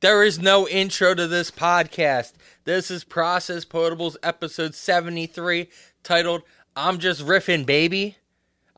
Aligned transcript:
There 0.00 0.24
is 0.24 0.38
no 0.38 0.66
intro 0.66 1.14
to 1.14 1.26
this 1.26 1.50
podcast. 1.50 2.32
This 2.64 2.90
is 2.90 3.04
Process 3.04 3.66
Potables 3.66 4.16
episode 4.22 4.74
73 4.74 5.68
titled 6.02 6.40
I'm 6.74 6.98
Just 6.98 7.20
Riffin' 7.20 7.66
Baby. 7.66 8.16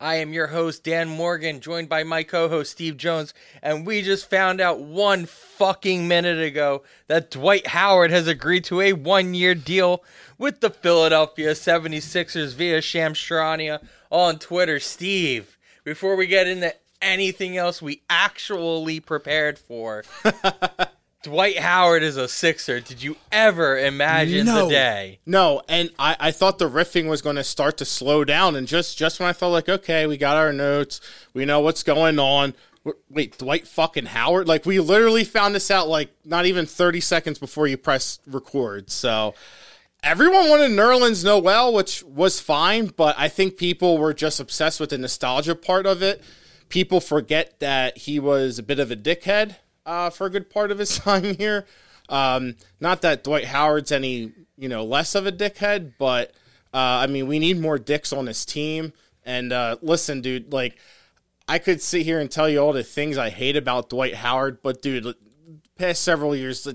I 0.00 0.16
am 0.16 0.32
your 0.32 0.48
host, 0.48 0.82
Dan 0.82 1.08
Morgan, 1.08 1.60
joined 1.60 1.88
by 1.88 2.02
my 2.02 2.24
co 2.24 2.48
host, 2.48 2.72
Steve 2.72 2.96
Jones, 2.96 3.32
and 3.62 3.86
we 3.86 4.02
just 4.02 4.28
found 4.28 4.60
out 4.60 4.80
one 4.80 5.26
fucking 5.26 6.08
minute 6.08 6.42
ago 6.42 6.82
that 7.06 7.30
Dwight 7.30 7.68
Howard 7.68 8.10
has 8.10 8.26
agreed 8.26 8.64
to 8.64 8.80
a 8.80 8.92
one 8.92 9.32
year 9.32 9.54
deal 9.54 10.02
with 10.38 10.58
the 10.58 10.70
Philadelphia 10.70 11.52
76ers 11.52 12.54
via 12.54 12.82
Shams 12.82 13.18
Charania 13.18 13.80
on 14.10 14.40
Twitter. 14.40 14.80
Steve, 14.80 15.56
before 15.84 16.16
we 16.16 16.26
get 16.26 16.48
into 16.48 16.74
anything 17.00 17.56
else 17.56 17.80
we 17.80 18.02
actually 18.10 18.98
prepared 18.98 19.56
for, 19.56 20.02
Dwight 21.22 21.58
Howard 21.58 22.02
is 22.02 22.16
a 22.16 22.26
Sixer. 22.26 22.80
Did 22.80 23.02
you 23.02 23.16
ever 23.30 23.78
imagine 23.78 24.46
No. 24.46 24.66
the 24.66 24.70
day? 24.72 25.20
No, 25.24 25.62
and 25.68 25.90
I, 25.98 26.16
I 26.18 26.30
thought 26.32 26.58
the 26.58 26.68
riffing 26.68 27.08
was 27.08 27.22
going 27.22 27.36
to 27.36 27.44
start 27.44 27.76
to 27.78 27.84
slow 27.84 28.24
down, 28.24 28.56
and 28.56 28.66
just 28.66 28.98
just 28.98 29.20
when 29.20 29.28
I 29.28 29.32
felt 29.32 29.52
like, 29.52 29.68
okay, 29.68 30.06
we 30.06 30.16
got 30.16 30.36
our 30.36 30.52
notes, 30.52 31.00
we 31.32 31.44
know 31.44 31.60
what's 31.60 31.82
going 31.84 32.18
on. 32.18 32.54
Wait, 33.08 33.38
Dwight 33.38 33.68
fucking 33.68 34.06
Howard? 34.06 34.48
Like 34.48 34.66
we 34.66 34.80
literally 34.80 35.22
found 35.22 35.54
this 35.54 35.70
out 35.70 35.86
like 35.86 36.10
not 36.24 36.46
even 36.46 36.66
thirty 36.66 37.00
seconds 37.00 37.38
before 37.38 37.68
you 37.68 37.76
press 37.76 38.18
record. 38.26 38.90
So 38.90 39.34
everyone 40.02 40.48
wanted 40.50 40.72
Nerlens 40.72 41.24
Noel, 41.24 41.72
which 41.72 42.02
was 42.02 42.40
fine, 42.40 42.86
but 42.86 43.14
I 43.16 43.28
think 43.28 43.56
people 43.56 43.98
were 43.98 44.12
just 44.12 44.40
obsessed 44.40 44.80
with 44.80 44.90
the 44.90 44.98
nostalgia 44.98 45.54
part 45.54 45.86
of 45.86 46.02
it. 46.02 46.20
People 46.68 47.00
forget 47.00 47.60
that 47.60 47.98
he 47.98 48.18
was 48.18 48.58
a 48.58 48.62
bit 48.64 48.80
of 48.80 48.90
a 48.90 48.96
dickhead 48.96 49.56
uh, 49.86 50.10
for 50.10 50.26
a 50.26 50.30
good 50.30 50.50
part 50.50 50.70
of 50.70 50.78
his 50.78 50.98
time 50.98 51.36
here. 51.36 51.66
Um, 52.08 52.56
not 52.80 53.02
that 53.02 53.24
Dwight 53.24 53.46
Howard's 53.46 53.92
any 53.92 54.32
you 54.56 54.68
know 54.68 54.84
less 54.84 55.14
of 55.14 55.26
a 55.26 55.32
dickhead, 55.32 55.94
but 55.98 56.30
uh, 56.74 57.04
I 57.04 57.06
mean 57.06 57.26
we 57.26 57.38
need 57.38 57.60
more 57.60 57.78
dicks 57.78 58.12
on 58.12 58.24
this 58.26 58.44
team. 58.44 58.92
And 59.24 59.52
uh, 59.52 59.76
listen, 59.82 60.20
dude, 60.20 60.52
like 60.52 60.78
I 61.48 61.58
could 61.58 61.80
sit 61.80 62.02
here 62.02 62.20
and 62.20 62.30
tell 62.30 62.48
you 62.48 62.58
all 62.58 62.72
the 62.72 62.82
things 62.82 63.18
I 63.18 63.30
hate 63.30 63.56
about 63.56 63.90
Dwight 63.90 64.14
Howard, 64.14 64.62
but 64.62 64.82
dude, 64.82 65.14
past 65.76 66.02
several 66.02 66.34
years, 66.34 66.66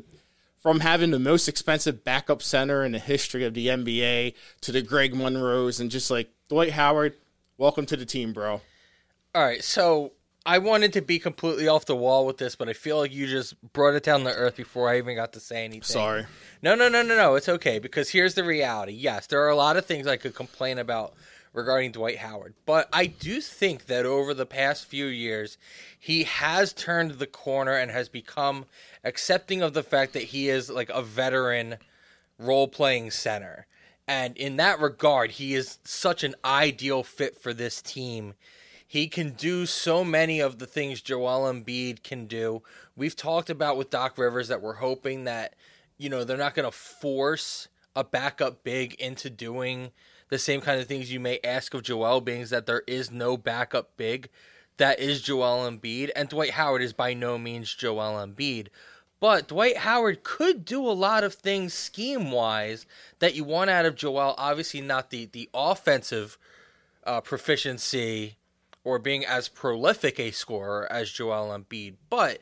from 0.60 0.82
having 0.82 1.12
the 1.12 1.20
most 1.20 1.48
expensive 1.48 2.04
backup 2.04 2.42
center 2.42 2.84
in 2.84 2.92
the 2.92 3.00
history 3.00 3.44
of 3.44 3.54
the 3.54 3.68
NBA 3.68 4.34
to 4.62 4.72
the 4.72 4.82
Greg 4.82 5.16
Monroes 5.16 5.80
and 5.80 5.92
just 5.92 6.12
like 6.12 6.30
Dwight 6.50 6.72
Howard, 6.72 7.16
welcome 7.58 7.86
to 7.86 7.98
the 7.98 8.06
team, 8.06 8.34
bro. 8.34 8.62
All 9.36 9.44
right, 9.44 9.64
so 9.64 10.14
I 10.48 10.60
wanted 10.60 10.94
to 10.94 11.02
be 11.02 11.20
completely 11.20 11.68
off 11.68 11.86
the 11.86 11.96
wall 11.96 12.26
with 12.26 12.38
this, 12.38 12.56
but 12.56 12.70
I 12.70 12.74
feel 12.74 13.00
like 13.00 13.14
you 13.14 13.28
just 13.28 13.54
brought 13.74 13.96
it 13.96 14.04
down 14.04 14.24
to 14.24 14.34
earth 14.34 14.56
before 14.56 14.90
I 14.90 14.98
even 14.98 15.14
got 15.14 15.34
to 15.34 15.42
say 15.42 15.66
anything. 15.66 15.84
Sorry. 15.84 16.26
No, 16.62 16.74
no, 16.74 16.88
no, 16.88 17.02
no, 17.02 17.18
no. 17.18 17.36
It's 17.36 17.50
okay 17.50 17.80
because 17.80 18.12
here's 18.12 18.34
the 18.34 18.46
reality. 18.46 18.94
Yes, 18.94 19.28
there 19.28 19.42
are 19.42 19.50
a 19.50 19.58
lot 19.58 19.76
of 19.76 19.86
things 19.86 20.08
I 20.08 20.16
could 20.16 20.34
complain 20.34 20.78
about 20.78 21.14
regarding 21.52 21.92
Dwight 21.92 22.20
Howard, 22.20 22.54
but 22.66 22.88
I 22.94 23.08
do 23.08 23.42
think 23.42 23.88
that 23.88 24.06
over 24.06 24.34
the 24.34 24.46
past 24.46 24.86
few 24.86 25.08
years, 25.08 25.58
he 26.00 26.24
has 26.24 26.72
turned 26.72 27.12
the 27.12 27.28
corner 27.28 27.74
and 27.74 27.92
has 27.92 28.08
become 28.08 28.66
accepting 29.04 29.62
of 29.62 29.74
the 29.74 29.84
fact 29.84 30.14
that 30.14 30.24
he 30.24 30.48
is 30.48 30.70
like 30.70 30.90
a 30.90 31.02
veteran 31.02 31.76
role 32.40 32.70
playing 32.70 33.12
center. 33.12 33.68
And 34.08 34.38
in 34.38 34.56
that 34.56 34.80
regard, 34.80 35.32
he 35.32 35.56
is 35.56 35.80
such 35.84 36.24
an 36.24 36.36
ideal 36.46 37.04
fit 37.04 37.36
for 37.36 37.54
this 37.54 37.82
team. 37.82 38.36
He 38.88 39.08
can 39.10 39.32
do 39.32 39.66
so 39.66 40.06
many 40.06 40.40
of 40.40 40.60
the 40.60 40.66
things 40.66 41.02
Joel 41.02 41.52
Embiid 41.52 42.04
can 42.04 42.26
do. 42.26 42.64
We've 42.96 43.16
talked 43.16 43.50
about 43.50 43.76
with 43.76 43.90
Doc 43.90 44.18
Rivers 44.18 44.48
that 44.48 44.62
we're 44.62 44.76
hoping 44.76 45.26
that, 45.26 45.56
you 45.98 46.10
know, 46.10 46.24
they're 46.24 46.38
not 46.38 46.56
going 46.56 46.70
to 46.70 46.76
force 46.76 47.68
a 47.96 48.06
backup 48.06 48.64
big 48.64 48.94
into 48.94 49.30
doing 49.30 49.92
the 50.30 50.40
same 50.40 50.62
kind 50.62 50.80
of 50.80 50.88
things 50.88 51.12
you 51.12 51.20
may 51.20 51.40
ask 51.44 51.74
of 51.74 51.84
Joel, 51.84 52.22
being 52.22 52.46
that 52.46 52.66
there 52.66 52.84
is 52.88 53.12
no 53.12 53.36
backup 53.36 53.98
big 53.98 54.30
that 54.78 55.00
is 55.00 55.22
Joel 55.22 55.70
Embiid, 55.70 56.12
and 56.16 56.30
Dwight 56.30 56.52
Howard 56.52 56.82
is 56.82 56.94
by 56.94 57.14
no 57.14 57.38
means 57.38 57.74
Joel 57.74 58.26
Embiid. 58.26 58.68
But 59.20 59.48
Dwight 59.48 59.78
Howard 59.78 60.24
could 60.24 60.64
do 60.64 60.88
a 60.88 60.92
lot 60.92 61.24
of 61.24 61.34
things 61.34 61.74
scheme 61.74 62.32
wise 62.32 62.86
that 63.20 63.34
you 63.34 63.44
want 63.44 63.72
out 63.72 63.86
of 63.86 63.96
Joel. 63.96 64.36
Obviously, 64.38 64.80
not 64.80 65.10
the 65.10 65.26
the 65.26 65.50
offensive 65.54 66.38
uh, 67.04 67.22
proficiency 67.22 68.37
or 68.88 69.00
being 69.00 69.26
as 69.26 69.50
prolific 69.50 70.18
a 70.18 70.32
scorer 70.32 70.90
as 70.90 71.12
Joel 71.12 71.50
Embiid, 71.50 71.96
but 72.10 72.42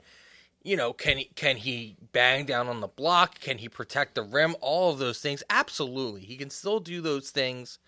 you 0.63 0.77
know, 0.77 0.93
can 0.93 1.17
he 1.17 1.25
can 1.35 1.57
he 1.57 1.95
bang 2.11 2.45
down 2.45 2.67
on 2.67 2.81
the 2.81 2.87
block? 2.87 3.39
Can 3.39 3.57
he 3.57 3.67
protect 3.67 4.13
the 4.13 4.21
rim? 4.21 4.55
All 4.61 4.91
of 4.91 4.99
those 4.99 5.19
things, 5.19 5.41
absolutely. 5.49 6.21
He 6.21 6.37
can 6.37 6.51
still 6.51 6.79
do 6.79 7.01
those 7.01 7.31
things 7.31 7.79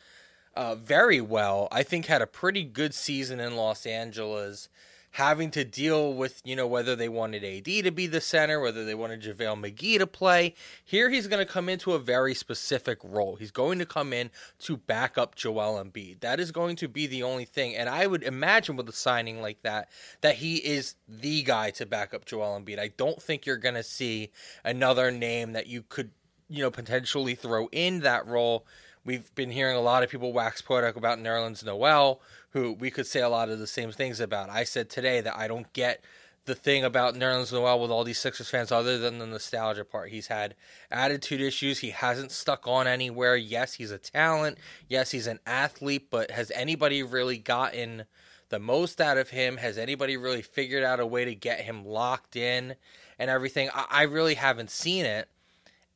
uh, 0.56 0.74
very 0.74 1.22
well. 1.22 1.68
I 1.72 1.84
think 1.84 2.08
had 2.08 2.24
a 2.24 2.28
pretty 2.28 2.64
good 2.64 2.96
season 2.96 3.40
in 3.40 3.56
Los 3.56 3.86
Angeles, 3.86 4.70
having 5.12 5.50
to 5.52 5.64
deal 5.64 6.14
with 6.14 6.42
you 6.46 6.56
know 6.56 6.68
whether 6.68 6.96
they 6.96 7.10
wanted 7.10 7.44
AD 7.44 7.66
to 7.66 7.92
be 7.92 8.08
the 8.08 8.22
center, 8.22 8.60
whether 8.60 8.86
they 8.86 8.94
wanted 8.94 9.22
JaVale 9.22 9.74
McGee 9.74 9.98
to 9.98 10.08
play. 10.08 10.54
Here 10.84 11.10
he's 11.10 11.28
going 11.28 11.46
to 11.46 11.52
come 11.52 11.70
into 11.70 11.94
a 11.94 12.00
very 12.00 12.34
specific 12.34 13.00
role. 13.04 13.36
He's 13.36 13.52
going 13.52 13.80
to 13.80 13.86
come 13.86 14.14
in 14.14 14.30
to 14.60 14.78
back 14.78 15.18
up 15.18 15.36
Joel 15.36 15.84
Embiid. 15.84 16.20
That 16.20 16.40
is 16.40 16.52
going 16.52 16.76
to 16.78 16.88
be 16.88 17.08
the 17.08 17.24
only 17.24 17.46
thing. 17.46 17.76
And 17.76 17.90
I 17.90 18.08
would 18.08 18.24
imagine 18.24 18.76
with 18.76 18.90
a 18.90 18.94
signing 18.94 19.42
like 19.42 19.62
that, 19.64 19.90
that 20.22 20.36
he 20.36 20.58
is 20.58 20.96
the 21.08 21.42
guy 21.44 21.72
to 21.72 21.86
back 21.86 22.14
up 22.14 22.26
Joel 22.26 22.60
Embiid. 22.60 22.80
I 22.80 22.90
don't 22.98 23.22
think 23.22 23.46
you're 23.46 23.58
going 23.58 23.76
to 23.76 23.84
see 23.84 24.32
another 24.64 25.12
name 25.12 25.54
that 25.54 25.68
you 25.68 25.84
could 25.88 26.12
you 26.50 26.62
know 26.62 26.72
potentially 26.72 27.36
throw 27.36 27.68
in 27.72 28.02
that 28.02 28.26
role. 28.28 28.66
We've 29.06 29.34
been 29.36 29.52
hearing 29.52 29.78
a 29.78 29.82
lot 29.82 30.04
of 30.04 30.10
people 30.10 30.34
wax 30.34 30.62
poetic 30.62 30.98
about 30.98 31.18
Nerlens 31.20 31.64
Noel, 31.64 32.20
who 32.52 32.74
we 32.74 32.90
could 32.90 33.08
say 33.08 33.22
a 33.22 33.30
lot 33.30 33.50
of 33.50 33.60
the 33.60 33.68
same 33.68 33.92
things 33.92 34.20
about. 34.20 34.50
I 34.50 34.64
said 34.64 34.90
today 34.90 35.22
that 35.22 35.38
I 35.38 35.48
don't 35.48 35.72
get 35.74 36.04
the 36.46 36.56
thing 36.56 36.86
about 36.86 37.14
Nerlens 37.14 37.52
Noel 37.52 37.80
with 37.80 37.92
all 37.92 38.06
these 38.06 38.20
Sixers 38.20 38.50
fans 38.50 38.72
other 38.72 38.98
than 38.98 39.20
the 39.20 39.28
nostalgia 39.28 39.84
part. 39.84 40.12
He's 40.12 40.28
had 40.28 40.56
attitude 40.90 41.42
issues. 41.42 41.80
He 41.80 41.90
hasn't 41.90 42.32
stuck 42.32 42.66
on 42.66 42.88
anywhere. 42.88 43.36
Yes, 43.36 43.74
he's 43.74 43.92
a 43.92 43.98
talent. 43.98 44.58
Yes, 44.88 45.12
he's 45.12 45.28
an 45.28 45.40
athlete, 45.46 46.10
but 46.10 46.32
has 46.32 46.50
anybody 46.52 47.04
really 47.04 47.38
gotten 47.38 48.06
the 48.48 48.60
most 48.60 49.02
out 49.02 49.18
of 49.18 49.32
him? 49.32 49.58
Has 49.58 49.78
anybody 49.78 50.16
really 50.16 50.42
figured 50.42 50.84
out 50.84 51.02
a 51.02 51.06
way 51.06 51.26
to 51.26 51.36
get 51.36 51.62
him 51.62 51.86
locked 51.86 52.38
in 52.38 52.76
and 53.20 53.30
everything? 53.30 53.70
I, 53.74 53.86
I 53.90 54.02
really 54.04 54.36
haven't 54.36 54.72
seen 54.72 55.06
it 55.06 55.28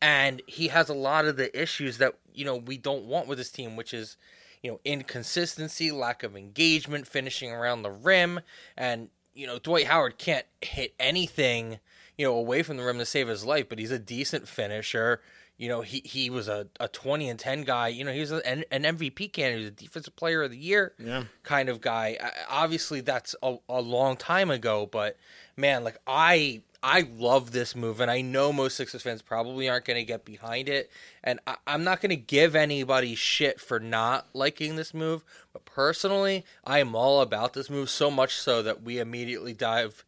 and 0.01 0.41
he 0.47 0.69
has 0.69 0.89
a 0.89 0.93
lot 0.93 1.25
of 1.25 1.37
the 1.37 1.59
issues 1.59 1.99
that 1.99 2.15
you 2.33 2.43
know 2.43 2.55
we 2.55 2.77
don't 2.77 3.05
want 3.05 3.27
with 3.27 3.37
his 3.37 3.51
team, 3.51 3.75
which 3.75 3.93
is 3.93 4.17
you 4.63 4.71
know 4.71 4.79
inconsistency, 4.85 5.91
lack 5.91 6.23
of 6.23 6.35
engagement, 6.35 7.07
finishing 7.07 7.51
around 7.51 7.83
the 7.83 7.91
rim, 7.91 8.39
and 8.77 9.09
you 9.33 9.47
know 9.47 9.59
Dwight 9.59 9.87
Howard 9.87 10.17
can't 10.17 10.45
hit 10.61 10.93
anything 10.99 11.79
you 12.17 12.25
know 12.27 12.35
away 12.35 12.63
from 12.63 12.77
the 12.77 12.83
rim 12.83 12.97
to 12.97 13.05
save 13.05 13.27
his 13.27 13.45
life, 13.45 13.67
but 13.69 13.79
he's 13.79 13.91
a 13.91 13.99
decent 13.99 14.47
finisher. 14.47 15.21
You 15.57 15.69
know 15.69 15.81
he 15.81 16.01
he 16.05 16.29
was 16.29 16.47
a, 16.47 16.67
a 16.79 16.87
twenty 16.87 17.29
and 17.29 17.39
ten 17.39 17.63
guy. 17.63 17.89
You 17.89 18.03
know 18.03 18.11
he 18.11 18.19
was 18.19 18.31
an, 18.31 18.63
an 18.71 18.83
MVP 18.83 19.31
candidate, 19.31 19.59
he 19.59 19.63
was 19.65 19.71
a 19.71 19.75
defensive 19.75 20.15
player 20.15 20.41
of 20.43 20.51
the 20.51 20.57
year 20.57 20.93
Yeah. 20.97 21.25
kind 21.43 21.69
of 21.69 21.81
guy. 21.81 22.17
Obviously, 22.49 23.01
that's 23.01 23.35
a, 23.43 23.57
a 23.69 23.79
long 23.81 24.17
time 24.17 24.49
ago, 24.49 24.87
but 24.91 25.17
man, 25.55 25.83
like 25.83 25.97
I 26.07 26.61
I 26.83 27.07
love 27.15 27.51
this 27.51 27.75
move, 27.75 27.99
and 27.99 28.09
I 28.09 28.21
know 28.21 28.51
most 28.51 28.75
Sixers 28.75 29.03
fans 29.03 29.21
probably 29.21 29.69
aren't 29.69 29.85
going 29.85 29.99
to 29.99 30.03
get 30.03 30.25
behind 30.25 30.67
it, 30.67 30.89
and 31.23 31.39
I, 31.45 31.57
I'm 31.67 31.83
not 31.83 32.01
going 32.01 32.09
to 32.09 32.15
give 32.15 32.55
anybody 32.55 33.13
shit 33.13 33.59
for 33.59 33.79
not 33.79 34.29
liking 34.33 34.75
this 34.75 34.93
move. 34.93 35.23
But 35.53 35.65
personally, 35.65 36.43
I 36.63 36.79
am 36.79 36.95
all 36.95 37.21
about 37.21 37.53
this 37.53 37.69
move 37.69 37.91
so 37.91 38.09
much 38.09 38.35
so 38.35 38.63
that 38.63 38.81
we 38.81 38.97
immediately 38.97 39.53
dive 39.53 40.05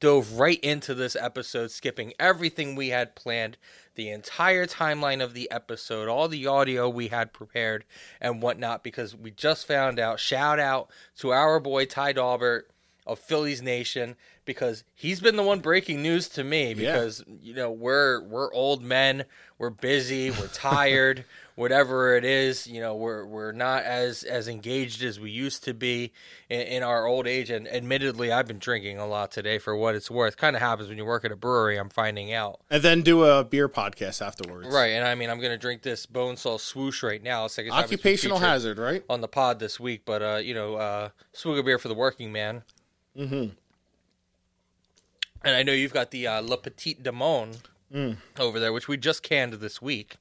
dove 0.00 0.32
right 0.32 0.60
into 0.60 0.94
this 0.94 1.14
episode, 1.14 1.70
skipping 1.70 2.12
everything 2.18 2.74
we 2.74 2.88
had 2.88 3.14
planned, 3.14 3.56
the 3.94 4.10
entire 4.10 4.66
timeline 4.66 5.22
of 5.22 5.34
the 5.34 5.50
episode, 5.50 6.08
all 6.08 6.26
the 6.26 6.46
audio 6.46 6.88
we 6.88 7.08
had 7.08 7.32
prepared, 7.32 7.84
and 8.20 8.42
whatnot, 8.42 8.82
because 8.82 9.14
we 9.14 9.30
just 9.30 9.66
found 9.66 9.98
out. 9.98 10.18
Shout 10.18 10.58
out 10.58 10.90
to 11.18 11.32
our 11.32 11.60
boy 11.60 11.84
Ty 11.84 12.14
Daubert 12.14 12.62
of 13.10 13.18
Phillies 13.18 13.60
Nation, 13.60 14.14
because 14.44 14.84
he's 14.94 15.20
been 15.20 15.36
the 15.36 15.42
one 15.42 15.60
breaking 15.60 16.00
news 16.02 16.28
to 16.30 16.44
me. 16.44 16.74
Because 16.74 17.24
you 17.26 17.54
know 17.54 17.70
we're 17.70 18.22
we're 18.22 18.52
old 18.54 18.82
men, 18.82 19.24
we're 19.58 19.70
busy, 19.70 20.30
we're 20.30 20.48
tired. 20.48 21.24
Whatever 21.56 22.16
it 22.16 22.24
is, 22.24 22.66
you 22.66 22.80
know, 22.80 22.94
we're 22.94 23.26
we're 23.26 23.52
not 23.52 23.82
as 23.82 24.22
as 24.22 24.48
engaged 24.48 25.02
as 25.02 25.20
we 25.20 25.30
used 25.30 25.62
to 25.64 25.74
be 25.74 26.10
in, 26.48 26.60
in 26.60 26.82
our 26.82 27.04
old 27.06 27.26
age. 27.26 27.50
And 27.50 27.68
admittedly, 27.68 28.32
I've 28.32 28.46
been 28.46 28.58
drinking 28.58 28.96
a 28.96 29.06
lot 29.06 29.30
today, 29.30 29.58
for 29.58 29.76
what 29.76 29.94
it's 29.94 30.10
worth. 30.10 30.38
Kind 30.38 30.56
of 30.56 30.62
happens 30.62 30.88
when 30.88 30.96
you 30.96 31.04
work 31.04 31.22
at 31.26 31.32
a 31.32 31.36
brewery. 31.36 31.76
I'm 31.76 31.90
finding 31.90 32.32
out. 32.32 32.60
And 32.70 32.82
then 32.82 33.02
do 33.02 33.24
a 33.24 33.44
beer 33.44 33.68
podcast 33.68 34.24
afterwards. 34.24 34.68
Right, 34.72 34.92
and 34.92 35.06
I 35.06 35.14
mean, 35.14 35.28
I'm 35.28 35.38
gonna 35.38 35.58
drink 35.58 35.82
this 35.82 36.06
Bone 36.06 36.38
Saw 36.38 36.56
Swoosh 36.56 37.02
right 37.02 37.22
now. 37.22 37.44
It's 37.44 37.58
like 37.58 37.66
it's 37.66 37.74
Occupational 37.76 38.38
hazard, 38.38 38.78
right? 38.78 39.04
on 39.10 39.20
the 39.20 39.28
pod 39.28 39.58
this 39.58 39.78
week, 39.78 40.02
but 40.06 40.22
uh, 40.22 40.36
you 40.36 40.54
know, 40.54 40.76
uh, 40.76 41.08
swig 41.34 41.58
of 41.58 41.66
beer 41.66 41.78
for 41.78 41.88
the 41.88 41.94
working 41.94 42.32
man. 42.32 42.62
And 43.16 43.54
I 45.44 45.62
know 45.62 45.72
you've 45.72 45.92
got 45.92 46.10
the 46.10 46.26
uh, 46.26 46.40
Le 46.40 46.56
Petit 46.56 46.94
Demon 46.94 47.56
Mm. 47.92 48.18
over 48.38 48.60
there, 48.60 48.72
which 48.72 48.86
we 48.86 48.96
just 48.96 49.24
canned 49.24 49.54
this 49.54 49.82
week. 49.82 50.14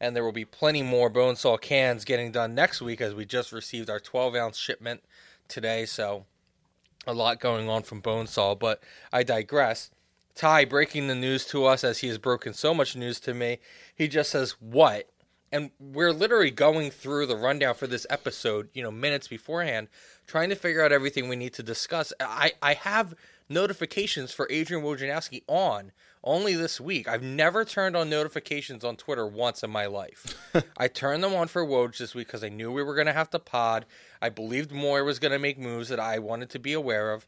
And 0.00 0.16
there 0.16 0.24
will 0.24 0.32
be 0.32 0.46
plenty 0.46 0.82
more 0.82 1.10
bone 1.10 1.36
saw 1.36 1.58
cans 1.58 2.06
getting 2.06 2.32
done 2.32 2.54
next 2.54 2.80
week 2.80 3.00
as 3.02 3.14
we 3.14 3.26
just 3.26 3.52
received 3.52 3.90
our 3.90 4.00
12 4.00 4.34
ounce 4.34 4.56
shipment 4.56 5.02
today. 5.48 5.84
So 5.84 6.24
a 7.06 7.12
lot 7.12 7.40
going 7.40 7.68
on 7.68 7.82
from 7.82 8.00
bone 8.00 8.26
saw, 8.26 8.54
but 8.54 8.82
I 9.12 9.22
digress. 9.22 9.90
Ty 10.34 10.64
breaking 10.64 11.08
the 11.08 11.14
news 11.14 11.44
to 11.48 11.66
us 11.66 11.84
as 11.84 11.98
he 11.98 12.08
has 12.08 12.16
broken 12.16 12.54
so 12.54 12.72
much 12.72 12.96
news 12.96 13.20
to 13.20 13.34
me. 13.34 13.58
He 13.94 14.08
just 14.08 14.30
says, 14.30 14.56
What? 14.58 15.10
And 15.52 15.70
we're 15.78 16.12
literally 16.12 16.50
going 16.50 16.90
through 16.90 17.26
the 17.26 17.36
rundown 17.36 17.74
for 17.74 17.86
this 17.86 18.06
episode, 18.08 18.68
you 18.72 18.82
know, 18.82 18.90
minutes 18.90 19.28
beforehand, 19.28 19.88
trying 20.26 20.50
to 20.50 20.56
figure 20.56 20.84
out 20.84 20.92
everything 20.92 21.28
we 21.28 21.36
need 21.36 21.54
to 21.54 21.62
discuss. 21.62 22.12
I, 22.20 22.52
I 22.62 22.74
have 22.74 23.14
notifications 23.48 24.32
for 24.32 24.48
Adrian 24.50 24.82
Wojnarowski 24.82 25.42
on 25.46 25.92
only 26.24 26.54
this 26.54 26.80
week. 26.80 27.08
I've 27.08 27.22
never 27.22 27.64
turned 27.64 27.96
on 27.96 28.10
notifications 28.10 28.84
on 28.84 28.96
Twitter 28.96 29.26
once 29.26 29.62
in 29.62 29.70
my 29.70 29.86
life. 29.86 30.36
I 30.76 30.88
turned 30.88 31.22
them 31.22 31.34
on 31.34 31.46
for 31.46 31.64
Woj 31.64 31.96
this 31.96 32.14
week 32.14 32.26
because 32.26 32.42
I 32.42 32.48
knew 32.48 32.72
we 32.72 32.82
were 32.82 32.96
going 32.96 33.06
to 33.06 33.12
have 33.12 33.30
to 33.30 33.38
pod. 33.38 33.86
I 34.20 34.28
believed 34.28 34.72
Morey 34.72 35.04
was 35.04 35.20
going 35.20 35.32
to 35.32 35.38
make 35.38 35.58
moves 35.58 35.88
that 35.88 36.00
I 36.00 36.18
wanted 36.18 36.50
to 36.50 36.58
be 36.58 36.72
aware 36.72 37.12
of. 37.12 37.26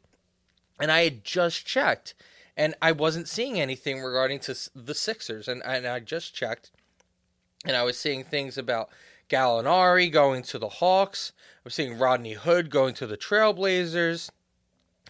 And 0.80 0.90
I 0.90 1.02
had 1.02 1.24
just 1.24 1.66
checked, 1.66 2.14
and 2.56 2.74
I 2.80 2.92
wasn't 2.92 3.28
seeing 3.28 3.60
anything 3.60 4.00
regarding 4.00 4.38
to 4.40 4.56
the 4.74 4.94
Sixers. 4.94 5.48
And, 5.48 5.62
and 5.64 5.86
I 5.86 6.00
just 6.00 6.34
checked, 6.34 6.70
and 7.64 7.76
I 7.76 7.82
was 7.82 7.98
seeing 7.98 8.22
things 8.24 8.56
about 8.58 8.88
Gallinari 9.28 10.10
going 10.10 10.42
to 10.44 10.58
the 10.58 10.68
Hawks. 10.68 11.32
I'm 11.64 11.70
seeing 11.70 11.98
Rodney 11.98 12.32
Hood 12.34 12.70
going 12.70 12.94
to 12.94 13.06
the 13.06 13.16
Trailblazers. 13.16 14.30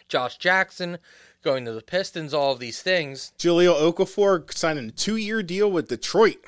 Josh 0.08 0.38
Jackson 0.38 0.98
going 1.42 1.64
to 1.64 1.72
the 1.72 1.82
Pistons. 1.82 2.34
All 2.34 2.52
of 2.52 2.58
these 2.58 2.82
things. 2.82 3.32
Jahlil 3.38 3.78
Okafor 3.92 4.52
signing 4.52 4.88
a 4.88 4.92
two-year 4.92 5.42
deal 5.42 5.70
with 5.70 5.88
Detroit. 5.88 6.38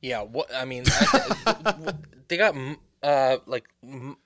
Yeah, 0.00 0.22
what 0.22 0.52
I 0.54 0.64
mean, 0.64 0.84
they 2.28 2.36
got 2.36 2.54
uh 3.02 3.36
like 3.46 3.68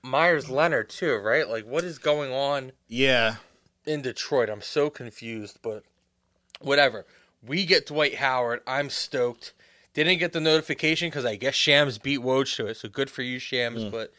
Meyers 0.03 0.49
Leonard 0.49 0.89
too, 0.89 1.15
right? 1.17 1.47
Like, 1.47 1.65
what 1.65 1.83
is 1.83 1.97
going 1.99 2.31
on 2.31 2.71
Yeah, 2.87 3.35
in 3.85 4.01
Detroit? 4.01 4.49
I'm 4.49 4.61
so 4.61 4.89
confused, 4.89 5.59
but 5.61 5.83
whatever. 6.59 7.05
We 7.45 7.65
get 7.65 7.85
Dwight 7.85 8.15
Howard. 8.15 8.61
I'm 8.65 8.89
stoked. 8.89 9.53
Didn't 9.97 10.19
get 10.19 10.31
the 10.31 10.39
notification 10.39 11.09
because 11.09 11.25
I 11.25 11.37
guess 11.37 11.55
Shams 11.55 11.97
beat 11.97 12.19
Woj 12.19 12.55
to 12.57 12.67
it, 12.67 12.77
so 12.77 12.87
good 12.87 13.09
for 13.09 13.23
you, 13.23 13.39
Shams. 13.39 13.83
But 13.85 14.13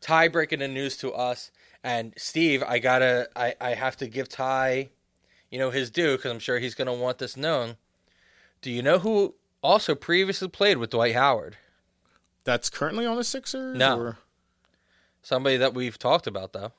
Ty 0.00 0.28
breaking 0.28 0.60
the 0.60 0.68
news 0.68 0.96
to 0.96 1.12
us, 1.12 1.50
and 1.84 2.14
Steve, 2.16 2.62
I 2.66 2.78
gotta, 2.78 3.28
I, 3.36 3.54
I 3.60 3.74
have 3.74 3.94
to 3.98 4.08
give 4.08 4.30
Ty, 4.30 4.88
you 5.50 5.58
know, 5.58 5.68
his 5.70 5.90
due 5.90 6.16
because 6.16 6.32
I'm 6.32 6.38
sure 6.38 6.58
he's 6.58 6.74
gonna 6.74 6.94
want 6.94 7.18
this 7.18 7.36
known. 7.36 7.76
Do 8.62 8.70
you 8.70 8.82
know 8.82 9.00
who 9.00 9.34
also 9.62 9.94
previously 9.94 10.48
played 10.48 10.78
with 10.78 10.88
Dwight 10.88 11.14
Howard? 11.14 11.58
that's 12.44 12.70
currently 12.70 13.04
on 13.04 13.18
the 13.18 13.24
Sixers. 13.24 13.76
No. 13.76 13.98
or, 14.00 14.18
Somebody 15.20 15.58
that 15.58 15.74
we've 15.74 15.98
talked 15.98 16.26
about 16.26 16.54
though. 16.54 16.72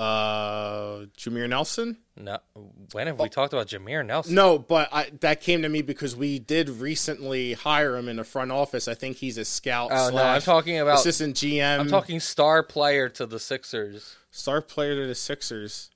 uh, 0.00 1.06
Jameer 1.18 1.48
Nelson. 1.48 1.96
No, 2.22 2.38
when 2.92 3.06
have 3.06 3.18
we 3.18 3.28
talked 3.28 3.52
about 3.52 3.66
Jameer 3.68 4.04
Nelson? 4.04 4.34
No, 4.34 4.58
but 4.58 4.88
I, 4.92 5.10
that 5.20 5.40
came 5.40 5.62
to 5.62 5.68
me 5.68 5.80
because 5.82 6.14
we 6.14 6.38
did 6.38 6.68
recently 6.68 7.54
hire 7.54 7.96
him 7.96 8.08
in 8.08 8.16
the 8.16 8.24
front 8.24 8.52
office. 8.52 8.86
I 8.88 8.94
think 8.94 9.16
he's 9.16 9.38
a 9.38 9.44
scout. 9.44 9.90
Oh 9.92 10.10
no, 10.10 10.22
I'm 10.22 10.40
talking 10.42 10.78
about. 10.78 10.98
assistant 10.98 11.36
GM. 11.36 11.80
I'm 11.80 11.88
talking 11.88 12.20
star 12.20 12.62
player 12.62 13.08
to 13.10 13.26
the 13.26 13.38
Sixers. 13.38 14.16
star 14.30 14.60
player 14.60 14.94
to 14.96 15.06
the 15.06 15.14
Sixers. 15.14 15.90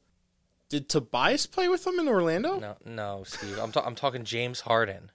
Did 0.71 0.88
Tobias 0.88 1.47
play 1.47 1.69
with 1.69 1.85
them 1.85 1.99
in 2.00 2.09
Orlando? 2.09 2.59
No, 2.59 2.76
no, 2.85 3.23
Steve. 3.26 3.59
I'm 3.59 3.71
ta- 3.71 3.85
I'm 3.85 3.94
talking 3.94 4.25
James 4.25 4.61
Harden. 4.62 5.11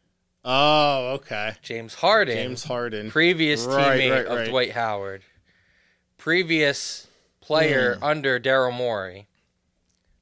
Oh, 0.46 1.14
okay. 1.16 1.54
James 1.62 1.96
Harden, 1.96 2.36
James 2.36 2.64
Harden. 2.64 3.10
previous 3.12 3.66
Right, 3.66 4.00
teammate 4.00 4.28
right, 4.30 4.42
of. 4.44 4.48
Dwight 4.48 4.72
Howard, 4.72 5.24
previous 6.18 7.08
player 7.42 7.96
Hmm. 7.96 8.04
under 8.04 8.40
Daryl 8.40 8.74
Morey. 8.74 9.28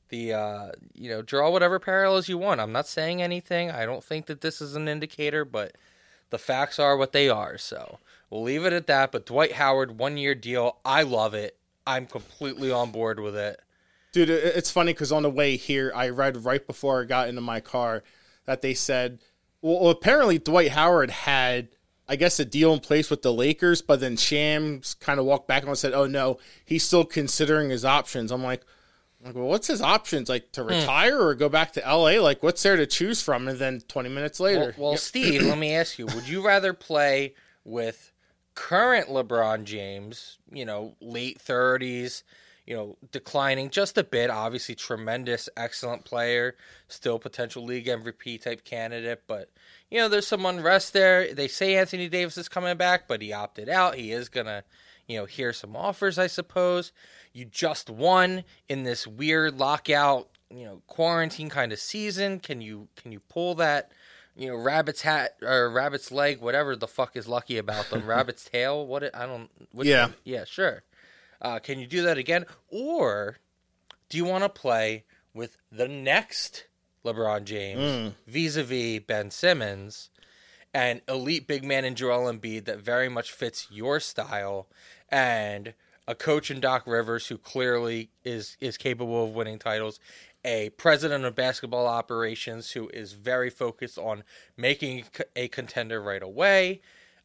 The 0.10 0.34
uh, 0.34 0.72
you 0.94 1.10
know, 1.10 1.22
draw 1.22 1.52
whatever 1.52 1.80
parallels 1.80 2.30
you 2.30 2.38
want. 2.38 2.62
I'm 2.62 2.72
not 2.72 2.88
saying 2.88 3.22
anything. 3.22 3.72
I 3.72 3.86
don't 3.86 4.04
think 4.04 4.28
that 4.28 4.42
this 4.42 4.62
is 4.62 4.76
an 4.76 4.88
indicator, 4.88 5.44
but 5.44 5.76
the 6.30 6.38
facts 6.38 6.80
are 6.80 6.96
what 6.96 7.12
they 7.12 7.30
are. 7.30 7.58
So 7.58 8.00
we'll 8.30 8.44
leave 8.44 8.66
it 8.66 8.74
at 8.74 8.88
that. 8.88 9.12
But 9.12 9.26
Dwight 9.26 9.54
Howard, 9.54 10.00
one 10.00 10.18
year 10.18 10.36
deal. 10.36 10.78
I 10.86 11.04
love 11.04 11.34
it. 11.34 11.58
I'm 11.86 12.06
completely 12.06 12.72
on 12.72 12.92
board 12.92 13.20
with 13.20 13.36
it. 13.36 13.62
Dude, 14.14 14.30
it's 14.30 14.72
funny 14.72 14.94
because 14.94 15.12
on 15.12 15.24
the 15.24 15.30
way 15.30 15.58
here, 15.58 15.92
I 15.94 16.10
read 16.10 16.44
right 16.44 16.66
before 16.66 17.02
I 17.02 17.06
got 17.06 17.28
into 17.28 17.42
my 17.42 17.60
car 17.60 18.04
that 18.46 18.62
they 18.62 18.74
said, 18.74 19.20
well, 19.62 19.90
apparently 19.90 20.40
Dwight 20.40 20.72
Howard 20.72 21.12
had, 21.12 21.70
I 22.08 22.16
guess, 22.16 22.40
a 22.40 22.46
deal 22.46 22.74
in 22.74 22.80
place 22.80 23.10
with 23.10 23.22
the 23.22 23.34
Lakers, 23.34 23.82
but 23.82 24.00
then 24.00 24.18
Shams 24.18 24.96
kind 24.96 25.20
of 25.20 25.26
walked 25.26 25.48
back 25.48 25.66
and 25.66 25.78
said, 25.78 25.94
oh 25.94 26.08
no, 26.08 26.40
he's 26.66 26.84
still 26.84 27.06
considering 27.06 27.70
his 27.70 27.86
options. 27.86 28.32
I'm 28.32 28.44
like, 28.44 28.64
like, 29.28 29.36
well, 29.36 29.48
what's 29.48 29.68
his 29.68 29.82
options? 29.82 30.30
Like 30.30 30.52
to 30.54 30.64
hmm. 30.64 30.70
retire 30.70 31.20
or 31.20 31.36
go 31.36 31.50
back 31.50 31.74
to 31.74 31.82
LA? 31.82 32.22
Like, 32.22 32.44
what's 32.44 32.64
there 32.64 32.76
to 32.76 32.86
choose 32.86 33.22
from? 33.22 33.48
And 33.48 33.60
then 33.60 33.82
20 33.88 34.10
minutes 34.10 34.40
Well, 34.40 34.52
later, 34.52 34.76
well 34.78 34.98
Steve, 34.98 35.44
let 35.44 35.58
me 35.60 35.74
ask 35.74 36.00
you: 36.00 36.06
Would 36.08 36.28
you 36.28 36.46
rather 36.46 36.74
play 36.74 37.34
with 37.64 38.12
current 38.56 39.10
LeBron 39.10 39.66
James, 39.66 40.38
you 40.52 40.66
know, 40.66 40.96
late 41.00 41.40
thirties, 41.40 42.24
you 42.66 42.76
know, 42.76 42.98
declining 43.12 43.70
just 43.70 43.98
a 43.98 44.04
bit? 44.04 44.30
Obviously, 44.30 44.76
tremendous, 44.76 45.50
excellent 45.56 46.06
player, 46.06 46.56
still 46.88 47.20
potential 47.20 47.64
league 47.64 47.88
MVP 47.88 48.42
type 48.42 48.64
candidate, 48.64 49.24
but 49.28 49.52
you 49.90 50.00
know, 50.00 50.10
there's 50.10 50.28
some 50.28 50.46
unrest 50.46 50.94
there. 50.94 51.34
They 51.34 51.48
say 51.48 51.76
Anthony 51.78 52.10
Davis 52.10 52.38
is 52.38 52.50
coming 52.50 52.78
back, 52.78 53.08
but 53.08 53.22
he 53.22 53.32
opted 53.32 53.70
out. 53.70 53.96
He 53.96 54.12
is 54.12 54.28
gonna, 54.30 54.64
you 55.08 55.18
know, 55.18 55.26
hear 55.26 55.54
some 55.54 55.76
offers, 55.76 56.18
I 56.18 56.28
suppose. 56.28 56.92
You 57.38 57.46
just 57.46 57.90
won 57.90 58.44
in 58.68 58.84
this 58.84 59.06
weird 59.06 59.60
lockout, 59.60 60.30
you 60.50 60.66
know, 60.66 60.82
quarantine 60.88 61.50
kind 61.50 61.72
of 61.72 61.80
season. 61.80 62.40
Can 62.40 62.62
you 62.62 62.88
can 62.96 63.12
you 63.12 63.20
pull 63.20 63.56
that? 63.56 63.92
you 64.38 64.50
know, 64.50 64.56
rabbit's 64.56 65.02
hat 65.02 65.36
or 65.42 65.70
rabbit's 65.70 66.12
leg, 66.12 66.40
whatever 66.40 66.76
the 66.76 66.88
fuck 66.88 67.16
is 67.16 67.28
lucky 67.28 67.58
about 67.58 67.90
them. 67.90 68.06
rabbit's 68.06 68.46
tail, 68.46 68.86
what 68.86 69.04
it, 69.04 69.16
I 69.16 69.26
don't. 69.26 69.50
Yeah. 69.74 70.06
one? 70.06 70.14
yeah, 70.24 70.46
sure. 70.46 70.84
Uh, 71.42 71.60
can 71.60 71.80
you 71.80 71.88
do 71.88 72.04
that 72.04 72.18
again, 72.18 72.46
or 72.70 73.40
do 74.10 74.18
you 74.18 74.26
want 74.26 74.44
to 74.44 74.50
play 74.50 75.06
with 75.34 75.58
the 75.72 75.88
next 75.88 76.68
LeBron 77.06 77.44
James 77.44 78.14
vis-a-vis 78.26 79.02
Ben 79.06 79.30
Simmons, 79.32 80.10
an 80.74 81.02
elite 81.08 81.48
big 81.48 81.64
man 81.64 81.86
in 81.86 81.96
Joel 81.96 82.32
Embiid 82.32 82.66
that 82.66 82.80
very 82.80 83.10
much 83.10 83.32
fits 83.32 83.68
your 83.70 84.00
style, 84.00 84.68
and 85.10 85.74
a 86.08 86.16
coach 86.16 86.50
in 86.50 86.60
Doc 86.60 86.84
Rivers 86.86 87.28
who 87.28 87.38
clearly 87.38 88.10
is 88.24 88.58
is 88.62 88.78
capable 88.78 89.24
of 89.26 89.32
winning 89.32 89.60
titles, 89.60 90.00
a 90.46 90.70
president 90.72 91.26
of 91.26 91.36
basketball 91.36 91.86
operations 91.88 92.72
who 92.72 92.90
is 92.90 93.14
very 93.14 93.50
focused 93.50 93.98
on 93.98 94.24
making 94.56 95.06
a 95.36 95.48
contender 95.50 96.02
right 96.02 96.24
away. 96.24 96.82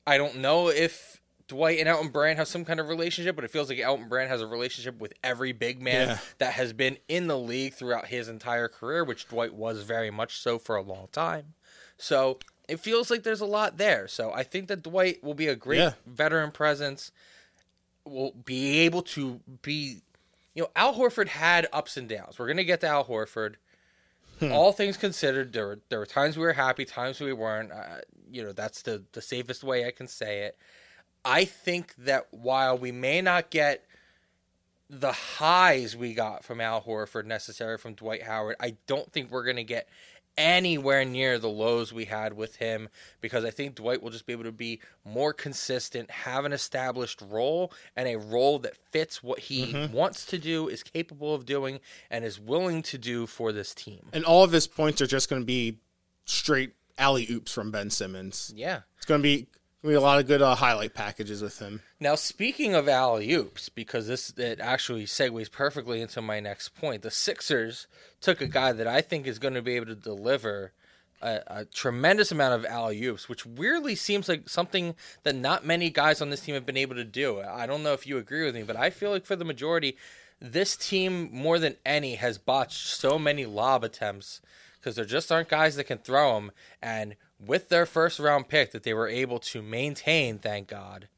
I 0.06 0.16
don't 0.18 0.38
know 0.38 0.68
if 0.68 1.20
Dwight 1.46 1.78
and 1.78 1.88
Elton 1.88 2.08
Brand 2.10 2.38
have 2.38 2.48
some 2.48 2.64
kind 2.64 2.80
of 2.80 2.88
relationship, 2.88 3.36
but 3.36 3.44
it 3.44 3.50
feels 3.50 3.68
like 3.68 3.78
Elton 3.78 4.08
Brand 4.08 4.30
has 4.30 4.40
a 4.40 4.46
relationship 4.46 4.98
with 4.98 5.12
every 5.22 5.52
big 5.52 5.80
man 5.80 6.08
Yeah. 6.08 6.18
that 6.38 6.54
has 6.54 6.72
been 6.72 6.96
in 7.08 7.26
the 7.28 7.38
league 7.38 7.74
throughout 7.74 8.06
his 8.06 8.28
entire 8.28 8.68
career, 8.68 9.04
which 9.04 9.28
Dwight 9.28 9.54
was 9.54 9.82
very 9.82 10.10
much 10.10 10.38
so 10.40 10.58
for 10.58 10.74
a 10.76 10.82
long 10.82 11.08
time. 11.12 11.54
So 11.98 12.38
it 12.68 12.80
feels 12.80 13.10
like 13.10 13.22
there's 13.22 13.40
a 13.40 13.46
lot 13.46 13.76
there. 13.76 14.08
So 14.08 14.32
I 14.32 14.42
think 14.44 14.66
that 14.68 14.82
Dwight 14.82 15.22
will 15.22 15.34
be 15.34 15.46
a 15.48 15.54
great 15.56 15.78
Yeah. 15.78 15.92
veteran 16.06 16.50
presence. 16.52 17.12
Will 18.04 18.32
be 18.32 18.80
able 18.80 19.02
to 19.02 19.40
be, 19.62 20.02
you 20.54 20.62
know, 20.62 20.70
Al 20.74 20.94
Horford 20.94 21.28
had 21.28 21.68
ups 21.72 21.96
and 21.96 22.08
downs. 22.08 22.38
We're 22.38 22.48
gonna 22.48 22.64
get 22.64 22.80
to 22.80 22.88
Al 22.88 23.04
Horford. 23.04 23.54
All 24.50 24.72
things 24.72 24.96
considered, 24.96 25.52
there 25.52 25.68
were 25.68 25.78
there 25.88 26.00
were 26.00 26.06
times 26.06 26.36
we 26.36 26.42
were 26.42 26.54
happy, 26.54 26.84
times 26.84 27.20
we 27.20 27.32
weren't. 27.32 27.70
Uh, 27.70 27.98
you 28.28 28.42
know, 28.42 28.52
that's 28.52 28.82
the 28.82 29.04
the 29.12 29.22
safest 29.22 29.62
way 29.62 29.86
I 29.86 29.92
can 29.92 30.08
say 30.08 30.40
it. 30.40 30.58
I 31.24 31.44
think 31.44 31.94
that 31.96 32.26
while 32.32 32.76
we 32.76 32.90
may 32.90 33.20
not 33.20 33.50
get 33.50 33.84
the 34.90 35.12
highs 35.12 35.96
we 35.96 36.12
got 36.12 36.44
from 36.44 36.60
Al 36.60 36.82
Horford 36.82 37.24
necessary 37.24 37.78
from 37.78 37.94
Dwight 37.94 38.24
Howard, 38.24 38.56
I 38.60 38.76
don't 38.86 39.10
think 39.12 39.30
we're 39.30 39.44
going 39.44 39.56
to 39.56 39.64
get 39.64 39.88
anywhere 40.36 41.04
near 41.04 41.38
the 41.38 41.48
lows 41.48 41.92
we 41.92 42.06
had 42.06 42.32
with 42.32 42.56
him 42.56 42.88
because 43.20 43.44
I 43.44 43.50
think 43.50 43.74
Dwight 43.74 44.02
will 44.02 44.10
just 44.10 44.26
be 44.26 44.32
able 44.32 44.44
to 44.44 44.52
be 44.52 44.80
more 45.04 45.32
consistent, 45.32 46.10
have 46.10 46.44
an 46.44 46.52
established 46.52 47.20
role, 47.22 47.72
and 47.96 48.08
a 48.08 48.16
role 48.16 48.58
that 48.60 48.76
fits 48.76 49.22
what 49.22 49.40
he 49.40 49.72
mm-hmm. 49.72 49.92
wants 49.92 50.24
to 50.26 50.38
do, 50.38 50.68
is 50.68 50.82
capable 50.82 51.34
of 51.34 51.44
doing, 51.44 51.80
and 52.10 52.24
is 52.24 52.40
willing 52.40 52.82
to 52.82 52.98
do 52.98 53.26
for 53.26 53.52
this 53.52 53.74
team. 53.74 54.08
and 54.12 54.24
all 54.24 54.44
of 54.44 54.52
his 54.52 54.66
points 54.66 55.00
are 55.00 55.06
just 55.06 55.28
going 55.28 55.42
to 55.42 55.46
be 55.46 55.78
straight 56.24 56.72
alley 56.98 57.26
oops 57.30 57.52
from 57.52 57.70
Ben 57.70 57.90
Simmons. 57.90 58.52
Yeah. 58.54 58.80
It's 58.96 59.06
going 59.06 59.20
to 59.20 59.22
be 59.22 59.48
Gonna 59.82 59.92
be 59.92 59.96
a 59.96 60.00
lot 60.00 60.20
of 60.20 60.28
good 60.28 60.42
uh, 60.42 60.54
highlight 60.54 60.94
packages 60.94 61.42
with 61.42 61.58
him. 61.58 61.82
Now, 61.98 62.14
speaking 62.14 62.74
of 62.74 62.88
alley 62.88 63.32
oops, 63.32 63.68
because 63.68 64.06
this 64.06 64.30
it 64.36 64.60
actually 64.60 65.06
segues 65.06 65.50
perfectly 65.50 66.00
into 66.00 66.22
my 66.22 66.38
next 66.38 66.76
point, 66.76 67.02
the 67.02 67.10
Sixers 67.10 67.88
took 68.20 68.40
a 68.40 68.46
guy 68.46 68.72
that 68.72 68.86
I 68.86 69.00
think 69.00 69.26
is 69.26 69.40
going 69.40 69.54
to 69.54 69.62
be 69.62 69.74
able 69.74 69.86
to 69.86 69.96
deliver 69.96 70.72
a, 71.20 71.40
a 71.48 71.64
tremendous 71.64 72.30
amount 72.30 72.54
of 72.54 72.64
alley 72.64 73.04
oops, 73.04 73.28
which 73.28 73.44
weirdly 73.44 73.96
seems 73.96 74.28
like 74.28 74.48
something 74.48 74.94
that 75.24 75.34
not 75.34 75.66
many 75.66 75.90
guys 75.90 76.22
on 76.22 76.30
this 76.30 76.42
team 76.42 76.54
have 76.54 76.66
been 76.66 76.76
able 76.76 76.94
to 76.94 77.04
do. 77.04 77.40
I 77.40 77.66
don't 77.66 77.82
know 77.82 77.92
if 77.92 78.06
you 78.06 78.18
agree 78.18 78.44
with 78.44 78.54
me, 78.54 78.62
but 78.62 78.76
I 78.76 78.90
feel 78.90 79.10
like 79.10 79.26
for 79.26 79.34
the 79.34 79.44
majority, 79.44 79.96
this 80.40 80.76
team 80.76 81.28
more 81.32 81.58
than 81.58 81.74
any 81.84 82.16
has 82.16 82.38
botched 82.38 82.86
so 82.86 83.18
many 83.18 83.46
lob 83.46 83.82
attempts 83.82 84.40
because 84.78 84.96
there 84.96 85.04
just 85.04 85.30
aren't 85.30 85.48
guys 85.48 85.76
that 85.76 85.84
can 85.84 85.98
throw 85.98 86.34
them. 86.34 86.52
And 86.82 87.14
with 87.44 87.68
their 87.68 87.86
first 87.86 88.18
round 88.18 88.48
pick 88.48 88.72
that 88.72 88.82
they 88.82 88.94
were 88.94 89.08
able 89.08 89.38
to 89.38 89.62
maintain, 89.62 90.38
thank 90.38 90.68
God, 90.68 91.08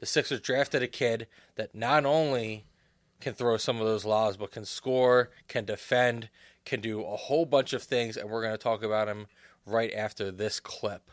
the 0.00 0.06
Sixers 0.06 0.40
drafted 0.40 0.82
a 0.82 0.88
kid 0.88 1.26
that 1.56 1.74
not 1.74 2.04
only 2.04 2.64
can 3.20 3.34
throw 3.34 3.56
some 3.56 3.80
of 3.80 3.86
those 3.86 4.04
lobs, 4.04 4.36
but 4.36 4.50
can 4.50 4.64
score, 4.64 5.30
can 5.48 5.64
defend, 5.64 6.28
can 6.64 6.80
do 6.80 7.02
a 7.02 7.16
whole 7.16 7.46
bunch 7.46 7.72
of 7.72 7.82
things. 7.82 8.16
And 8.16 8.28
we're 8.28 8.42
going 8.42 8.52
to 8.52 8.58
talk 8.58 8.82
about 8.82 9.08
him 9.08 9.28
right 9.64 9.92
after 9.94 10.30
this 10.30 10.60
clip. 10.60 11.08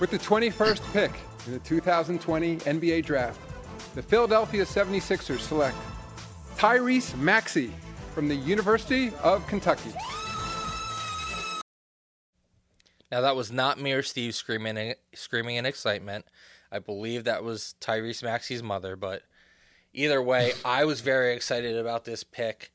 With 0.00 0.10
the 0.10 0.18
21st 0.18 0.92
pick 0.92 1.12
in 1.46 1.52
the 1.52 1.58
2020 1.60 2.56
NBA 2.56 3.04
Draft, 3.04 3.40
the 3.94 4.02
Philadelphia 4.02 4.64
76ers 4.64 5.38
select 5.38 5.76
Tyrese 6.56 7.16
Maxey 7.18 7.72
from 8.16 8.28
the 8.28 8.34
University 8.34 9.12
of 9.22 9.46
Kentucky. 9.46 9.90
Now 13.12 13.20
that 13.20 13.36
was 13.36 13.52
not 13.52 13.78
mere 13.78 14.02
Steve 14.02 14.34
screaming 14.34 14.94
screaming 15.12 15.56
in 15.56 15.66
excitement. 15.66 16.24
I 16.72 16.78
believe 16.78 17.24
that 17.24 17.44
was 17.44 17.74
Tyrese 17.78 18.22
Maxey's 18.22 18.62
mother, 18.62 18.96
but 18.96 19.20
either 19.92 20.22
way, 20.22 20.54
I 20.64 20.86
was 20.86 21.02
very 21.02 21.34
excited 21.34 21.76
about 21.76 22.06
this 22.06 22.24
pick. 22.24 22.72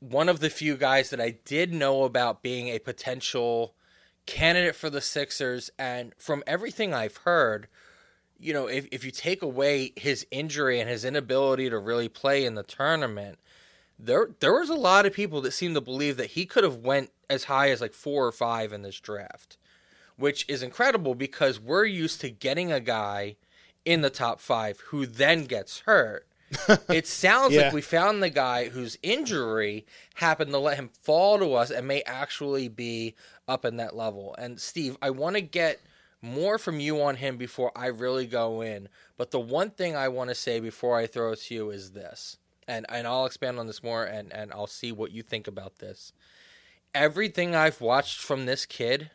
One 0.00 0.30
of 0.30 0.40
the 0.40 0.48
few 0.48 0.78
guys 0.78 1.10
that 1.10 1.20
I 1.20 1.36
did 1.44 1.74
know 1.74 2.04
about 2.04 2.42
being 2.42 2.68
a 2.68 2.78
potential 2.78 3.74
candidate 4.24 4.74
for 4.74 4.88
the 4.88 5.02
Sixers, 5.02 5.68
and 5.78 6.14
from 6.16 6.42
everything 6.46 6.94
I've 6.94 7.18
heard, 7.18 7.68
you 8.38 8.54
know, 8.54 8.68
if, 8.68 8.88
if 8.90 9.04
you 9.04 9.10
take 9.10 9.42
away 9.42 9.92
his 9.96 10.26
injury 10.30 10.80
and 10.80 10.88
his 10.88 11.04
inability 11.04 11.68
to 11.68 11.78
really 11.78 12.08
play 12.08 12.46
in 12.46 12.54
the 12.54 12.62
tournament, 12.62 13.38
there 14.04 14.28
there 14.40 14.52
was 14.54 14.68
a 14.70 14.74
lot 14.74 15.06
of 15.06 15.12
people 15.12 15.40
that 15.42 15.52
seemed 15.52 15.74
to 15.74 15.80
believe 15.80 16.16
that 16.16 16.30
he 16.32 16.44
could 16.46 16.64
have 16.64 16.78
went 16.78 17.10
as 17.30 17.44
high 17.44 17.70
as 17.70 17.80
like 17.80 17.94
four 17.94 18.26
or 18.26 18.32
five 18.32 18.72
in 18.72 18.82
this 18.82 18.98
draft, 19.00 19.56
which 20.16 20.44
is 20.48 20.62
incredible 20.62 21.14
because 21.14 21.60
we're 21.60 21.84
used 21.84 22.20
to 22.20 22.30
getting 22.30 22.72
a 22.72 22.80
guy 22.80 23.36
in 23.84 24.00
the 24.00 24.10
top 24.10 24.40
five 24.40 24.80
who 24.88 25.06
then 25.06 25.44
gets 25.44 25.80
hurt. 25.80 26.26
it 26.90 27.06
sounds 27.06 27.54
Yeah. 27.54 27.62
like 27.62 27.72
we 27.72 27.80
found 27.80 28.22
the 28.22 28.28
guy 28.30 28.68
whose 28.68 28.98
injury 29.02 29.86
happened 30.16 30.50
to 30.52 30.58
let 30.58 30.76
him 30.76 30.90
fall 31.02 31.38
to 31.38 31.54
us 31.54 31.70
and 31.70 31.88
may 31.88 32.02
actually 32.02 32.68
be 32.68 33.14
up 33.48 33.64
in 33.64 33.76
that 33.78 33.96
level. 33.96 34.34
And 34.38 34.60
Steve, 34.60 34.96
I 35.00 35.10
want 35.10 35.36
to 35.36 35.40
get 35.42 35.80
more 36.20 36.58
from 36.58 36.78
you 36.78 37.00
on 37.02 37.16
him 37.16 37.36
before 37.38 37.72
I 37.74 37.86
really 37.86 38.26
go 38.26 38.60
in. 38.60 38.88
But 39.16 39.30
the 39.30 39.40
one 39.40 39.70
thing 39.70 39.96
I 39.96 40.08
want 40.08 40.28
to 40.30 40.34
say 40.34 40.60
before 40.60 40.96
I 40.98 41.06
throw 41.06 41.32
it 41.32 41.40
to 41.40 41.54
you 41.54 41.70
is 41.70 41.92
this. 41.92 42.36
And 42.68 42.86
and 42.88 43.06
I'll 43.06 43.26
expand 43.26 43.58
on 43.58 43.66
this 43.66 43.82
more 43.82 44.04
and, 44.04 44.32
and 44.32 44.52
I'll 44.52 44.66
see 44.66 44.92
what 44.92 45.10
you 45.10 45.22
think 45.22 45.46
about 45.46 45.78
this. 45.78 46.12
Everything 46.94 47.54
I've 47.54 47.80
watched 47.80 48.20
from 48.20 48.46
this 48.46 48.66
kid, 48.66 49.10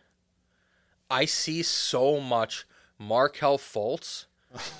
I 1.09 1.25
see 1.25 1.63
so 1.63 2.19
much 2.19 2.65
Markelle 2.99 3.57
Fultz 3.57 4.25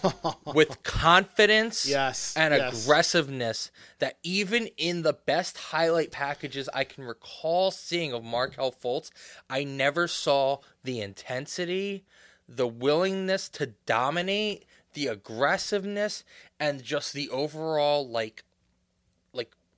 with 0.53 0.81
confidence 0.83 1.85
Yes, 1.87 2.33
and 2.35 2.53
yes. 2.53 2.83
aggressiveness 2.83 3.71
that 3.99 4.17
even 4.23 4.69
in 4.77 5.03
the 5.03 5.13
best 5.13 5.57
highlight 5.57 6.11
packages 6.11 6.69
I 6.73 6.83
can 6.83 7.03
recall 7.03 7.71
seeing 7.71 8.13
of 8.13 8.23
Markelle 8.23 8.71
Fultz, 8.71 9.11
I 9.49 9.63
never 9.63 10.07
saw 10.07 10.59
the 10.83 11.01
intensity, 11.01 12.05
the 12.47 12.67
willingness 12.67 13.49
to 13.49 13.73
dominate, 13.85 14.65
the 14.93 15.07
aggressiveness, 15.07 16.23
and 16.59 16.83
just 16.83 17.13
the 17.13 17.29
overall 17.29 18.07
like 18.07 18.17
like 18.17 18.43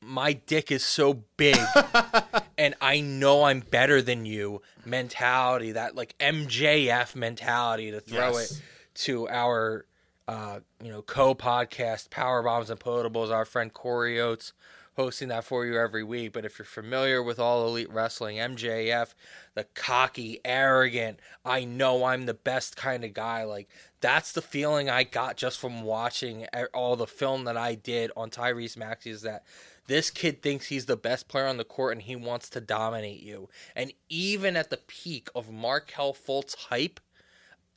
my 0.02 0.34
dick 0.34 0.72
is 0.72 0.84
so 0.84 1.24
big 1.38 1.58
and 2.58 2.74
I 2.82 3.02
know 3.02 3.44
I'm 3.44 3.60
better 3.60 4.02
than 4.02 4.26
you 4.26 4.62
mentality, 4.86 5.74
that 5.74 5.96
like 5.96 6.18
MJF 6.20 7.16
mentality 7.16 7.92
to 7.92 8.00
throw 8.00 8.32
Yes. 8.32 8.52
it 8.52 8.62
to 9.06 9.28
our 9.30 9.86
uh, 10.28 10.60
you 10.84 10.92
know 10.92 11.02
co-podcast 11.02 12.10
Power 12.10 12.44
Bombs 12.44 12.70
and 12.70 12.80
Potables, 12.80 13.32
our 13.32 13.46
friend 13.46 13.74
Corey 13.74 14.20
Oates 14.20 14.54
hosting 14.96 15.30
that 15.30 15.46
for 15.46 15.66
you 15.66 15.78
every 15.80 16.04
week. 16.04 16.34
But 16.34 16.44
if 16.44 16.60
you're 16.60 16.66
familiar 16.66 17.24
with 17.24 17.40
all 17.40 17.66
elite 17.66 17.90
wrestling, 17.90 18.36
MJF, 18.36 19.14
the 19.56 19.64
cocky, 19.74 20.42
arrogant, 20.44 21.20
I 21.46 21.64
know 21.64 22.04
I'm 22.04 22.26
the 22.26 22.34
best 22.34 22.76
kind 22.76 23.06
of 23.06 23.14
guy, 23.14 23.44
like 23.44 23.70
that's 24.02 24.34
the 24.34 24.42
feeling 24.42 24.90
I 24.90 25.04
got 25.04 25.38
just 25.38 25.58
from 25.60 25.84
watching 25.84 26.46
all 26.74 26.96
the 26.98 27.08
film 27.08 27.46
that 27.46 27.56
I 27.58 27.76
did 27.76 28.12
on 28.18 28.30
Tyrese 28.30 28.76
Maxey 28.78 29.10
is 29.12 29.22
that 29.22 29.44
this 29.90 30.12
kid 30.12 30.44
thinks 30.44 30.68
he's 30.68 30.86
the 30.86 30.96
best 30.96 31.28
player 31.28 31.48
on 31.48 31.58
the 31.58 31.64
court 31.64 31.94
and 31.94 32.04
he 32.04 32.16
wants 32.16 32.48
to 32.50 32.62
dominate 32.62 33.24
you. 33.24 33.50
And 33.76 33.92
even 34.08 34.56
at 34.56 34.70
the 34.70 34.78
peak 34.78 35.30
of 35.34 35.52
Markelle 35.52 36.14
Fultz 36.14 36.56
hype, 36.56 37.00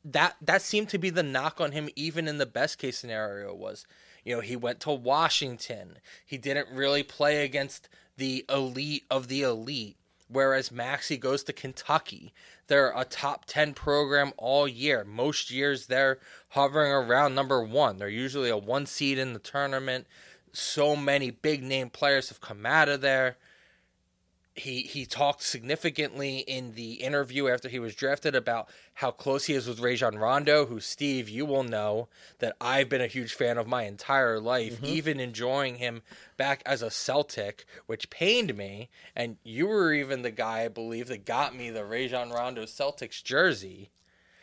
that 0.04 0.36
that 0.42 0.60
seemed 0.60 0.90
to 0.90 0.98
be 0.98 1.08
the 1.08 1.22
knock 1.22 1.58
on 1.58 1.72
him 1.72 1.88
even 1.96 2.28
in 2.28 2.36
the 2.36 2.44
best 2.44 2.76
case 2.76 2.98
scenario 2.98 3.54
was 3.54 3.86
you 4.24 4.34
know 4.34 4.42
he 4.42 4.56
went 4.56 4.78
to 4.80 4.90
Washington. 4.90 5.98
He 6.26 6.36
didn't 6.36 6.68
really 6.70 7.02
play 7.02 7.44
against 7.44 7.88
the 8.18 8.44
elite 8.50 9.04
of 9.10 9.28
the 9.28 9.42
elite 9.42 9.96
whereas 10.28 10.70
Maxey 10.70 11.16
goes 11.16 11.42
to 11.44 11.52
Kentucky. 11.52 12.34
They're 12.66 12.92
a 12.94 13.04
top 13.04 13.44
10 13.46 13.74
program 13.74 14.32
all 14.36 14.66
year. 14.66 15.04
Most 15.04 15.50
years 15.50 15.86
they're 15.86 16.18
hovering 16.50 16.92
around 16.92 17.34
number 17.34 17.62
1 17.64 17.96
they're 17.96 18.08
usually 18.08 18.50
a 18.50 18.56
one 18.58 18.84
seed 18.84 19.16
in 19.16 19.32
the 19.32 19.38
tournament 19.38 20.06
so 20.52 20.94
many 20.94 21.30
big 21.30 21.62
name 21.62 21.90
players 21.90 22.28
have 22.28 22.40
come 22.40 22.66
out 22.66 22.88
of 22.88 23.00
there 23.00 23.36
he 24.54 24.82
he 24.82 25.06
talked 25.06 25.42
significantly 25.42 26.38
in 26.38 26.74
the 26.74 26.94
interview 26.94 27.48
after 27.48 27.68
he 27.68 27.78
was 27.78 27.94
drafted 27.94 28.34
about 28.34 28.68
how 28.94 29.10
close 29.10 29.46
he 29.46 29.54
is 29.54 29.66
with 29.66 29.80
Rajon 29.80 30.18
Rondo, 30.18 30.66
who 30.66 30.78
Steve, 30.78 31.28
you 31.28 31.46
will 31.46 31.62
know 31.62 32.08
that 32.38 32.54
I've 32.60 32.88
been 32.88 33.00
a 33.00 33.06
huge 33.06 33.32
fan 33.32 33.56
of 33.56 33.66
my 33.66 33.84
entire 33.84 34.38
life, 34.38 34.74
mm-hmm. 34.74 34.86
even 34.86 35.20
enjoying 35.20 35.76
him 35.76 36.02
back 36.36 36.62
as 36.66 36.82
a 36.82 36.90
Celtic, 36.90 37.64
which 37.86 38.10
pained 38.10 38.54
me. 38.54 38.90
And 39.16 39.38
you 39.42 39.66
were 39.66 39.94
even 39.94 40.20
the 40.20 40.30
guy 40.30 40.64
I 40.64 40.68
believe 40.68 41.08
that 41.08 41.24
got 41.24 41.56
me 41.56 41.70
the 41.70 41.86
Rajon 41.86 42.30
Rondo 42.30 42.64
Celtics 42.64 43.22
jersey 43.24 43.90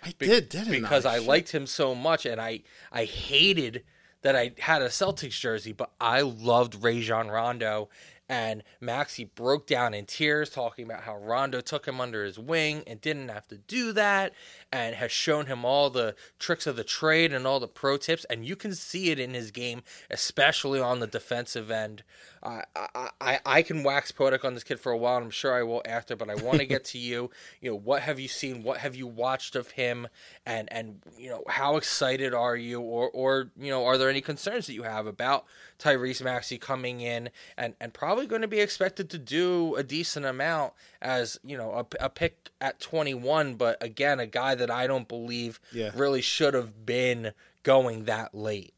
I 0.01 0.13
did, 0.18 0.50
didn't 0.50 0.72
because 0.72 1.06
I? 1.06 1.16
I 1.16 1.18
liked 1.20 1.51
him 1.51 1.68
so 1.68 1.94
much, 1.94 2.25
and 2.25 2.42
I 2.42 2.62
I 2.92 3.06
hated 3.06 3.84
that 4.22 4.36
I 4.36 4.52
had 4.60 4.82
a 4.82 4.88
Celtics 4.90 5.40
jersey, 5.40 5.72
but 5.72 5.92
I 6.00 6.22
loved 6.22 6.84
Rajon 6.84 7.30
Rondo. 7.30 7.90
And 8.32 8.62
Maxey 8.80 9.26
broke 9.26 9.66
down 9.66 9.96
in 9.96 10.06
tears, 10.06 10.52
talking 10.52 10.86
about 10.86 11.02
how 11.02 11.18
Rondo 11.18 11.62
took 11.62 11.88
him 11.88 12.00
under 12.00 12.24
his 12.24 12.38
wing 12.38 12.84
and 12.86 13.02
didn't 13.02 13.30
have 13.30 13.48
to 13.48 13.58
do 13.58 13.92
that, 13.94 14.34
and 14.72 14.96
has 14.96 15.12
shown 15.12 15.48
him 15.48 15.66
all 15.66 15.90
the 15.90 16.16
tricks 16.38 16.68
of 16.68 16.76
the 16.76 16.84
trade 16.84 17.34
and 17.34 17.48
all 17.48 17.60
the 17.60 17.68
pro 17.68 17.98
tips. 17.98 18.26
And 18.26 18.46
you 18.46 18.56
can 18.56 18.74
see 18.76 19.10
it 19.10 19.20
in 19.20 19.34
his 19.34 19.52
game, 19.52 19.82
especially 20.10 20.80
on 20.80 21.00
the 21.00 21.08
defensive 21.08 21.72
end. 21.72 22.04
I 22.42 22.64
I, 22.76 23.10
I, 23.20 23.40
I 23.46 23.62
can 23.64 23.84
wax 23.84 24.12
poetic 24.12 24.46
on 24.46 24.54
this 24.54 24.64
kid 24.64 24.80
for 24.80 24.92
a 24.92 24.98
while, 24.98 25.18
and 25.18 25.26
I'm 25.26 25.32
sure 25.32 25.54
I 25.54 25.64
will 25.64 25.82
after. 25.86 26.16
But 26.16 26.30
I 26.30 26.36
want 26.36 26.60
to 26.60 26.66
get 26.66 26.86
to 26.86 26.98
you. 26.98 27.32
You 27.62 27.72
know, 27.72 27.78
what 27.78 28.04
have 28.04 28.20
you 28.20 28.28
seen? 28.28 28.64
What 28.64 28.78
have 28.78 28.96
you 28.96 29.08
watched 29.08 29.56
of 29.56 29.72
him? 29.72 30.08
And 30.46 30.72
and 30.72 31.02
you 31.18 31.30
know, 31.30 31.44
how 31.48 31.76
excited 31.76 32.34
are 32.34 32.56
you, 32.56 32.80
or 32.80 33.10
or 33.10 33.52
you 33.60 33.72
know, 33.72 33.86
are 33.86 33.98
there 33.98 34.10
any 34.10 34.22
concerns 34.22 34.68
that 34.68 34.74
you 34.74 34.84
have 34.84 35.08
about 35.08 35.46
Tyrese 35.80 36.24
Maxey 36.24 36.58
coming 36.58 37.02
in 37.02 37.30
and 37.58 37.74
and 37.82 37.94
probably 37.94 38.28
going 38.28 38.42
to 38.42 38.48
be 38.48 38.60
expected 38.60 39.10
to 39.10 39.18
do 39.18 39.76
a 39.76 39.84
decent 39.84 40.26
amount 40.26 40.74
as 41.02 41.40
you 41.44 41.58
know 41.58 41.72
a, 41.72 42.06
a 42.06 42.10
pick 42.10 42.52
at 42.62 42.80
21, 42.80 43.56
but 43.56 43.82
again, 43.82 44.20
a 44.20 44.26
guy 44.26 44.56
that 44.60 44.70
I 44.72 44.86
don't 44.88 45.08
believe 45.08 45.60
Yeah. 45.74 45.92
really 45.96 46.22
should 46.22 46.54
have 46.54 46.86
been 46.86 47.34
going 47.63 48.06
that 48.06 48.34
late. 48.36 48.74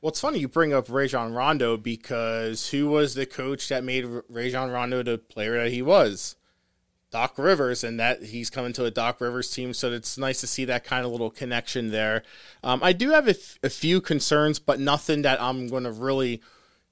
Well, 0.00 0.10
it's 0.10 0.20
funny 0.20 0.40
you 0.40 0.48
bring 0.48 0.72
up 0.74 0.88
Rajon 0.90 1.32
Rondo 1.32 1.76
because 1.76 2.70
who 2.70 2.88
was 2.88 3.14
the 3.14 3.24
coach 3.26 3.68
that 3.68 3.84
made 3.84 4.04
Rajon 4.28 4.70
Rondo 4.70 5.02
the 5.02 5.16
player 5.18 5.62
that 5.62 5.70
he 5.72 5.80
was? 5.80 6.36
Doc 7.12 7.34
Rivers, 7.38 7.84
and 7.84 8.00
that 8.00 8.22
he's 8.22 8.48
coming 8.48 8.72
to 8.72 8.86
a 8.86 8.90
Doc 8.90 9.20
Rivers 9.20 9.50
team, 9.50 9.74
so 9.74 9.92
it's 9.92 10.16
nice 10.16 10.40
to 10.40 10.46
see 10.46 10.64
that 10.64 10.82
kind 10.82 11.04
of 11.04 11.12
little 11.12 11.30
connection 11.30 11.90
there. 11.90 12.22
Um, 12.64 12.80
I 12.82 12.94
do 12.94 13.10
have 13.10 13.26
a, 13.26 13.32
f- 13.32 13.58
a 13.62 13.68
few 13.68 14.00
concerns, 14.00 14.58
but 14.58 14.80
nothing 14.80 15.20
that 15.22 15.40
I'm 15.40 15.68
going 15.68 15.84
to 15.84 15.92
really 15.92 16.40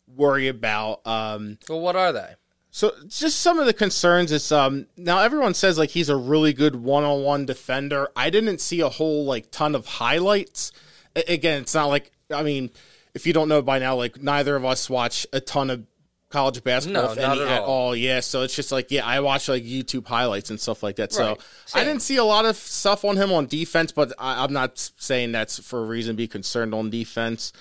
worry 0.07 0.47
about. 0.47 1.01
Um, 1.07 1.57
Well, 1.71 1.81
what 1.81 1.97
are 1.97 2.13
they? 2.13 2.35
So 2.71 2.93
just 3.09 3.41
some 3.41 3.59
of 3.59 3.67
the 3.67 3.73
concerns 3.73 4.31
is 4.33 4.53
um 4.53 4.87
now 4.97 5.19
everyone 5.21 5.55
says 5.55 5.77
like 5.79 5.91
he's 5.91 6.09
a 6.09 6.17
really 6.17 6.53
good 6.53 6.77
one-on-one 6.77 7.47
defender. 7.47 8.09
I 8.15 8.31
didn't 8.31 8.61
see 8.61 8.81
a 8.81 8.89
whole 8.89 9.25
like 9.25 9.50
ton 9.50 9.75
of 9.75 9.87
highlights. 9.87 10.73
Again, 11.17 11.62
it's 11.62 11.75
not 11.75 11.87
like 11.87 12.12
I 12.33 12.43
mean, 12.43 12.71
if 13.15 13.27
you 13.27 13.33
don't 13.33 13.49
know 13.49 13.61
by 13.62 13.79
now, 13.81 13.97
like 13.97 14.23
neither 14.23 14.55
of 14.55 14.65
us 14.65 14.89
watch 14.89 15.27
a 15.33 15.41
ton 15.41 15.71
of 15.71 15.85
college 16.29 16.62
basketball, 16.62 17.17
No, 17.17 17.33
any 17.33 17.43
at 17.43 17.62
all. 17.62 17.97
Yeah, 17.97 18.21
so 18.21 18.43
it's 18.43 18.55
just 18.55 18.71
like 18.71 18.93
yeah, 18.93 19.05
I 19.05 19.19
watch 19.19 19.49
like 19.49 19.65
YouTube 19.65 20.07
highlights 20.07 20.50
and 20.50 20.61
stuff 20.61 20.83
like 20.85 20.95
that. 20.97 21.12
So 21.12 21.31
Right. 21.31 21.41
I 21.75 21.83
didn't 21.83 22.03
see 22.03 22.17
a 22.17 22.25
lot 22.25 22.45
of 22.45 22.55
stuff 22.55 23.05
on 23.05 23.17
him 23.17 23.33
on 23.33 23.47
defense, 23.47 23.91
but 23.91 24.12
I, 24.17 24.45
I'm 24.45 24.53
not 24.53 24.79
saying 24.79 25.33
that's 25.33 25.59
for 25.59 25.81
a 25.81 25.85
reason 25.85 26.15
to 26.15 26.17
be 26.17 26.29
concerned 26.29 26.73
on 26.73 26.89
defense. 26.89 27.53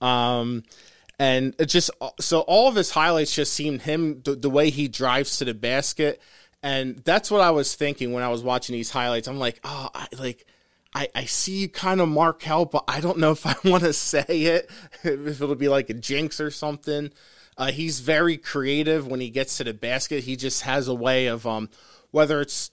Um, 0.00 0.64
and 1.18 1.54
it 1.58 1.66
just 1.66 1.90
so 2.20 2.40
all 2.40 2.68
of 2.68 2.74
his 2.74 2.90
highlights 2.90 3.34
just 3.34 3.52
seemed 3.52 3.82
him 3.82 4.22
the, 4.22 4.34
the 4.34 4.50
way 4.50 4.70
he 4.70 4.88
drives 4.88 5.38
to 5.38 5.44
the 5.44 5.54
basket, 5.54 6.20
and 6.62 6.96
that's 6.98 7.30
what 7.30 7.40
I 7.40 7.50
was 7.50 7.74
thinking 7.74 8.12
when 8.12 8.22
I 8.22 8.28
was 8.28 8.42
watching 8.42 8.74
these 8.74 8.90
highlights. 8.90 9.28
I'm 9.28 9.38
like, 9.38 9.60
oh, 9.64 9.90
I, 9.94 10.06
like. 10.18 10.46
I, 10.94 11.08
I 11.14 11.24
see 11.26 11.68
kind 11.68 12.00
of 12.00 12.08
Markelle, 12.08 12.64
but 12.64 12.84
I 12.88 13.00
don't 13.00 13.18
know 13.18 13.32
if 13.32 13.44
I 13.44 13.54
want 13.68 13.82
to 13.82 13.92
say 13.92 14.24
it, 14.28 14.70
if 15.02 15.42
it'll 15.42 15.54
be 15.54 15.68
like 15.68 15.90
a 15.90 15.94
jinx 15.94 16.40
or 16.40 16.50
something. 16.50 17.10
Uh, 17.58 17.70
he's 17.70 18.00
very 18.00 18.38
creative 18.38 19.06
when 19.06 19.20
he 19.20 19.28
gets 19.28 19.58
to 19.58 19.64
the 19.64 19.74
basket. 19.74 20.24
He 20.24 20.36
just 20.36 20.62
has 20.62 20.88
a 20.88 20.94
way 20.94 21.26
of, 21.26 21.46
um, 21.46 21.68
whether 22.12 22.40
it's 22.40 22.70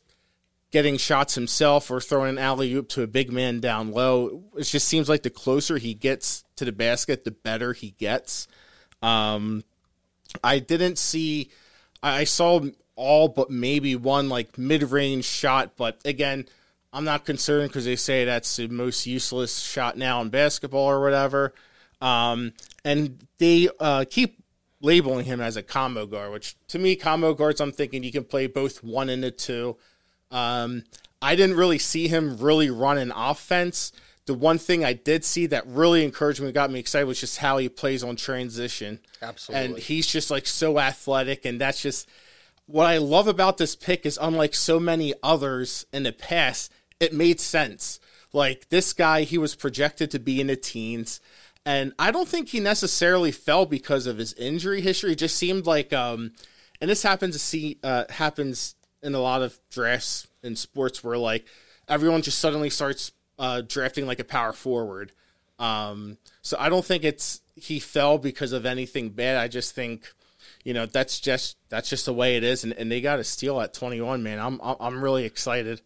getting 0.73 0.97
shots 0.97 1.35
himself 1.35 1.91
or 1.91 2.01
throwing 2.01 2.31
an 2.31 2.37
alley 2.39 2.73
oop 2.73 2.89
to 2.89 3.03
a 3.03 3.07
big 3.07 3.31
man 3.31 3.59
down 3.59 3.91
low. 3.91 4.43
It 4.57 4.63
just 4.63 4.87
seems 4.87 5.07
like 5.07 5.21
the 5.21 5.29
closer 5.29 5.77
he 5.77 5.93
gets 5.93 6.43
to 6.55 6.65
the 6.65 6.71
basket, 6.71 7.23
the 7.23 7.31
better 7.31 7.73
he 7.73 7.91
gets. 7.91 8.47
Um, 9.03 9.63
I 10.43 10.57
didn't 10.57 10.97
see. 10.97 11.51
I 12.01 12.23
saw 12.23 12.59
all 12.95 13.27
but 13.27 13.51
maybe 13.51 13.95
one 13.95 14.29
like 14.29 14.57
mid 14.57 14.81
range 14.81 15.25
shot, 15.25 15.77
but 15.77 16.01
again, 16.05 16.47
I'm 16.91 17.05
not 17.05 17.23
concerned 17.23 17.69
because 17.69 17.85
they 17.85 17.95
say 17.95 18.25
that's 18.25 18.55
the 18.55 18.67
most 18.67 19.05
useless 19.05 19.59
shot 19.59 19.95
now 19.95 20.21
in 20.21 20.29
basketball 20.29 20.89
or 20.89 21.01
whatever. 21.01 21.53
Um, 22.01 22.51
and 22.83 23.23
they 23.37 23.69
uh, 23.79 24.05
keep 24.09 24.43
labeling 24.81 25.25
him 25.25 25.39
as 25.39 25.55
a 25.55 25.63
combo 25.63 26.07
guard, 26.07 26.31
which 26.31 26.55
to 26.69 26.79
me, 26.79 26.95
combo 26.95 27.35
guards, 27.35 27.61
I'm 27.61 27.71
thinking 27.71 28.03
you 28.03 28.11
can 28.11 28.23
play 28.23 28.47
both 28.47 28.83
one 28.83 29.09
and 29.09 29.23
a 29.23 29.29
two. 29.29 29.77
Um, 30.33 30.83
I 31.21 31.35
didn't 31.35 31.55
really 31.55 31.79
see 31.79 32.09
him 32.09 32.37
really 32.37 32.69
run 32.69 32.97
an 32.97 33.13
offense. 33.15 33.93
The 34.25 34.33
one 34.33 34.57
thing 34.57 34.83
I 34.83 34.93
did 34.93 35.23
see 35.23 35.45
that 35.47 35.65
really 35.67 36.03
encouraged 36.03 36.41
me, 36.41 36.51
got 36.51 36.71
me 36.71 36.79
excited, 36.79 37.05
was 37.05 37.19
just 37.19 37.37
how 37.37 37.57
he 37.57 37.69
plays 37.69 38.03
on 38.03 38.15
transition. 38.15 38.99
Absolutely. 39.21 39.65
And 39.65 39.77
he's 39.77 40.07
just 40.07 40.31
like 40.31 40.47
so 40.47 40.79
athletic, 40.79 41.45
and 41.45 41.61
that's 41.61 41.81
just 41.81 42.09
what 42.65 42.85
I 42.85 42.97
love 42.97 43.27
about 43.27 43.57
this 43.57 43.75
pick 43.75 44.05
is 44.05 44.17
unlike 44.21 44.55
so 44.55 44.79
many 44.79 45.13
others 45.21 45.85
in 45.93 46.03
the 46.03 46.13
past, 46.13 46.71
it 46.99 47.13
made 47.13 47.39
sense. 47.39 47.99
Like 48.31 48.69
this 48.69 48.93
guy, 48.93 49.23
he 49.23 49.37
was 49.37 49.55
projected 49.55 50.09
to 50.11 50.19
be 50.19 50.41
in 50.41 50.47
the 50.47 50.55
teens, 50.55 51.21
and 51.65 51.93
I 51.99 52.11
don't 52.11 52.27
think 52.27 52.49
he 52.49 52.59
necessarily 52.59 53.31
fell 53.31 53.65
because 53.65 54.07
of 54.07 54.17
his 54.17 54.33
injury 54.33 54.81
history. 54.81 55.11
It 55.11 55.19
just 55.19 55.37
seemed 55.37 55.65
like, 55.65 55.93
um, 55.93 56.31
and 56.81 56.89
this 56.89 57.03
happens 57.03 57.35
to 57.35 57.39
see 57.39 57.77
uh, 57.83 58.05
happens 58.09 58.75
in 59.03 59.13
a 59.13 59.19
lot 59.19 59.41
of 59.41 59.59
drafts 59.69 60.27
in 60.41 60.55
sports 60.55 61.03
where 61.03 61.17
like 61.17 61.45
everyone 61.87 62.21
just 62.21 62.39
suddenly 62.39 62.69
starts 62.69 63.11
uh, 63.37 63.61
drafting 63.61 64.07
like 64.07 64.19
a 64.19 64.23
power 64.23 64.53
forward. 64.53 65.11
Um, 65.59 66.17
so 66.41 66.57
I 66.59 66.69
don't 66.69 66.85
think 66.85 67.03
it's 67.03 67.41
he 67.55 67.79
fell 67.79 68.17
because 68.17 68.53
of 68.53 68.65
anything 68.65 69.09
bad. 69.09 69.37
I 69.37 69.47
just 69.47 69.75
think 69.75 70.11
you 70.63 70.73
know 70.73 70.85
that's 70.85 71.19
just 71.19 71.57
that's 71.69 71.89
just 71.89 72.05
the 72.05 72.13
way 72.13 72.37
it 72.37 72.43
is, 72.43 72.63
and, 72.63 72.73
and 72.73 72.91
they 72.91 73.01
got 73.01 73.19
a 73.19 73.23
steal 73.23 73.61
at 73.61 73.73
21. 73.73 74.23
Man, 74.23 74.39
I'm 74.39 74.59
I'm 74.63 74.75
I'm 74.79 75.03
really 75.03 75.25
excited. 75.25 75.81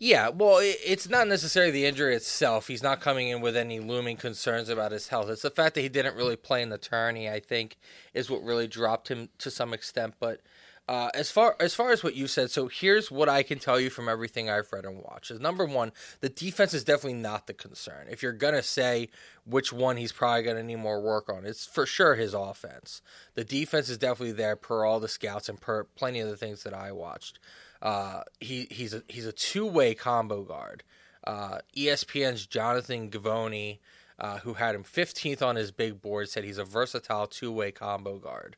Yeah, 0.00 0.28
well, 0.30 0.58
it's 0.60 1.08
not 1.08 1.28
necessarily 1.28 1.70
the 1.70 1.86
injury 1.86 2.16
itself. 2.16 2.66
He's 2.66 2.82
not 2.82 3.00
coming 3.00 3.28
in 3.28 3.40
with 3.40 3.56
any 3.56 3.78
looming 3.78 4.16
concerns 4.16 4.68
about 4.68 4.90
his 4.90 5.08
health. 5.08 5.30
It's 5.30 5.42
the 5.42 5.50
fact 5.50 5.76
that 5.76 5.82
he 5.82 5.88
didn't 5.88 6.16
really 6.16 6.34
play 6.34 6.62
in 6.62 6.68
the 6.68 6.78
tourney. 6.78 7.30
I 7.30 7.38
think 7.38 7.76
is 8.12 8.28
what 8.28 8.42
really 8.42 8.66
dropped 8.66 9.08
him 9.08 9.28
to 9.38 9.50
some 9.50 9.72
extent. 9.72 10.14
But 10.18 10.40
uh, 10.86 11.08
as 11.14 11.30
far 11.30 11.56
as 11.60 11.74
far 11.74 11.92
as 11.92 12.04
what 12.04 12.14
you 12.14 12.26
said, 12.26 12.50
so 12.50 12.68
here's 12.68 13.10
what 13.10 13.26
I 13.26 13.42
can 13.42 13.58
tell 13.58 13.80
you 13.80 13.88
from 13.88 14.06
everything 14.06 14.50
I've 14.50 14.70
read 14.70 14.84
and 14.84 14.98
watched. 14.98 15.30
Is 15.30 15.40
number 15.40 15.64
one, 15.64 15.92
the 16.20 16.28
defense 16.28 16.74
is 16.74 16.84
definitely 16.84 17.20
not 17.20 17.46
the 17.46 17.54
concern. 17.54 18.06
If 18.10 18.22
you're 18.22 18.32
gonna 18.32 18.62
say 18.62 19.08
which 19.46 19.72
one 19.72 19.96
he's 19.96 20.12
probably 20.12 20.42
gonna 20.42 20.62
need 20.62 20.76
more 20.76 21.00
work 21.00 21.30
on, 21.30 21.46
it's 21.46 21.64
for 21.64 21.86
sure 21.86 22.16
his 22.16 22.34
offense. 22.34 23.00
The 23.32 23.44
defense 23.44 23.88
is 23.88 23.96
definitely 23.96 24.32
there 24.32 24.56
per 24.56 24.84
all 24.84 25.00
the 25.00 25.08
scouts 25.08 25.48
and 25.48 25.58
per 25.58 25.84
plenty 25.84 26.20
of 26.20 26.28
the 26.28 26.36
things 26.36 26.64
that 26.64 26.74
I 26.74 26.92
watched. 26.92 27.38
Uh, 27.80 28.22
he 28.40 28.66
he's 28.70 28.92
a 28.92 29.02
he's 29.08 29.26
a 29.26 29.32
two 29.32 29.66
way 29.66 29.94
combo 29.94 30.42
guard. 30.42 30.82
Uh, 31.26 31.60
ESPN's 31.74 32.46
Jonathan 32.46 33.10
Givony, 33.10 33.78
uh, 34.18 34.40
who 34.40 34.54
had 34.54 34.74
him 34.74 34.84
15th 34.84 35.40
on 35.40 35.56
his 35.56 35.70
big 35.70 36.02
board, 36.02 36.28
said 36.28 36.44
he's 36.44 36.58
a 36.58 36.64
versatile 36.64 37.26
two 37.26 37.50
way 37.50 37.72
combo 37.72 38.18
guard. 38.18 38.56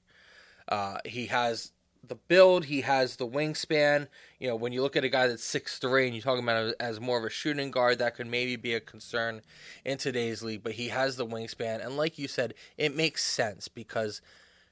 Uh, 0.69 0.99
he 1.05 1.27
has 1.27 1.71
the 2.09 2.15
build, 2.15 2.67
he 2.67 2.83
has 2.83 3.17
the 3.17 3.27
wingspan. 3.27 4.09
You 4.39 4.49
know, 4.49 4.57
when 4.57 4.73
you 4.73 4.83
look 4.83 4.97
at 4.97 5.05
a 5.05 5.09
guy 5.09 5.27
that's 5.27 5.45
six 5.45 5.79
three 5.79 6.07
and 6.07 6.15
you're 6.15 6.23
talking 6.23 6.43
about 6.43 6.69
him 6.69 6.75
as 6.81 7.01
more 7.01 7.19
of 7.19 7.25
a 7.25 7.31
shooting 7.31 7.71
guard, 7.71 7.99
that 7.99 8.15
could 8.17 8.27
maybe 8.27 8.57
be 8.57 8.75
a 8.75 8.81
concern 8.81 9.43
in 9.85 9.99
today's 9.99 10.43
league. 10.43 10.63
But 10.63 10.73
he 10.73 10.89
has 10.89 11.17
the 11.17 11.27
wingspan, 11.27 11.85
and 11.85 11.97
like 11.97 12.19
you 12.19 12.29
said, 12.29 12.55
it 12.77 12.95
makes 12.95 13.25
sense 13.25 13.69
because 13.69 14.21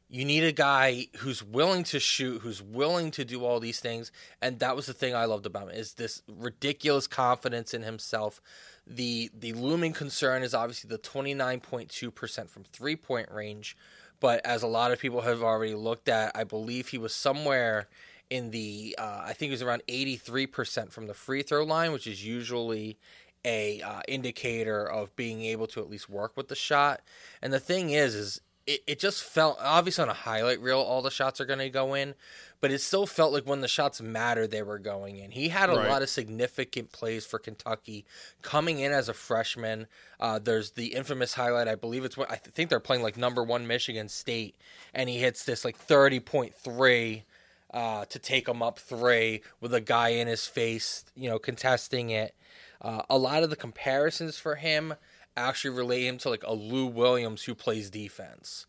you 0.09 0.25
need 0.25 0.45
a 0.45 0.53
guy 0.53 1.07
who's 1.19 1.43
willing 1.43 1.83
to 1.85 1.99
shoot, 1.99 2.43
who's 2.43 2.63
willing 2.63 3.11
to 3.13 3.25
do 3.25 3.45
all 3.45 3.59
these 3.59 3.81
things, 3.81 4.13
and 4.41 4.59
that 4.61 4.77
was 4.77 4.87
the 4.87 4.93
thing 4.93 5.15
I 5.15 5.25
loved 5.25 5.47
about 5.47 5.71
him 5.71 5.77
is 5.77 5.95
this 5.95 6.23
ridiculous 6.29 7.07
confidence 7.07 7.75
in 7.75 7.83
himself. 7.83 8.41
The 8.87 9.31
the 9.37 9.55
looming 9.55 9.93
concern 9.93 10.43
is 10.43 10.55
obviously 10.55 10.89
the 10.89 10.99
29.2% 10.99 12.51
from 12.51 12.65
three-point 12.65 13.31
range, 13.31 13.77
but 14.25 14.41
as 14.47 14.63
a 14.63 14.67
lot 14.67 14.91
of 14.91 14.99
people 14.99 15.21
have 15.21 15.43
already 15.43 15.75
looked 15.75 16.09
at, 16.09 16.33
I 16.35 16.45
believe 16.45 16.89
he 16.89 16.97
was 16.97 17.13
somewhere 17.13 17.89
in 18.31 18.53
the 18.53 18.97
uh, 18.99 19.21
I 19.23 19.35
think 19.35 19.51
it 19.51 19.53
was 19.53 19.61
around 19.61 19.83
83% 19.87 20.91
from 20.91 21.09
the 21.09 21.13
free 21.13 21.43
throw 21.43 21.63
line, 21.63 21.93
which 21.93 22.07
is 22.07 22.25
usually 22.25 22.97
a 23.45 23.83
uh, 23.83 24.01
indicator 24.09 24.83
of 24.83 25.15
being 25.15 25.43
able 25.43 25.67
to 25.67 25.81
at 25.81 25.91
least 25.91 26.09
work 26.09 26.39
with 26.39 26.49
the 26.49 26.55
shot. 26.55 27.03
And 27.43 27.53
the 27.53 27.61
thing 27.61 27.91
is, 27.91 28.15
is 28.15 28.41
it, 28.67 28.81
it 28.87 28.99
just 28.99 29.23
felt 29.23 29.59
obviously 29.61 30.03
on 30.03 30.09
a 30.09 30.15
highlight 30.15 30.61
reel 30.61 30.79
all 30.81 31.03
the 31.03 31.11
shots 31.11 31.41
are 31.41 31.45
going 31.45 31.59
to 31.59 31.69
go 31.69 31.95
in, 31.95 32.15
but 32.61 32.71
it 32.71 32.81
still 32.81 33.07
felt 33.07 33.33
like 33.33 33.45
when 33.47 33.61
the 33.61 33.69
shots 33.69 34.01
mattered 34.01 34.51
they 34.51 34.63
were 34.63 34.79
going 34.79 35.19
in. 35.19 35.31
He 35.33 35.49
had 35.51 35.69
a 35.69 35.75
Right. 35.77 35.89
lot 35.89 36.03
of 36.03 36.09
significant 36.09 36.91
plays 36.93 37.27
for 37.27 37.39
Kentucky 37.39 38.05
coming 38.43 38.79
in 38.79 38.91
as 38.93 39.09
a 39.09 39.15
freshman. 39.15 39.87
Uh, 40.19 40.39
there's 40.39 40.71
the 40.73 40.95
infamous 40.95 41.35
highlight, 41.35 41.69
I 41.69 41.75
believe 41.75 42.05
it's 42.05 42.17
what 42.17 42.31
I 42.31 42.37
think 42.37 42.71
they're 42.71 42.81
playing 42.81 43.03
like 43.03 43.17
number 43.17 43.43
one 43.43 43.67
Michigan 43.67 44.09
State, 44.09 44.55
and 44.95 45.09
he 45.11 45.19
hits 45.19 45.45
this 45.45 45.65
like 45.65 45.77
thirty 45.77 46.21
point 46.21 46.55
three 46.55 47.25
uh, 47.73 48.05
to 48.07 48.19
take 48.19 48.49
him 48.49 48.63
up 48.63 48.79
three 48.79 49.43
with 49.61 49.75
a 49.75 49.81
guy 49.81 50.11
in 50.11 50.27
his 50.29 50.47
face, 50.47 51.05
you 51.17 51.29
know, 51.29 51.39
contesting 51.39 52.11
it. 52.11 52.35
Uh, 52.81 53.03
a 53.11 53.19
lot 53.19 53.43
of 53.43 53.51
the 53.51 53.57
comparisons 53.57 54.39
for 54.39 54.55
him 54.57 54.95
actually 55.37 55.77
relate 55.77 56.07
him 56.07 56.19
to 56.19 56.31
like 56.31 56.45
a 56.45 56.55
Lou 56.55 56.87
Williams 56.87 57.45
who 57.45 57.55
plays 57.55 57.91
defense. 57.91 58.67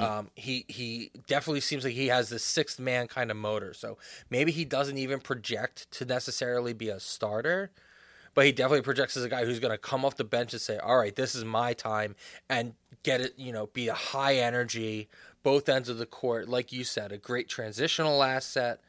Um, 0.00 0.30
he 0.34 0.64
he 0.68 1.10
definitely 1.26 1.60
seems 1.60 1.84
like 1.84 1.94
he 1.94 2.06
has 2.06 2.28
this 2.28 2.44
sixth 2.44 2.78
man 2.78 3.08
kind 3.08 3.30
of 3.30 3.36
motor. 3.36 3.74
So 3.74 3.98
maybe 4.30 4.52
he 4.52 4.64
doesn't 4.64 4.96
even 4.96 5.20
project 5.20 5.90
to 5.92 6.04
necessarily 6.04 6.72
be 6.72 6.88
a 6.88 7.00
starter, 7.00 7.70
but 8.34 8.46
he 8.46 8.52
definitely 8.52 8.82
projects 8.82 9.16
as 9.16 9.24
a 9.24 9.28
guy 9.28 9.44
who's 9.44 9.58
going 9.58 9.72
to 9.72 9.78
come 9.78 10.04
off 10.04 10.16
the 10.16 10.24
bench 10.24 10.52
and 10.52 10.62
say, 10.62 10.78
"All 10.78 10.98
right, 10.98 11.14
this 11.14 11.34
is 11.34 11.44
my 11.44 11.72
time," 11.72 12.14
and 12.48 12.74
get 13.02 13.20
it. 13.20 13.34
You 13.36 13.52
know, 13.52 13.66
be 13.66 13.88
a 13.88 13.94
high 13.94 14.36
energy, 14.36 15.08
both 15.42 15.68
ends 15.68 15.88
of 15.88 15.98
the 15.98 16.06
court, 16.06 16.48
like 16.48 16.72
you 16.72 16.84
said, 16.84 17.10
a 17.10 17.18
great 17.18 17.48
transitional 17.48 18.22
asset, 18.22 18.80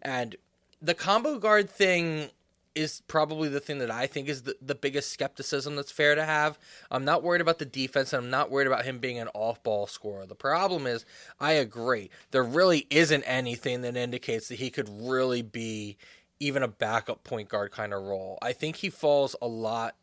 and 0.00 0.36
the 0.80 0.94
combo 0.94 1.38
guard 1.38 1.68
thing 1.68 2.30
is 2.74 3.02
probably 3.06 3.48
the 3.48 3.60
thing 3.60 3.78
that 3.78 3.90
I 3.90 4.06
think 4.06 4.28
is 4.28 4.42
the, 4.42 4.56
the 4.60 4.74
biggest 4.74 5.12
skepticism 5.12 5.76
that's 5.76 5.92
fair 5.92 6.14
to 6.14 6.24
have. 6.24 6.58
I'm 6.90 7.04
not 7.04 7.22
worried 7.22 7.40
about 7.40 7.58
the 7.58 7.64
defense 7.64 8.12
and 8.12 8.24
I'm 8.24 8.30
not 8.30 8.50
worried 8.50 8.66
about 8.66 8.84
him 8.84 8.98
being 8.98 9.18
an 9.18 9.28
off 9.34 9.62
ball 9.62 9.86
scorer. 9.86 10.26
The 10.26 10.34
problem 10.34 10.86
is, 10.86 11.04
I 11.40 11.52
agree, 11.52 12.10
there 12.30 12.44
really 12.44 12.86
isn't 12.90 13.24
anything 13.24 13.82
that 13.82 13.96
indicates 13.96 14.48
that 14.48 14.56
he 14.58 14.70
could 14.70 14.88
really 14.88 15.42
be 15.42 15.96
even 16.40 16.62
a 16.62 16.68
backup 16.68 17.22
point 17.24 17.48
guard 17.48 17.70
kind 17.70 17.92
of 17.92 18.02
role. 18.02 18.38
I 18.42 18.52
think 18.52 18.76
he 18.76 18.90
falls 18.90 19.36
a 19.40 19.46
lot 19.46 19.94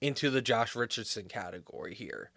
into 0.00 0.30
the 0.30 0.42
Josh 0.42 0.74
Richardson 0.74 1.26
category 1.26 1.94
here, 1.94 2.30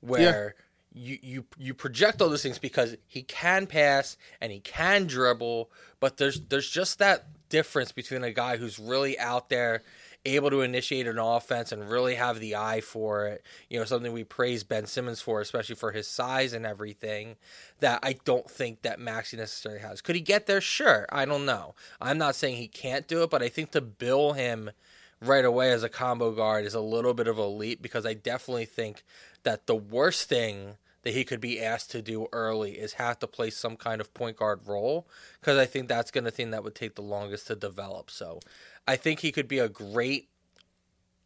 where 0.00 0.54
you 0.94 1.18
you 1.22 1.44
you 1.58 1.74
project 1.74 2.22
all 2.22 2.28
those 2.28 2.42
things 2.42 2.58
because 2.58 2.96
he 3.06 3.22
can 3.22 3.66
pass 3.66 4.16
and 4.40 4.52
he 4.52 4.60
can 4.60 5.06
dribble, 5.06 5.70
but 6.00 6.16
there's 6.16 6.40
there's 6.48 6.70
just 6.70 6.98
that 6.98 7.26
difference 7.54 7.92
between 7.92 8.24
a 8.24 8.32
guy 8.32 8.56
who's 8.56 8.80
really 8.80 9.16
out 9.16 9.48
there 9.48 9.80
able 10.24 10.50
to 10.50 10.62
initiate 10.62 11.06
an 11.06 11.20
offense 11.20 11.70
and 11.70 11.88
really 11.88 12.16
have 12.16 12.40
the 12.40 12.56
eye 12.56 12.80
for 12.80 13.28
it. 13.28 13.44
You 13.70 13.78
know, 13.78 13.84
something 13.84 14.12
we 14.12 14.24
praise 14.24 14.64
Ben 14.64 14.86
Simmons 14.86 15.20
for, 15.20 15.40
especially 15.40 15.76
for 15.76 15.92
his 15.92 16.08
size 16.08 16.52
and 16.52 16.66
everything. 16.66 17.36
That 17.78 18.00
I 18.02 18.16
don't 18.24 18.50
think 18.50 18.82
that 18.82 18.98
Maxey 18.98 19.36
necessarily 19.36 19.82
has. 19.82 20.00
Could 20.00 20.16
he 20.16 20.20
get 20.20 20.46
there? 20.46 20.60
Sure. 20.60 21.06
I 21.12 21.26
don't 21.26 21.46
know. 21.46 21.76
I'm 22.00 22.18
not 22.18 22.34
saying 22.34 22.56
he 22.56 22.66
can't 22.66 23.06
do 23.06 23.22
it, 23.22 23.30
but 23.30 23.40
I 23.40 23.48
think 23.48 23.70
to 23.70 23.80
bill 23.80 24.32
him 24.32 24.72
right 25.20 25.44
away 25.44 25.70
as 25.70 25.84
a 25.84 25.88
combo 25.88 26.32
guard 26.32 26.64
is 26.64 26.74
a 26.74 26.80
little 26.80 27.14
bit 27.14 27.28
of 27.28 27.38
a 27.38 27.46
leap 27.46 27.80
because 27.80 28.04
I 28.04 28.14
definitely 28.14 28.66
think 28.66 29.04
that 29.44 29.68
the 29.68 29.76
worst 29.76 30.28
thing 30.28 30.76
that 31.04 31.14
he 31.14 31.24
could 31.24 31.40
be 31.40 31.60
asked 31.60 31.90
to 31.92 32.02
do 32.02 32.26
early 32.32 32.72
is 32.72 32.94
have 32.94 33.18
to 33.20 33.26
play 33.26 33.50
some 33.50 33.76
kind 33.76 34.00
of 34.00 34.12
point 34.14 34.38
guard 34.38 34.60
role 34.66 35.06
because 35.40 35.58
I 35.58 35.66
think 35.66 35.86
that's 35.86 36.10
going 36.10 36.24
to 36.24 36.30
thing 36.30 36.50
that 36.50 36.64
would 36.64 36.74
take 36.74 36.96
the 36.96 37.02
longest 37.02 37.46
to 37.46 37.54
develop. 37.54 38.10
So 38.10 38.40
I 38.88 38.96
think 38.96 39.20
he 39.20 39.30
could 39.30 39.46
be 39.46 39.58
a 39.58 39.68
great 39.68 40.28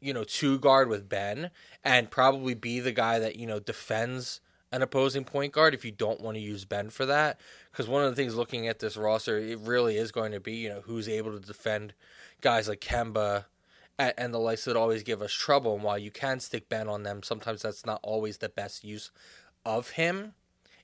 you 0.00 0.12
know 0.12 0.24
two 0.24 0.58
guard 0.58 0.88
with 0.88 1.08
Ben 1.08 1.50
and 1.84 2.10
probably 2.10 2.54
be 2.54 2.80
the 2.80 2.92
guy 2.92 3.18
that 3.18 3.36
you 3.36 3.46
know 3.46 3.60
defends 3.60 4.40
an 4.70 4.82
opposing 4.82 5.24
point 5.24 5.52
guard 5.52 5.74
if 5.74 5.84
you 5.84 5.90
don't 5.90 6.20
want 6.20 6.36
to 6.36 6.42
use 6.42 6.64
Ben 6.64 6.90
for 6.90 7.06
that 7.06 7.40
because 7.70 7.88
one 7.88 8.04
of 8.04 8.10
the 8.10 8.16
things 8.16 8.34
looking 8.34 8.68
at 8.68 8.78
this 8.78 8.96
roster 8.96 9.38
it 9.38 9.58
really 9.58 9.96
is 9.96 10.12
going 10.12 10.32
to 10.32 10.40
be 10.40 10.54
you 10.54 10.68
know 10.68 10.82
who's 10.82 11.08
able 11.08 11.32
to 11.32 11.44
defend 11.44 11.94
guys 12.40 12.68
like 12.68 12.80
Kemba 12.80 13.46
and, 13.98 14.14
and 14.16 14.34
the 14.34 14.38
likes 14.38 14.64
that 14.66 14.76
always 14.76 15.02
give 15.02 15.22
us 15.22 15.32
trouble 15.32 15.74
and 15.74 15.82
while 15.82 15.98
you 15.98 16.10
can 16.10 16.38
stick 16.38 16.68
Ben 16.68 16.88
on 16.88 17.02
them 17.02 17.22
sometimes 17.22 17.62
that's 17.62 17.86
not 17.86 18.00
always 18.02 18.38
the 18.38 18.48
best 18.48 18.84
use 18.84 19.10
of 19.64 19.90
him. 19.90 20.34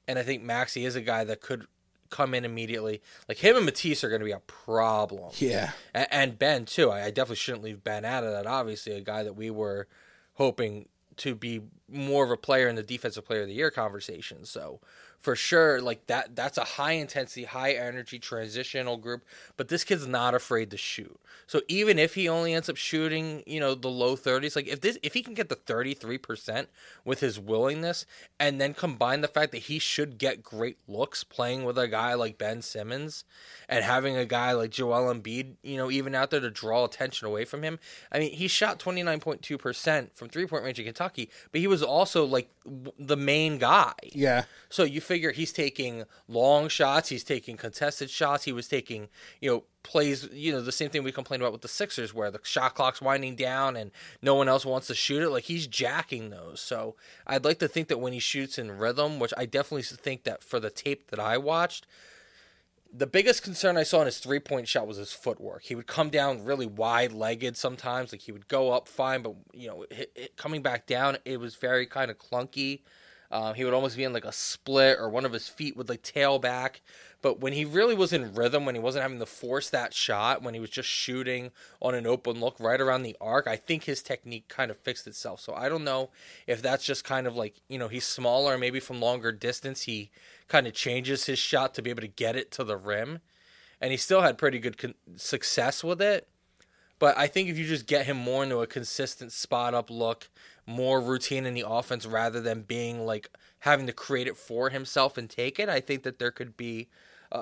And 0.07 0.19
I 0.19 0.23
think 0.23 0.43
Maxey 0.43 0.85
is 0.85 0.97
a 0.97 1.01
guy 1.01 1.25
that 1.25 1.41
could 1.41 1.67
come 2.11 2.35
in 2.35 2.45
immediately. 2.45 3.03
Like 3.29 3.39
him 3.39 3.57
and 3.57 3.65
Matisse 3.65 4.05
are 4.05 4.09
going 4.09 4.21
to 4.21 4.27
be 4.27 4.33
a 4.33 4.41
problem. 4.41 5.33
Yeah. 5.37 5.73
And, 5.93 6.07
and 6.11 6.39
Ben, 6.39 6.65
too. 6.65 6.91
I, 6.91 7.05
I 7.05 7.11
definitely 7.11 7.37
shouldn't 7.37 7.65
leave 7.65 7.83
Ben 7.83 8.05
out 8.05 8.25
of 8.25 8.33
that. 8.33 8.47
Obviously, 8.47 8.93
a 8.93 9.01
guy 9.01 9.23
that 9.23 9.35
we 9.35 9.51
were 9.51 9.89
hoping 10.35 10.89
to 11.17 11.35
be 11.35 11.63
more 11.89 12.25
of 12.25 12.31
a 12.31 12.37
player 12.37 12.69
in 12.69 12.77
the 12.77 12.83
defensive 12.83 13.25
player 13.25 13.43
of 13.43 13.49
the 13.49 13.55
year 13.55 13.71
conversation. 13.71 14.45
So 14.45 14.81
for 15.25 15.35
sure, 15.35 15.81
like 15.81 16.07
that 16.09 16.37
that's 16.37 16.59
a 16.59 16.65
high 16.65 16.93
intensity, 16.93 17.45
high 17.45 17.73
energy 17.73 18.19
transitional 18.19 18.99
group. 18.99 19.25
But 19.57 19.69
this 19.69 19.83
kid's 19.83 20.07
not 20.07 20.35
afraid 20.35 20.71
to 20.71 20.77
shoot. 20.77 21.19
So 21.47 21.63
even 21.67 21.99
if 21.99 22.15
he 22.15 22.29
only 22.29 22.53
ends 22.53 22.69
up 22.69 22.77
shooting, 22.77 23.43
you 23.47 23.59
know, 23.59 23.75
the 23.75 23.89
low 23.89 24.17
thirties, 24.17 24.55
like 24.55 24.69
if 24.69 24.83
this 24.83 24.99
if 25.03 25.15
he 25.15 25.23
can 25.23 25.33
get 25.33 25.49
the 25.49 25.55
thirty 25.55 25.95
three 25.95 26.19
percent 26.19 26.69
with 27.07 27.21
his 27.21 27.41
willingness, 27.41 28.05
and 28.39 28.61
then 28.61 28.75
combine 28.75 29.23
the 29.23 29.29
fact 29.29 29.53
that 29.53 29.63
he 29.63 29.79
should 29.79 30.19
get 30.19 30.43
great 30.43 30.77
looks 30.87 31.25
playing 31.25 31.65
with 31.65 31.79
a 31.79 31.89
guy 31.89 32.13
like 32.13 32.37
Ben 32.37 32.61
Simmons, 32.61 33.25
and 33.67 33.83
having 33.83 34.17
a 34.17 34.27
guy 34.27 34.53
like 34.53 34.71
Joel 34.71 35.13
Embiid, 35.13 35.55
you 35.63 35.79
know, 35.79 35.91
even 35.91 36.15
out 36.15 36.31
there 36.31 36.41
to 36.41 36.51
draw 36.51 36.85
attention 36.85 37.27
away 37.27 37.47
from 37.47 37.63
him. 37.63 37.79
I 38.13 38.19
mean, 38.19 38.33
he 38.33 38.47
shot 38.47 38.79
twenty 38.79 39.03
nine 39.03 39.21
point 39.21 39.41
two 39.41 39.57
percent 39.57 40.15
from 40.15 40.29
three 40.29 40.47
point 40.47 40.65
range 40.65 40.79
in 40.79 40.85
Kentucky, 40.85 41.31
but 41.51 41.63
he 41.63 41.67
was 41.67 41.83
also 41.83 42.27
like 42.27 42.51
the 42.99 43.17
main 43.17 43.57
guy. 43.57 43.95
Yeah. 44.13 44.45
So 44.69 44.83
you 44.85 45.01
figure 45.01 45.13
he's 45.14 45.53
taking 45.53 46.05
long 46.29 46.68
shots, 46.68 47.09
he's 47.09 47.24
taking 47.24 47.57
contested 47.57 48.11
shots, 48.11 48.44
he 48.44 48.53
was 48.53 48.68
taking, 48.68 49.09
you 49.40 49.50
know, 49.50 49.64
plays, 49.83 50.29
you 50.33 50.53
know, 50.53 50.61
the 50.61 50.72
same 50.72 50.90
thing 50.90 51.03
we 51.03 51.12
complained 51.12 51.42
about 51.42 51.53
with 51.53 51.62
the 51.62 51.68
Sixers 51.68 52.14
where 52.14 52.31
the 52.31 52.40
shot 52.42 52.74
clock's 52.74 53.03
winding 53.03 53.37
down 53.37 53.77
and 53.77 53.90
no 54.22 54.35
one 54.35 54.48
else 54.48 54.64
wants 54.64 54.87
to 54.88 54.94
shoot 54.94 55.22
it. 55.22 55.31
Like 55.31 55.44
he's 55.44 55.66
jacking 55.66 56.31
those. 56.31 56.61
So 56.61 56.96
I'd 57.27 57.44
like 57.44 57.59
to 57.59 57.68
think 57.68 57.88
that 57.88 57.98
when 57.98 58.12
he 58.12 58.18
shoots 58.18 58.59
in 58.59 58.79
rhythm, 58.79 59.18
which 59.18 59.35
I 59.37 59.46
definitely 59.46 59.83
think 59.83 60.24
that 60.24 60.42
for 60.42 60.59
the 60.59 60.70
tape 60.70 61.11
that 61.11 61.20
I 61.20 61.38
watched, 61.38 61.87
the 62.96 63.07
biggest 63.07 63.42
concern 63.42 63.77
I 63.77 63.83
saw 63.83 64.00
in 64.00 64.07
his 64.07 64.18
three 64.18 64.38
point 64.38 64.68
shot 64.68 64.87
was 64.87 64.98
his 64.98 65.12
footwork. 65.12 65.64
He 65.64 65.74
would 65.74 65.88
come 65.88 66.11
down 66.11 66.44
really 66.44 66.66
wide 66.66 67.12
legged 67.12 67.57
sometimes. 67.57 68.12
Like 68.12 68.22
he 68.22 68.33
would 68.33 68.46
go 68.46 68.72
up 68.72 68.87
fine, 68.87 69.22
but 69.22 69.35
you 69.53 69.66
know, 69.66 69.85
coming 70.37 70.62
back 70.62 70.87
down, 70.87 71.18
it 71.24 71.40
was 71.40 71.57
very 71.57 71.87
kind 71.87 72.11
of 72.11 72.18
clunky. 72.18 72.83
Uh, 73.35 73.53
he 73.53 73.64
would 73.64 73.75
almost 73.75 73.97
be 73.97 74.05
in 74.05 74.12
like 74.12 74.25
a 74.25 74.31
split, 74.31 74.97
or 75.01 75.11
one 75.11 75.25
of 75.25 75.33
his 75.33 75.49
feet 75.49 75.77
would 75.77 75.88
like 75.88 76.03
tail 76.03 76.38
back. 76.38 76.81
But 77.20 77.40
when 77.40 77.53
he 77.53 77.64
really 77.64 77.97
was 77.97 78.12
in 78.12 78.33
rhythm, 78.33 78.64
when 78.64 78.77
he 78.77 78.81
wasn't 78.81 79.03
having 79.03 79.18
to 79.18 79.27
force 79.27 79.68
that 79.70 79.92
shot, 79.92 80.40
when 80.40 80.55
he 80.55 80.61
was 80.61 80.70
just 80.70 80.88
shooting 80.88 81.51
on 81.83 81.97
an 81.97 82.07
open 82.07 82.38
look 82.38 82.55
right 82.61 82.81
around 82.81 83.03
the 83.03 83.16
arc, 83.20 83.49
I 83.49 83.57
think 83.57 83.85
his 83.85 84.05
technique 84.05 84.47
kind 84.47 84.70
of 84.70 84.79
fixed 84.79 85.09
itself. 85.09 85.40
So 85.40 85.53
I 85.53 85.68
don't 85.68 85.83
know 85.83 86.11
if 86.47 86.62
that's 86.62 86.85
just 86.85 87.03
kind 87.03 87.27
of 87.27 87.35
like, 87.35 87.57
you 87.68 87.77
know, 87.77 87.88
he's 87.88 88.07
smaller, 88.07 88.57
maybe 88.57 88.79
from 88.79 89.01
longer 89.01 89.33
distance, 89.33 89.83
he 89.83 90.12
kind 90.47 90.68
of 90.68 90.75
changes 90.75 91.27
his 91.27 91.40
shot 91.40 91.75
to 91.75 91.83
be 91.83 91.90
able 91.90 92.03
to 92.03 92.07
get 92.07 92.37
it 92.37 92.53
to 92.53 92.62
the 92.62 92.77
rim. 92.77 93.18
And 93.81 93.90
he 93.90 93.97
still 93.97 94.20
had 94.20 94.38
pretty 94.38 94.61
good 94.61 94.79
con- 94.79 94.94
success 95.16 95.83
with 95.83 96.01
it. 96.01 96.29
But 97.01 97.18
I 97.18 97.27
think 97.27 97.49
if 97.49 97.59
you 97.59 97.66
just 97.66 97.88
get 97.88 98.07
him 98.07 98.16
more 98.16 98.44
into 98.44 98.61
a 98.61 98.66
consistent 98.68 99.33
spot 99.33 99.75
up 99.75 99.90
look, 99.90 100.29
more 100.66 101.00
routine 101.00 101.46
in 101.46 101.55
the 101.55 101.64
offense 101.66 102.07
rather 102.07 102.40
than 102.40 102.62
being 102.62 103.05
like 103.05 103.31
having 103.61 103.87
to 103.87 103.92
create 103.92 104.27
it 104.27 104.37
for 104.37 104.70
himself 104.70 105.16
and 105.18 105.29
take 105.29 105.59
it, 105.59 105.68
I 105.68 105.81
think 105.81 106.03
that 106.03 106.18
there 106.18 106.31
could 106.31 106.57
be 106.57 106.88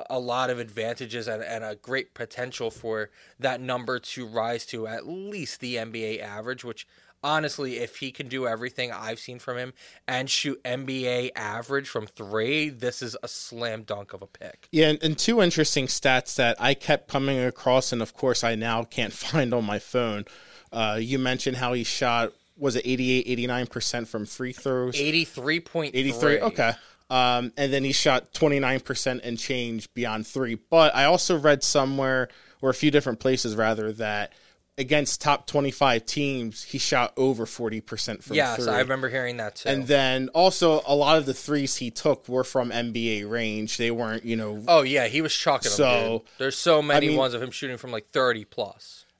a, 0.08 0.18
lot 0.18 0.50
of 0.50 0.58
advantages 0.58 1.28
and, 1.28 1.42
and 1.42 1.62
a 1.62 1.74
great 1.74 2.14
potential 2.14 2.70
for 2.70 3.11
that 3.38 3.61
number 3.61 3.98
to 3.98 4.26
rise 4.26 4.64
to 4.66 4.87
at 4.87 5.06
least 5.06 5.61
the 5.61 5.76
NBA 5.76 6.20
average, 6.22 6.64
which 6.64 6.87
honestly, 7.22 7.78
if 7.78 7.98
he 7.98 8.11
can 8.11 8.28
do 8.28 8.46
everything 8.46 8.90
I've 8.90 9.18
seen 9.18 9.38
from 9.38 9.58
him 9.58 9.74
and 10.08 10.28
shoot 10.28 10.62
NBA 10.64 11.30
average 11.37 11.88
from 11.88 12.06
three, 12.06 12.68
this 12.68 13.02
is 13.02 13.16
a 13.22 13.28
slam 13.28 13.82
dunk 13.82 14.12
of 14.12 14.22
a 14.22 14.26
pick. 14.26 14.68
Yeah, 14.70 14.88
and, 14.88 15.02
and, 15.02 15.18
two 15.18 15.40
interesting 15.40 15.87
stats 15.87 16.35
that 16.37 16.56
I 16.58 16.74
kept 16.74 17.08
coming 17.08 17.38
across, 17.38 17.92
and 17.92 18.02
of 18.02 18.14
course 18.14 18.42
I 18.42 18.54
now 18.54 18.85
can't 18.85 19.12
find 19.12 19.52
on 19.52 19.64
my 19.64 19.78
phone. 19.78 20.24
Uh, 20.72 20.98
you 21.00 21.18
mentioned 21.18 21.58
how 21.58 21.74
he 21.74 21.85
shot, 21.85 22.32
was 22.56 22.76
it 22.76 22.86
88, 22.86 23.26
89% 23.48 24.06
from 24.06 24.26
free 24.26 24.52
throws? 24.52 24.96
83.3. 24.96 25.90
83, 25.92 26.40
okay. 26.40 26.72
Um, 27.10 27.52
and 27.56 27.72
then 27.72 27.84
he 27.84 27.92
shot 27.92 28.32
29% 28.32 29.20
and 29.22 29.38
change 29.38 29.92
beyond 29.92 30.26
three. 30.26 30.54
But 30.54 30.94
I 30.94 31.04
also 31.04 31.38
read 31.38 31.62
somewhere, 31.62 32.28
or 32.62 32.70
a 32.70 32.74
few 32.74 32.90
different 32.90 33.20
places 33.20 33.54
rather, 33.54 33.92
that 33.92 34.32
against 34.78 35.20
top 35.20 35.46
25 35.46 36.06
teams, 36.06 36.62
he 36.62 36.78
shot 36.78 37.12
over 37.16 37.44
40% 37.44 38.22
from 38.22 38.36
yes, 38.36 38.56
three. 38.56 38.72
I 38.72 38.80
remember 38.80 39.08
hearing 39.08 39.36
that 39.36 39.56
too. 39.56 39.68
And 39.68 39.86
then 39.86 40.28
also 40.30 40.82
a 40.86 40.94
lot 40.94 41.18
of 41.18 41.26
the 41.26 41.34
threes 41.34 41.76
he 41.76 41.90
took 41.90 42.28
were 42.28 42.44
from 42.44 42.70
NBA 42.70 43.28
range. 43.28 43.76
They 43.76 43.90
weren't, 43.90 44.24
you 44.24 44.36
know. 44.36 44.62
Oh, 44.66 44.82
yeah, 44.82 45.06
he 45.08 45.20
was 45.20 45.34
chalking 45.34 45.70
them. 45.70 45.76
So, 45.76 46.18
dude. 46.18 46.28
There's 46.38 46.56
so 46.56 46.80
many 46.80 47.06
I 47.06 47.10
mean, 47.10 47.18
ones 47.18 47.34
of 47.34 47.42
him 47.42 47.50
shooting 47.50 47.76
from 47.76 47.92
like 47.92 48.08
30. 48.10 48.46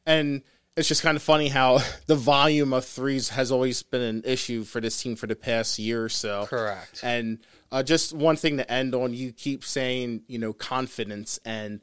And 0.06 0.42
it's 0.76 0.88
just 0.88 1.02
kind 1.02 1.16
of 1.16 1.22
funny 1.22 1.48
how 1.48 1.80
the 2.06 2.14
volume 2.14 2.72
of 2.72 2.85
threes 2.85 3.30
has 3.30 3.52
always 3.52 3.82
been 3.82 4.02
an 4.02 4.22
issue 4.24 4.64
for 4.64 4.80
this 4.80 5.00
team 5.00 5.16
for 5.16 5.26
the 5.26 5.37
past 5.37 5.78
year 5.78 6.04
or 6.04 6.08
so. 6.08 6.46
Correct. 6.46 7.00
And 7.02 7.38
uh, 7.70 7.82
just 7.82 8.12
one 8.12 8.37
thing 8.37 8.56
to 8.58 8.70
end 8.70 8.94
on. 8.94 9.14
You 9.14 9.32
keep 9.32 9.64
saying, 9.64 10.22
you 10.26 10.38
know, 10.38 10.52
confidence, 10.52 11.40
and 11.44 11.80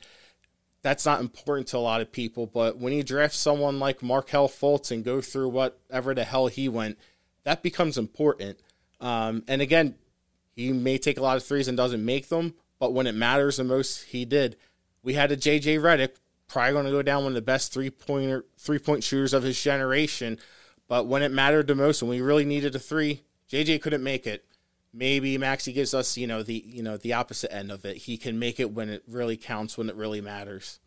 that's 0.82 1.06
not 1.06 1.19
important 1.19 1.67
to 1.69 1.78
a 1.78 1.80
lot 1.80 2.02
of 2.02 2.12
people. 2.12 2.47
But 2.47 2.78
when 2.78 2.93
you 2.93 3.04
draft 3.04 3.36
someone 3.36 3.80
like 3.80 4.02
Markelle 4.02 4.49
Fultz 4.49 4.91
and 4.91 5.04
go 5.04 5.21
through 5.21 5.49
whatever 5.49 6.13
the 6.13 6.23
hell 6.23 6.47
he 6.47 6.69
went, 6.69 6.97
that 7.43 7.63
becomes 7.63 7.97
important. 7.97 8.60
Um, 9.02 9.43
and 9.47 9.62
again, 9.62 9.95
he 10.56 10.73
may 10.73 10.97
take 10.97 11.17
a 11.17 11.21
lot 11.21 11.38
of 11.38 11.43
threes 11.43 11.67
and 11.67 11.78
doesn't 11.78 12.04
make 12.04 12.30
them, 12.30 12.54
but 12.80 12.93
when 12.93 13.08
it 13.08 13.15
matters 13.15 13.58
the 13.58 13.63
most, 13.63 14.04
he 14.04 14.25
did. 14.25 14.58
We 15.04 15.13
had 15.13 15.32
a 15.32 15.38
JJ 15.38 15.80
Redick, 15.80 16.17
probably 16.49 16.73
going 16.73 16.85
to 16.85 16.91
go 16.91 17.01
down 17.01 17.23
one 17.23 17.31
of 17.31 17.35
the 17.35 17.41
best 17.41 17.71
three 17.71 17.89
pointer 17.89 18.45
three 18.57 18.79
point 18.79 19.03
shooters 19.03 19.33
of 19.33 19.43
his 19.43 19.62
generation. 19.62 20.38
But 20.88 21.07
when 21.07 21.21
it 21.21 21.31
mattered 21.31 21.67
the 21.67 21.75
most, 21.75 22.01
when 22.01 22.09
we 22.09 22.19
really 22.19 22.45
needed 22.45 22.75
a 22.75 22.79
three, 22.79 23.21
JJ 23.49 23.81
couldn't 23.81 24.03
make 24.03 24.27
it 24.27 24.43
maybe 24.93 25.38
Maxey 25.38 25.73
gives 25.73 25.93
us, 25.93 26.17
you 26.17 26.27
know, 26.27 26.43
the 26.43 26.63
you 26.65 26.83
know 26.83 26.97
the 26.97 27.13
opposite 27.13 27.53
end 27.53 27.71
of 27.71 27.85
it. 27.85 27.97
He 27.97 28.17
can 28.17 28.39
make 28.39 28.59
it 28.59 28.71
when 28.71 28.89
it 28.89 29.03
really 29.07 29.38
counts, 29.38 29.77
when 29.77 29.89
it 29.89 29.95
really 29.95 30.21
matters. 30.21 30.79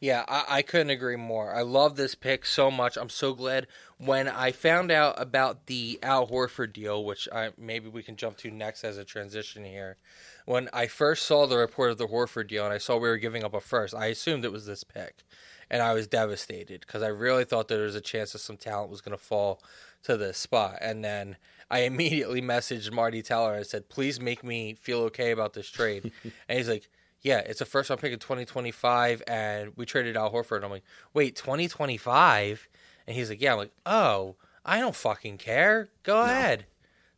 Yeah, 0.00 0.24
I, 0.26 0.44
I, 0.48 0.62
couldn't 0.62 0.88
agree 0.88 1.16
more. 1.16 1.54
I 1.54 1.60
love 1.60 1.96
this 1.96 2.14
pick 2.14 2.46
so 2.46 2.70
much. 2.70 2.96
I'm 2.96 3.10
so 3.10 3.34
glad 3.34 3.66
when 3.98 4.28
I 4.28 4.50
found 4.50 4.90
out 4.90 5.20
about 5.20 5.66
the 5.66 5.98
Al 6.02 6.26
Horford 6.26 6.72
deal, 6.72 7.04
which 7.04 7.28
I 7.30 7.50
maybe 7.58 7.88
we 7.90 8.02
can 8.02 8.16
jump 8.16 8.38
to 8.38 8.50
next 8.50 8.82
as 8.82 8.96
a 8.96 9.04
transition 9.04 9.62
here. 9.62 9.98
When 10.46 10.70
I 10.72 10.86
first 10.86 11.24
saw 11.24 11.46
the 11.46 11.58
report 11.58 11.90
of 11.90 11.98
the 11.98 12.06
Horford 12.06 12.48
deal 12.48 12.64
and 12.64 12.72
I 12.72 12.78
saw 12.78 12.96
we 12.96 13.10
were 13.10 13.18
giving 13.18 13.44
up 13.44 13.52
a 13.52 13.60
first, 13.60 13.94
I 13.94 14.06
assumed 14.06 14.46
it 14.46 14.52
was 14.52 14.64
this 14.64 14.84
pick, 14.84 15.22
and 15.70 15.82
I 15.82 15.92
was 15.92 16.06
devastated 16.06 16.80
because 16.80 17.02
I 17.02 17.08
really 17.08 17.44
thought 17.44 17.68
there 17.68 17.82
was 17.82 17.94
a 17.94 18.00
chance 18.00 18.32
that 18.32 18.38
some 18.38 18.56
talent 18.56 18.90
was 18.90 19.02
going 19.02 19.16
to 19.16 19.22
fall 19.22 19.62
to 20.04 20.16
this 20.16 20.38
spot, 20.38 20.78
and 20.80 21.04
then 21.04 21.36
I 21.70 21.80
immediately 21.80 22.40
messaged 22.40 22.90
Marty 22.90 23.20
Teller 23.20 23.52
and 23.52 23.66
said, 23.66 23.90
"Please 23.90 24.18
make 24.18 24.42
me 24.42 24.72
feel 24.72 25.00
okay 25.02 25.30
about 25.30 25.52
this 25.52 25.68
trade." 25.68 26.10
and 26.48 26.56
he's 26.56 26.70
like, 26.70 26.88
"Yeah, 27.22 27.38
it's 27.38 27.60
a 27.60 27.64
first 27.66 27.90
round 27.90 28.00
pick 28.00 28.12
in 28.12 28.18
2025, 28.18 29.22
and 29.26 29.72
we 29.76 29.86
traded 29.86 30.16
Al 30.16 30.32
Horford." 30.32 30.64
I'm 30.64 30.70
like, 30.70 30.84
"Wait, 31.14 31.36
2025?" 31.36 32.68
And 33.06 33.16
he's 33.16 33.30
like, 33.30 33.40
"Yeah." 33.40 33.52
I'm 33.52 33.58
like, 33.58 33.72
"Oh, 33.86 34.36
I 34.64 34.78
don't 34.80 34.94
fucking 34.94 35.38
care. 35.38 35.88
Go 36.02 36.16
no. 36.16 36.22
ahead, 36.30 36.66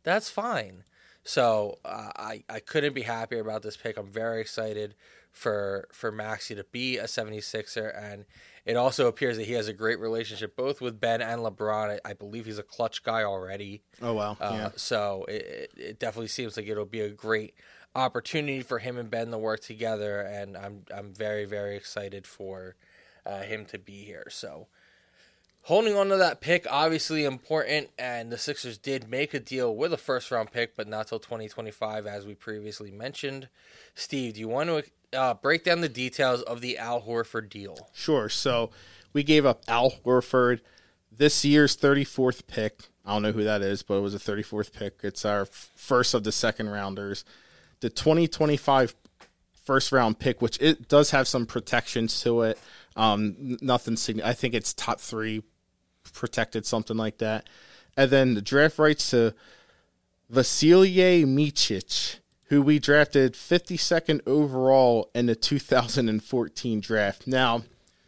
that's 0.03 0.29
fine." 0.29 0.83
So 1.23 1.79
uh, 1.85 2.11
I 2.15 2.43
I 2.49 2.59
couldn't 2.59 2.93
be 2.93 3.03
happier 3.03 3.39
about 3.39 3.61
this 3.63 3.77
pick. 3.77 3.97
I'm 3.97 4.07
very 4.07 4.41
excited 4.41 4.95
for 5.31 5.87
for 5.91 6.11
Maxey 6.11 6.53
to 6.55 6.63
be 6.65 6.97
a 6.99 7.05
76er 7.05 7.91
and 7.99 8.25
it 8.65 8.75
also 8.77 9.07
appears 9.07 9.35
that 9.37 9.45
he 9.47 9.53
has 9.53 9.67
a 9.67 9.73
great 9.73 9.99
relationship 9.99 10.55
both 10.55 10.79
with 10.79 10.99
Ben 10.99 11.21
and 11.23 11.41
LeBron. 11.41 11.99
I, 12.05 12.09
I 12.11 12.13
believe 12.13 12.45
he's 12.45 12.59
a 12.59 12.63
clutch 12.63 13.03
guy 13.03 13.23
already. 13.23 13.81
Oh 14.01 14.13
wow, 14.13 14.37
Uh, 14.39 14.51
yeah. 14.53 14.69
So 14.75 15.25
it, 15.27 15.33
it- 15.33 15.71
it 15.75 15.99
definitely 15.99 16.27
seems 16.27 16.55
like 16.55 16.67
it'll 16.67 16.85
be 16.85 17.01
a 17.01 17.09
great 17.09 17.55
opportunity 17.95 18.61
for 18.61 18.79
him 18.79 18.97
and 18.97 19.09
Ben 19.09 19.31
to 19.31 19.37
work 19.37 19.61
together, 19.61 20.21
and 20.21 20.57
I'm 20.57 20.85
I'm 20.93 21.13
very 21.13 21.45
very 21.45 21.75
excited 21.75 22.25
for 22.27 22.75
uh, 23.25 23.41
him 23.41 23.65
to 23.65 23.77
be 23.77 24.03
here. 24.03 24.27
So 24.29 24.67
holding 25.63 25.95
on 25.95 26.09
to 26.09 26.17
that 26.17 26.41
pick 26.41 26.65
obviously 26.69 27.25
important, 27.25 27.89
and 27.97 28.31
the 28.31 28.37
Sixers 28.37 28.77
did 28.77 29.09
make 29.09 29.33
a 29.33 29.39
deal 29.39 29.75
with 29.75 29.93
a 29.93 29.97
first 29.97 30.31
round 30.31 30.51
pick, 30.51 30.75
but 30.75 30.87
not 30.87 31.07
till 31.07 31.19
2025, 31.19 32.05
as 32.05 32.25
we 32.25 32.35
previously 32.35 32.91
mentioned. 32.91 33.49
Steve, 33.95 34.35
do 34.35 34.39
you 34.39 34.47
want 34.47 34.69
to 34.69 35.19
uh, 35.19 35.33
break 35.35 35.63
down 35.63 35.81
the 35.81 35.89
details 35.89 36.41
of 36.41 36.61
the 36.61 36.77
Al 36.77 37.01
Horford 37.01 37.49
deal? 37.49 37.89
Sure. 37.93 38.29
So 38.29 38.71
we 39.13 39.23
gave 39.23 39.45
up 39.45 39.63
Al 39.67 39.91
Horford, 39.91 40.59
this 41.11 41.45
year's 41.45 41.77
34th 41.77 42.47
pick. 42.47 42.89
I 43.05 43.13
don't 43.13 43.21
know 43.21 43.31
who 43.31 43.43
that 43.43 43.61
is, 43.61 43.83
but 43.83 43.95
it 43.95 44.01
was 44.01 44.15
a 44.15 44.19
34th 44.19 44.71
pick. 44.71 44.99
It's 45.03 45.25
our 45.25 45.45
first 45.45 46.13
of 46.13 46.23
the 46.23 46.31
second 46.31 46.69
rounders. 46.69 47.25
The 47.83 47.89
2025 47.89 48.95
first 49.65 49.91
round 49.91 50.17
pick, 50.17 50.41
which 50.41 50.57
it 50.61 50.87
does 50.87 51.11
have 51.11 51.27
some 51.27 51.45
protections 51.45 52.21
to 52.21 52.43
it. 52.43 52.57
Um, 52.95 53.57
nothing. 53.61 53.97
I 54.23 54.31
think 54.31 54.53
it's 54.53 54.73
top 54.73 55.01
three 55.01 55.43
protected, 56.13 56.65
something 56.65 56.95
like 56.95 57.17
that. 57.17 57.49
And 57.97 58.09
then 58.09 58.35
the 58.35 58.41
draft 58.41 58.79
rights 58.79 59.09
to 59.09 59.33
Vasilije 60.31 61.25
Micic, 61.25 62.19
who 62.43 62.61
we 62.61 62.79
drafted 62.79 63.33
52nd 63.33 64.21
overall 64.25 65.09
in 65.13 65.25
the 65.25 65.35
2014 65.35 66.79
draft. 66.79 67.27
Now, 67.27 67.63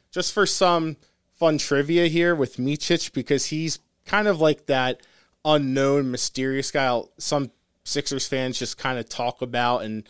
just 0.10 0.32
for 0.32 0.46
some 0.46 0.96
fun 1.34 1.58
trivia 1.58 2.08
here 2.08 2.34
with 2.34 2.56
Micic, 2.56 3.12
because 3.12 3.48
he's 3.48 3.80
kind 4.06 4.30
of 4.30 4.40
like 4.40 4.68
that 4.68 5.02
unknown, 5.44 6.12
mysterious 6.12 6.72
guy. 6.72 7.02
Some 7.18 7.52
Sixers 7.86 8.28
fans 8.28 8.60
just 8.60 8.78
kind 8.78 9.00
of 9.00 9.08
talk 9.08 9.42
about, 9.42 9.84
and 9.84 10.08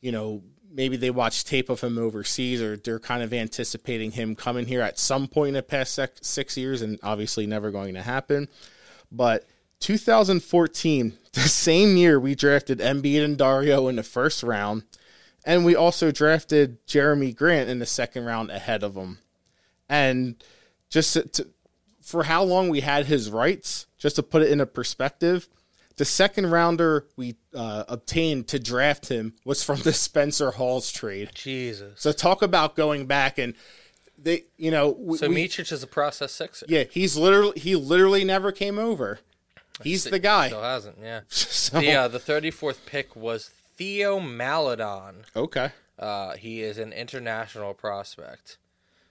you 0.00 0.12
know, 0.12 0.42
maybe 0.70 0.96
they 0.96 1.10
watch 1.10 1.44
tape 1.44 1.70
of 1.70 1.80
him 1.80 1.96
overseas, 1.96 2.60
or 2.60 2.76
they're 2.76 2.98
kind 2.98 3.22
of 3.22 3.32
anticipating 3.32 4.10
him 4.10 4.34
coming 4.34 4.66
here 4.66 4.82
at 4.82 4.98
some 4.98 5.28
point 5.28 5.48
in 5.48 5.54
the 5.54 5.62
past 5.62 5.98
six, 6.20 6.56
years, 6.56 6.82
and 6.82 6.98
obviously 7.02 7.46
never 7.46 7.70
going 7.70 7.94
to 7.94 8.02
happen. 8.02 8.48
But 9.10 9.46
2014, 9.80 11.18
the 11.32 11.40
same 11.40 11.96
year 11.96 12.18
we 12.18 12.34
drafted 12.34 12.80
Embiid 12.80 13.24
and 13.24 13.38
Dario 13.38 13.88
in 13.88 13.96
the 13.96 14.02
first 14.02 14.42
round, 14.42 14.82
and 15.44 15.64
we 15.64 15.76
also 15.76 16.10
drafted 16.10 16.84
Jerami 16.86 17.34
Grant 17.34 17.70
in 17.70 17.78
the 17.78 17.86
second 17.86 18.24
round 18.24 18.50
ahead 18.50 18.82
of 18.82 18.96
him. 18.96 19.18
And 19.88 20.42
just 20.88 21.12
to, 21.14 21.22
to, 21.22 21.48
for 22.00 22.24
how 22.24 22.42
long 22.42 22.68
we 22.68 22.80
had 22.80 23.06
his 23.06 23.30
rights, 23.30 23.86
just 23.98 24.16
to 24.16 24.22
put 24.22 24.42
it 24.42 24.50
in 24.50 24.60
a 24.60 24.66
perspective, 24.66 25.48
the 25.96 26.04
second 26.04 26.50
rounder 26.50 27.06
we 27.16 27.36
uh, 27.54 27.84
obtained 27.88 28.48
to 28.48 28.58
draft 28.58 29.08
him 29.08 29.34
was 29.44 29.62
from 29.62 29.80
the 29.80 29.92
Spencer 30.06 30.52
Hawes 30.52 30.90
trade. 30.92 31.30
Jesus. 31.34 32.00
So 32.00 32.12
talk 32.12 32.42
about 32.42 32.76
going 32.76 33.06
back 33.06 33.38
and 33.38 33.54
they, 34.16 34.44
you 34.56 34.70
know, 34.70 34.90
we, 34.90 35.18
So 35.18 35.28
Micic 35.28 35.72
is 35.72 35.82
a 35.82 35.86
process 35.86 36.32
sixer. 36.32 36.66
yeah, 36.68 36.84
he's 36.90 37.16
literally 37.16 37.58
he 37.58 37.74
literally 37.76 38.24
never 38.24 38.52
came 38.52 38.78
over. 38.78 39.18
He's 39.82 40.04
the 40.04 40.18
guy. 40.18 40.48
Still 40.48 40.62
hasn't, 40.62 40.98
yeah. 41.02 41.20
So, 41.28 41.80
The 41.80 41.92
uh, 41.94 42.08
the 42.08 42.18
thirty 42.20 42.50
fourth 42.50 42.86
pick 42.86 43.16
was 43.16 43.50
Theo 43.76 44.20
Maledon. 44.20 45.24
okay. 45.34 45.70
Uh, 45.98 46.36
he 46.36 46.62
is 46.62 46.78
an 46.78 46.92
international 46.92 47.74
prospect, 47.74 48.58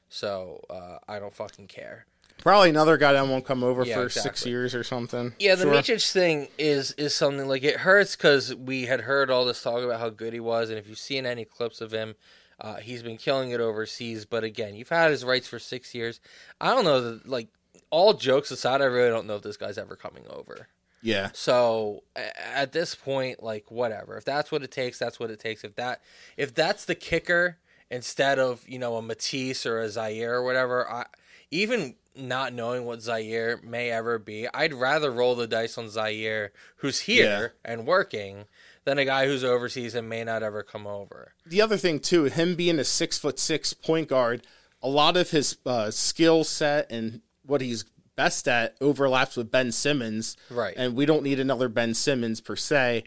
so 0.09 0.63
uh, 0.69 0.97
I 1.07 1.19
don't 1.19 1.33
fucking 1.33 1.67
care. 1.67 2.05
Probably 2.41 2.69
another 2.69 2.97
guy 2.97 3.13
that 3.13 3.25
won't 3.27 3.45
come 3.45 3.63
over 3.63 3.83
Yeah, 3.85 3.95
for 3.95 4.09
six 4.09 4.25
exactly. 4.25 4.51
years 4.51 4.75
or 4.75 4.83
something. 4.83 5.33
Yeah, 5.39 5.55
the 5.55 5.81
Sure. 5.83 5.97
Thing 5.99 6.47
is 6.57 6.91
is 6.93 7.13
something 7.13 7.47
like 7.47 7.63
it 7.63 7.77
hurts 7.77 8.15
because 8.15 8.53
we 8.55 8.85
had 8.87 9.01
heard 9.01 9.29
all 9.29 9.45
this 9.45 9.61
talk 9.61 9.83
about 9.83 9.99
how 9.99 10.09
good 10.09 10.33
he 10.33 10.39
was, 10.39 10.69
and 10.69 10.77
if 10.79 10.87
you've 10.89 10.97
seen 10.99 11.25
any 11.25 11.45
clips 11.45 11.81
of 11.81 11.91
him, 11.91 12.15
uh, 12.59 12.75
he's 12.77 13.03
been 13.03 13.17
killing 13.17 13.51
it 13.51 13.59
overseas. 13.61 14.25
But 14.25 14.43
again, 14.43 14.75
you've 14.75 14.89
had 14.89 15.11
his 15.11 15.23
rights 15.23 15.47
for 15.47 15.59
six 15.59 15.93
years. 15.95 16.19
I 16.59 16.73
don't 16.73 16.83
know. 16.83 16.99
That, 17.01 17.27
like 17.27 17.47
all 17.89 18.13
jokes 18.13 18.51
aside, 18.51 18.81
I 18.81 18.85
really 18.85 19.09
don't 19.09 19.27
know 19.27 19.35
if 19.35 19.41
this 19.43 19.57
guy's 19.57 19.77
ever 19.77 19.95
coming 19.95 20.23
over. 20.29 20.67
Yeah. 21.03 21.29
So 21.33 22.03
a- 22.15 22.39
at 22.57 22.71
this 22.73 22.93
point, 22.95 23.41
like 23.41 23.71
whatever. 23.71 24.17
If 24.17 24.25
that's 24.25 24.51
what 24.51 24.63
it 24.63 24.71
takes, 24.71 24.99
that's 24.99 25.19
what 25.19 25.31
it 25.31 25.39
takes. 25.39 25.63
If 25.63 25.75
that 25.75 26.01
if 26.37 26.53
that's 26.53 26.85
the 26.85 26.95
kicker 26.95 27.57
instead 27.89 28.39
of 28.39 28.67
you 28.67 28.79
know 28.79 28.95
a 28.97 29.01
Matisse 29.01 29.65
or 29.65 29.81
a 29.81 29.87
Zhaire 29.87 30.29
or 30.29 30.43
whatever, 30.43 30.89
I, 30.89 31.05
even 31.49 31.95
not 32.15 32.53
knowing 32.53 32.85
what 32.85 32.99
Zhaire 32.99 33.63
may 33.63 33.89
ever 33.91 34.19
be, 34.19 34.47
I'd 34.53 34.73
rather 34.73 35.11
roll 35.11 35.35
the 35.35 35.47
dice 35.47 35.77
on 35.77 35.85
Zhaire, 35.85 36.49
who's 36.77 37.01
here 37.01 37.53
and 37.63 37.85
working, 37.87 38.45
than 38.83 38.97
a 38.97 39.05
guy 39.05 39.27
who's 39.27 39.43
overseas 39.43 39.95
and 39.95 40.09
may 40.09 40.23
not 40.23 40.43
ever 40.43 40.63
come 40.63 40.87
over. 40.87 41.33
the 41.45 41.61
other 41.61 41.77
thing 41.77 41.99
too, 41.99 42.25
him 42.25 42.55
being 42.55 42.79
a 42.79 42.83
six 42.83 43.17
foot 43.17 43.39
six 43.39 43.73
point 43.73 44.07
guard, 44.07 44.45
a 44.81 44.89
lot 44.89 45.15
of 45.15 45.29
his 45.29 45.57
uh, 45.65 45.91
skill 45.91 46.43
set 46.43 46.91
and 46.91 47.21
what 47.45 47.61
he's 47.61 47.85
best 48.15 48.47
at 48.47 48.75
overlaps 48.81 49.37
with 49.37 49.51
Ben 49.51 49.71
Simmons. 49.71 50.35
Right. 50.49 50.73
And 50.75 50.95
we 50.95 51.05
don't 51.05 51.23
need 51.23 51.39
another 51.39 51.69
Ben 51.69 51.93
Simmons 51.93 52.41
per 52.41 52.55
se. 52.55 53.03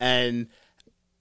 And 0.00 0.48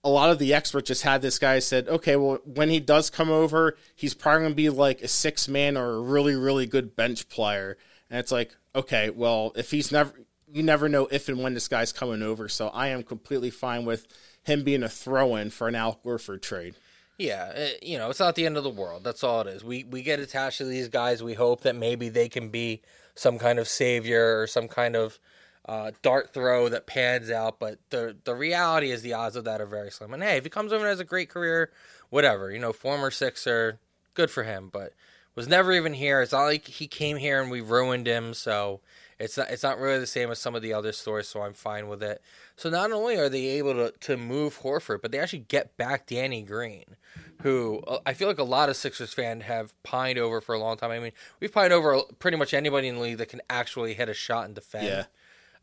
a 0.03 0.09
lot 0.09 0.29
of 0.29 0.39
the 0.39 0.53
experts 0.53 0.87
just 0.87 1.03
had 1.03 1.21
this 1.21 1.39
guy 1.39 1.59
said, 1.59 1.87
okay, 1.87 2.15
well, 2.15 2.39
when 2.45 2.69
he 2.69 2.79
does 2.79 3.09
come 3.09 3.29
over, 3.29 3.77
he's 3.95 4.13
probably 4.13 4.41
going 4.41 4.51
to 4.51 4.55
be 4.55 4.69
like 4.69 5.01
a 5.01 5.07
six 5.07 5.47
man 5.47 5.75
or 5.75 5.95
a 5.95 6.01
really, 6.01 6.35
really 6.35 6.65
good 6.65 6.95
bench 6.95 7.27
player. 7.29 7.77
And 8.09 8.19
it's 8.19 8.31
like, 8.31 8.55
okay, 8.75 9.09
well, 9.09 9.51
if 9.55 9.71
he's 9.71 9.91
never, 9.91 10.13
you 10.51 10.63
never 10.63 10.87
know 10.87 11.07
if 11.11 11.27
and 11.27 11.41
when 11.41 11.53
this 11.53 11.67
guy's 11.67 11.91
coming 11.91 12.21
over. 12.21 12.47
So 12.47 12.69
I 12.69 12.87
am 12.87 13.03
completely 13.03 13.49
fine 13.49 13.85
with 13.85 14.07
him 14.43 14.63
being 14.63 14.83
a 14.83 14.89
throw 14.89 15.35
in 15.35 15.49
for 15.49 15.67
an 15.67 15.75
Al 15.75 15.99
Horford 16.05 16.41
trade. 16.41 16.75
Yeah, 17.17 17.49
it, 17.49 17.83
you 17.83 17.97
know, 17.97 18.09
it's 18.09 18.19
not 18.19 18.35
the 18.35 18.45
end 18.45 18.57
of 18.57 18.63
the 18.63 18.69
world. 18.69 19.03
That's 19.03 19.23
all 19.23 19.41
it 19.41 19.47
is. 19.47 19.63
We 19.63 19.83
we 19.83 20.03
get 20.03 20.19
attached 20.19 20.59
to 20.59 20.65
these 20.65 20.87
guys. 20.87 21.23
We 21.23 21.33
hope 21.33 21.61
that 21.61 21.75
maybe 21.75 22.09
they 22.09 22.29
can 22.29 22.49
be 22.49 22.83
some 23.15 23.39
kind 23.39 23.57
of 23.57 23.67
savior 23.67 24.39
or 24.39 24.45
some 24.45 24.67
kind 24.67 24.95
of 24.95 25.19
uh, 25.67 25.91
dart 26.01 26.33
throw 26.33 26.69
that 26.69 26.87
pans 26.87 27.29
out. 27.29 27.59
But 27.59 27.79
the 27.89 28.15
the 28.23 28.35
reality 28.35 28.91
is 28.91 29.01
the 29.01 29.13
odds 29.13 29.35
of 29.35 29.43
that 29.45 29.61
are 29.61 29.65
very 29.65 29.91
slim. 29.91 30.13
And 30.13 30.23
hey, 30.23 30.37
if 30.37 30.43
he 30.43 30.49
comes 30.49 30.71
over 30.71 30.83
and 30.83 30.89
has 30.89 30.99
a 30.99 31.05
great 31.05 31.29
career, 31.29 31.71
whatever. 32.09 32.51
You 32.51 32.59
know, 32.59 32.73
former 32.73 33.11
Sixer, 33.11 33.79
good 34.13 34.31
for 34.31 34.43
him. 34.43 34.69
But 34.71 34.93
was 35.35 35.47
never 35.47 35.71
even 35.73 35.93
here. 35.93 36.21
It's 36.21 36.31
not 36.31 36.45
like 36.45 36.67
he 36.67 36.87
came 36.87 37.17
here 37.17 37.41
and 37.41 37.51
we 37.51 37.61
ruined 37.61 38.07
him. 38.07 38.33
So 38.33 38.81
it's 39.19 39.37
not 39.37 39.49
it's 39.49 39.63
not 39.63 39.77
really 39.79 39.99
the 39.99 40.07
same 40.07 40.31
as 40.31 40.39
some 40.39 40.55
of 40.55 40.61
the 40.61 40.73
other 40.73 40.91
stories. 40.91 41.27
So 41.27 41.41
I'm 41.41 41.53
fine 41.53 41.87
with 41.87 42.01
it. 42.01 42.21
So 42.55 42.69
not 42.69 42.91
only 42.91 43.17
are 43.17 43.29
they 43.29 43.45
able 43.45 43.73
to 43.73 43.93
to 44.01 44.17
move 44.17 44.61
Horford, 44.61 45.01
but 45.01 45.11
they 45.11 45.19
actually 45.19 45.45
get 45.47 45.77
back 45.77 46.07
Danny 46.07 46.41
Green, 46.41 46.95
who 47.41 47.81
uh, 47.87 47.99
I 48.05 48.13
feel 48.13 48.27
like 48.27 48.39
a 48.39 48.43
lot 48.43 48.69
of 48.69 48.75
Sixers 48.75 49.13
fans 49.13 49.43
have 49.43 49.81
pined 49.83 50.17
over 50.17 50.41
for 50.41 50.55
a 50.55 50.59
long 50.59 50.77
time. 50.77 50.91
I 50.91 50.99
mean, 50.99 51.11
we've 51.39 51.53
pined 51.53 51.73
over 51.73 52.01
pretty 52.19 52.37
much 52.37 52.53
anybody 52.53 52.87
in 52.87 52.95
the 52.95 53.01
league 53.01 53.17
that 53.17 53.29
can 53.29 53.41
actually 53.49 53.93
hit 53.93 54.09
a 54.09 54.13
shot 54.13 54.45
and 54.45 54.55
defend 54.55 54.87
Yeah. 54.87 55.05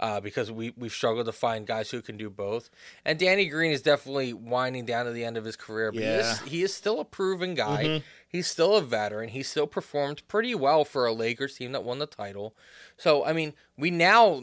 Uh, 0.01 0.21
because 0.21 0.51
we 0.51 0.73
we've 0.77 0.93
struggled 0.93 1.27
to 1.27 1.33
find 1.33 1.67
guys 1.67 1.91
who 1.91 2.03
can 2.03 2.17
do 2.17 2.29
both. 2.31 2.71
And 3.05 3.19
Danny 3.19 3.47
Green 3.47 3.73
is 3.73 3.83
definitely 3.83 4.33
winding 4.33 4.85
down 4.87 5.07
to 5.07 5.13
the 5.13 5.25
end 5.25 5.37
of 5.37 5.45
his 5.45 5.57
career, 5.57 5.93
but 5.93 6.01
he, 6.03 6.07
is, 6.09 6.41
Yeah. 6.43 6.49
he 6.49 6.63
is 6.63 6.75
still 6.75 7.01
a 7.01 7.05
proven 7.05 7.55
guy. 7.55 8.03
He's 8.29 8.47
still 8.49 8.75
a 8.77 8.81
veteran. 8.83 9.29
He 9.29 9.43
still 9.45 9.67
performed 9.69 10.27
pretty 10.27 10.55
well 10.55 10.85
for 10.85 11.07
a 11.07 11.13
Lakers 11.13 11.55
team 11.57 11.73
that 11.73 11.85
won 11.85 11.99
the 12.01 12.07
title. 12.07 12.55
So 12.97 13.25
I 13.25 13.33
mean, 13.33 13.55
we 13.79 13.91
now, 13.91 14.41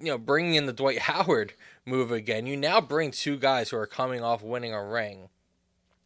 you 0.00 0.06
know, 0.10 0.18
bringing 0.18 0.54
in 0.54 0.66
the 0.66 0.72
Dwight 0.72 0.98
Howard 1.10 1.52
move 1.86 2.10
again. 2.10 2.46
You 2.46 2.56
now 2.56 2.80
bring 2.80 3.10
two 3.12 3.36
guys 3.36 3.70
who 3.70 3.76
are 3.76 3.86
coming 3.86 4.22
off 4.22 4.42
winning 4.42 4.72
a 4.74 4.84
ring, 4.84 5.28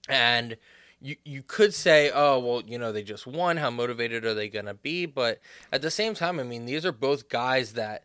and. 0.08 0.56
You, 0.98 1.16
you 1.26 1.42
could 1.46 1.74
say, 1.74 2.10
oh, 2.12 2.38
well, 2.38 2.62
you 2.66 2.78
know, 2.78 2.90
they 2.90 3.02
just 3.02 3.26
won. 3.26 3.58
How 3.58 3.68
motivated 3.68 4.24
are 4.24 4.32
they 4.32 4.48
going 4.48 4.64
to 4.64 4.72
be? 4.72 5.04
But 5.04 5.40
at 5.70 5.82
the 5.82 5.90
same 5.90 6.14
time, 6.14 6.40
I 6.40 6.42
mean, 6.42 6.64
these 6.64 6.86
are 6.86 6.90
both 6.90 7.28
guys 7.28 7.74
that 7.74 8.04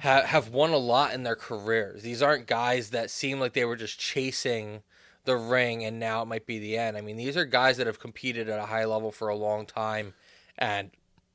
ha- 0.00 0.22
have 0.22 0.48
won 0.48 0.70
a 0.70 0.78
lot 0.78 1.12
in 1.12 1.22
their 1.22 1.36
careers. 1.36 2.02
These 2.02 2.22
aren't 2.22 2.46
guys 2.46 2.90
that 2.90 3.10
seem 3.10 3.40
like 3.40 3.52
they 3.52 3.64
were 3.64 3.76
just 3.76 3.98
chasing 3.98 4.82
the 5.24 5.36
ring 5.36 5.84
and 5.84 5.98
now 5.98 6.22
it 6.22 6.26
might 6.26 6.46
be 6.46 6.58
the 6.58 6.78
end. 6.78 6.96
I 6.96 7.00
mean, 7.00 7.16
these 7.16 7.36
are 7.36 7.44
guys 7.44 7.76
that 7.76 7.86
have 7.86 7.98
competed 7.98 8.48
at 8.48 8.58
a 8.58 8.66
high 8.66 8.84
level 8.84 9.10
for 9.10 9.28
a 9.28 9.36
long 9.36 9.66
time 9.66 10.14
and 10.56 10.90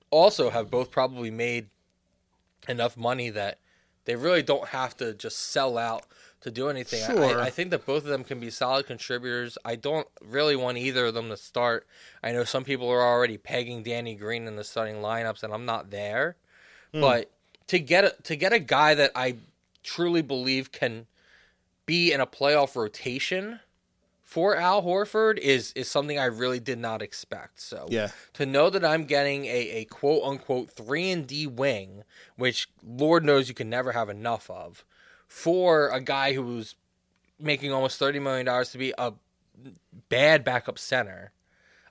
also 0.09 0.49
have 0.49 0.71
both 0.71 0.91
probably 0.91 1.31
made 1.31 1.69
enough 2.67 2.95
money 2.95 3.29
that 3.29 3.59
they 4.05 4.15
really 4.15 4.41
don't 4.41 4.69
have 4.69 4.95
to 4.97 5.13
just 5.13 5.37
sell 5.37 5.77
out 5.77 6.05
to 6.41 6.49
do 6.49 6.69
anything. 6.69 7.03
Sure. 7.05 7.39
I, 7.39 7.45
I 7.45 7.49
think 7.49 7.69
that 7.69 7.85
both 7.85 8.03
of 8.03 8.09
them 8.09 8.23
can 8.23 8.39
be 8.39 8.49
solid 8.49 8.87
contributors. 8.87 9.57
I 9.63 9.75
don't 9.75 10.07
really 10.21 10.55
want 10.55 10.77
either 10.77 11.07
of 11.07 11.13
them 11.13 11.29
to 11.29 11.37
start. 11.37 11.87
I 12.23 12.31
know 12.31 12.43
some 12.43 12.63
people 12.63 12.89
are 12.89 13.01
already 13.01 13.37
pegging 13.37 13.83
Danny 13.83 14.15
Green 14.15 14.47
in 14.47 14.55
the 14.55 14.63
starting 14.63 14.95
lineups, 14.95 15.43
and 15.43 15.53
I'm 15.53 15.65
not 15.65 15.91
there. 15.91 16.35
Hmm. 16.93 17.01
But 17.01 17.31
to 17.71 17.79
get 17.79 18.03
a, 18.03 18.15
to 18.23 18.35
get 18.35 18.51
a 18.51 18.59
guy 18.59 18.93
that 18.95 19.11
I 19.15 19.37
truly 19.81 20.21
believe 20.21 20.73
can 20.73 21.05
be 21.85 22.11
in 22.11 22.19
a 22.19 22.27
playoff 22.27 22.75
rotation 22.75 23.61
for 24.21 24.57
Al 24.57 24.83
Horford 24.83 25.37
is 25.37 25.71
is 25.71 25.89
something 25.89 26.19
I 26.19 26.25
really 26.25 26.59
did 26.59 26.79
not 26.79 27.01
expect. 27.01 27.61
So 27.61 27.87
Yeah. 27.89 28.09
to 28.33 28.45
know 28.45 28.69
that 28.69 28.83
I'm 28.83 29.05
getting 29.05 29.45
a, 29.45 29.69
a 29.79 29.85
quote 29.85 30.21
unquote 30.21 30.69
three 30.69 31.11
and 31.11 31.25
D 31.25 31.47
wing, 31.47 32.03
which 32.35 32.67
Lord 32.85 33.23
knows 33.23 33.47
you 33.47 33.55
can 33.55 33.69
never 33.69 33.93
have 33.93 34.09
enough 34.09 34.49
of, 34.49 34.83
for 35.25 35.87
a 35.91 36.01
guy 36.01 36.33
who's 36.33 36.75
making 37.39 37.71
almost 37.71 37.97
thirty 37.97 38.19
million 38.19 38.47
dollars 38.47 38.71
to 38.71 38.77
be 38.77 38.93
a 38.97 39.13
bad 40.09 40.43
backup 40.43 40.77
center. 40.77 41.31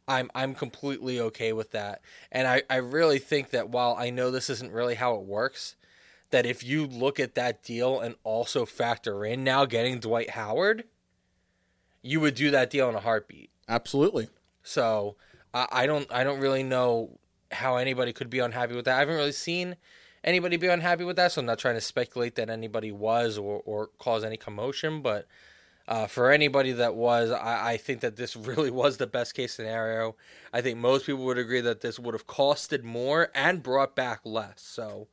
I'm 0.08 0.30
I'm 0.34 0.54
completely 0.54 1.20
okay 1.20 1.52
with 1.52 1.70
that. 1.72 2.00
And 2.32 2.46
I, 2.46 2.62
I 2.68 2.76
really 2.76 3.18
think 3.18 3.50
that 3.50 3.70
while 3.70 3.94
I 3.98 4.10
know 4.10 4.30
this 4.30 4.50
isn't 4.50 4.72
really 4.72 4.94
how 4.94 5.14
it 5.14 5.22
works, 5.22 5.76
that 6.30 6.46
if 6.46 6.64
you 6.64 6.86
look 6.86 7.20
at 7.20 7.34
that 7.34 7.62
deal 7.62 8.00
and 8.00 8.14
also 8.24 8.64
factor 8.64 9.24
in 9.24 9.44
now 9.44 9.64
getting 9.64 9.98
Dwight 10.00 10.30
Howard, 10.30 10.84
you 12.02 12.20
would 12.20 12.34
do 12.34 12.50
that 12.50 12.70
deal 12.70 12.88
in 12.88 12.94
a 12.94 13.00
heartbeat. 13.00 13.50
Absolutely. 13.68 14.28
So 14.62 15.16
I, 15.54 15.66
I 15.70 15.86
don't 15.86 16.10
I 16.12 16.24
don't 16.24 16.40
really 16.40 16.62
know 16.62 17.18
how 17.52 17.76
anybody 17.76 18.12
could 18.12 18.30
be 18.30 18.38
unhappy 18.38 18.74
with 18.74 18.84
that. 18.84 18.96
I 18.96 19.00
haven't 19.00 19.16
really 19.16 19.32
seen 19.32 19.76
anybody 20.22 20.56
be 20.56 20.68
unhappy 20.68 21.04
with 21.04 21.16
that, 21.16 21.32
so 21.32 21.40
I'm 21.40 21.46
not 21.46 21.58
trying 21.58 21.74
to 21.74 21.80
speculate 21.80 22.34
that 22.36 22.50
anybody 22.50 22.92
was 22.92 23.38
or, 23.38 23.62
or 23.64 23.88
cause 23.98 24.24
any 24.24 24.36
commotion. 24.36 25.02
But 25.02 25.26
uh, 25.90 26.06
for 26.06 26.30
anybody 26.30 26.70
that 26.70 26.94
was, 26.94 27.32
I, 27.32 27.72
I 27.72 27.76
think 27.76 28.00
that 28.00 28.16
this 28.16 28.36
really 28.36 28.70
was 28.70 28.96
the 28.96 29.08
best 29.08 29.34
case 29.34 29.52
scenario. 29.52 30.14
I 30.52 30.62
think 30.62 30.78
most 30.78 31.04
people 31.04 31.24
would 31.24 31.38
agree 31.38 31.60
that 31.60 31.80
this 31.80 31.98
would 31.98 32.14
have 32.14 32.26
costed 32.26 32.84
more 32.84 33.30
and 33.34 33.62
brought 33.62 33.96
back 33.96 34.20
less. 34.24 34.62
So 34.62 35.08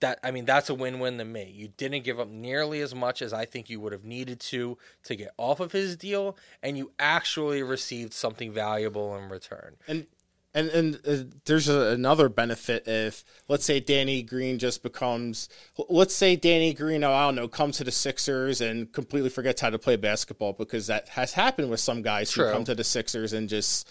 that 0.00 0.18
I 0.22 0.30
mean 0.30 0.44
that's 0.44 0.68
a 0.68 0.74
win-win 0.74 1.18
to 1.18 1.24
me. 1.24 1.52
You 1.54 1.68
didn't 1.68 2.04
give 2.04 2.20
up 2.20 2.28
nearly 2.28 2.80
as 2.80 2.94
much 2.94 3.22
as 3.22 3.32
I 3.32 3.44
think 3.44 3.70
you 3.70 3.80
would 3.80 3.92
have 3.92 4.04
needed 4.04 4.40
to 4.40 4.76
to 5.04 5.16
get 5.16 5.30
off 5.38 5.60
of 5.60 5.72
his 5.72 5.96
deal, 5.96 6.36
and 6.62 6.76
you 6.76 6.92
actually 6.98 7.62
received 7.62 8.12
something 8.12 8.52
valuable 8.52 9.16
in 9.16 9.28
return. 9.28 9.76
And 9.88 10.06
and 10.56 10.70
and 10.70 11.00
uh, 11.06 11.36
there's 11.44 11.68
a, 11.68 11.92
another 11.92 12.28
benefit 12.28 12.88
if 12.88 13.24
let's 13.46 13.64
say 13.64 13.78
Danny 13.78 14.22
Green 14.22 14.58
just 14.58 14.82
becomes 14.82 15.48
let's 15.88 16.14
say 16.14 16.34
Danny 16.34 16.72
Green 16.72 17.04
oh, 17.04 17.12
I 17.12 17.26
don't 17.26 17.34
know 17.36 17.46
comes 17.46 17.76
to 17.76 17.84
the 17.84 17.92
Sixers 17.92 18.60
and 18.60 18.90
completely 18.90 19.28
forgets 19.28 19.60
how 19.60 19.70
to 19.70 19.78
play 19.78 19.96
basketball 19.96 20.54
because 20.54 20.86
that 20.86 21.10
has 21.10 21.34
happened 21.34 21.70
with 21.70 21.80
some 21.80 22.02
guys 22.02 22.32
True. 22.32 22.46
who 22.46 22.52
come 22.52 22.64
to 22.64 22.74
the 22.74 22.84
Sixers 22.84 23.34
and 23.34 23.48
just 23.48 23.88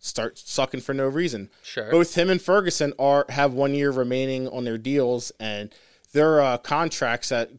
start 0.00 0.38
sucking 0.38 0.80
for 0.80 0.92
no 0.92 1.06
reason. 1.06 1.50
Sure. 1.62 1.90
Both 1.90 2.14
him 2.14 2.30
and 2.30 2.42
Ferguson 2.42 2.92
are 2.98 3.24
have 3.28 3.54
one 3.54 3.74
year 3.74 3.92
remaining 3.92 4.48
on 4.48 4.64
their 4.64 4.78
deals 4.78 5.30
and 5.38 5.72
their 6.12 6.40
uh, 6.40 6.58
contracts 6.58 7.28
that 7.28 7.50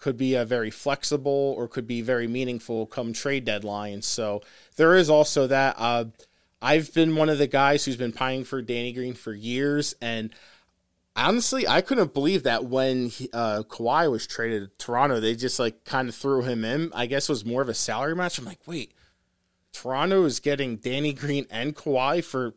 could 0.00 0.16
be 0.16 0.36
uh, 0.36 0.44
very 0.44 0.70
flexible 0.70 1.54
or 1.56 1.68
could 1.68 1.86
be 1.86 2.02
very 2.02 2.26
meaningful 2.26 2.86
come 2.86 3.12
trade 3.12 3.44
deadline. 3.44 4.02
So 4.02 4.42
there 4.76 4.96
is 4.96 5.08
also 5.08 5.46
that. 5.46 5.76
Uh, 5.78 6.06
I've 6.64 6.94
been 6.94 7.14
one 7.14 7.28
of 7.28 7.36
the 7.36 7.46
guys 7.46 7.84
who's 7.84 7.98
been 7.98 8.12
pining 8.12 8.44
for 8.44 8.62
Danny 8.62 8.94
Green 8.94 9.12
for 9.12 9.34
years, 9.34 9.94
and 10.00 10.34
honestly, 11.14 11.68
I 11.68 11.82
couldn't 11.82 12.14
believe 12.14 12.44
that 12.44 12.64
when 12.64 13.08
he, 13.08 13.28
uh, 13.34 13.64
Kawhi 13.68 14.10
was 14.10 14.26
traded 14.26 14.62
to 14.62 14.84
Toronto, 14.84 15.20
they 15.20 15.34
just 15.34 15.58
like 15.58 15.84
kind 15.84 16.08
of 16.08 16.14
threw 16.14 16.40
him 16.40 16.64
in. 16.64 16.90
I 16.94 17.04
guess 17.04 17.28
it 17.28 17.32
was 17.32 17.44
more 17.44 17.60
of 17.60 17.68
a 17.68 17.74
salary 17.74 18.16
match. 18.16 18.38
I'm 18.38 18.46
like, 18.46 18.60
wait, 18.66 18.94
Toronto 19.74 20.24
is 20.24 20.40
getting 20.40 20.76
Danny 20.76 21.12
Green 21.12 21.46
and 21.50 21.76
Kawhi 21.76 22.24
for 22.24 22.54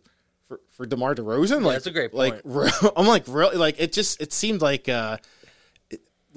for, 0.48 0.62
for 0.72 0.86
DeMar 0.86 1.13
DeRozan. 1.15 1.62
Like, 1.62 1.76
that's 1.76 1.88
a 1.88 1.91
great 1.91 2.13
Like, 2.13 2.39
re- 2.46 2.72
I'm 2.96 3.08
like, 3.08 3.26
really? 3.28 3.58
Like, 3.58 3.76
it 3.78 3.91
just 3.91 4.22
it 4.22 4.32
seemed 4.32 4.62
like. 4.62 4.88
uh 4.88 5.17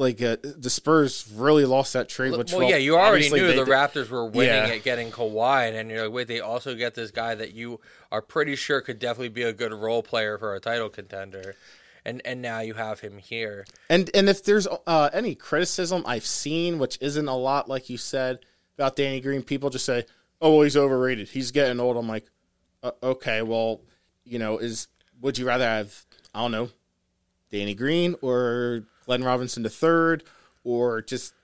like 0.01 0.23
uh, 0.23 0.37
the 0.43 0.71
Spurs 0.71 1.31
really 1.35 1.67
lost 1.67 1.93
that 1.93 2.09
trade, 2.09 2.35
which 2.37 2.53
well, 2.53 2.69
yeah, 2.69 2.77
you 2.77 2.97
already 2.97 3.29
knew 3.29 3.47
the 3.47 3.53
did- 3.53 3.69
Raptors 3.69 4.09
were 4.09 4.25
winning 4.25 4.55
Yeah. 4.55 4.75
at 4.75 4.83
getting 4.83 5.11
Kawhi, 5.11 5.67
and 5.69 5.77
then 5.77 5.91
you're 5.91 6.05
like, 6.05 6.13
wait, 6.13 6.27
they 6.29 6.41
also 6.41 6.75
get 6.75 6.95
this 6.95 7.11
guy 7.11 7.35
that 7.35 7.53
you 7.53 7.81
are 8.11 8.23
pretty 8.23 8.57
sure 8.57 8.81
could 8.81 8.99
definitely 8.99 9.29
be 9.29 9.43
a 9.43 9.53
good 9.53 9.73
role 9.75 10.03
player 10.03 10.39
for 10.39 10.55
a 10.55 10.61
title 10.61 10.89
contender, 10.89 11.55
and 12.05 12.23
and 12.25 12.41
now 12.41 12.61
you 12.61 12.73
have 12.75 13.01
him 13.01 13.19
here. 13.19 13.67
And 13.91 14.11
and 14.15 14.29
if 14.31 14.43
there's 14.43 14.67
uh, 14.87 15.11
any 15.13 15.35
criticism 15.35 16.03
I've 16.07 16.27
seen, 16.27 16.79
which 16.79 16.97
isn't 17.03 17.29
a 17.29 17.37
lot, 17.37 17.69
like 17.69 17.91
you 17.91 17.99
said 17.99 18.39
about 18.79 18.97
Danny 18.97 19.21
Green, 19.21 19.43
people 19.43 19.69
just 19.69 19.85
say, 19.85 20.07
"Oh, 20.41 20.55
well, 20.55 20.63
he's 20.63 20.79
overrated. 20.79 21.29
He's 21.29 21.51
getting 21.51 21.79
old." 21.79 21.99
I'm 21.99 22.09
like, 22.09 22.25
uh, 22.83 22.93
okay, 23.03 23.43
well, 23.43 23.83
you 24.25 24.39
know, 24.39 24.57
is 24.57 24.89
would 25.21 25.37
you 25.37 25.47
rather 25.47 25.67
have 25.67 26.07
I 26.35 26.41
don't 26.41 26.53
know, 26.53 26.71
Danny 27.51 27.75
Green 27.75 28.15
or 28.23 28.85
Glenn 29.11 29.25
Robinson 29.25 29.65
the 29.65 29.71
third, 29.71 30.23
or 30.63 31.03
just 31.03 31.35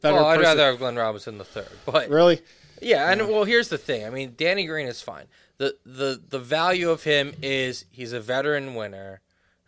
better? 0.00 0.14
Well, 0.14 0.24
I'd 0.24 0.36
person? 0.36 0.56
rather 0.56 0.70
have 0.70 0.78
Glenn 0.78 0.96
Robinson 0.96 1.36
the 1.36 1.44
third, 1.44 1.68
but 1.84 2.08
really. 2.08 2.40
Yeah, 2.80 3.12
and 3.12 3.28
well, 3.28 3.44
here's 3.44 3.68
the 3.68 3.76
thing. 3.76 4.06
I 4.06 4.08
mean, 4.08 4.32
Danny 4.38 4.64
Green 4.64 4.86
is 4.86 5.02
fine. 5.02 5.26
the 5.58 5.76
the 5.84 6.18
The 6.30 6.38
value 6.38 6.88
of 6.88 7.02
him 7.02 7.34
is 7.42 7.84
he's 7.90 8.14
a 8.14 8.20
veteran 8.20 8.74
winner 8.74 9.20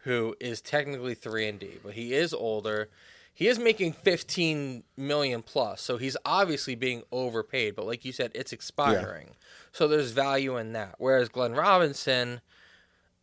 who 0.04 0.34
is 0.40 0.62
technically 0.62 1.14
three 1.14 1.46
and 1.46 1.60
D, 1.60 1.72
but 1.84 1.92
he 1.92 2.14
is 2.14 2.32
older. 2.32 2.88
He 3.34 3.48
is 3.48 3.58
making 3.58 3.92
fifteen 3.92 4.84
million 4.96 5.42
plus, 5.42 5.82
so 5.82 5.98
he's 5.98 6.16
obviously 6.24 6.74
being 6.74 7.02
overpaid. 7.12 7.76
But 7.76 7.84
like 7.84 8.02
you 8.06 8.12
said, 8.12 8.30
it's 8.34 8.54
expiring, 8.54 9.36
so 9.72 9.86
there's 9.86 10.12
value 10.12 10.56
in 10.56 10.72
that. 10.72 10.94
Whereas 10.96 11.28
Glenn 11.28 11.52
Robinson, 11.52 12.40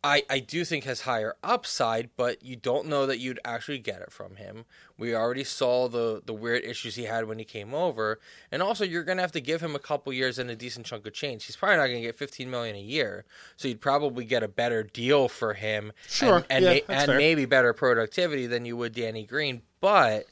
I, 0.02 0.22
I 0.30 0.38
do 0.38 0.64
think 0.64 0.84
has 0.84 1.02
higher 1.02 1.34
upside, 1.42 2.08
but 2.16 2.42
you 2.42 2.56
don't 2.56 2.86
know 2.86 3.04
that 3.04 3.18
you'd 3.18 3.38
actually 3.44 3.78
get 3.78 4.00
it 4.00 4.10
from 4.10 4.36
him. 4.36 4.64
We 4.96 5.14
already 5.14 5.44
saw 5.44 5.88
the 5.88 6.22
the 6.24 6.32
weird 6.32 6.64
issues 6.64 6.94
he 6.94 7.04
had 7.04 7.26
when 7.26 7.38
he 7.38 7.44
came 7.44 7.74
over, 7.74 8.18
and 8.50 8.62
also 8.62 8.84
you're 8.84 9.04
gonna 9.04 9.20
have 9.20 9.32
to 9.32 9.42
give 9.42 9.60
him 9.60 9.74
a 9.74 9.78
couple 9.78 10.10
years 10.12 10.38
and 10.38 10.48
a 10.50 10.56
decent 10.56 10.86
chunk 10.86 11.06
of 11.06 11.12
change. 11.12 11.44
He's 11.44 11.56
probably 11.56 11.76
not 11.76 11.88
gonna 11.88 12.00
get 12.00 12.16
15 12.16 12.50
million 12.50 12.76
a 12.76 12.80
year, 12.80 13.26
so 13.56 13.68
you'd 13.68 13.82
probably 13.82 14.24
get 14.24 14.42
a 14.42 14.48
better 14.48 14.82
deal 14.82 15.28
for 15.28 15.52
him, 15.52 15.92
Sure, 16.08 16.44
and 16.48 16.64
and, 16.64 16.64
yeah, 16.64 16.80
and 16.88 17.18
maybe 17.18 17.44
better 17.44 17.74
productivity 17.74 18.46
than 18.46 18.64
you 18.64 18.78
would 18.78 18.94
Danny 18.94 19.26
Green. 19.26 19.62
But 19.80 20.26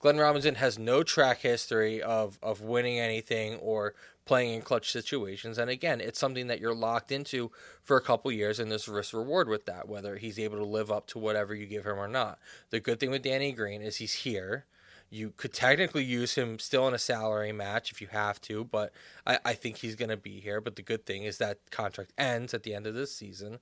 Glenn 0.00 0.18
Robinson 0.18 0.56
has 0.56 0.76
no 0.76 1.04
track 1.04 1.38
history 1.38 2.02
of 2.02 2.38
of 2.42 2.60
winning 2.60 2.98
anything 2.98 3.56
or 3.56 3.94
playing 4.24 4.54
in 4.54 4.62
clutch 4.62 4.90
situations. 4.90 5.58
And 5.58 5.70
again, 5.70 6.00
it's 6.00 6.18
something 6.18 6.46
that 6.46 6.60
you're 6.60 6.74
locked 6.74 7.12
into 7.12 7.50
for 7.82 7.96
a 7.96 8.02
couple 8.02 8.32
years, 8.32 8.58
and 8.58 8.70
there's 8.70 8.88
risk 8.88 9.12
reward 9.12 9.48
with 9.48 9.66
that, 9.66 9.88
whether 9.88 10.16
he's 10.16 10.38
able 10.38 10.56
to 10.58 10.64
live 10.64 10.90
up 10.90 11.06
to 11.08 11.18
whatever 11.18 11.54
you 11.54 11.66
give 11.66 11.84
him 11.84 11.98
or 11.98 12.08
not. 12.08 12.38
The 12.70 12.80
good 12.80 13.00
thing 13.00 13.10
with 13.10 13.22
Danny 13.22 13.52
Green 13.52 13.82
is 13.82 13.96
he's 13.96 14.14
here. 14.14 14.64
You 15.10 15.32
could 15.36 15.52
technically 15.52 16.04
use 16.04 16.34
him 16.34 16.58
still 16.58 16.88
in 16.88 16.94
a 16.94 16.98
salary 16.98 17.52
match 17.52 17.92
if 17.92 18.00
you 18.00 18.08
have 18.08 18.40
to, 18.42 18.64
but 18.64 18.92
I, 19.26 19.38
I 19.44 19.52
think 19.52 19.76
he's 19.76 19.94
going 19.94 20.08
to 20.08 20.16
be 20.16 20.40
here. 20.40 20.60
But 20.60 20.76
the 20.76 20.82
good 20.82 21.06
thing 21.06 21.24
is 21.24 21.38
that 21.38 21.70
contract 21.70 22.12
ends 22.18 22.54
at 22.54 22.62
the 22.62 22.74
end 22.74 22.86
of 22.86 22.94
this 22.94 23.14
season. 23.14 23.58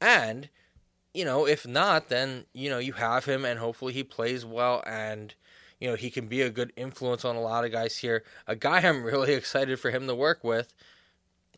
And, 0.00 0.48
you 1.12 1.24
know, 1.24 1.46
if 1.46 1.66
not, 1.66 2.08
then, 2.08 2.46
you 2.52 2.70
know, 2.70 2.78
you 2.78 2.94
have 2.94 3.24
him 3.24 3.44
and 3.44 3.58
hopefully 3.58 3.92
he 3.92 4.04
plays 4.04 4.44
well 4.46 4.82
and 4.86 5.34
you 5.80 5.88
know, 5.90 5.96
he 5.96 6.10
can 6.10 6.26
be 6.26 6.42
a 6.42 6.50
good 6.50 6.72
influence 6.76 7.24
on 7.24 7.36
a 7.36 7.40
lot 7.40 7.64
of 7.64 7.72
guys 7.72 7.96
here. 7.98 8.24
A 8.46 8.56
guy 8.56 8.78
I'm 8.80 9.02
really 9.04 9.32
excited 9.40 9.78
for 9.80 9.90
him 9.90 10.06
to 10.06 10.14
work 10.14 10.42
with. 10.44 10.72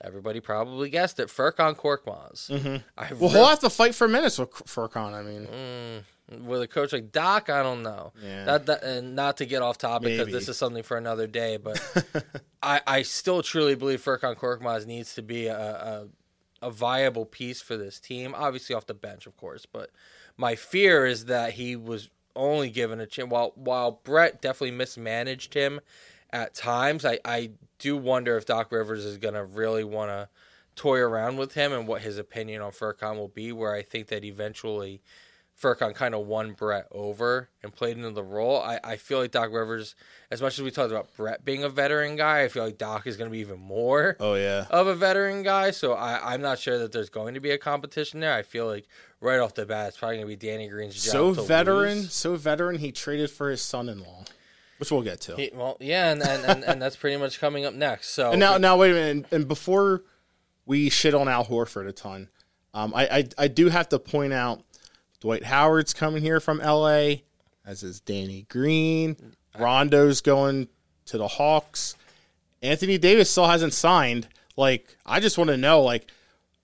Everybody 0.01 0.39
probably 0.41 0.91
guessed 0.91 1.19
it. 1.19 1.29
Furkan 1.29 1.75
Korkmaz. 1.77 2.49
Mm-hmm. 2.51 2.77
I 2.97 3.13
Well, 3.15 3.31
re- 3.31 3.37
he'll 3.37 3.47
have 3.49 3.59
to 3.61 3.71
fight 3.71 3.97
for 3.97 4.07
minutes 4.07 4.39
with 4.39 4.51
Furkan. 4.53 5.13
I 5.13 5.23
mean, 5.23 5.49
Mm. 6.31 6.45
with 6.45 6.63
a 6.63 6.69
coach 6.69 6.93
like 6.93 7.11
Doc, 7.11 7.51
I 7.51 7.63
don't 7.65 7.83
know. 7.83 8.13
Yeah. 8.23 8.45
That, 8.45 8.67
that 8.67 8.83
and 8.85 9.17
not 9.17 9.39
to 9.39 9.47
get 9.47 9.61
off 9.63 9.77
topic 9.79 10.17
because 10.17 10.33
this 10.33 10.49
is 10.49 10.57
something 10.57 10.85
for 10.85 10.97
another 10.97 11.27
day, 11.27 11.57
but 11.57 11.81
I, 12.63 12.81
I 12.87 13.03
still 13.03 13.43
truly 13.43 13.75
believe 13.75 14.05
Furkan 14.05 14.37
Korkmaz 14.37 14.87
needs 14.87 15.15
to 15.15 15.23
be 15.23 15.47
a, 15.47 15.59
a 15.59 16.09
a 16.61 16.71
viable 16.73 17.25
piece 17.25 17.61
for 17.61 17.77
this 17.77 17.99
team. 18.01 18.35
Obviously 18.37 18.75
off 18.75 18.87
the 18.87 18.95
bench, 18.95 19.27
of 19.27 19.37
course, 19.37 19.65
but 19.65 19.91
my 20.37 20.55
fear 20.57 21.07
is 21.07 21.27
that 21.27 21.53
he 21.55 21.77
was 21.77 22.09
only 22.39 22.71
given 22.71 23.01
a 23.01 23.07
chance. 23.07 23.31
While 23.31 23.53
while 23.57 24.01
Brett 24.05 24.41
definitely 24.41 24.77
mismanaged 24.77 25.55
him 25.55 25.81
at 26.31 26.55
times, 26.55 27.05
I, 27.05 27.19
I 27.25 27.51
do 27.79 27.97
wonder 27.97 28.37
if 28.37 28.47
Doc 28.47 28.73
Rivers 28.73 29.05
is 29.05 29.19
going 29.19 29.35
to 29.35 29.45
really 29.45 29.85
want 29.85 30.11
to 30.11 30.29
toy 30.77 30.99
around 30.99 31.37
with 31.37 31.55
him 31.55 31.73
and 31.73 31.87
what 31.87 32.03
his 32.03 32.17
opinion 32.17 32.63
on 32.63 32.71
Furkan 32.71 33.17
will 33.17 33.29
be. 33.29 33.53
Where 33.53 33.75
I 33.75 33.83
think 33.83 34.07
that 34.09 34.25
eventually 34.25 35.03
Furkan 35.61 35.95
kind 35.95 36.15
of 36.15 36.27
won 36.27 36.53
Brett 36.53 36.87
over 36.93 37.49
and 37.63 37.75
played 37.75 37.97
into 37.97 38.11
the 38.11 38.23
role. 38.23 38.61
I, 38.61 38.79
I 38.85 38.97
feel 38.97 39.19
like 39.19 39.33
Doc 39.33 39.51
Rivers, 39.53 39.97
as 40.31 40.41
much 40.41 40.57
as 40.59 40.65
we 40.65 40.71
talked 40.71 40.93
about 40.93 41.15
Brett 41.17 41.45
being 41.45 41.65
a 41.65 41.69
veteran 41.69 42.15
guy, 42.15 42.45
I 42.45 42.49
feel 42.49 42.65
like 42.65 42.79
Doc 42.79 43.07
is 43.07 43.17
going 43.17 43.29
to 43.29 43.33
be 43.33 43.41
even 43.41 43.59
more 43.59 44.17
oh 44.21 44.35
yeah, 44.35 44.67
of 44.71 44.87
a 44.87 44.95
veteran 44.95 45.43
guy. 45.43 45.73
So 45.73 45.95
I, 45.95 46.33
I'm 46.33 46.41
not 46.41 46.61
sure 46.61 46.79
that 46.79 46.93
there's 46.93 47.11
going 47.11 47.35
to 47.35 47.41
be 47.41 47.51
a 47.51 47.59
competition 47.59 48.21
there. 48.21 48.33
I 48.33 48.43
feel 48.43 48.67
like 48.67 48.87
right 49.21 49.41
off 49.41 49.55
the 49.55 49.67
bat, 49.67 49.89
it's 49.89 49.97
probably 49.99 50.19
going 50.19 50.29
to 50.29 50.37
be 50.37 50.47
Danny 50.47 50.69
Green's 50.69 51.03
job. 51.03 51.13
so 51.13 51.33
veteran, 51.33 51.99
lose. 51.99 52.13
so 52.13 52.37
veteran. 52.37 52.79
He 52.79 52.93
traded 52.93 53.29
for 53.31 53.51
his 53.51 53.61
son-in-law, 53.61 54.25
which 54.79 54.93
we'll 54.93 55.03
get 55.03 55.21
to. 55.23 55.35
He- 55.35 55.51
well, 55.53 55.77
yeah, 55.81 56.13
and, 56.13 56.23
and, 56.23 56.45
and, 56.45 56.65
and 56.65 56.83
that's 56.83 56.97
pretty 56.97 57.17
much 57.17 57.41
coming 57.41 57.65
up 57.65 57.75
next. 57.75 58.11
So 58.11 58.31
And 58.33 58.39
now, 58.39 58.59
now 58.59 58.77
wait 58.77 58.93
a 58.93 58.95
minute. 58.95 59.11
And, 59.11 59.27
and 59.33 59.49
before 59.49 60.05
we 60.67 60.89
shit 60.89 61.15
on 61.15 61.27
Al 61.27 61.45
Horford 61.45 61.89
a 61.89 61.93
ton, 61.93 62.29
um, 62.75 62.93
I, 62.95 63.09
I 63.09 63.29
I 63.39 63.49
do 63.49 63.71
have 63.71 63.89
to 63.89 63.99
point 63.99 64.33
out 64.33 64.63
Dwight 65.21 65.45
Howard's 65.45 65.93
coming 65.95 66.23
here 66.23 66.41
from 66.41 66.61
L.A. 66.61 67.25
As 67.67 67.83
is 67.83 68.01
Danny 68.01 68.47
Green. 68.49 69.17
Rondo's 69.59 70.21
going 70.21 70.69
to 71.07 71.19
the 71.19 71.29
Hawks, 71.29 71.97
Anthony 72.63 72.99
Davis 72.99 73.31
still 73.31 73.47
hasn't 73.47 73.73
signed. 73.73 74.29
Like, 74.57 74.97
I 75.07 75.21
just 75.21 75.39
want 75.39 75.49
to 75.49 75.57
know, 75.57 75.83
like, 75.83 76.07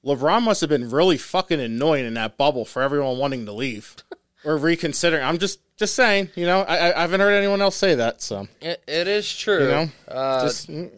LeBron 0.04 0.42
must 0.42 0.60
have 0.60 0.68
been 0.70 0.90
really 0.90 1.16
fucking 1.16 1.60
annoying 1.60 2.04
in 2.04 2.14
that 2.14 2.36
bubble 2.36 2.64
for 2.64 2.82
everyone 2.82 3.16
wanting 3.18 3.46
to 3.46 3.52
leave 3.52 3.96
or 4.44 4.56
reconsidering. 4.58 5.22
I'm 5.24 5.38
just 5.38 5.60
just 5.76 5.94
saying, 5.94 6.30
you 6.36 6.46
know, 6.46 6.60
I, 6.60 6.96
I 6.96 7.00
haven't 7.00 7.20
heard 7.20 7.32
anyone 7.32 7.60
else 7.62 7.74
say 7.74 7.94
that. 7.96 8.20
So 8.22 8.46
It, 8.60 8.82
it 8.86 9.08
is 9.08 9.34
true. 9.34 9.62
you 9.62 9.68
know, 9.68 9.88
uh, 10.08 10.42
just 10.42 10.68
mm, 10.70 10.90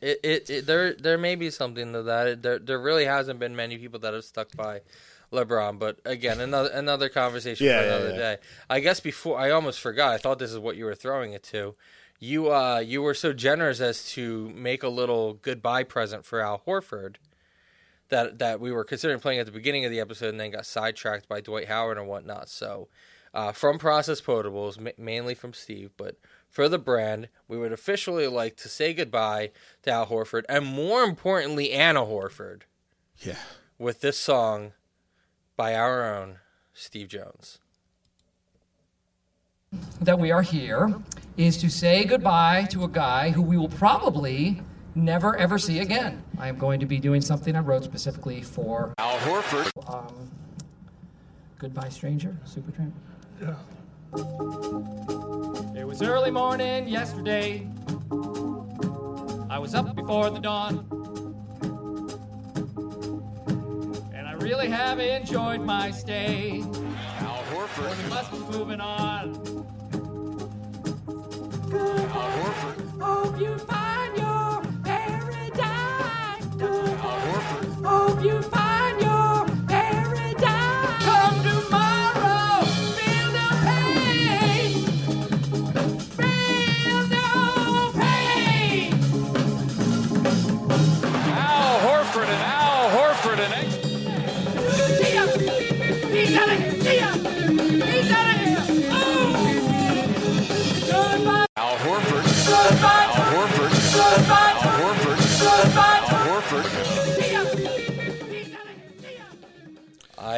it, 0.00 0.20
it, 0.22 0.50
it 0.50 0.66
there 0.66 0.94
there 0.94 1.16
may 1.18 1.34
be 1.34 1.50
something 1.50 1.92
to 1.94 2.02
that. 2.04 2.42
There 2.42 2.58
there 2.58 2.78
really 2.78 3.06
hasn't 3.06 3.40
been 3.40 3.56
many 3.56 3.78
people 3.78 3.98
that 4.00 4.12
have 4.12 4.24
stuck 4.24 4.54
by 4.54 4.82
LeBron, 5.36 5.78
but 5.78 6.00
again, 6.04 6.40
another 6.40 6.70
another 6.70 7.08
conversation 7.08 7.66
Yeah, 7.66 7.80
for 7.80 7.86
yeah, 7.86 7.94
another 7.94 8.10
yeah. 8.10 8.16
day. 8.16 8.36
I 8.68 8.80
guess 8.80 9.00
before 9.00 9.38
I 9.38 9.50
almost 9.50 9.80
forgot. 9.80 10.12
I 10.14 10.18
thought 10.18 10.38
this 10.38 10.52
is 10.52 10.58
what 10.58 10.76
you 10.76 10.84
were 10.84 10.94
throwing 10.94 11.32
it 11.32 11.42
to. 11.44 11.74
You 12.18 12.50
uh 12.52 12.78
you 12.78 13.02
were 13.02 13.14
so 13.14 13.32
generous 13.32 13.80
as 13.80 14.10
to 14.12 14.48
make 14.50 14.82
a 14.82 14.88
little 14.88 15.34
goodbye 15.34 15.84
present 15.84 16.24
for 16.24 16.40
Al 16.40 16.62
Horford. 16.66 17.16
That 18.08 18.38
that 18.38 18.60
we 18.60 18.70
were 18.72 18.84
considering 18.84 19.20
playing 19.20 19.40
at 19.40 19.46
the 19.46 19.52
beginning 19.52 19.84
of 19.84 19.90
the 19.90 20.00
episode 20.00 20.28
and 20.30 20.40
then 20.40 20.52
got 20.52 20.64
sidetracked 20.66 21.28
by 21.28 21.40
Dwight 21.40 21.66
Howard 21.68 21.98
and 21.98 22.06
whatnot. 22.06 22.48
So, 22.48 22.88
uh, 23.34 23.50
from 23.52 23.78
Process 23.78 24.20
Potables, 24.20 24.78
ma- 24.78 24.90
mainly 24.96 25.34
from 25.34 25.52
Steve, 25.52 25.90
but 25.96 26.16
for 26.48 26.68
the 26.68 26.78
brand, 26.78 27.28
we 27.48 27.58
would 27.58 27.72
officially 27.72 28.28
like 28.28 28.56
to 28.58 28.68
say 28.68 28.94
goodbye 28.94 29.50
to 29.82 29.90
Al 29.90 30.06
Horford 30.06 30.44
and 30.48 30.64
more 30.64 31.02
importantly, 31.02 31.72
Anna 31.72 32.00
Horford 32.06 32.62
yeah. 33.18 33.36
with 33.76 34.00
this 34.00 34.18
song 34.18 34.72
by 35.56 35.74
our 35.74 36.04
own 36.14 36.38
Steve 36.74 37.08
Jones. 37.08 37.58
that 40.00 40.18
we 40.18 40.30
are 40.30 40.42
here 40.42 40.94
is 41.36 41.56
to 41.58 41.68
say 41.68 42.04
goodbye 42.04 42.64
to 42.70 42.84
a 42.84 42.88
guy 42.88 43.30
who 43.30 43.42
we 43.42 43.56
will 43.56 43.68
probably 43.68 44.62
never 44.94 45.36
ever 45.36 45.58
see 45.58 45.80
again. 45.80 46.22
I 46.38 46.48
am 46.48 46.56
going 46.56 46.80
to 46.80 46.86
be 46.86 46.98
doing 46.98 47.20
something 47.20 47.54
I 47.56 47.60
wrote 47.60 47.84
specifically 47.84 48.42
for 48.42 48.94
Al 48.98 49.18
Horford. 49.18 49.70
um, 49.92 50.30
Goodbye 51.58 51.88
Stranger, 51.88 52.36
Supertramp. 52.46 52.92
It 55.76 55.86
was 55.86 56.00
early 56.02 56.30
morning 56.30 56.86
yesterday. 56.88 57.66
I 59.50 59.58
was 59.58 59.74
up 59.74 59.94
before 59.94 60.30
the 60.30 60.38
dawn. 60.40 60.86
Really 64.46 64.68
have 64.68 65.00
enjoyed 65.00 65.60
my 65.60 65.90
stay. 65.90 66.62
Al 67.18 67.42
Horford. 67.50 68.04
We 68.04 68.08
must 68.08 68.30
be 68.30 68.38
moving 68.56 68.80
on. 68.80 69.34
Al 71.72 72.30
Horford. 72.38 73.00
Hope 73.00 73.40
you 73.40 73.58
find 73.58 73.85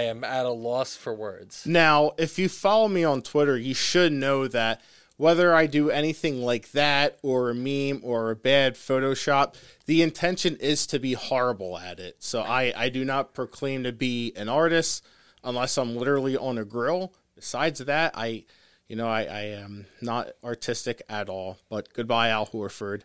am 0.08 0.24
at 0.24 0.46
a 0.46 0.50
loss 0.50 0.96
for 0.96 1.14
words. 1.14 1.64
Now, 1.66 2.12
if 2.18 2.38
you 2.38 2.48
follow 2.48 2.88
me 2.88 3.04
on 3.04 3.22
Twitter, 3.22 3.56
you 3.56 3.74
should 3.74 4.12
know 4.12 4.48
that 4.48 4.80
whether 5.16 5.54
I 5.54 5.66
do 5.66 5.90
anything 5.90 6.42
like 6.42 6.72
that 6.72 7.18
or 7.22 7.50
a 7.50 7.54
meme 7.54 8.00
or 8.04 8.30
a 8.30 8.36
bad 8.36 8.74
Photoshop, 8.74 9.54
the 9.86 10.02
intention 10.02 10.56
is 10.56 10.86
to 10.88 10.98
be 10.98 11.14
horrible 11.14 11.76
at 11.76 11.98
it. 11.98 12.16
So 12.20 12.42
I, 12.42 12.72
I 12.76 12.88
do 12.88 13.04
not 13.04 13.34
proclaim 13.34 13.82
to 13.84 13.92
be 13.92 14.32
an 14.36 14.48
artist 14.48 15.04
unless 15.42 15.76
I'm 15.76 15.96
literally 15.96 16.36
on 16.36 16.58
a 16.58 16.64
grill. 16.64 17.12
Besides 17.34 17.80
that, 17.80 18.12
I 18.14 18.44
you 18.88 18.96
know, 18.96 19.06
I, 19.06 19.24
I 19.24 19.40
am 19.40 19.86
not 20.00 20.30
artistic 20.42 21.02
at 21.08 21.28
all. 21.28 21.58
But 21.68 21.92
goodbye, 21.92 22.30
Al 22.30 22.46
Horford. 22.46 23.02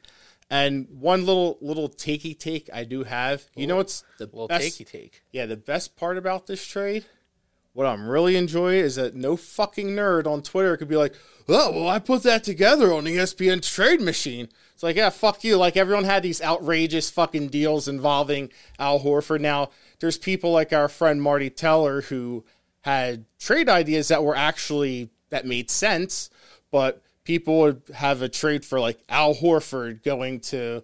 And 0.54 0.88
one 0.91 1.26
little 1.26 1.58
little 1.62 1.89
takey 1.89 2.38
take 2.38 2.70
I 2.72 2.84
do 2.84 3.04
have. 3.04 3.43
You 3.56 3.66
oh, 3.66 3.70
know 3.70 3.76
what's 3.78 4.04
the 4.20 4.26
Little 4.26 4.47
best 4.47 4.80
takey 4.80 4.88
take. 4.88 5.24
yeah, 5.32 5.47
the 5.47 5.58
best 5.58 5.95
part 5.95 6.16
about 6.16 6.45
this 6.45 6.64
trade, 6.64 7.06
what 7.74 7.88
I'm 7.88 8.08
really 8.08 8.36
enjoying 8.36 8.82
is 8.82 8.95
that 8.97 9.16
no 9.16 9.36
fucking 9.36 9.88
nerd 9.88 10.28
on 10.28 10.43
Twitter 10.43 10.78
could 10.78 10.88
be 10.88 10.95
like, 10.95 11.16
oh, 11.49 11.72
well, 11.72 11.89
I 11.89 11.97
put 11.97 12.22
that 12.22 12.43
together 12.43 12.93
on 12.93 13.08
E 13.08 13.16
ESPN's 13.16 13.68
trade 13.68 13.99
machine. 13.99 14.47
It's 14.76 14.84
like, 14.84 14.95
yeah, 14.95 15.10
fuck 15.10 15.43
you. 15.43 15.58
Like, 15.58 15.76
everyone 15.76 16.04
had 16.04 16.22
these 16.22 16.39
outrageous 16.39 17.10
fucking 17.10 17.47
deals 17.47 17.88
involving 17.88 18.51
Al 18.78 18.99
Horford. 18.99 19.41
Now, 19.41 19.72
there's 20.01 20.20
people 20.20 20.51
like 20.51 20.72
our 20.72 20.88
friend 20.88 21.20
Marty 21.20 21.49
Teller 21.49 22.01
who 22.01 22.45
had 22.82 23.26
trade 23.39 23.70
ideas 23.70 24.10
that 24.10 24.24
were 24.24 24.36
actually, 24.36 25.10
that 25.32 25.47
made 25.47 25.72
sense, 25.72 26.30
but 26.70 27.01
people 27.24 27.59
would 27.59 27.82
have 27.93 28.21
a 28.21 28.30
trade 28.30 28.65
for 28.65 28.80
like 28.80 28.99
Al 29.09 29.34
Horford 29.36 30.03
going 30.03 30.39
to 30.41 30.84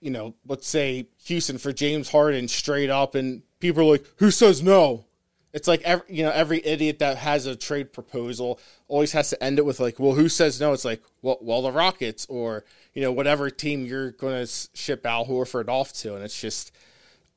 you 0.00 0.10
know, 0.10 0.34
let's 0.46 0.66
say 0.66 1.06
Houston 1.26 1.58
for 1.58 1.72
James 1.72 2.10
Harden 2.10 2.48
straight 2.48 2.90
up, 2.90 3.14
and 3.14 3.42
people 3.60 3.82
are 3.82 3.92
like, 3.92 4.04
"Who 4.16 4.30
says 4.30 4.62
no?" 4.62 5.04
It's 5.52 5.68
like 5.68 5.82
every, 5.82 6.06
you 6.08 6.22
know, 6.22 6.30
every 6.30 6.64
idiot 6.64 7.00
that 7.00 7.18
has 7.18 7.46
a 7.46 7.56
trade 7.56 7.92
proposal 7.92 8.60
always 8.88 9.12
has 9.12 9.30
to 9.30 9.42
end 9.42 9.58
it 9.58 9.64
with 9.64 9.80
like, 9.80 9.98
"Well, 9.98 10.14
who 10.14 10.28
says 10.28 10.60
no?" 10.60 10.72
It's 10.72 10.84
like, 10.84 11.02
"Well, 11.22 11.38
well, 11.42 11.62
the 11.62 11.72
Rockets 11.72 12.26
or 12.28 12.64
you 12.94 13.02
know 13.02 13.12
whatever 13.12 13.50
team 13.50 13.84
you're 13.84 14.12
going 14.12 14.46
to 14.46 14.50
ship 14.74 15.04
Al 15.04 15.26
Horford 15.26 15.68
off 15.68 15.92
to," 15.94 16.14
and 16.14 16.24
it's 16.24 16.40
just 16.40 16.72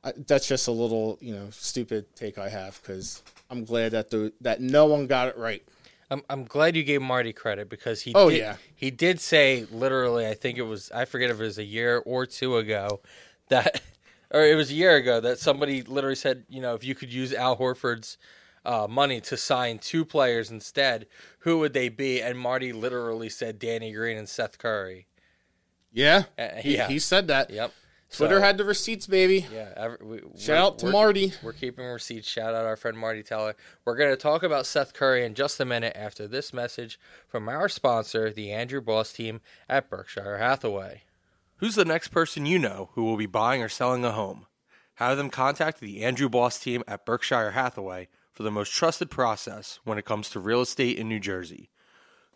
uh, 0.02 0.12
that's 0.26 0.48
just 0.48 0.66
a 0.68 0.72
little 0.72 1.18
you 1.20 1.34
know 1.34 1.48
stupid 1.50 2.16
take 2.16 2.38
I 2.38 2.48
have 2.48 2.80
because 2.80 3.22
I'm 3.50 3.64
glad 3.64 3.92
that 3.92 4.10
the 4.10 4.32
that 4.40 4.60
no 4.60 4.86
one 4.86 5.06
got 5.06 5.28
it 5.28 5.36
right. 5.36 5.62
I'm 6.14 6.22
I'm 6.30 6.44
glad 6.44 6.76
you 6.76 6.82
gave 6.82 7.02
Marty 7.02 7.32
credit 7.32 7.68
because 7.68 8.02
he 8.02 8.12
Oh, 8.14 8.30
did, 8.30 8.38
yeah. 8.38 8.56
he 8.74 8.90
did 8.90 9.20
say 9.20 9.66
literally 9.70 10.26
I 10.26 10.34
think 10.34 10.56
it 10.58 10.62
was 10.62 10.90
I 10.92 11.04
forget 11.04 11.30
if 11.30 11.38
it 11.38 11.42
was 11.42 11.58
a 11.58 11.64
year 11.64 12.02
or 12.06 12.24
two 12.26 12.56
ago 12.56 13.00
that 13.48 13.82
or 14.30 14.42
it 14.44 14.54
was 14.54 14.70
a 14.70 14.74
year 14.74 14.96
ago 14.96 15.20
that 15.20 15.38
somebody 15.38 15.82
literally 15.82 16.16
said 16.16 16.44
you 16.48 16.60
know 16.62 16.74
if 16.74 16.82
you 16.84 16.94
could 16.94 17.12
use 17.12 17.32
Al 17.34 17.56
Horford's 17.58 18.16
uh, 18.64 18.86
money 18.88 19.20
to 19.20 19.36
sign 19.36 19.78
two 19.78 20.04
players 20.06 20.50
instead 20.50 21.06
who 21.40 21.58
would 21.58 21.74
they 21.74 21.90
be 21.90 22.22
and 22.22 22.38
Marty 22.38 22.72
literally 22.72 23.28
said 23.28 23.58
Danny 23.58 23.92
Green 23.92 24.16
and 24.16 24.28
Seth 24.28 24.56
Curry 24.56 25.06
Yeah, 25.92 26.24
Uh, 26.38 26.48
he, 26.56 26.76
yeah. 26.76 26.88
he 26.88 26.98
said 26.98 27.28
that. 27.28 27.50
yep 27.50 27.72
Twitter 28.16 28.38
So- 28.38 28.42
had 28.42 28.58
the 28.58 28.64
receipts, 28.64 29.06
baby. 29.06 29.46
Yeah. 29.52 29.72
Every, 29.76 29.98
we, 30.02 30.20
Shout 30.38 30.56
out 30.56 30.78
to 30.80 30.90
Marty. 30.90 31.32
We're 31.42 31.52
keeping 31.52 31.84
receipts. 31.84 32.28
Shout 32.28 32.54
out 32.54 32.64
our 32.66 32.76
friend 32.76 32.96
Marty 32.96 33.22
Teller. 33.22 33.56
We're 33.84 33.96
going 33.96 34.10
to 34.10 34.16
talk 34.16 34.42
about 34.42 34.66
Seth 34.66 34.94
Curry 34.94 35.24
in 35.24 35.34
just 35.34 35.58
a 35.60 35.64
minute 35.64 35.96
after 35.96 36.28
this 36.28 36.52
message 36.52 36.98
from 37.26 37.48
our 37.48 37.68
sponsor, 37.68 38.30
the 38.30 38.52
Andrew 38.52 38.80
Boss 38.80 39.12
team 39.12 39.40
at 39.68 39.90
Berkshire 39.90 40.38
Hathaway. 40.38 41.02
Who's 41.58 41.74
the 41.74 41.84
next 41.84 42.08
person 42.08 42.46
you 42.46 42.58
know 42.58 42.90
who 42.94 43.04
will 43.04 43.16
be 43.16 43.26
buying 43.26 43.62
or 43.62 43.68
selling 43.68 44.04
a 44.04 44.12
home? 44.12 44.46
Have 44.96 45.16
them 45.16 45.30
contact 45.30 45.80
the 45.80 46.04
Andrew 46.04 46.28
Boss 46.28 46.58
team 46.58 46.82
at 46.86 47.04
Berkshire 47.04 47.52
Hathaway 47.52 48.08
for 48.32 48.42
the 48.42 48.50
most 48.50 48.72
trusted 48.72 49.10
process 49.10 49.80
when 49.84 49.98
it 49.98 50.04
comes 50.04 50.28
to 50.30 50.40
real 50.40 50.60
estate 50.60 50.98
in 50.98 51.08
New 51.08 51.20
Jersey. 51.20 51.70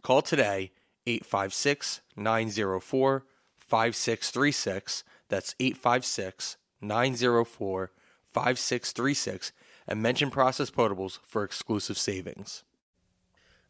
Call 0.02 0.22
today 0.22 0.70
856 1.06 2.00
904 2.16 3.24
5636. 3.58 5.04
That's 5.28 5.54
856 5.60 6.56
904 6.80 7.90
5636 8.32 9.52
and 9.86 10.02
mention 10.02 10.30
Process 10.30 10.70
Potables 10.70 11.18
for 11.26 11.44
exclusive 11.44 11.98
savings. 11.98 12.62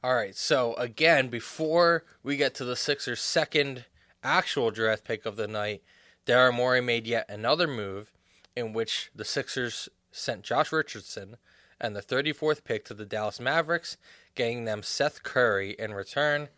All 0.02 0.14
right, 0.14 0.36
so 0.36 0.74
again, 0.74 1.28
before 1.28 2.04
we 2.22 2.36
get 2.36 2.54
to 2.56 2.64
the 2.64 2.76
Sixers' 2.76 3.20
second 3.20 3.84
actual 4.22 4.70
draft 4.70 5.04
pick 5.04 5.26
of 5.26 5.36
the 5.36 5.48
night, 5.48 5.82
Daryl 6.26 6.54
Morey 6.54 6.80
made 6.80 7.06
yet 7.06 7.26
another 7.28 7.66
move 7.66 8.12
in 8.54 8.72
which 8.72 9.10
the 9.14 9.24
Sixers 9.24 9.88
sent 10.12 10.42
Josh 10.42 10.72
Richardson 10.72 11.36
and 11.80 11.94
the 11.94 12.02
34th 12.02 12.64
pick 12.64 12.84
to 12.84 12.94
the 12.94 13.06
Dallas 13.06 13.40
Mavericks, 13.40 13.96
getting 14.34 14.64
them 14.64 14.82
Seth 14.82 15.22
Curry 15.22 15.76
in 15.78 15.94
return, 15.94 16.48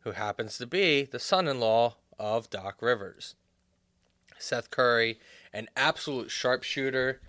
who 0.00 0.12
happens 0.12 0.58
to 0.58 0.66
be 0.66 1.02
the 1.02 1.18
son 1.18 1.48
in 1.48 1.60
law 1.60 1.96
of 2.18 2.50
Doc 2.50 2.80
Rivers. 2.80 3.34
Seth 4.40 4.70
Curry, 4.70 5.18
an 5.52 5.68
absolute 5.76 6.30
sharpshooter. 6.30 7.20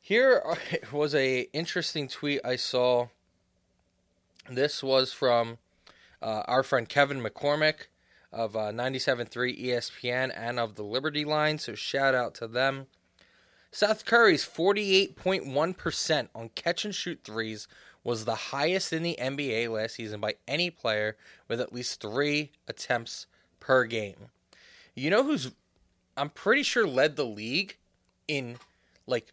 Here 0.00 0.42
was 0.92 1.14
a 1.14 1.48
interesting 1.52 2.08
tweet 2.08 2.40
I 2.44 2.56
saw. 2.56 3.08
This 4.50 4.82
was 4.82 5.12
from 5.12 5.58
uh, 6.22 6.42
our 6.46 6.62
friend 6.62 6.88
Kevin 6.88 7.20
McCormick. 7.22 7.86
of 8.32 8.54
uh, 8.56 8.70
97.3 8.70 9.30
ESPN 9.58 10.32
and 10.36 10.60
of 10.60 10.74
the 10.74 10.82
Liberty 10.82 11.24
line. 11.24 11.58
So 11.58 11.74
shout 11.74 12.14
out 12.14 12.34
to 12.36 12.46
them. 12.46 12.86
Seth 13.70 14.04
Curry's 14.04 14.44
48.1% 14.44 16.28
on 16.34 16.50
catch 16.54 16.84
and 16.84 16.94
shoot 16.94 17.20
threes 17.22 17.68
was 18.04 18.24
the 18.24 18.34
highest 18.34 18.92
in 18.92 19.02
the 19.02 19.16
NBA 19.20 19.70
last 19.70 19.96
season 19.96 20.20
by 20.20 20.34
any 20.46 20.70
player 20.70 21.16
with 21.48 21.60
at 21.60 21.72
least 21.72 22.00
three 22.00 22.52
attempts 22.66 23.26
per 23.60 23.84
game. 23.84 24.30
You 24.94 25.10
know 25.10 25.24
who's, 25.24 25.52
I'm 26.18 26.30
pretty 26.30 26.62
sure, 26.62 26.86
led 26.86 27.16
the 27.16 27.24
league 27.24 27.76
in 28.26 28.56
like 29.06 29.32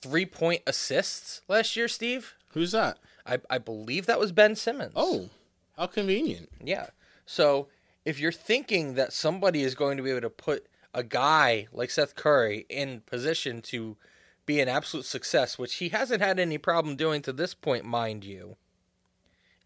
three 0.00 0.26
point 0.26 0.62
assists 0.66 1.42
last 1.48 1.76
year, 1.76 1.88
Steve? 1.88 2.34
Who's 2.52 2.72
that? 2.72 2.98
I, 3.26 3.38
I 3.50 3.58
believe 3.58 4.06
that 4.06 4.20
was 4.20 4.32
Ben 4.32 4.54
Simmons. 4.54 4.92
Oh, 4.94 5.28
how 5.76 5.86
convenient. 5.86 6.50
Yeah. 6.62 6.88
So 7.26 7.68
if 8.04 8.20
you're 8.20 8.32
thinking 8.32 8.94
that 8.94 9.12
somebody 9.12 9.62
is 9.62 9.74
going 9.74 9.96
to 9.96 10.02
be 10.02 10.10
able 10.10 10.20
to 10.22 10.30
put 10.30 10.66
a 10.92 11.02
guy 11.02 11.66
like 11.72 11.90
Seth 11.90 12.14
Curry 12.14 12.66
in 12.68 13.00
position 13.00 13.60
to 13.62 13.96
be 14.46 14.60
an 14.60 14.68
absolute 14.68 15.06
success, 15.06 15.58
which 15.58 15.76
he 15.76 15.88
hasn't 15.88 16.22
had 16.22 16.38
any 16.38 16.58
problem 16.58 16.96
doing 16.96 17.22
to 17.22 17.32
this 17.32 17.54
point, 17.54 17.84
mind 17.84 18.24
you, 18.24 18.56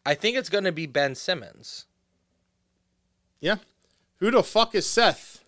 I 0.06 0.14
think 0.14 0.36
it's 0.36 0.48
going 0.48 0.64
to 0.64 0.72
be 0.72 0.86
Ben 0.86 1.14
Simmons. 1.14 1.86
Yeah. 3.40 3.56
Who 4.18 4.30
the 4.30 4.42
fuck 4.42 4.74
is 4.74 4.86
Seth? 4.88 5.44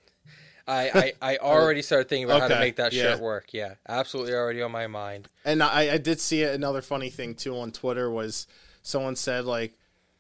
I, 0.66 1.12
I, 1.22 1.32
I 1.32 1.36
already 1.38 1.82
started 1.82 2.08
thinking 2.08 2.24
about 2.24 2.42
how 2.42 2.48
to 2.48 2.58
make 2.60 2.76
that 2.76 2.92
yeah. 2.92 3.02
shirt 3.02 3.20
work. 3.20 3.52
Yeah, 3.52 3.74
absolutely 3.88 4.34
already 4.34 4.62
on 4.62 4.72
my 4.72 4.86
mind. 4.86 5.28
And 5.44 5.62
I, 5.62 5.94
I 5.94 5.98
did 5.98 6.20
see 6.20 6.42
another 6.44 6.82
funny 6.82 7.10
thing 7.10 7.34
too 7.34 7.58
on 7.58 7.72
Twitter 7.72 8.10
was 8.10 8.46
someone 8.82 9.16
said 9.16 9.44
like 9.44 9.76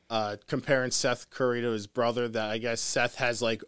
uh, 0.08 0.36
comparing 0.46 0.90
Seth 0.90 1.30
Curry 1.30 1.62
to 1.62 1.70
his 1.70 1.86
brother 1.86 2.28
that 2.28 2.50
I 2.50 2.58
guess 2.58 2.80
Seth 2.80 3.16
has 3.16 3.40
like 3.40 3.62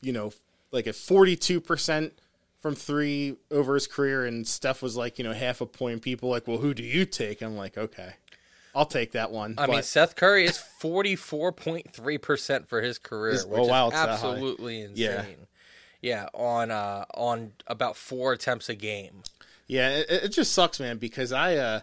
you 0.00 0.12
know 0.12 0.32
like 0.70 0.86
a 0.86 0.92
forty 0.92 1.36
two 1.36 1.60
percent 1.60 2.18
from 2.60 2.74
three 2.74 3.36
over 3.50 3.74
his 3.74 3.86
career 3.86 4.26
and 4.26 4.46
Steph 4.46 4.82
was 4.82 4.96
like 4.96 5.18
you 5.18 5.24
know 5.24 5.32
half 5.32 5.60
a 5.60 5.66
point. 5.66 6.02
People 6.02 6.28
like 6.28 6.46
well 6.46 6.58
who 6.58 6.74
do 6.74 6.82
you 6.82 7.04
take? 7.06 7.40
I'm 7.42 7.56
like 7.56 7.78
okay, 7.78 8.14
I'll 8.74 8.86
take 8.86 9.12
that 9.12 9.30
one. 9.30 9.54
I 9.58 9.66
mean, 9.66 9.82
Seth 9.82 10.14
Curry 10.14 10.44
is 10.44 10.62
44.3% 10.80 12.68
for 12.68 12.80
his 12.80 12.98
career, 12.98 13.32
Is- 13.32 13.46
which 13.46 13.58
oh, 13.58 13.66
wow, 13.66 13.88
is 13.88 13.92
it's 13.92 14.00
that 14.02 14.08
high. 14.08 14.14
absolutely 14.14 14.82
insane. 14.82 14.96
Yeah. 14.96 15.24
Yeah, 16.00 16.28
on 16.32 16.70
uh 16.70 17.04
on 17.14 17.52
about 17.66 17.96
4 17.96 18.32
attempts 18.32 18.68
a 18.68 18.74
game. 18.74 19.22
Yeah, 19.66 19.90
it, 19.90 20.06
it 20.10 20.28
just 20.28 20.52
sucks, 20.52 20.80
man, 20.80 20.98
because 20.98 21.32
I 21.32 21.56
uh 21.56 21.80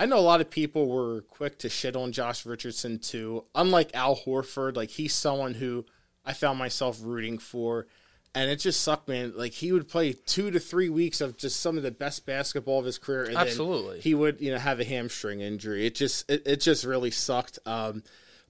I 0.00 0.06
know 0.06 0.18
a 0.18 0.20
lot 0.20 0.40
of 0.40 0.48
people 0.48 0.86
were 0.88 1.22
quick 1.22 1.58
to 1.58 1.68
shit 1.68 1.96
on 1.96 2.12
Josh 2.12 2.46
Richardson 2.46 2.98
too. 2.98 3.44
Unlike 3.54 3.90
Al 3.94 4.16
Horford, 4.16 4.76
like 4.76 4.90
he's 4.90 5.14
someone 5.14 5.54
who 5.54 5.84
I 6.24 6.34
found 6.34 6.58
myself 6.58 7.00
rooting 7.02 7.38
for. 7.38 7.86
And 8.34 8.50
it 8.50 8.56
just 8.56 8.82
sucked, 8.82 9.08
man. 9.08 9.32
Like 9.34 9.52
he 9.52 9.72
would 9.72 9.88
play 9.88 10.12
two 10.12 10.50
to 10.50 10.60
three 10.60 10.90
weeks 10.90 11.20
of 11.20 11.36
just 11.36 11.58
some 11.58 11.76
of 11.76 11.82
the 11.82 11.90
best 11.90 12.26
basketball 12.26 12.78
of 12.78 12.84
his 12.84 12.98
career, 12.98 13.24
and 13.24 13.36
Absolutely. 13.36 13.94
then 13.94 14.02
he 14.02 14.14
would, 14.14 14.40
you 14.40 14.52
know, 14.52 14.58
have 14.58 14.78
a 14.78 14.84
hamstring 14.84 15.40
injury. 15.40 15.86
It 15.86 15.94
just, 15.94 16.30
it, 16.30 16.42
it 16.46 16.60
just 16.60 16.84
really 16.84 17.10
sucked. 17.10 17.58
Um, 17.66 18.04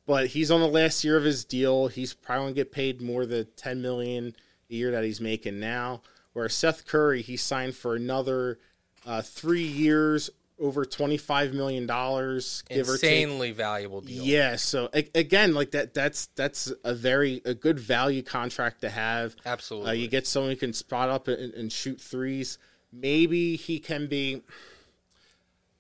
but 0.04 0.26
he's 0.26 0.50
on 0.50 0.60
the 0.60 0.66
last 0.66 1.04
year 1.04 1.16
of 1.16 1.24
his 1.24 1.44
deal. 1.44 1.86
He's 1.86 2.12
probably 2.12 2.46
gonna 2.46 2.54
get 2.54 2.72
paid 2.72 3.00
more 3.00 3.24
than 3.24 3.46
ten 3.56 3.80
million 3.80 4.34
a 4.70 4.74
year 4.74 4.90
that 4.92 5.04
he's 5.04 5.20
making 5.20 5.60
now. 5.60 6.02
Where 6.32 6.48
Seth 6.48 6.86
Curry, 6.86 7.22
he 7.22 7.36
signed 7.36 7.74
for 7.74 7.96
another 7.96 8.58
uh, 9.06 9.22
three 9.22 9.62
years, 9.62 10.30
over 10.58 10.84
twenty 10.84 11.16
five 11.16 11.52
million 11.52 11.86
dollars, 11.86 12.62
give. 12.68 12.88
Insanely 12.88 13.52
valuable 13.52 14.00
deal. 14.00 14.22
Yeah. 14.22 14.56
So 14.56 14.88
a- 14.94 15.10
again, 15.14 15.54
like 15.54 15.72
that, 15.72 15.94
that's 15.94 16.26
that's 16.36 16.72
a 16.84 16.94
very 16.94 17.40
a 17.44 17.54
good 17.54 17.78
value 17.78 18.22
contract 18.22 18.82
to 18.82 18.90
have. 18.90 19.34
Absolutely. 19.46 19.90
Uh, 19.90 19.94
you 19.94 20.08
get 20.08 20.26
someone 20.26 20.50
who 20.50 20.56
can 20.56 20.72
spot 20.72 21.08
up 21.08 21.28
and, 21.28 21.54
and 21.54 21.72
shoot 21.72 22.00
threes. 22.00 22.58
Maybe 22.92 23.56
he 23.56 23.78
can 23.80 24.06
be. 24.06 24.42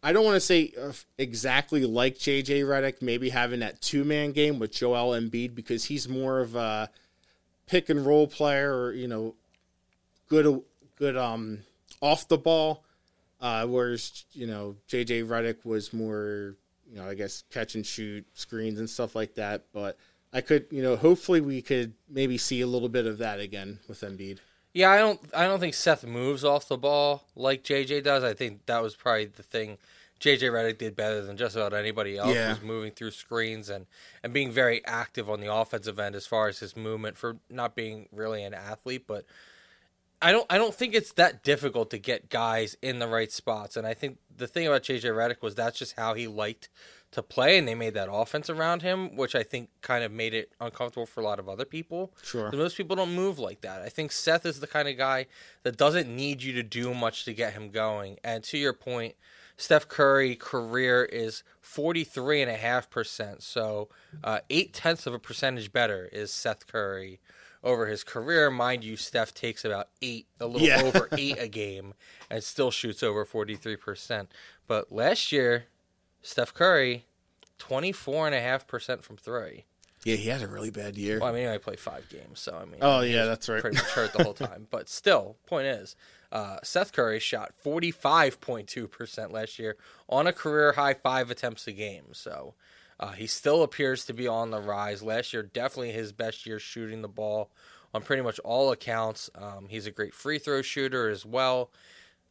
I 0.02 0.12
don't 0.12 0.24
want 0.24 0.36
to 0.36 0.40
say 0.40 0.72
uh, 0.80 0.92
exactly 1.18 1.84
like 1.84 2.16
JJ 2.16 2.62
Redick, 2.64 3.02
maybe 3.02 3.30
having 3.30 3.60
that 3.60 3.80
two 3.80 4.04
man 4.04 4.32
game 4.32 4.58
with 4.58 4.72
Joel 4.72 5.18
Embiid 5.18 5.54
because 5.54 5.84
he's 5.86 6.08
more 6.08 6.40
of 6.40 6.54
a 6.54 6.88
pick 7.68 7.88
and 7.88 8.04
roll 8.04 8.26
player, 8.26 8.74
or 8.74 8.92
you 8.92 9.08
know, 9.08 9.34
good 10.28 10.62
good 10.96 11.16
um 11.16 11.60
off 12.00 12.28
the 12.28 12.38
ball. 12.38 12.84
Uh, 13.40 13.66
whereas 13.66 14.24
you 14.32 14.46
know 14.46 14.74
JJ 14.88 15.26
Redick 15.26 15.64
was 15.64 15.92
more 15.92 16.56
you 16.90 16.96
know 16.96 17.08
I 17.08 17.14
guess 17.14 17.44
catch 17.50 17.74
and 17.74 17.86
shoot 17.86 18.26
screens 18.34 18.78
and 18.78 18.90
stuff 18.90 19.14
like 19.14 19.34
that. 19.34 19.64
But 19.72 19.96
I 20.32 20.40
could 20.40 20.66
you 20.70 20.82
know 20.82 20.96
hopefully 20.96 21.40
we 21.40 21.62
could 21.62 21.94
maybe 22.08 22.38
see 22.38 22.60
a 22.60 22.66
little 22.66 22.88
bit 22.88 23.06
of 23.06 23.18
that 23.18 23.40
again 23.40 23.78
with 23.88 24.00
Embiid. 24.00 24.38
Yeah, 24.72 24.90
I 24.90 24.98
don't 24.98 25.20
I 25.34 25.44
don't 25.44 25.60
think 25.60 25.74
Seth 25.74 26.04
moves 26.04 26.44
off 26.44 26.68
the 26.68 26.76
ball 26.76 27.24
like 27.36 27.62
JJ 27.62 28.02
does. 28.04 28.24
I 28.24 28.34
think 28.34 28.66
that 28.66 28.82
was 28.82 28.94
probably 28.94 29.26
the 29.26 29.42
thing 29.42 29.78
JJ 30.20 30.50
Redick 30.50 30.78
did 30.78 30.96
better 30.96 31.22
than 31.22 31.36
just 31.36 31.54
about 31.56 31.72
anybody 31.74 32.16
else 32.18 32.34
Yeah. 32.34 32.50
was 32.50 32.62
moving 32.62 32.92
through 32.92 33.12
screens 33.12 33.68
and 33.68 33.86
and 34.22 34.32
being 34.32 34.50
very 34.50 34.84
active 34.84 35.30
on 35.30 35.40
the 35.40 35.52
offensive 35.52 35.98
end 35.98 36.14
as 36.16 36.26
far 36.26 36.48
as 36.48 36.58
his 36.58 36.76
movement 36.76 37.16
for 37.16 37.36
not 37.48 37.74
being 37.76 38.08
really 38.12 38.42
an 38.42 38.54
athlete, 38.54 39.04
but 39.06 39.24
I 40.20 40.32
don't 40.32 40.46
I 40.50 40.58
don't 40.58 40.74
think 40.74 40.94
it's 40.94 41.12
that 41.12 41.44
difficult 41.44 41.90
to 41.90 41.98
get 41.98 42.28
guys 42.28 42.76
in 42.82 42.98
the 42.98 43.06
right 43.06 43.30
spots. 43.30 43.76
And 43.76 43.86
I 43.86 43.94
think 43.94 44.18
the 44.36 44.48
thing 44.48 44.66
about 44.66 44.82
JJ 44.82 45.02
Redick 45.14 45.42
was 45.42 45.54
that's 45.54 45.78
just 45.78 45.94
how 45.96 46.14
he 46.14 46.26
liked 46.26 46.68
to 47.12 47.22
play 47.22 47.56
and 47.56 47.66
they 47.66 47.74
made 47.74 47.94
that 47.94 48.08
offense 48.12 48.50
around 48.50 48.82
him, 48.82 49.16
which 49.16 49.34
I 49.34 49.42
think 49.42 49.70
kind 49.80 50.04
of 50.04 50.12
made 50.12 50.34
it 50.34 50.52
uncomfortable 50.60 51.06
for 51.06 51.20
a 51.20 51.24
lot 51.24 51.38
of 51.38 51.48
other 51.48 51.64
people. 51.64 52.12
Sure. 52.22 52.50
Most 52.52 52.76
people 52.76 52.96
don't 52.96 53.14
move 53.14 53.38
like 53.38 53.60
that. 53.62 53.80
I 53.80 53.88
think 53.88 54.12
Seth 54.12 54.44
is 54.44 54.60
the 54.60 54.66
kind 54.66 54.88
of 54.88 54.98
guy 54.98 55.26
that 55.62 55.76
doesn't 55.78 56.14
need 56.14 56.42
you 56.42 56.52
to 56.54 56.62
do 56.62 56.92
much 56.92 57.24
to 57.24 57.32
get 57.32 57.54
him 57.54 57.70
going. 57.70 58.18
And 58.22 58.44
to 58.44 58.58
your 58.58 58.74
point, 58.74 59.14
Steph 59.58 59.88
Curry 59.88 60.36
career 60.36 61.04
is 61.04 61.42
43.5%. 61.62 63.42
So 63.42 63.88
uh, 64.24 64.38
eight 64.48 64.72
tenths 64.72 65.06
of 65.06 65.12
a 65.14 65.18
percentage 65.18 65.72
better 65.72 66.08
is 66.12 66.32
Seth 66.32 66.66
Curry 66.66 67.20
over 67.64 67.86
his 67.86 68.04
career. 68.04 68.50
Mind 68.50 68.84
you, 68.84 68.96
Steph 68.96 69.34
takes 69.34 69.64
about 69.64 69.88
eight, 70.00 70.26
a 70.40 70.46
little 70.46 70.66
Yeah. 70.66 70.80
over 70.82 71.08
eight 71.18 71.38
a 71.38 71.48
game 71.48 71.94
and 72.30 72.42
still 72.44 72.70
shoots 72.70 73.02
over 73.02 73.26
43%. 73.26 74.28
But 74.68 74.92
last 74.92 75.32
year, 75.32 75.64
Steph 76.22 76.54
Curry, 76.54 77.04
24.5% 77.58 79.02
from 79.02 79.16
three. 79.16 79.64
Yeah, 80.04 80.14
he 80.14 80.28
had 80.28 80.42
a 80.42 80.46
really 80.46 80.70
bad 80.70 80.96
year. 80.96 81.18
Well, 81.18 81.28
I 81.28 81.32
mean, 81.32 81.48
I 81.48 81.58
played 81.58 81.80
five 81.80 82.08
games, 82.08 82.38
so 82.38 82.56
I 82.56 82.64
mean. 82.64 82.78
Oh, 82.80 83.00
yeah, 83.00 83.24
that's 83.24 83.48
right. 83.48 83.60
Pretty 83.60 83.76
much 83.78 83.86
hurt 83.90 84.12
the 84.12 84.22
whole 84.22 84.34
time, 84.34 84.68
but 84.70 84.88
still, 84.88 85.36
point 85.46 85.66
is, 85.66 85.96
uh, 86.30 86.58
Seth 86.62 86.92
Curry 86.92 87.20
shot 87.20 87.52
forty 87.56 87.90
five 87.90 88.40
point 88.40 88.68
two 88.68 88.86
percent 88.88 89.32
last 89.32 89.58
year 89.58 89.76
on 90.08 90.26
a 90.26 90.32
career 90.32 90.72
high 90.72 90.94
five 90.94 91.30
attempts 91.30 91.66
a 91.66 91.72
game. 91.72 92.06
So 92.12 92.54
uh, 93.00 93.12
he 93.12 93.26
still 93.26 93.62
appears 93.62 94.04
to 94.06 94.12
be 94.12 94.26
on 94.26 94.50
the 94.50 94.60
rise. 94.60 95.02
Last 95.02 95.32
year, 95.32 95.42
definitely 95.42 95.92
his 95.92 96.12
best 96.12 96.46
year 96.46 96.58
shooting 96.58 97.02
the 97.02 97.08
ball 97.08 97.50
on 97.94 98.02
pretty 98.02 98.22
much 98.22 98.38
all 98.40 98.70
accounts. 98.72 99.30
Um, 99.34 99.66
he's 99.68 99.86
a 99.86 99.90
great 99.90 100.14
free 100.14 100.38
throw 100.38 100.62
shooter 100.62 101.08
as 101.08 101.24
well. 101.24 101.70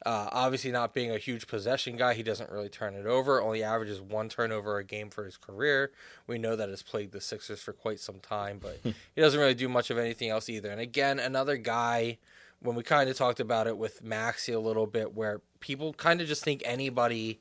Uh, 0.06 0.30
obviously, 0.32 0.72
not 0.72 0.94
being 0.94 1.10
a 1.10 1.18
huge 1.18 1.48
possession 1.48 1.98
guy, 1.98 2.14
he 2.14 2.22
doesn't 2.22 2.52
really 2.52 2.70
turn 2.70 2.94
it 2.94 3.08
over. 3.08 3.42
Only 3.42 3.64
averages 3.64 4.00
one 4.00 4.30
turnover 4.30 4.78
a 4.78 4.84
game 4.84 5.10
for 5.10 5.26
his 5.26 5.38
career. 5.38 5.92
We 6.28 6.38
know 6.38 6.56
that 6.56 6.70
has 6.70 6.84
plagued 6.84 7.14
the 7.14 7.22
Sixers 7.22 7.62
for 7.62 7.74
quite 7.74 8.00
some 8.00 8.20
time, 8.20 8.60
but 8.62 8.80
he 8.84 9.22
doesn't 9.22 9.40
really 9.40 9.56
do 9.56 9.68
much 9.68 9.90
of 9.90 9.98
anything 9.98 10.30
else 10.30 10.50
either. 10.50 10.70
And 10.70 10.80
again, 10.80 11.18
another 11.18 11.58
guy, 11.58 12.20
when 12.62 12.76
we 12.76 12.84
kind 12.84 13.10
of 13.10 13.18
talked 13.18 13.40
about 13.40 13.68
it 13.68 13.78
with 13.78 14.04
Maxey 14.04 14.52
a 14.52 14.60
little 14.60 14.88
bit, 14.88 15.14
where 15.14 15.42
people 15.60 15.94
kind 15.94 16.22
of 16.22 16.28
just 16.28 16.44
think 16.44 16.62
anybody 16.66 17.40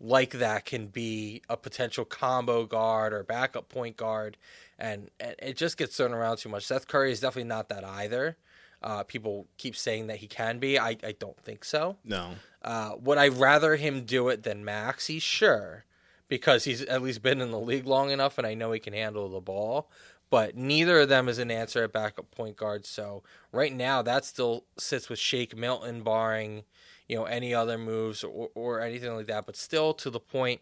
like 0.00 0.32
that 0.32 0.64
can 0.64 0.88
be 0.88 1.42
a 1.48 1.56
potential 1.56 2.04
combo 2.04 2.66
guard 2.66 3.12
or 3.12 3.22
backup 3.22 3.68
point 3.68 3.96
guard, 3.96 4.36
and, 4.78 5.10
and 5.18 5.34
it 5.38 5.56
just 5.56 5.76
gets 5.76 5.96
thrown 5.96 6.12
around 6.12 6.36
too 6.38 6.48
much. 6.48 6.66
Seth 6.66 6.86
Curry 6.86 7.12
is 7.12 7.20
definitely 7.20 7.48
not 7.48 7.68
that 7.68 7.84
either. 7.84 8.36
Uh, 8.82 9.02
people 9.02 9.46
keep 9.56 9.74
saying 9.74 10.06
that 10.08 10.18
he 10.18 10.26
can 10.26 10.58
be. 10.58 10.78
I, 10.78 10.96
I 11.02 11.14
don't 11.18 11.38
think 11.40 11.64
so. 11.64 11.96
No. 12.04 12.32
Uh, 12.62 12.92
would 13.00 13.16
I 13.16 13.28
rather 13.28 13.76
him 13.76 14.04
do 14.04 14.28
it 14.28 14.42
than 14.42 14.64
Maxey? 14.64 15.18
Sure, 15.18 15.84
because 16.28 16.64
he's 16.64 16.82
at 16.82 17.02
least 17.02 17.22
been 17.22 17.40
in 17.40 17.50
the 17.50 17.60
league 17.60 17.86
long 17.86 18.10
enough, 18.10 18.36
and 18.36 18.46
I 18.46 18.54
know 18.54 18.72
he 18.72 18.80
can 18.80 18.92
handle 18.92 19.28
the 19.30 19.40
ball. 19.40 19.90
But 20.28 20.56
neither 20.56 21.00
of 21.00 21.08
them 21.08 21.28
is 21.28 21.38
an 21.38 21.50
answer 21.50 21.84
at 21.84 21.92
backup 21.92 22.30
point 22.30 22.56
guard. 22.56 22.84
So 22.84 23.22
right 23.52 23.72
now, 23.72 24.02
that 24.02 24.24
still 24.24 24.64
sits 24.76 25.08
with 25.08 25.18
Shake 25.18 25.56
Milton, 25.56 26.02
barring 26.02 26.64
you 27.08 27.16
know 27.16 27.24
any 27.24 27.54
other 27.54 27.78
moves 27.78 28.24
or, 28.24 28.50
or 28.54 28.80
anything 28.80 29.14
like 29.14 29.26
that. 29.28 29.46
But 29.46 29.56
still, 29.56 29.94
to 29.94 30.10
the 30.10 30.20
point, 30.20 30.60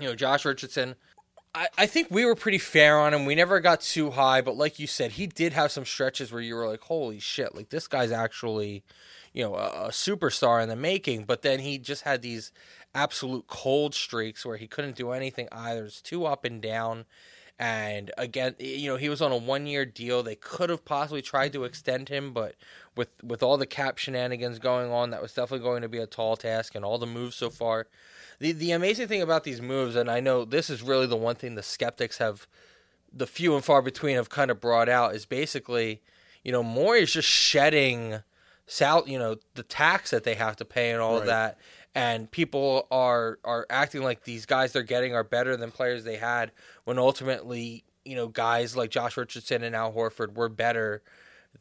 you 0.00 0.06
know, 0.06 0.14
Josh 0.14 0.44
Richardson. 0.44 0.96
I, 1.54 1.68
I 1.78 1.86
think 1.86 2.08
we 2.10 2.26
were 2.26 2.34
pretty 2.34 2.58
fair 2.58 2.98
on 2.98 3.14
him. 3.14 3.24
We 3.24 3.34
never 3.34 3.60
got 3.60 3.80
too 3.80 4.10
high, 4.10 4.42
but 4.42 4.56
like 4.56 4.78
you 4.78 4.86
said, 4.86 5.12
he 5.12 5.26
did 5.26 5.54
have 5.54 5.72
some 5.72 5.86
stretches 5.86 6.30
where 6.30 6.42
you 6.42 6.54
were 6.54 6.68
like, 6.68 6.82
"Holy 6.82 7.18
shit!" 7.18 7.54
Like 7.54 7.70
this 7.70 7.88
guy's 7.88 8.12
actually, 8.12 8.84
you 9.32 9.42
know, 9.42 9.54
a, 9.54 9.86
a 9.86 9.88
superstar 9.88 10.62
in 10.62 10.68
the 10.68 10.76
making. 10.76 11.24
But 11.24 11.42
then 11.42 11.60
he 11.60 11.78
just 11.78 12.02
had 12.02 12.22
these 12.22 12.52
absolute 12.94 13.46
cold 13.46 13.94
streaks 13.94 14.44
where 14.44 14.56
he 14.56 14.66
couldn't 14.66 14.96
do 14.96 15.12
anything 15.12 15.48
either. 15.52 15.84
It's 15.84 16.00
too 16.02 16.26
up 16.26 16.44
and 16.44 16.60
down, 16.60 17.04
And 17.58 18.12
again, 18.18 18.54
you 18.58 18.90
know, 18.90 18.96
he 18.96 19.08
was 19.08 19.22
on 19.22 19.32
a 19.32 19.36
one 19.36 19.66
year 19.66 19.86
deal. 19.86 20.22
They 20.22 20.34
could 20.34 20.68
have 20.68 20.84
possibly 20.84 21.22
tried 21.22 21.54
to 21.54 21.64
extend 21.64 22.10
him, 22.10 22.32
but 22.32 22.54
with 22.94 23.08
with 23.22 23.42
all 23.42 23.56
the 23.56 23.66
cap 23.66 23.96
shenanigans 23.96 24.58
going 24.58 24.92
on, 24.92 25.10
that 25.10 25.22
was 25.22 25.32
definitely 25.32 25.64
going 25.64 25.82
to 25.82 25.88
be 25.88 25.98
a 25.98 26.06
tall 26.06 26.36
task. 26.36 26.74
And 26.74 26.84
all 26.84 26.98
the 26.98 27.06
moves 27.06 27.34
so 27.34 27.48
far, 27.48 27.86
the 28.40 28.52
the 28.52 28.72
amazing 28.72 29.08
thing 29.08 29.22
about 29.22 29.44
these 29.44 29.62
moves, 29.62 29.96
and 29.96 30.10
I 30.10 30.20
know 30.20 30.44
this 30.44 30.68
is 30.68 30.82
really 30.82 31.06
the 31.06 31.16
one 31.16 31.36
thing 31.36 31.54
the 31.54 31.62
skeptics 31.62 32.18
have, 32.18 32.46
the 33.10 33.26
few 33.26 33.54
and 33.54 33.64
far 33.64 33.80
between 33.80 34.16
have 34.16 34.28
kind 34.28 34.50
of 34.50 34.60
brought 34.60 34.90
out 34.90 35.14
is 35.14 35.24
basically, 35.24 36.02
you 36.44 36.52
know, 36.52 36.62
Morey 36.62 37.02
is 37.02 37.12
just 37.12 37.28
shedding, 37.28 38.22
sal, 38.66 39.04
you 39.06 39.18
know, 39.18 39.36
the 39.54 39.62
tax 39.62 40.10
that 40.10 40.24
they 40.24 40.34
have 40.34 40.56
to 40.56 40.64
pay 40.66 40.90
and 40.90 41.00
all 41.00 41.16
of 41.16 41.24
that, 41.26 41.58
and 41.96 42.30
people 42.30 42.86
are 42.90 43.38
are 43.42 43.66
acting 43.70 44.02
like 44.02 44.24
these 44.24 44.44
guys 44.44 44.72
they're 44.72 44.82
getting 44.82 45.14
are 45.14 45.24
better 45.24 45.56
than 45.56 45.72
players 45.72 46.04
they 46.04 46.16
had 46.16 46.52
when 46.84 46.98
ultimately, 46.98 47.84
you 48.04 48.14
know, 48.14 48.28
guys 48.28 48.76
like 48.76 48.90
Josh 48.90 49.16
Richardson 49.16 49.64
and 49.64 49.74
Al 49.74 49.92
Horford 49.92 50.34
were 50.34 50.50
better 50.50 51.02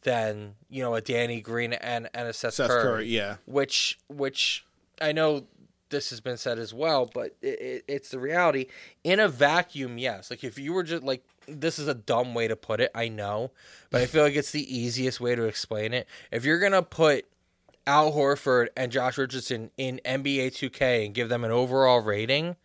than 0.01 0.55
you 0.69 0.83
know 0.83 0.93
a 0.93 1.01
Danny 1.01 1.39
Green 1.39 1.71
and 1.73 2.09
and 2.13 2.27
a 2.27 2.33
Seth, 2.33 2.55
Seth 2.55 2.69
Curry 2.69 2.83
Curry, 2.83 3.07
yeah. 3.07 3.37
which 3.45 3.97
which 4.09 4.65
I 5.01 5.13
know 5.13 5.47
this 5.89 6.09
has 6.09 6.19
been 6.19 6.37
said 6.37 6.59
as 6.59 6.73
well, 6.73 7.09
but 7.13 7.35
it, 7.41 7.61
it, 7.61 7.85
it's 7.87 8.09
the 8.09 8.19
reality. 8.19 8.65
In 9.05 9.21
a 9.21 9.29
vacuum, 9.29 9.97
yes. 9.97 10.29
Like 10.29 10.43
if 10.43 10.59
you 10.59 10.73
were 10.73 10.83
just 10.83 11.03
like 11.03 11.23
this 11.47 11.79
is 11.79 11.87
a 11.87 11.93
dumb 11.93 12.33
way 12.33 12.49
to 12.49 12.57
put 12.57 12.81
it, 12.81 12.91
I 12.93 13.07
know, 13.07 13.51
but 13.89 14.01
I 14.01 14.05
feel 14.05 14.23
like 14.23 14.35
it's 14.35 14.51
the 14.51 14.77
easiest 14.77 15.21
way 15.21 15.33
to 15.33 15.43
explain 15.43 15.93
it. 15.93 16.07
If 16.29 16.43
you're 16.43 16.59
gonna 16.59 16.83
put 16.83 17.25
Al 17.87 18.13
Horford 18.13 18.67
and 18.75 18.91
Josh 18.91 19.17
Richardson 19.17 19.71
in 19.77 19.99
NBA 20.05 20.47
2K 20.47 21.05
and 21.05 21.13
give 21.13 21.29
them 21.29 21.43
an 21.43 21.51
overall 21.51 22.01
rating, 22.01 22.55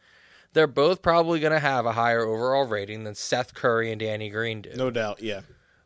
they're 0.53 0.67
both 0.67 1.03
probably 1.03 1.41
gonna 1.41 1.61
have 1.61 1.87
a 1.87 1.93
higher 1.93 2.25
overall 2.25 2.67
rating 2.67 3.05
than 3.05 3.15
Seth 3.15 3.55
Curry 3.55 3.91
and 3.91 4.01
Danny 4.01 4.31
Green 4.31 4.63
do 4.63 4.71
No 4.75 4.91
doubt, 4.91 5.23
yeah. 5.23 5.43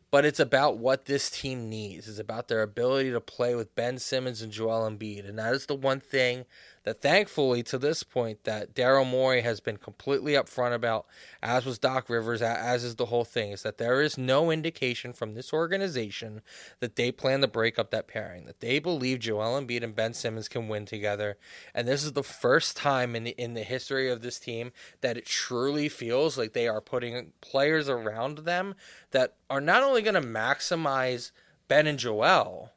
but 0.09 0.25
it's 0.25 0.39
about 0.39 0.77
what 0.77 1.05
this 1.05 1.29
team 1.29 1.69
needs. 1.69 2.07
It's 2.07 2.19
about 2.19 2.47
their 2.47 2.61
ability 2.61 3.11
to 3.11 3.21
play 3.21 3.55
with 3.55 3.75
Ben 3.75 3.99
Simmons 3.99 4.41
and 4.41 4.51
Joel 4.51 4.89
Embiid, 4.89 5.27
and 5.27 5.37
that 5.37 5.53
is 5.53 5.65
the 5.65 5.75
one 5.75 5.99
thing 5.99 6.45
that, 6.85 7.01
thankfully, 7.01 7.63
to 7.63 7.79
this 7.79 8.03
point, 8.03 8.43
that 8.43 8.75
Daryl 8.75 9.09
Morey 9.09 9.41
has 9.41 9.59
been 9.59 9.77
completely 9.77 10.33
upfront 10.33 10.73
about, 10.75 11.07
as 11.41 11.65
was 11.65 11.79
Doc 11.79 12.09
Rivers, 12.09 12.43
as 12.43 12.83
is 12.83 12.95
the 12.95 13.07
whole 13.07 13.25
thing, 13.25 13.51
is 13.51 13.63
that 13.63 13.79
there 13.79 14.01
is 14.01 14.19
no 14.19 14.51
indication 14.51 15.11
from 15.11 15.33
this 15.33 15.51
organization 15.51 16.41
that 16.79 16.95
they 16.95 17.11
plan 17.11 17.41
to 17.41 17.47
break 17.47 17.79
up 17.79 17.89
that 17.89 18.07
pairing. 18.07 18.45
That 18.45 18.59
they 18.59 18.77
believe 18.77 19.19
Joel 19.19 19.59
Embiid 19.59 19.83
and 19.83 19.95
Ben 19.95 20.13
Simmons 20.13 20.47
can 20.47 20.67
win 20.67 20.85
together, 20.85 21.37
and 21.73 21.87
this 21.87 22.03
is 22.03 22.13
the 22.13 22.23
first 22.23 22.77
time 22.77 23.15
in 23.15 23.23
the, 23.23 23.31
in 23.31 23.55
the 23.55 23.63
history 23.63 24.07
of 24.07 24.21
this 24.21 24.39
team 24.39 24.71
that 25.01 25.17
it 25.17 25.25
truly 25.25 25.89
feels 25.89 26.37
like 26.37 26.53
they 26.53 26.67
are 26.67 26.81
putting 26.81 27.33
players 27.41 27.89
around 27.89 28.39
them 28.39 28.75
that 29.09 29.33
are 29.49 29.61
not 29.61 29.81
only 29.81 30.03
going 30.03 30.13
to 30.13 30.21
maximize 30.21 31.31
Ben 31.67 31.87
and 31.87 31.97
Joel, 31.97 32.73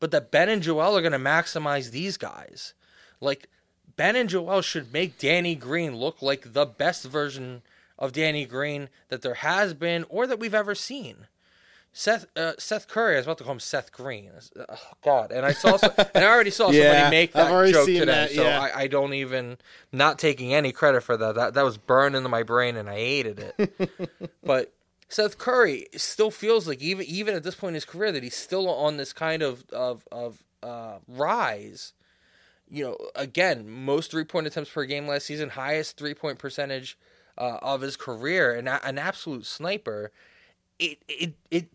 but 0.00 0.10
that 0.10 0.32
Ben 0.32 0.48
and 0.48 0.62
Joel 0.62 0.96
are 0.96 1.00
going 1.00 1.12
to 1.12 1.18
maximize 1.18 1.92
these 1.92 2.16
guys. 2.16 2.74
Like 3.20 3.48
Ben 3.96 4.16
and 4.16 4.28
Joel 4.28 4.62
should 4.62 4.92
make 4.92 5.18
Danny 5.18 5.54
Green 5.54 5.96
look 5.96 6.20
like 6.22 6.52
the 6.52 6.66
best 6.66 7.04
version 7.04 7.62
of 7.98 8.12
Danny 8.12 8.44
Green 8.44 8.88
that 9.08 9.22
there 9.22 9.34
has 9.34 9.74
been 9.74 10.04
or 10.08 10.26
that 10.26 10.38
we've 10.38 10.54
ever 10.54 10.74
seen. 10.74 11.26
Seth 11.98 12.26
uh, 12.36 12.52
Seth 12.58 12.88
Curry, 12.88 13.14
I 13.14 13.16
was 13.20 13.26
about 13.26 13.38
to 13.38 13.44
call 13.44 13.54
him 13.54 13.60
Seth 13.60 13.90
Green. 13.90 14.32
Oh, 14.58 14.76
God, 15.02 15.32
and 15.32 15.46
I 15.46 15.52
saw 15.52 15.78
some, 15.78 15.92
and 16.14 16.22
I 16.22 16.28
already 16.28 16.50
saw 16.50 16.70
Yeah, 16.70 16.92
somebody 16.92 17.16
make 17.16 17.32
that 17.32 17.72
joke 17.72 17.86
today, 17.86 18.04
that, 18.04 18.30
so. 18.32 18.44
I, 18.44 18.80
I 18.80 18.86
don't 18.86 19.14
even 19.14 19.56
not 19.92 20.18
taking 20.18 20.52
any 20.52 20.72
credit 20.72 21.02
for 21.04 21.16
that. 21.16 21.36
That 21.36 21.54
that 21.54 21.62
was 21.62 21.78
burned 21.78 22.14
into 22.14 22.28
my 22.28 22.42
brain, 22.42 22.76
and 22.76 22.90
I 22.90 22.96
hated 22.96 23.54
it. 23.56 24.00
but 24.44 24.74
Seth 25.08 25.38
Curry 25.38 25.86
still 25.96 26.30
feels 26.30 26.68
like 26.68 26.82
even 26.82 27.06
even 27.06 27.34
at 27.34 27.44
this 27.44 27.54
point 27.54 27.70
in 27.70 27.74
his 27.76 27.86
career 27.86 28.12
that 28.12 28.22
he's 28.22 28.36
still 28.36 28.68
on 28.68 28.98
this 28.98 29.14
kind 29.14 29.42
of 29.42 29.64
of 29.70 30.06
of 30.12 30.44
uh, 30.62 30.98
rise. 31.08 31.94
You 32.68 32.84
know, 32.84 32.96
again, 33.14 33.68
most 33.68 34.10
three 34.10 34.24
point 34.24 34.46
attempts 34.46 34.70
per 34.70 34.84
game 34.84 35.06
last 35.06 35.26
season, 35.26 35.50
highest 35.50 35.96
three 35.96 36.14
point 36.14 36.38
percentage 36.38 36.98
uh, 37.38 37.58
of 37.62 37.80
his 37.80 37.96
career, 37.96 38.54
and 38.54 38.68
an 38.68 38.98
absolute 38.98 39.46
sniper. 39.46 40.12
It 40.78 40.98
it 41.08 41.34
it 41.50 41.68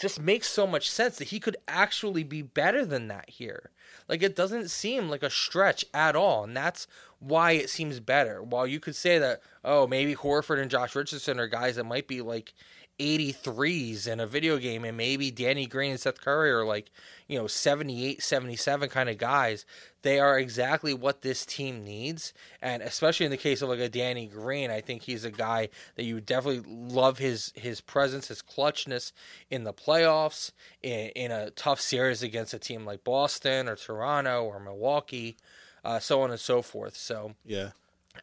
just 0.00 0.20
makes 0.20 0.48
so 0.48 0.66
much 0.66 0.88
sense 0.88 1.16
that 1.18 1.28
he 1.28 1.40
could 1.40 1.56
actually 1.66 2.22
be 2.22 2.40
better 2.42 2.84
than 2.84 3.08
that 3.08 3.28
here. 3.28 3.70
Like 4.08 4.22
it 4.22 4.36
doesn't 4.36 4.70
seem 4.70 5.08
like 5.08 5.22
a 5.22 5.30
stretch 5.30 5.84
at 5.92 6.16
all, 6.16 6.44
and 6.44 6.56
that's 6.56 6.86
why 7.18 7.52
it 7.52 7.68
seems 7.68 8.00
better. 8.00 8.42
While 8.42 8.66
you 8.66 8.80
could 8.80 8.96
say 8.96 9.18
that, 9.18 9.40
oh, 9.64 9.86
maybe 9.86 10.14
Horford 10.14 10.60
and 10.60 10.70
Josh 10.70 10.94
Richardson 10.94 11.40
are 11.40 11.48
guys 11.48 11.76
that 11.76 11.84
might 11.84 12.06
be 12.06 12.22
like 12.22 12.54
83s 12.98 14.06
in 14.08 14.20
a 14.20 14.26
video 14.26 14.58
game, 14.58 14.84
and 14.84 14.96
maybe 14.96 15.30
Danny 15.30 15.66
Green 15.66 15.92
and 15.92 16.00
Seth 16.00 16.20
Curry 16.20 16.50
are 16.50 16.64
like, 16.64 16.90
you 17.26 17.38
know, 17.38 17.46
78, 17.46 18.22
77 18.22 18.88
kind 18.88 19.08
of 19.08 19.18
guys. 19.18 19.64
They 20.02 20.20
are 20.20 20.38
exactly 20.38 20.94
what 20.94 21.22
this 21.22 21.44
team 21.44 21.84
needs, 21.84 22.32
and 22.62 22.82
especially 22.82 23.26
in 23.26 23.30
the 23.30 23.36
case 23.36 23.62
of 23.62 23.68
like 23.68 23.80
a 23.80 23.88
Danny 23.88 24.26
Green, 24.26 24.70
I 24.70 24.80
think 24.80 25.02
he's 25.02 25.24
a 25.24 25.30
guy 25.30 25.68
that 25.96 26.04
you 26.04 26.20
definitely 26.20 26.64
love 26.72 27.18
his 27.18 27.52
his 27.56 27.80
presence, 27.80 28.28
his 28.28 28.42
clutchness 28.42 29.12
in 29.50 29.64
the 29.64 29.72
playoffs, 29.72 30.52
in, 30.82 31.08
in 31.10 31.30
a 31.32 31.50
tough 31.50 31.80
series 31.80 32.22
against 32.22 32.54
a 32.54 32.58
team 32.58 32.84
like 32.84 33.04
Boston 33.04 33.68
or 33.68 33.76
Toronto 33.76 34.44
or 34.44 34.60
Milwaukee, 34.60 35.36
uh, 35.84 35.98
so 35.98 36.22
on 36.22 36.30
and 36.30 36.40
so 36.40 36.62
forth. 36.62 36.96
So 36.96 37.34
Yeah. 37.44 37.70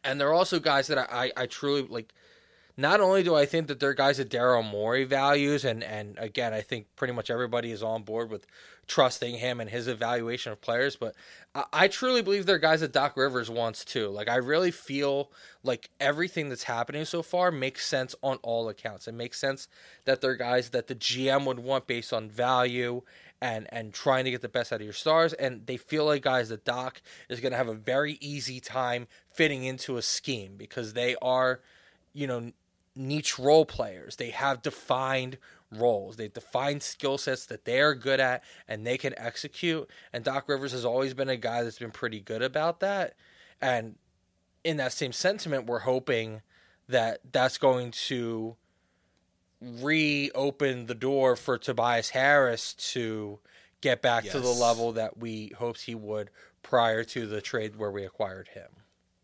and 0.02 0.20
they're 0.20 0.32
also 0.32 0.58
guys 0.58 0.86
that 0.88 0.98
I, 0.98 1.26
I, 1.36 1.42
I 1.42 1.46
truly 1.46 1.82
like. 1.82 2.12
Not 2.78 3.00
only 3.00 3.22
do 3.22 3.34
I 3.34 3.46
think 3.46 3.68
that 3.68 3.80
they're 3.80 3.94
guys 3.94 4.18
that 4.18 4.28
Daryl 4.28 4.68
Morey 4.68 5.04
values, 5.04 5.64
and 5.64 5.82
and 5.82 6.18
again, 6.18 6.52
I 6.52 6.60
think 6.60 6.86
pretty 6.94 7.14
much 7.14 7.30
everybody 7.30 7.72
is 7.72 7.82
on 7.82 8.02
board 8.02 8.30
with 8.30 8.46
trusting 8.86 9.36
him 9.36 9.60
and 9.60 9.70
his 9.70 9.88
evaluation 9.88 10.52
of 10.52 10.60
players, 10.60 10.94
but 10.94 11.14
I, 11.54 11.64
I 11.72 11.88
truly 11.88 12.20
believe 12.22 12.44
they're 12.44 12.58
guys 12.58 12.80
that 12.80 12.92
Doc 12.92 13.16
Rivers 13.16 13.50
wants 13.50 13.84
too. 13.84 14.08
Like 14.08 14.28
I 14.28 14.36
really 14.36 14.70
feel 14.70 15.32
like 15.62 15.90
everything 15.98 16.50
that's 16.50 16.64
happening 16.64 17.04
so 17.06 17.22
far 17.22 17.50
makes 17.50 17.86
sense 17.86 18.14
on 18.22 18.36
all 18.42 18.68
accounts. 18.68 19.08
It 19.08 19.14
makes 19.14 19.38
sense 19.38 19.68
that 20.04 20.20
they're 20.20 20.36
guys 20.36 20.70
that 20.70 20.86
the 20.86 20.94
GM 20.94 21.46
would 21.46 21.58
want 21.58 21.86
based 21.86 22.12
on 22.12 22.28
value 22.28 23.02
and 23.40 23.66
and 23.70 23.94
trying 23.94 24.24
to 24.24 24.30
get 24.30 24.42
the 24.42 24.48
best 24.48 24.72
out 24.72 24.80
of 24.80 24.84
your 24.84 24.92
stars 24.92 25.32
and 25.32 25.66
they 25.66 25.76
feel 25.76 26.04
like 26.04 26.22
guys 26.22 26.48
that 26.50 26.64
Doc 26.64 27.00
is 27.28 27.40
going 27.40 27.52
to 27.52 27.58
have 27.58 27.68
a 27.68 27.74
very 27.74 28.18
easy 28.20 28.60
time 28.60 29.06
fitting 29.30 29.64
into 29.64 29.96
a 29.96 30.02
scheme 30.02 30.56
because 30.56 30.92
they 30.94 31.16
are 31.20 31.60
you 32.14 32.26
know 32.26 32.50
niche 32.96 33.38
role 33.38 33.64
players. 33.64 34.16
They 34.16 34.30
have 34.30 34.62
defined 34.62 35.38
roles. 35.70 36.16
They 36.16 36.28
define 36.28 36.80
skill 36.80 37.18
sets 37.18 37.46
that 37.46 37.64
they 37.64 37.80
are 37.80 37.94
good 37.94 38.20
at 38.20 38.42
and 38.66 38.86
they 38.86 38.96
can 38.98 39.14
execute. 39.18 39.88
And 40.12 40.24
Doc 40.24 40.48
Rivers 40.48 40.72
has 40.72 40.84
always 40.84 41.14
been 41.14 41.28
a 41.28 41.36
guy 41.36 41.62
that's 41.62 41.78
been 41.78 41.90
pretty 41.90 42.20
good 42.20 42.42
about 42.42 42.80
that. 42.80 43.14
And 43.60 43.96
in 44.64 44.78
that 44.78 44.92
same 44.92 45.12
sentiment 45.12 45.66
we're 45.66 45.80
hoping 45.80 46.42
that 46.88 47.20
that's 47.32 47.58
going 47.58 47.90
to 47.90 48.56
reopen 49.60 50.86
the 50.86 50.94
door 50.94 51.36
for 51.36 51.58
Tobias 51.58 52.10
Harris 52.10 52.74
to 52.74 53.38
get 53.80 54.02
back 54.02 54.24
to 54.24 54.40
the 54.40 54.48
level 54.48 54.92
that 54.92 55.18
we 55.18 55.52
hoped 55.58 55.82
he 55.82 55.94
would 55.94 56.30
prior 56.62 57.04
to 57.04 57.26
the 57.26 57.40
trade 57.40 57.76
where 57.76 57.90
we 57.90 58.04
acquired 58.04 58.48
him. 58.48 58.68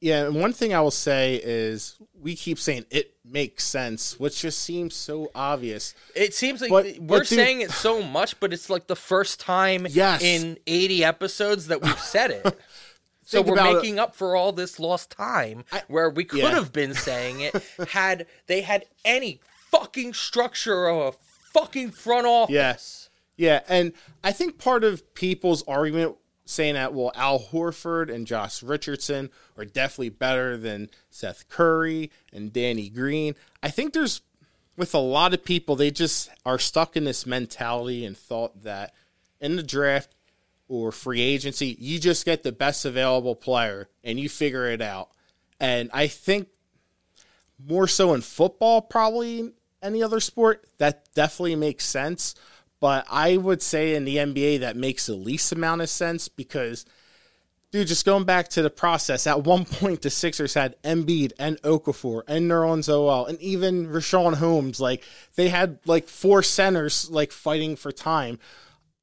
Yeah, 0.03 0.27
and 0.27 0.35
one 0.35 0.53
thing 0.53 0.75
I 0.75 0.81
will 0.81 0.91
say 0.91 1.41
is 1.45 1.95
we 2.21 2.35
keep 2.35 2.59
saying 2.59 2.87
it 2.91 3.15
makes 3.25 3.63
sense, 3.65 4.19
which 4.19 4.41
just 4.41 4.59
seems 4.59 4.97
so 4.97 5.31
obvious. 5.33 5.95
It 6.17 6.35
seems 6.35 6.61
like 6.61 6.71
But- 6.71 6.87
we're 6.99 7.21
but 7.21 7.29
dude- 7.29 7.37
saying 7.39 7.61
it 7.61 7.71
so 7.71 8.03
much, 8.03 8.41
but 8.41 8.53
it's 8.53 8.69
like 8.69 8.89
the 8.89 8.97
first 8.97 9.39
time 9.39 9.87
Yes. 9.89 10.21
in 10.21 10.59
80 10.67 11.05
episodes 11.05 11.69
that 11.69 11.83
we've 11.83 12.01
said 12.01 12.33
it. 12.33 12.59
so 13.25 13.43
we're 13.43 13.53
about 13.53 13.71
it. 13.71 13.75
making 13.77 14.01
up 14.01 14.17
for 14.17 14.35
all 14.35 14.51
this 14.51 14.81
lost 14.81 15.13
time 15.13 15.65
where 15.87 16.11
we 16.11 16.25
could 16.25 16.41
yeah. 16.41 16.51
have 16.51 16.73
been 16.73 16.95
saying 16.95 17.39
it 17.41 17.55
had 17.91 18.27
they 18.49 18.63
had 18.63 18.85
any 19.05 19.41
fucking 19.71 20.15
structure 20.15 20.89
of 20.89 21.15
a 21.15 21.17
fucking 21.53 21.93
front 21.93 22.27
office. 22.27 22.53
Yes. 22.53 23.09
Yeah, 23.37 23.61
and 23.69 23.93
I 24.25 24.33
think 24.33 24.59
part 24.59 24.83
of 24.83 25.15
people's 25.15 25.63
argument 25.69 26.17
saying 26.53 26.75
that 26.75 26.95
well 26.95 27.13
Al 27.15 27.39
Horford 27.39 28.13
and 28.13 28.27
Josh 28.27 28.63
Richardson 28.63 29.31
are 29.57 29.65
definitely 29.65 30.11
better 30.11 30.57
than 30.57 30.91
Seth 31.11 31.49
Curry 31.49 32.11
and 32.33 32.53
Danny 32.53 32.89
Green. 32.89 33.35
I 33.63 33.71
think 33.71 33.93
there's 33.93 34.23
with 34.77 34.95
a 34.95 34.99
lot 34.99 35.35
of 35.35 35.45
people 35.45 35.77
they 35.77 35.91
just 35.91 36.31
are 36.47 36.59
stuck 36.59 36.97
in 36.97 37.05
this 37.05 37.27
mentality 37.27 38.05
and 38.05 38.17
thought 38.17 38.63
that 38.63 38.95
in 39.41 39.57
the 39.57 39.63
draft 39.63 40.15
or 40.69 40.93
free 40.93 41.21
agency 41.21 41.77
you 41.79 41.99
just 41.99 42.25
get 42.25 42.43
the 42.43 42.53
best 42.53 42.85
available 42.85 43.35
player 43.35 43.89
and 44.05 44.19
you 44.19 44.29
figure 44.29 44.67
it 44.71 44.81
out. 44.81 45.11
And 45.61 45.91
I 45.93 46.07
think 46.07 46.49
more 47.69 47.87
so 47.87 48.15
in 48.15 48.21
football, 48.21 48.81
probably 48.81 49.53
any 49.83 50.03
other 50.03 50.21
sport, 50.21 50.65
that 50.79 51.09
definitely 51.15 51.57
makes 51.57 51.85
sense. 51.85 52.35
But 52.83 53.07
I 53.09 53.37
would 53.37 53.63
say 53.63 53.95
in 53.95 54.05
the 54.05 54.17
NBA, 54.17 54.59
that 54.59 54.75
makes 54.77 55.07
the 55.07 55.15
least 55.15 55.53
amount 55.53 55.83
of 55.83 55.89
sense 55.89 56.27
because 56.27 56.85
dude, 57.71 57.87
just 57.87 58.05
going 58.05 58.25
back 58.25 58.49
to 58.49 58.63
the 58.63 58.71
process, 58.71 59.25
at 59.29 59.45
one 59.45 59.65
point 59.65 60.03
the 60.03 60.11
Sixers 60.11 60.55
had 60.55 60.75
Embiid 60.83 61.33
and 61.39 61.63
Okafor 61.63 62.25
and 62.27 62.51
Nerlens 62.51 62.89
Noel 62.89 63.27
and 63.27 63.41
even 63.41 63.87
Richaun 63.87 64.35
Holmes. 64.35 64.81
Like 64.81 65.05
they 65.37 65.49
had 65.49 65.79
like 65.87 66.09
four 66.09 66.43
centers 66.43 67.09
like 67.09 67.31
fighting 67.31 67.77
for 67.77 67.93
time. 67.93 68.41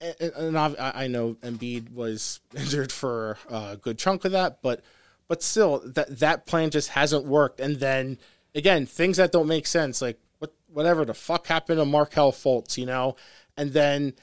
And, 0.01 0.57
I 0.57 1.07
know 1.07 1.36
Embiid 1.36 1.93
was 1.93 2.41
injured 2.57 2.91
for 2.91 3.38
a 3.49 3.77
good 3.82 3.97
chunk 3.97 4.25
of 4.25 4.34
that, 4.34 4.61
but 4.61 4.84
but 5.30 5.41
still, 5.41 5.80
that 5.86 6.19
that 6.19 6.45
plan 6.45 6.69
just 6.69 6.89
hasn't 6.89 7.23
worked. 7.23 7.61
And 7.61 7.77
then 7.77 8.17
again, 8.53 8.86
things 8.86 9.15
that 9.17 9.32
don't 9.32 9.47
make 9.47 9.67
sense, 9.67 10.01
like 10.01 10.19
what 10.39 10.53
whatever 10.67 11.05
the 11.05 11.13
fuck 11.13 11.47
happened 11.47 11.80
to 11.80 11.86
Markelle 11.86 12.34
Fultz, 12.34 12.77
you 12.77 12.86
know, 12.86 13.15
and 13.60 13.74
then 13.74 14.14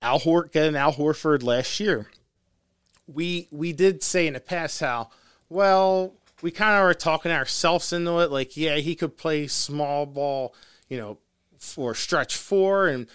Al 0.00 0.18
Hort 0.18 0.52
getting 0.52 0.76
Al 0.76 0.92
Horford 0.92 1.42
last 1.42 1.80
year 1.80 2.08
we 3.06 3.48
we 3.50 3.72
did 3.72 4.02
say 4.02 4.26
in 4.26 4.34
the 4.34 4.40
past 4.40 4.80
how 4.80 5.10
well 5.48 6.14
we 6.42 6.50
kind 6.50 6.76
of 6.78 6.84
were 6.84 6.94
talking 6.94 7.32
ourselves 7.32 7.92
into 7.92 8.18
it. 8.18 8.30
Like, 8.30 8.56
yeah, 8.56 8.76
he 8.76 8.94
could 8.94 9.16
play 9.16 9.46
small 9.46 10.04
ball, 10.04 10.54
you 10.88 10.98
know, 10.98 11.18
for 11.58 11.94
stretch 11.94 12.36
four, 12.36 12.88
and 12.88 13.06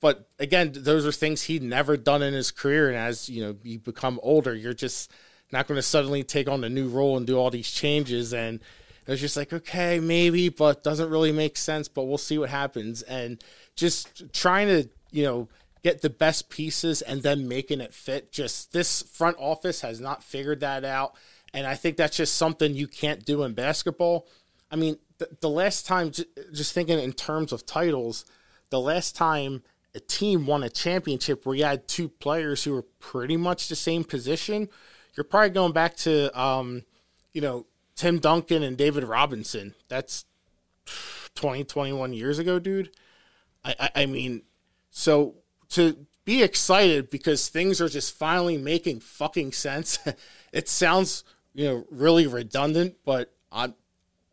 but 0.00 0.28
again, 0.38 0.72
those 0.74 1.06
are 1.06 1.12
things 1.12 1.42
he'd 1.42 1.62
never 1.62 1.96
done 1.96 2.22
in 2.22 2.34
his 2.34 2.50
career. 2.50 2.88
And 2.88 2.96
as 2.96 3.28
you 3.28 3.42
know, 3.42 3.56
you 3.62 3.78
become 3.78 4.20
older, 4.22 4.54
you're 4.54 4.74
just 4.74 5.10
not 5.50 5.66
going 5.66 5.76
to 5.76 5.82
suddenly 5.82 6.22
take 6.22 6.48
on 6.48 6.62
a 6.62 6.68
new 6.68 6.88
role 6.88 7.16
and 7.16 7.26
do 7.26 7.36
all 7.36 7.50
these 7.50 7.70
changes. 7.70 8.32
And 8.32 8.60
it 9.06 9.10
was 9.10 9.20
just 9.20 9.36
like, 9.36 9.52
okay, 9.52 9.98
maybe, 9.98 10.50
but 10.50 10.84
doesn't 10.84 11.10
really 11.10 11.32
make 11.32 11.56
sense. 11.56 11.88
But 11.88 12.04
we'll 12.04 12.18
see 12.18 12.38
what 12.38 12.50
happens. 12.50 13.02
And 13.02 13.42
just 13.74 14.32
trying 14.32 14.68
to, 14.68 14.88
you 15.10 15.24
know 15.24 15.48
get 15.82 16.02
the 16.02 16.10
best 16.10 16.48
pieces 16.48 17.02
and 17.02 17.22
then 17.22 17.48
making 17.48 17.80
it 17.80 17.94
fit. 17.94 18.32
Just 18.32 18.72
this 18.72 19.02
front 19.02 19.36
office 19.38 19.80
has 19.82 20.00
not 20.00 20.22
figured 20.22 20.60
that 20.60 20.84
out. 20.84 21.14
And 21.54 21.66
I 21.66 21.74
think 21.74 21.96
that's 21.96 22.16
just 22.16 22.34
something 22.34 22.74
you 22.74 22.88
can't 22.88 23.24
do 23.24 23.42
in 23.42 23.54
basketball. 23.54 24.26
I 24.70 24.76
mean, 24.76 24.98
the, 25.18 25.28
the 25.40 25.48
last 25.48 25.86
time, 25.86 26.12
just 26.52 26.72
thinking 26.72 26.98
in 26.98 27.12
terms 27.12 27.52
of 27.52 27.64
titles, 27.64 28.24
the 28.70 28.80
last 28.80 29.16
time 29.16 29.62
a 29.94 30.00
team 30.00 30.46
won 30.46 30.62
a 30.62 30.68
championship 30.68 31.46
where 31.46 31.56
you 31.56 31.64
had 31.64 31.88
two 31.88 32.08
players 32.08 32.64
who 32.64 32.74
were 32.74 32.84
pretty 33.00 33.36
much 33.36 33.68
the 33.68 33.76
same 33.76 34.04
position, 34.04 34.68
you're 35.16 35.24
probably 35.24 35.50
going 35.50 35.72
back 35.72 35.96
to, 35.96 36.38
um, 36.38 36.82
you 37.32 37.40
know, 37.40 37.66
Tim 37.96 38.18
Duncan 38.18 38.62
and 38.62 38.76
David 38.76 39.04
Robinson. 39.04 39.74
That's 39.88 40.24
20, 41.34 41.64
21 41.64 42.12
years 42.12 42.38
ago, 42.38 42.58
dude. 42.58 42.90
I, 43.64 43.74
I, 43.80 43.90
I 44.02 44.06
mean, 44.06 44.42
so 44.98 45.36
to 45.68 46.06
be 46.24 46.42
excited 46.42 47.08
because 47.08 47.46
things 47.46 47.80
are 47.80 47.88
just 47.88 48.18
finally 48.18 48.58
making 48.58 48.98
fucking 48.98 49.52
sense. 49.52 50.00
it 50.52 50.68
sounds, 50.68 51.22
you 51.54 51.66
know, 51.66 51.84
really 51.88 52.26
redundant, 52.26 52.96
but 53.04 53.32
I'm 53.52 53.74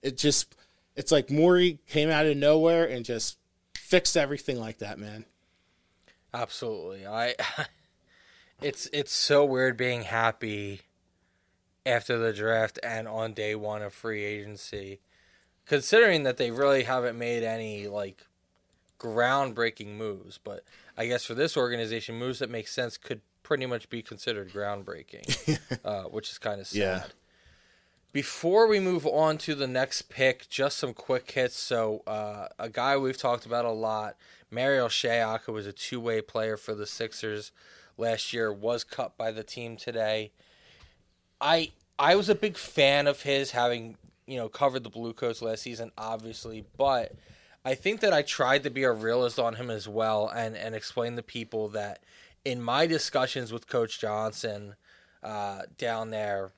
it 0.02 0.18
just 0.18 0.56
it's 0.96 1.12
like 1.12 1.30
Morey 1.30 1.78
came 1.88 2.10
out 2.10 2.26
of 2.26 2.36
nowhere 2.36 2.84
and 2.84 3.06
just 3.06 3.38
fixed 3.78 4.18
everything 4.18 4.60
like 4.60 4.80
that, 4.80 4.98
man. 4.98 5.26
Absolutely. 6.34 7.06
I 7.06 7.36
it's 8.60 8.90
it's 8.92 9.14
so 9.14 9.46
weird 9.46 9.78
being 9.78 10.02
happy 10.02 10.82
after 11.86 12.18
the 12.18 12.34
draft 12.34 12.80
and 12.82 13.08
on 13.08 13.34
day 13.34 13.54
1 13.54 13.84
of 13.84 13.94
free 13.94 14.24
agency 14.24 15.00
considering 15.68 16.24
that 16.24 16.38
they 16.38 16.50
really 16.50 16.86
haven't 16.86 17.20
made 17.20 17.44
any 17.44 17.88
like 17.88 18.26
groundbreaking 19.00 19.96
moves, 19.96 20.38
but 20.38 20.64
I 20.98 21.08
guess 21.08 21.26
for 21.26 21.34
this 21.34 21.58
organization, 21.58 22.16
moves 22.16 22.40
that 22.40 22.50
make 22.50 22.68
sense 22.68 22.98
could 22.98 23.22
pretty 23.44 23.66
much 23.66 23.90
be 23.90 24.02
considered 24.02 24.52
groundbreaking, 24.52 25.60
uh, 25.86 26.04
which 26.04 26.30
is 26.32 26.38
kind 26.38 26.60
of 26.60 26.68
sad. 26.68 26.80
Yeah. 26.80 27.04
Before 28.12 28.66
we 28.68 28.80
move 28.80 29.06
on 29.06 29.38
to 29.40 29.56
the 29.56 29.68
next 29.68 30.04
pick, 30.04 30.48
just 30.50 30.78
some 30.78 30.94
quick 30.94 31.30
hits. 31.32 31.58
So, 31.58 32.02
uh, 32.08 32.48
a 32.58 32.70
guy 32.70 32.96
we've 32.96 33.18
talked 33.18 33.46
about 33.46 33.66
a 33.66 33.72
lot, 33.72 34.16
Marial 34.50 34.88
Shayok, 34.88 35.42
who 35.42 35.54
was 35.54 35.68
a 35.68 35.74
two 35.74 36.00
way 36.00 36.22
player 36.22 36.56
for 36.56 36.74
the 36.74 36.88
Sixers 36.88 37.52
last 37.98 38.32
year, 38.32 38.54
was 38.54 38.86
cut 38.86 39.18
by 39.18 39.32
the 39.32 39.44
team 39.44 39.76
today. 39.76 40.32
I 41.42 41.72
I 42.00 42.16
was 42.16 42.30
a 42.30 42.36
big 42.36 42.58
fan 42.58 43.06
of 43.06 43.24
his, 43.24 43.52
having 43.52 43.98
you 44.26 44.38
know 44.38 44.48
covered 44.48 44.84
the 44.84 44.90
Blue 44.90 45.14
Coats 45.14 45.42
last 45.42 45.64
season, 45.64 45.92
obviously, 45.98 46.64
but 46.78 47.12
I 47.66 47.74
think 47.74 48.00
that 48.02 48.14
I 48.14 48.22
tried 48.22 48.62
to 48.64 48.70
be 48.70 48.84
a 48.84 48.92
realist 48.92 49.40
on 49.40 49.56
him 49.56 49.72
as 49.72 49.90
well 49.90 50.30
and, 50.30 50.56
and 50.56 50.76
explain 50.76 51.16
to 51.16 51.24
people 51.24 51.68
that 51.70 52.04
in 52.46 52.62
my 52.62 52.86
discussions 52.86 53.52
with 53.52 53.68
Coach 53.68 54.00
Johnson 54.00 54.76
uh, 55.24 55.64
down 55.80 56.12
there, 56.12 56.52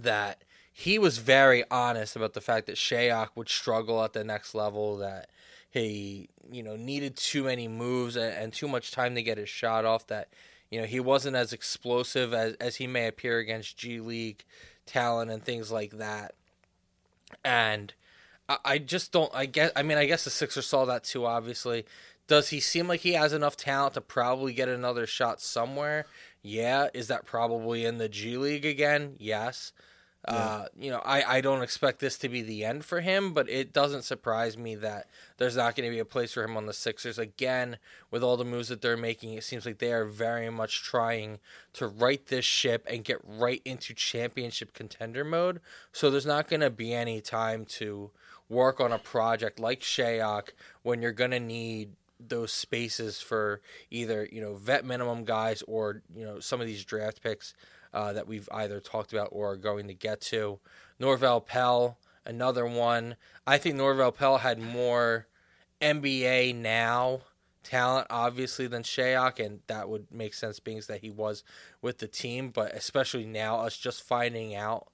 that 0.00 0.42
he 0.72 0.98
was 0.98 1.18
very 1.18 1.62
honest 1.70 2.16
about 2.16 2.32
the 2.32 2.40
fact 2.40 2.66
that 2.66 2.74
Shayok 2.74 3.28
would 3.36 3.48
struggle 3.48 4.02
at 4.02 4.12
the 4.12 4.24
next 4.24 4.54
level, 4.54 4.96
that 4.96 5.28
he, 5.70 6.28
you 6.50 6.64
know, 6.64 6.74
needed 6.74 7.16
too 7.16 7.44
many 7.44 7.68
moves 7.68 8.16
and, 8.16 8.34
and 8.34 8.52
too 8.52 8.66
much 8.66 8.90
time 8.90 9.14
to 9.14 9.22
get 9.22 9.38
his 9.38 9.48
shot 9.48 9.84
off, 9.84 10.08
that, 10.08 10.28
you 10.68 10.80
know, 10.80 10.86
he 10.86 10.98
wasn't 10.98 11.36
as 11.36 11.52
explosive 11.52 12.34
as, 12.34 12.54
as 12.54 12.76
he 12.76 12.88
may 12.88 13.06
appear 13.06 13.38
against 13.38 13.76
G 13.76 14.00
League 14.00 14.44
talent 14.84 15.30
and 15.30 15.44
things 15.44 15.70
like 15.70 15.92
that. 15.92 16.34
And 17.44 17.94
I, 18.48 18.78
just 18.78 19.12
don't. 19.12 19.30
I 19.34 19.46
guess. 19.46 19.70
I 19.76 19.82
mean, 19.82 19.98
I 19.98 20.06
guess 20.06 20.24
the 20.24 20.30
Sixers 20.30 20.66
saw 20.66 20.84
that 20.86 21.04
too. 21.04 21.24
Obviously, 21.26 21.84
does 22.26 22.48
he 22.50 22.60
seem 22.60 22.88
like 22.88 23.00
he 23.00 23.12
has 23.14 23.32
enough 23.32 23.56
talent 23.56 23.94
to 23.94 24.00
probably 24.00 24.52
get 24.52 24.68
another 24.68 25.06
shot 25.06 25.40
somewhere? 25.40 26.06
Yeah. 26.42 26.88
Is 26.92 27.08
that 27.08 27.24
probably 27.24 27.84
in 27.84 27.98
the 27.98 28.08
G 28.08 28.36
League 28.36 28.66
again? 28.66 29.16
Yes. 29.18 29.72
Yeah. 30.28 30.34
Uh, 30.34 30.64
you 30.78 30.90
know, 30.90 31.00
I, 31.04 31.38
I 31.38 31.40
don't 31.40 31.62
expect 31.62 31.98
this 31.98 32.16
to 32.18 32.28
be 32.28 32.42
the 32.42 32.64
end 32.64 32.84
for 32.84 33.00
him, 33.00 33.32
but 33.32 33.48
it 33.50 33.72
doesn't 33.72 34.02
surprise 34.02 34.56
me 34.56 34.76
that 34.76 35.08
there's 35.38 35.56
not 35.56 35.74
going 35.74 35.88
to 35.88 35.94
be 35.94 35.98
a 35.98 36.04
place 36.04 36.32
for 36.32 36.44
him 36.44 36.56
on 36.56 36.66
the 36.66 36.72
Sixers. 36.72 37.18
Again, 37.18 37.78
with 38.10 38.22
all 38.22 38.36
the 38.36 38.44
moves 38.44 38.68
that 38.68 38.82
they're 38.82 38.96
making, 38.96 39.32
it 39.32 39.42
seems 39.42 39.66
like 39.66 39.78
they 39.78 39.92
are 39.92 40.04
very 40.04 40.48
much 40.48 40.84
trying 40.84 41.40
to 41.72 41.88
right 41.88 42.24
this 42.26 42.44
ship 42.44 42.86
and 42.88 43.02
get 43.02 43.18
right 43.24 43.60
into 43.64 43.94
championship 43.94 44.74
contender 44.74 45.24
mode. 45.24 45.60
So 45.90 46.08
there's 46.08 46.26
not 46.26 46.48
going 46.48 46.60
to 46.60 46.70
be 46.70 46.94
any 46.94 47.20
time 47.20 47.64
to 47.64 48.12
work 48.48 48.80
on 48.80 48.92
a 48.92 48.98
project 48.98 49.58
like 49.58 49.80
Shayok 49.80 50.50
when 50.82 51.02
you're 51.02 51.10
going 51.10 51.30
to 51.32 51.40
need 51.40 51.90
those 52.28 52.52
spaces 52.52 53.20
for 53.20 53.60
either 53.90 54.28
you 54.30 54.40
know 54.40 54.54
vet 54.54 54.84
minimum 54.84 55.24
guys 55.24 55.62
or 55.66 56.02
you 56.14 56.24
know 56.24 56.38
some 56.38 56.60
of 56.60 56.68
these 56.68 56.84
draft 56.84 57.20
picks 57.20 57.54
uh, 57.92 58.12
that 58.12 58.26
we've 58.26 58.48
either 58.52 58.80
talked 58.80 59.12
about 59.12 59.28
or 59.32 59.52
are 59.52 59.56
going 59.56 59.88
to 59.88 59.94
get 59.94 60.20
to. 60.20 60.58
Norvel 61.00 61.44
Pelle, 61.44 61.98
another 62.24 62.66
one. 62.66 63.16
I 63.46 63.58
think 63.58 63.76
Norvel 63.76 64.14
Pelle 64.14 64.38
had 64.38 64.58
more 64.58 65.26
NBA 65.80 66.54
now 66.54 67.20
talent, 67.62 68.06
obviously, 68.10 68.66
than 68.66 68.82
Shayok, 68.82 69.44
and 69.44 69.60
that 69.66 69.88
would 69.88 70.12
make 70.12 70.34
sense 70.34 70.60
being 70.60 70.80
that 70.88 71.00
he 71.00 71.10
was 71.10 71.44
with 71.80 71.98
the 71.98 72.08
team. 72.08 72.50
But 72.50 72.74
especially 72.74 73.26
now, 73.26 73.60
us 73.60 73.76
just 73.76 74.02
finding 74.02 74.54
out 74.54 74.88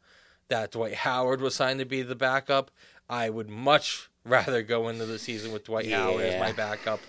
that 0.49 0.73
Dwight 0.73 0.95
Howard 0.95 1.41
was 1.41 1.55
signed 1.55 1.79
to 1.79 1.85
be 1.85 2.03
the 2.03 2.17
backup, 2.17 2.71
I 3.09 3.31
would 3.31 3.49
much 3.49 4.11
rather 4.25 4.63
go 4.63 4.89
into 4.89 5.07
the 5.07 5.19
season 5.19 5.53
with 5.53 5.65
Dwight 5.65 5.87
yeah. 5.87 6.03
Howard 6.03 6.25
as 6.25 6.41
my 6.41 6.53
backup 6.53 7.01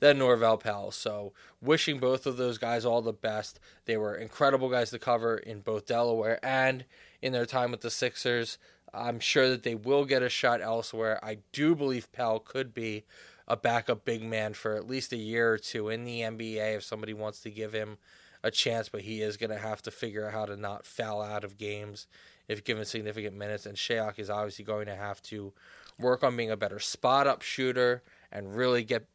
than 0.00 0.18
Norvel 0.18 0.60
Pelle. 0.60 0.90
So, 0.90 1.32
wishing 1.60 1.98
both 1.98 2.26
of 2.26 2.36
those 2.36 2.58
guys 2.58 2.84
all 2.84 3.02
the 3.02 3.12
best. 3.12 3.60
They 3.86 3.96
were 3.96 4.14
incredible 4.14 4.68
guys 4.68 4.90
to 4.90 4.98
cover 4.98 5.36
in 5.36 5.60
both 5.60 5.86
Delaware 5.86 6.44
and 6.44 6.84
in 7.22 7.32
their 7.32 7.46
time 7.46 7.70
with 7.70 7.80
the 7.80 7.90
Sixers. 7.90 8.58
I'm 8.92 9.18
sure 9.18 9.48
that 9.50 9.62
they 9.62 9.74
will 9.74 10.04
get 10.04 10.22
a 10.22 10.28
shot 10.28 10.60
elsewhere. 10.60 11.18
I 11.22 11.38
do 11.52 11.74
believe 11.74 12.12
Pelle 12.12 12.38
could 12.38 12.72
be 12.72 13.04
a 13.46 13.56
backup 13.56 14.04
big 14.04 14.22
man 14.22 14.54
for 14.54 14.74
at 14.74 14.88
least 14.88 15.12
a 15.12 15.16
year 15.16 15.52
or 15.52 15.58
two 15.58 15.88
in 15.88 16.04
the 16.04 16.20
NBA 16.20 16.76
if 16.76 16.84
somebody 16.84 17.12
wants 17.12 17.40
to 17.40 17.50
give 17.50 17.72
him 17.72 17.98
a 18.42 18.50
chance, 18.50 18.88
but 18.88 19.02
he 19.02 19.20
is 19.22 19.36
going 19.36 19.50
to 19.50 19.58
have 19.58 19.82
to 19.82 19.90
figure 19.90 20.26
out 20.26 20.32
how 20.32 20.46
to 20.46 20.56
not 20.56 20.86
foul 20.86 21.22
out 21.22 21.44
of 21.44 21.58
games 21.58 22.06
if 22.46 22.64
given 22.64 22.84
significant 22.84 23.36
minutes. 23.36 23.66
And 23.66 23.76
Shayok 23.76 24.18
is 24.18 24.30
obviously 24.30 24.64
going 24.64 24.86
to 24.86 24.96
have 24.96 25.22
to 25.24 25.52
work 25.98 26.22
on 26.22 26.36
being 26.36 26.50
a 26.50 26.56
better 26.56 26.78
spot 26.78 27.26
up 27.26 27.42
shooter 27.42 28.02
and 28.30 28.56
really 28.56 28.84
get 28.84 29.06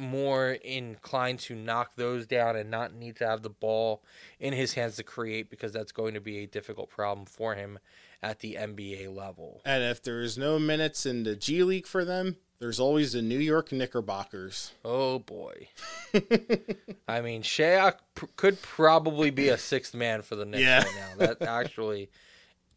more 0.00 0.52
inclined 0.52 1.38
to 1.40 1.54
knock 1.54 1.92
those 1.96 2.26
down 2.26 2.56
and 2.56 2.70
not 2.70 2.94
need 2.94 3.16
to 3.16 3.26
have 3.26 3.42
the 3.42 3.50
ball 3.50 4.02
in 4.38 4.52
his 4.52 4.74
hands 4.74 4.96
to 4.96 5.04
create 5.04 5.50
because 5.50 5.72
that's 5.72 5.92
going 5.92 6.14
to 6.14 6.20
be 6.20 6.38
a 6.38 6.46
difficult 6.46 6.90
problem 6.90 7.26
for 7.26 7.54
him 7.54 7.78
at 8.22 8.40
the 8.40 8.54
NBA 8.54 9.14
level. 9.14 9.60
And 9.64 9.82
if 9.82 10.02
there 10.02 10.20
is 10.20 10.36
no 10.36 10.58
minutes 10.58 11.06
in 11.06 11.22
the 11.22 11.36
G 11.36 11.62
League 11.62 11.86
for 11.86 12.04
them, 12.04 12.36
there's 12.58 12.80
always 12.80 13.12
the 13.12 13.22
New 13.22 13.38
York 13.38 13.72
Knickerbockers. 13.72 14.72
Oh 14.84 15.18
boy. 15.18 15.68
I 17.08 17.20
mean, 17.22 17.42
Shayok 17.42 17.96
pr- 18.14 18.26
could 18.36 18.60
probably 18.60 19.30
be 19.30 19.48
a 19.48 19.56
sixth 19.56 19.94
man 19.94 20.22
for 20.22 20.36
the 20.36 20.44
Knicks 20.44 20.62
yeah. 20.62 20.82
right 20.82 20.94
now. 20.94 21.26
That 21.26 21.42
actually 21.42 22.10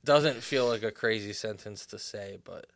doesn't 0.06 0.42
feel 0.42 0.68
like 0.68 0.84
a 0.84 0.92
crazy 0.92 1.34
sentence 1.34 1.86
to 1.88 2.00
say, 2.00 2.38
but 2.44 2.68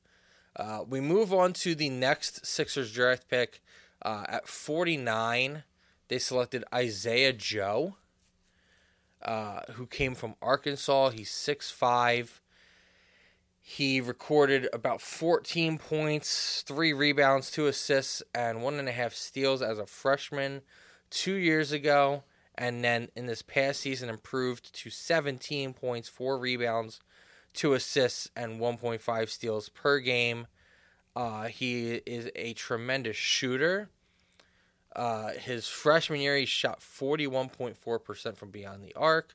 uh, 0.57 0.83
we 0.87 0.99
move 0.99 1.33
on 1.33 1.53
to 1.53 1.75
the 1.75 1.89
next 1.89 2.45
Sixers 2.45 2.91
draft 2.91 3.29
pick. 3.29 3.61
Uh, 4.01 4.23
at 4.27 4.47
49, 4.47 5.63
they 6.07 6.19
selected 6.19 6.63
Isaiah 6.73 7.33
Joe. 7.33 7.95
uh, 9.21 9.61
who 9.73 9.85
came 9.87 10.15
from 10.15 10.35
Arkansas. 10.41 11.09
He's 11.09 11.29
6'5. 11.31 12.39
He 13.59 13.99
recorded 13.99 14.69
about 14.71 15.01
14 15.01 15.77
points, 15.77 16.63
three 16.65 16.93
rebounds, 16.93 17.51
two 17.51 17.67
assists, 17.67 18.23
and 18.33 18.61
one 18.61 18.75
and 18.75 18.87
a 18.87 18.93
half 18.93 19.13
steals 19.13 19.61
as 19.61 19.77
a 19.77 19.85
freshman 19.85 20.61
two 21.09 21.33
years 21.33 21.71
ago. 21.71 22.23
And 22.55 22.83
then 22.83 23.09
in 23.15 23.25
this 23.25 23.41
past 23.41 23.81
season, 23.81 24.09
improved 24.09 24.73
to 24.73 24.89
17 24.89 25.73
points, 25.73 26.07
four 26.07 26.37
rebounds, 26.37 27.01
two 27.53 27.73
assists, 27.73 28.29
and 28.35 28.59
1.5 28.61 29.29
steals 29.29 29.69
per 29.69 29.99
game. 29.99 30.47
Uh, 31.17 31.47
he 31.47 31.95
is 32.05 32.29
a 32.35 32.53
tremendous 32.53 33.17
shooter. 33.17 33.89
Uh, 34.95 35.29
his 35.29 35.67
freshman 35.67 36.21
year, 36.21 36.37
he 36.37 36.45
shot 36.45 36.79
41.4% 36.79 38.37
from 38.37 38.51
beyond 38.51 38.83
the 38.83 38.93
arc. 38.93 39.33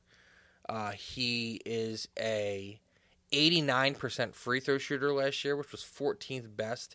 Uh, 0.68 0.93
he 0.93 1.61
is 1.66 2.07
a 2.16 2.80
89% 3.33 4.33
free 4.33 4.61
throw 4.61 4.78
shooter 4.78 5.12
last 5.12 5.45
year, 5.45 5.57
which 5.57 5.72
was 5.72 5.80
14th 5.80 6.55
best 6.57 6.95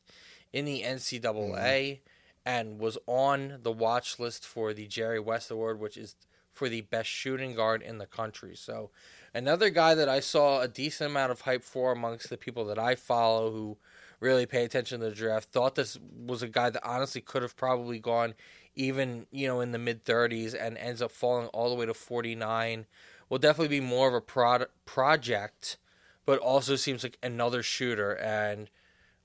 in 0.54 0.64
the 0.64 0.84
NCAA, 0.84 2.00
and 2.46 2.80
was 2.80 2.98
on 3.08 3.60
the 3.64 3.74
watch 3.74 4.20
list 4.20 4.46
for 4.46 4.74
the 4.74 4.88
Jerry 4.88 5.20
West 5.20 5.52
Award, 5.52 5.82
which 5.82 5.98
is 5.98 6.16
for 6.54 6.70
the 6.70 6.80
best 6.80 7.10
shooting 7.10 7.56
guard 7.56 7.82
in 7.82 7.98
the 7.98 8.06
country. 8.06 8.56
So, 8.56 8.92
another 9.34 9.70
guy 9.70 9.96
that 9.96 10.08
I 10.08 10.22
saw 10.22 10.62
a 10.62 10.68
decent 10.70 11.12
amount 11.12 11.34
of 11.34 11.42
hype 11.42 11.66
for 11.66 11.92
amongst 11.92 12.30
the 12.30 12.38
people 12.38 12.64
that 12.68 12.80
I 12.80 12.96
follow 12.96 13.52
who 13.52 13.78
really 14.20 14.46
pay 14.46 14.64
attention 14.64 15.00
to 15.00 15.10
the 15.10 15.16
draft. 15.16 15.50
Thought 15.50 15.76
this 15.76 15.98
was 16.26 16.42
a 16.42 16.48
guy 16.48 16.70
that 16.70 16.86
honestly 16.86 17.22
could 17.22 17.42
have 17.42 17.56
probably 17.56 18.00
gone 18.00 18.34
even, 18.76 19.26
you 19.32 19.48
know, 19.48 19.60
in 19.62 19.72
the 19.72 19.80
mid 19.80 20.06
30s 20.06 20.56
and 20.60 20.78
ends 20.78 21.02
up 21.02 21.12
falling 21.12 21.48
all 21.48 21.70
the 21.70 21.76
way 21.76 21.86
to 21.86 21.94
49. 21.94 22.86
Will 23.30 23.38
definitely 23.38 23.80
be 23.80 23.86
more 23.86 24.08
of 24.08 24.14
a 24.14 24.22
prod- 24.22 24.68
project, 24.86 25.78
but 26.26 26.40
also 26.40 26.76
seems 26.76 27.04
like 27.04 27.18
another 27.22 27.62
shooter. 27.62 28.14
And 28.14 28.70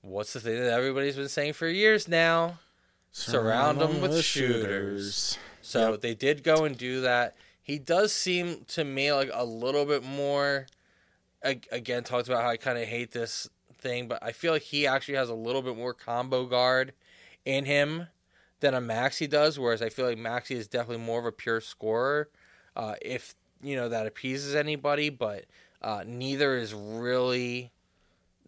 what's 0.01 0.33
the 0.33 0.39
thing 0.39 0.55
that 0.55 0.73
everybody's 0.73 1.15
been 1.15 1.29
saying 1.29 1.53
for 1.53 1.67
years 1.67 2.07
now? 2.07 2.59
Surround 3.11 3.79
them 3.79 4.01
with 4.01 4.23
shooters. 4.23 5.37
So 5.61 5.95
they 5.95 6.15
did 6.15 6.43
go 6.43 6.65
and 6.65 6.77
do 6.77 7.01
that. 7.01 7.35
He 7.61 7.79
does 7.79 8.11
seem 8.11 8.65
to 8.69 8.83
me 8.83 9.13
like 9.13 9.29
a 9.31 9.45
little 9.45 9.85
bit 9.85 10.03
more. 10.03 10.65
Again, 11.43 12.03
talked 12.03 12.27
about 12.27 12.43
how 12.43 12.49
I 12.49 12.57
kind 12.57 12.77
of 12.77 12.85
hate 12.85 13.11
this 13.11 13.49
thing, 13.83 14.07
but 14.07 14.17
I 14.23 14.31
feel 14.31 14.53
like 14.53 14.63
he 14.63 14.87
actually 14.87 15.15
has 15.15 15.29
a 15.29 15.35
little 15.35 15.61
bit 15.61 15.77
more 15.77 15.93
combo 15.93 16.45
guard 16.45 16.93
in 17.45 17.65
him 17.65 18.07
than 18.61 18.73
a 18.73 18.81
Maxey 18.81 19.27
does. 19.27 19.59
Whereas 19.59 19.81
I 19.81 19.89
feel 19.89 20.07
like 20.07 20.17
Maxey 20.17 20.55
is 20.55 20.67
definitely 20.67 21.05
more 21.05 21.19
of 21.19 21.25
a 21.25 21.31
pure 21.31 21.61
scorer, 21.61 22.29
uh, 22.75 22.95
if 23.01 23.35
you 23.61 23.75
know 23.75 23.89
that 23.89 24.07
appeases 24.07 24.55
anybody. 24.55 25.09
But 25.09 25.45
uh, 25.81 26.03
neither 26.07 26.57
is 26.57 26.73
really. 26.73 27.71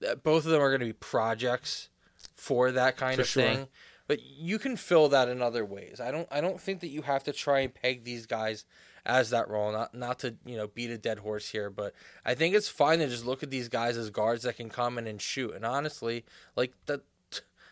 uh, 0.08 0.16
Both 0.16 0.46
of 0.46 0.52
them 0.52 0.62
are 0.62 0.70
going 0.70 0.80
to 0.80 0.86
be 0.88 0.94
projects 0.94 1.90
for 2.34 2.72
that 2.72 2.98
kind 2.98 3.16
For 3.18 3.22
of 3.22 3.28
sure. 3.28 3.44
thing. 3.44 3.68
But 4.08 4.22
you 4.24 4.60
can 4.60 4.78
fill 4.78 5.10
that 5.10 5.30
in 5.30 5.42
other 5.42 5.66
ways. 5.66 6.00
I 6.00 6.12
don't. 6.12 6.28
I 6.32 6.40
don't 6.40 6.62
think 6.62 6.80
that 6.82 6.90
you 6.90 7.02
have 7.04 7.24
to 7.26 7.34
try 7.34 7.60
and 7.62 7.74
peg 7.74 8.04
these 8.04 8.26
guys 8.26 8.64
as 9.06 9.30
that 9.30 9.50
role. 9.50 9.72
Not 9.72 9.94
not 9.94 10.20
to 10.20 10.36
you 10.46 10.58
know 10.58 10.68
beat 10.68 10.90
a 10.90 10.98
dead 10.98 11.20
horse 11.20 11.50
here, 11.50 11.70
but 11.70 11.94
I 12.26 12.36
think 12.36 12.56
it's 12.56 12.68
fine 12.68 13.00
to 13.00 13.08
just 13.08 13.26
look 13.26 13.44
at 13.44 13.52
these 13.52 13.70
guys 13.70 13.98
as 13.98 14.10
guards 14.10 14.44
that 14.44 14.58
can 14.58 14.70
come 14.70 14.98
in 14.98 15.08
and 15.08 15.22
shoot. 15.22 15.54
And 15.54 15.66
honestly, 15.66 16.26
like 16.56 16.74
that, 16.88 17.02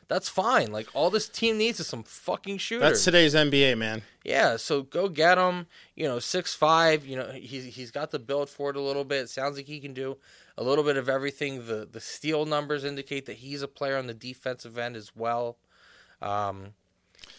that's 0.07 0.29
fine. 0.29 0.71
Like 0.71 0.87
all 0.93 1.09
this 1.09 1.27
team 1.27 1.57
needs 1.57 1.79
is 1.79 1.87
some 1.87 2.03
fucking 2.03 2.57
shooters. 2.59 2.89
That's 2.89 3.03
today's 3.03 3.33
NBA, 3.33 3.77
man. 3.77 4.03
Yeah, 4.23 4.57
so 4.57 4.83
go 4.83 5.09
get 5.09 5.37
him. 5.37 5.67
You 5.95 6.07
know, 6.07 6.19
six 6.19 6.53
five. 6.53 7.05
You 7.05 7.15
know, 7.17 7.31
he's 7.31 7.75
he's 7.75 7.91
got 7.91 8.11
the 8.11 8.19
build 8.19 8.49
for 8.49 8.69
it 8.69 8.75
a 8.75 8.81
little 8.81 9.03
bit. 9.03 9.23
It 9.23 9.29
sounds 9.29 9.57
like 9.57 9.65
he 9.65 9.79
can 9.79 9.93
do 9.93 10.17
a 10.57 10.63
little 10.63 10.83
bit 10.83 10.97
of 10.97 11.09
everything. 11.09 11.65
The 11.65 11.87
the 11.89 11.99
steal 11.99 12.45
numbers 12.45 12.83
indicate 12.83 13.25
that 13.25 13.37
he's 13.37 13.61
a 13.61 13.67
player 13.67 13.97
on 13.97 14.07
the 14.07 14.13
defensive 14.13 14.77
end 14.77 14.95
as 14.95 15.15
well. 15.15 15.57
Um, 16.21 16.73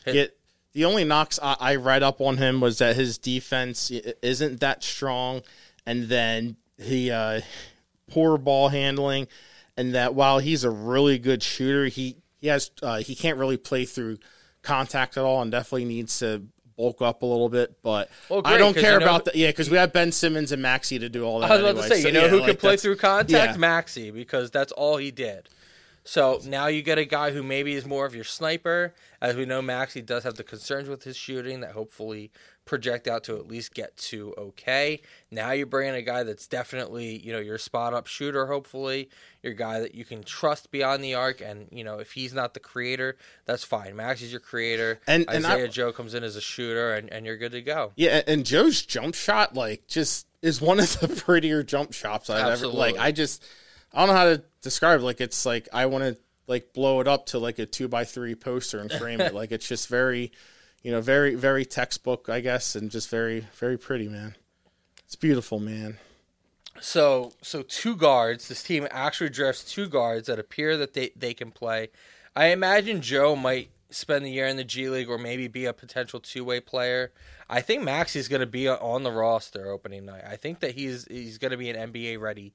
It, 0.07 0.37
the 0.75 0.85
only 0.85 1.05
knocks 1.05 1.39
I, 1.43 1.57
I 1.59 1.77
read 1.77 2.03
up 2.03 2.20
on 2.20 2.37
him 2.37 2.61
was 2.61 2.79
that 2.79 2.97
his 2.97 3.16
defense 3.18 3.91
isn't 3.91 4.61
that 4.61 4.83
strong, 4.85 5.43
and 5.87 6.05
then 6.05 6.57
he 6.79 7.11
uh, 7.11 7.41
poor 8.11 8.37
ball 8.39 8.68
handling, 8.68 9.29
and 9.77 9.95
that 9.95 10.14
while 10.14 10.39
he's 10.41 10.64
a 10.64 10.70
really 10.70 11.18
good 11.18 11.43
shooter, 11.43 11.87
he 11.87 12.16
he 12.41 12.49
has 12.49 12.70
uh, 12.83 12.99
he 12.99 13.14
can't 13.14 13.39
really 13.39 13.57
play 13.57 13.85
through 13.85 14.18
contact 14.62 15.16
at 15.16 15.25
all, 15.25 15.41
and 15.43 15.51
definitely 15.51 15.85
needs 15.85 16.18
to 16.18 16.43
bulk 16.77 17.01
up 17.01 17.22
a 17.22 17.27
little 17.27 17.49
bit. 17.49 17.77
But 17.83 18.11
Well, 18.29 18.43
I 18.45 18.59
don't 18.59 18.75
care 18.75 18.95
you 18.95 18.99
know- 18.99 19.05
about 19.07 19.27
that. 19.27 19.37
Yeah, 19.37 19.49
because 19.49 19.70
we 19.70 19.77
have 19.77 19.93
Ben 19.93 20.11
Simmons 20.11 20.51
and 20.51 20.61
Maxey 20.61 20.99
to 20.99 21.09
do 21.09 21.22
all 21.25 21.39
that. 21.41 21.51
I 21.51 21.55
was 21.55 21.61
about 21.61 21.68
anyway. 21.70 21.89
to 21.89 21.95
say, 21.95 22.01
So, 22.03 22.09
you 22.09 22.14
know 22.14 22.22
yeah, 22.25 22.29
who 22.29 22.37
like, 22.39 22.47
could 22.47 22.59
play 22.59 22.77
through 22.77 22.97
contact? 22.97 23.53
yeah. 23.53 23.57
Maxey, 23.57 24.11
because 24.11 24.51
that's 24.51 24.72
all 24.72 24.97
he 24.97 25.12
did. 25.12 25.49
So 26.07 26.39
now 26.45 26.67
you 26.67 26.83
get 26.83 26.99
a 26.99 27.07
guy 27.07 27.31
who 27.31 27.43
maybe 27.43 27.73
is 27.75 27.87
more 27.87 28.05
of 28.05 28.15
your 28.15 28.25
sniper. 28.25 28.93
As 29.23 29.37
we 29.37 29.47
know, 29.47 29.63
Maxey 29.63 30.03
does 30.03 30.25
have 30.25 30.35
the 30.35 30.45
concerns 30.45 30.87
with 30.89 31.05
his 31.05 31.17
shooting 31.17 31.61
that 31.61 31.73
hopefully 31.73 32.31
project 32.67 33.09
out 33.09 33.25
to 33.25 33.37
at 33.37 33.47
least 33.49 33.73
get 33.75 33.97
to 33.97 34.35
okay. 34.37 35.01
Now 35.31 35.53
you 35.53 35.65
bring 35.65 35.89
in 35.89 35.95
a 35.95 36.03
guy 36.03 36.23
that's 36.23 36.47
definitely, 36.47 37.19
you 37.19 37.33
know, 37.33 37.39
your 37.39 37.57
spot 37.57 37.95
up 37.95 38.07
shooter, 38.07 38.47
hopefully. 38.47 39.09
Your 39.43 39.55
guy 39.55 39.81
that 39.81 39.95
you 39.95 40.05
can 40.05 40.23
trust 40.23 40.71
beyond 40.71 41.03
the 41.03 41.15
arc. 41.15 41.41
And, 41.41 41.69
you 41.71 41.85
know, 41.85 41.99
if 41.99 42.13
he's 42.13 42.35
not 42.35 42.53
the 42.53 42.61
creator, 42.61 43.17
that's 43.47 43.65
fine. 43.65 43.97
Maxey's 43.97 44.31
your 44.31 44.41
creator. 44.41 45.01
And- 45.07 45.25
and 45.31 45.47
I- 45.47 45.55
Isaiah 45.55 45.69
Joe 45.69 45.93
comes 45.93 46.13
in 46.15 46.23
as 46.23 46.37
a 46.37 46.41
shooter, 46.43 46.93
and, 46.95 47.11
and 47.11 47.25
you're 47.25 47.39
good 47.39 47.53
to 47.53 47.63
go. 47.63 47.93
Yeah, 47.97 48.21
and 48.27 48.45
Joe's 48.45 48.83
jump 48.83 49.15
shot 49.15 49.55
like 49.55 49.87
just 49.87 50.27
is 50.43 50.61
one 50.61 50.81
of 50.81 51.01
the 51.01 51.09
prettier 51.25 51.63
jump 51.63 51.95
shots 51.95 52.29
I've 52.29 52.45
Absolutely. 52.45 52.89
ever 52.89 52.93
like. 52.99 53.03
I 53.03 53.11
just 53.13 53.43
I 53.95 54.01
don't 54.01 54.09
know 54.09 54.15
how 54.21 54.25
to 54.25 54.43
describe. 54.61 55.01
it. 55.01 55.05
Like 55.05 55.21
it's 55.21 55.47
like 55.47 55.69
I 55.73 55.87
want 55.87 56.05
to 56.05 56.17
like 56.47 56.73
blow 56.73 57.01
it 57.01 57.09
up 57.09 57.27
to 57.27 57.39
like 57.39 57.59
a 57.59 57.67
two 57.67 57.89
by 57.89 58.05
three 58.05 58.35
poster 58.35 58.79
and 58.79 58.91
frame 58.91 59.21
it. 59.21 59.33
Like 59.35 59.53
it's 59.53 59.69
just 59.69 59.89
very, 59.89 60.33
you 60.83 60.91
know, 60.91 61.01
very 61.01 61.35
very 61.35 61.65
textbook, 61.65 62.29
I 62.29 62.41
guess, 62.41 62.75
and 62.75 62.91
just 62.91 63.09
very 63.09 63.47
very 63.55 63.79
pretty, 63.79 64.09
man. 64.09 64.35
It's 65.07 65.17
beautiful, 65.17 65.61
man. 65.61 65.99
So 66.81 67.33
so 67.41 67.63
two 67.63 67.97
guards. 67.97 68.49
This 68.49 68.63
team 68.63 68.87
actually 68.91 69.31
drafts 69.31 69.65
two 69.65 69.89
guards 69.89 70.27
that 70.27 70.39
appear 70.39 70.77
that 70.77 70.95
they, 70.95 71.11
they 71.17 71.35
can 71.35 71.51
play. 71.51 71.91
I 72.35 72.47
imagine 72.47 73.01
Joe 73.01 73.37
might 73.37 73.71
spend 73.91 74.25
the 74.25 74.31
year 74.31 74.47
in 74.47 74.57
the 74.57 74.65
G 74.65 74.89
League 74.89 75.09
or 75.09 75.19
maybe 75.19 75.47
be 75.47 75.67
a 75.67 75.73
potential 75.73 76.19
two 76.19 76.45
way 76.45 76.61
player. 76.61 77.13
I 77.49 77.61
think 77.61 77.83
Maxey's 77.83 78.29
going 78.29 78.41
to 78.41 78.47
be 78.47 78.69
on 78.69 79.03
the 79.03 79.13
roster 79.13 79.71
opening 79.71 80.07
night. 80.07 80.25
I 80.29 80.37
think 80.37 80.61
that 80.61 80.73
he's 80.73 81.07
he's 81.09 81.39
going 81.39 81.53
to 81.53 81.57
be 81.57 81.71
an 81.71 81.93
NBA 81.93 82.21
ready 82.21 82.55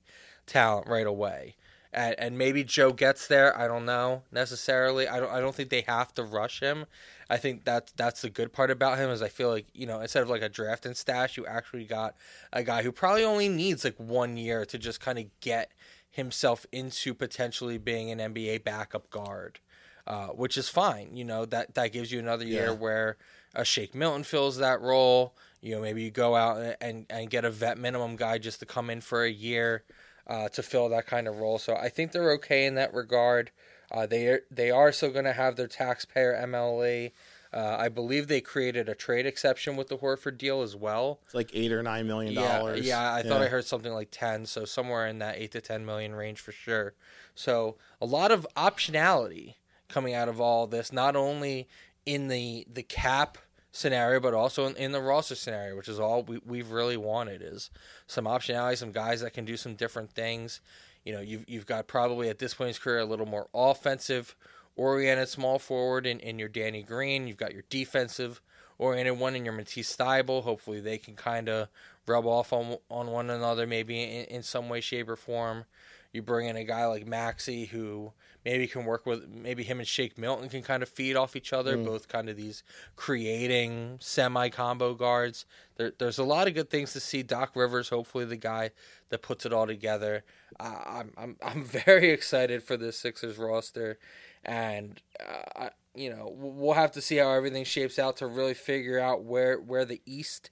talent 0.50 0.88
right 0.88 1.08
away. 1.08 1.56
And, 1.92 2.14
and 2.20 2.38
maybe 2.38 2.64
Joe 2.64 2.92
gets 2.94 3.26
there. 3.26 3.58
I 3.58 3.68
don't 3.68 3.86
know 3.86 4.22
necessarily. 4.32 5.08
I 5.08 5.20
don't. 5.20 5.32
I 5.32 5.40
don't 5.40 5.56
think 5.56 5.70
they 5.70 5.82
have 5.88 6.14
to 6.16 6.24
rush 6.24 6.60
him. 6.60 6.86
I 7.32 7.38
think 7.38 7.66
that 7.66 7.92
that's 7.96 8.22
the 8.22 8.30
good 8.30 8.54
part 8.54 8.70
about 8.70 9.00
him 9.00 9.10
is 9.10 9.24
I 9.24 9.30
feel 9.30 9.50
like 9.50 9.66
you 9.74 9.88
know 9.88 10.00
instead 10.00 10.22
of 10.22 10.30
like 10.30 10.44
a 10.44 10.50
draft 10.50 10.86
and 10.86 10.96
stash, 10.96 11.36
you 11.36 11.48
actually 11.48 11.86
got 11.86 12.14
a 12.54 12.62
guy 12.64 12.84
who 12.84 12.92
probably 12.92 13.24
only 13.24 13.50
needs 13.50 13.84
like 13.84 13.96
one 13.98 14.38
year 14.38 14.66
to 14.66 14.78
just 14.78 15.00
kind 15.00 15.18
of 15.18 15.26
get 15.40 15.72
himself 16.12 16.66
into 16.72 17.16
potentially 17.16 17.80
being 17.80 18.12
an 18.12 18.20
NBA 18.34 18.64
backup 18.64 19.10
guard, 19.10 19.60
uh, 20.06 20.28
which 20.28 20.58
is 20.58 20.70
fine. 20.70 21.16
You 21.16 21.24
know 21.24 21.44
that 21.46 21.74
that 21.74 21.92
gives 21.92 22.12
you 22.12 22.20
another 22.20 22.46
year 22.46 22.66
Yeah. 22.68 22.72
where 22.74 23.18
a 23.56 23.66
Shake 23.66 23.96
Milton 23.96 24.24
fills 24.24 24.58
that 24.58 24.80
role. 24.80 25.34
You 25.60 25.74
know 25.76 25.82
maybe 25.82 26.04
you 26.04 26.12
go 26.12 26.36
out 26.36 26.76
and 26.80 27.08
and 27.10 27.32
get 27.32 27.46
a 27.46 27.50
vet 27.50 27.80
minimum 27.80 28.16
guy 28.16 28.38
just 28.38 28.60
to 28.60 28.68
come 28.68 28.92
in 28.92 29.02
for 29.02 29.24
a 29.24 29.32
year 29.32 29.84
uh, 30.30 30.48
to 30.50 30.64
fill 30.64 30.88
that 30.90 31.08
kind 31.08 31.28
of 31.28 31.40
role. 31.40 31.58
So 31.60 31.76
I 31.76 31.90
think 31.90 32.14
they're 32.14 32.32
okay 32.34 32.66
in 32.66 32.76
that 32.76 32.94
regard. 32.94 33.52
Uh, 33.92 34.06
they 34.06 34.28
are, 34.28 34.42
they 34.52 34.70
are 34.72 34.92
still 34.92 35.12
going 35.12 35.26
to 35.26 35.34
have 35.34 35.56
their 35.58 35.68
taxpayer 35.68 36.40
MLE. 36.46 37.12
Uh, 37.52 37.76
I 37.80 37.90
believe 37.90 38.28
they 38.28 38.40
created 38.42 38.88
a 38.88 38.94
trade 38.94 39.26
exception 39.26 39.76
with 39.76 39.88
the 39.88 39.98
Horford 39.98 40.38
deal 40.38 40.62
as 40.62 40.76
well. 40.76 41.20
It's 41.26 41.34
like 41.34 41.50
eight 41.54 41.72
or 41.72 41.82
nine 41.82 42.06
million 42.06 42.34
Yeah, 42.34 42.60
dollars. 42.60 42.86
yeah. 42.86 43.12
I 43.12 43.24
thought 43.24 43.42
I 43.42 43.48
heard 43.48 43.66
something 43.66 43.92
like 43.92 44.10
ten, 44.12 44.46
so 44.46 44.66
somewhere 44.66 45.08
in 45.08 45.18
that 45.18 45.38
eight 45.38 45.52
to 45.54 45.62
ten 45.62 45.84
million 45.84 46.14
range 46.14 46.40
for 46.40 46.52
sure. 46.52 46.94
So 47.34 47.78
a 48.00 48.06
lot 48.06 48.30
of 48.30 48.46
optionality 48.56 49.56
coming 49.88 50.14
out 50.14 50.30
of 50.30 50.40
all 50.40 50.68
this, 50.68 50.94
not 50.94 51.16
only 51.16 51.68
in 52.06 52.28
the 52.28 52.68
the 52.72 52.84
cap 52.84 53.40
scenario, 53.72 54.20
but 54.20 54.34
also 54.34 54.66
in, 54.66 54.76
in 54.76 54.92
the 54.92 55.02
roster 55.02 55.36
scenario, 55.36 55.76
which 55.76 55.88
is 55.88 56.00
all 56.00 56.24
we, 56.24 56.40
we've 56.46 56.72
really 56.72 56.98
wanted 56.98 57.42
is 57.42 57.70
some 58.08 58.26
optionality, 58.26 58.78
some 58.78 58.92
guys 58.92 59.22
that 59.22 59.34
can 59.34 59.46
do 59.46 59.58
some 59.58 59.76
different 59.76 60.12
things. 60.12 60.62
You 61.06 61.14
know, 61.14 61.22
you've 61.22 61.46
you've 61.48 61.66
got 61.66 61.88
probably 61.88 62.30
at 62.30 62.40
this 62.40 62.54
point 62.54 62.68
in 62.68 62.70
his 62.70 62.80
career 62.80 63.00
a 63.00 63.06
little 63.06 63.26
more 63.26 63.48
offensive 63.54 64.36
oriented 64.76 65.28
small 65.30 65.60
forward 65.60 66.06
in, 66.06 66.20
in 66.20 66.40
your 66.40 66.50
Danny 66.50 66.84
Green. 66.84 67.28
You've 67.28 67.38
got 67.38 67.54
your 67.54 67.64
defensive 67.70 68.42
oriented 68.78 69.20
one 69.20 69.36
in 69.36 69.46
your 69.46 69.54
Matisse 69.54 69.96
Thybulle. 69.96 70.44
Hopefully 70.44 70.80
they 70.80 70.98
can 70.98 71.16
kind 71.16 71.50
of 71.50 71.70
rub 72.08 72.26
off 72.26 72.52
on 72.52 72.78
on 72.90 73.08
one 73.08 73.30
another 73.30 73.68
maybe 73.68 74.02
in, 74.02 74.26
in 74.26 74.44
some 74.44 74.70
way, 74.70 74.82
shape, 74.82 75.10
or 75.10 75.16
form. 75.16 75.66
You 76.12 76.24
bring 76.24 76.48
in 76.48 76.56
a 76.56 76.64
guy 76.64 76.86
like 76.88 77.06
Maxey 77.06 77.66
who 77.66 78.14
maybe 78.44 78.66
can 78.68 78.86
work 78.86 79.06
with 79.06 79.30
maybe 79.30 79.64
him 79.64 79.80
and 79.80 79.88
Shake 79.88 80.18
Milton 80.18 80.50
can 80.50 80.64
kind 80.64 80.82
of 80.82 80.90
feed 80.90 81.16
off 81.16 81.36
each 81.36 81.54
other, 81.54 81.78
both 81.78 82.08
kind 82.08 82.30
of 82.30 82.36
these 82.36 82.64
creating 82.96 83.98
semi 84.00 84.50
combo 84.50 84.96
guards. 84.96 85.46
There, 85.78 85.92
there's 85.98 86.18
a 86.18 86.24
lot 86.24 86.48
of 86.48 86.56
good 86.56 86.70
things 86.70 86.94
to 86.94 87.00
see. 87.00 87.22
Doc 87.22 87.52
Rivers, 87.56 87.90
hopefully 87.90 88.26
the 88.26 88.38
guy 88.38 88.72
that 89.10 89.22
puts 89.22 89.46
it 89.46 89.54
all 89.54 89.68
together. 89.68 90.24
Uh, 90.60 90.80
I'm 90.86 91.12
I'm 91.16 91.38
I'm 91.44 91.64
very 91.64 92.10
excited 92.10 92.64
for 92.64 92.76
this 92.76 92.98
Sixers 92.98 93.38
roster, 93.38 94.00
and 94.44 95.00
uh, 95.20 95.66
I, 95.66 95.70
you 95.94 96.10
know 96.10 96.34
we'll 96.36 96.74
have 96.74 96.92
to 96.94 97.02
see 97.02 97.18
how 97.18 97.32
everything 97.32 97.66
shapes 97.66 98.00
out 98.00 98.18
to 98.18 98.28
really 98.28 98.54
figure 98.56 99.00
out 99.00 99.24
where 99.24 99.60
where 99.60 99.86
the 99.86 100.02
East 100.06 100.50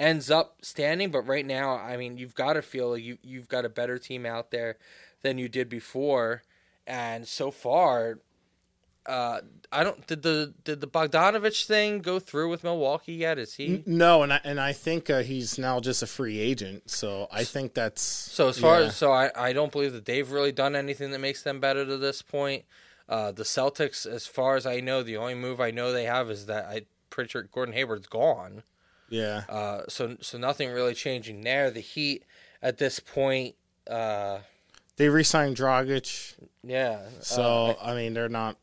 ends 0.00 0.30
up 0.30 0.56
standing. 0.62 1.10
But 1.10 1.22
right 1.22 1.46
now, 1.46 1.76
I 1.76 1.96
mean, 1.96 2.16
you've 2.16 2.34
got 2.34 2.54
to 2.54 2.62
feel 2.62 2.90
like 2.92 3.04
you 3.04 3.18
you've 3.22 3.48
got 3.48 3.64
a 3.64 3.68
better 3.68 3.98
team 3.98 4.26
out 4.26 4.50
there 4.50 4.78
than 5.22 5.38
you 5.38 5.48
did 5.48 5.68
before, 5.68 6.42
and 6.86 7.28
so 7.28 7.50
far, 7.50 8.18
uh, 9.06 9.42
I 9.70 9.84
don't 9.84 10.04
did 10.06 10.22
the 10.22 10.54
did 10.64 10.80
the 10.80 10.86
Bogdanovich 10.86 11.66
thing 11.66 12.00
go 12.00 12.18
through 12.18 12.48
with 12.48 12.64
Milwaukee 12.64 13.12
yet? 13.12 13.38
Is 13.38 13.54
he? 13.54 13.84
No, 13.86 14.22
and 14.22 14.32
I 14.32 14.40
and 14.42 14.58
I 14.58 14.72
think 14.72 15.10
uh, 15.10 15.20
he's 15.20 15.58
now 15.58 15.78
just 15.78 16.02
a 16.02 16.06
free 16.06 16.38
agent. 16.40 16.90
So 16.90 17.28
I 17.30 17.44
think 17.44 17.74
that's 17.74 18.02
So 18.02 18.48
as 18.48 18.58
far 18.58 18.80
yeah. 18.80 18.86
as 18.86 18.96
so 18.96 19.12
I, 19.12 19.30
I 19.36 19.52
don't 19.52 19.70
believe 19.70 19.92
that 19.92 20.06
they've 20.06 20.30
really 20.30 20.52
done 20.52 20.74
anything 20.74 21.10
that 21.10 21.20
makes 21.20 21.42
them 21.42 21.60
better 21.60 21.84
to 21.84 21.98
this 21.98 22.22
point. 22.22 22.64
Uh, 23.08 23.32
the 23.32 23.42
Celtics, 23.42 24.06
as 24.06 24.26
far 24.26 24.54
as 24.54 24.66
I 24.66 24.78
know, 24.78 25.02
the 25.02 25.16
only 25.16 25.34
move 25.34 25.60
I 25.60 25.72
know 25.72 25.92
they 25.92 26.04
have 26.04 26.30
is 26.30 26.46
that 26.46 26.66
I 26.66 26.82
pretty 27.10 27.30
sure 27.30 27.42
Gordon 27.42 27.74
Hayward's 27.74 28.06
gone. 28.06 28.62
Yeah. 29.10 29.42
Uh, 29.48 29.82
so 29.88 30.16
so 30.20 30.38
nothing 30.38 30.70
really 30.70 30.94
changing 30.94 31.42
there. 31.42 31.70
The 31.70 31.80
Heat 31.80 32.24
at 32.62 32.78
this 32.78 32.98
point, 33.00 33.54
uh, 33.88 34.38
They 34.96 35.08
re-signed 35.08 35.56
Dragic, 35.56 36.34
yeah. 36.62 37.00
so 37.20 37.76
uh, 37.80 37.84
I 37.84 37.94
mean 37.94 38.14
they're 38.14 38.28
not. 38.28 38.56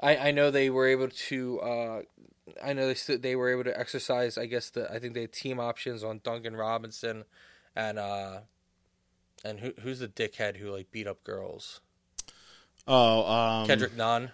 I, 0.00 0.16
I 0.16 0.30
know 0.32 0.50
they 0.50 0.68
were 0.70 0.88
able 0.88 1.08
to. 1.08 1.60
Uh, 1.60 2.02
I 2.62 2.72
know 2.72 2.88
they 2.88 2.94
st- 2.94 3.22
they 3.22 3.36
were 3.36 3.50
able 3.50 3.64
to 3.64 3.78
exercise. 3.78 4.36
I 4.36 4.46
guess 4.46 4.70
the 4.70 4.90
I 4.92 4.98
think 4.98 5.14
they 5.14 5.22
had 5.22 5.32
team 5.32 5.60
options 5.60 6.02
on 6.02 6.20
Duncan 6.24 6.56
Robinson, 6.56 7.24
and 7.76 7.98
uh, 7.98 8.40
and 9.44 9.60
who 9.60 9.72
who's 9.82 10.00
the 10.00 10.08
dickhead 10.08 10.56
who 10.56 10.70
like 10.70 10.90
beat 10.90 11.06
up 11.06 11.22
girls? 11.22 11.80
Oh, 12.86 13.30
um, 13.30 13.66
Kendrick 13.66 13.96
Nunn. 13.96 14.32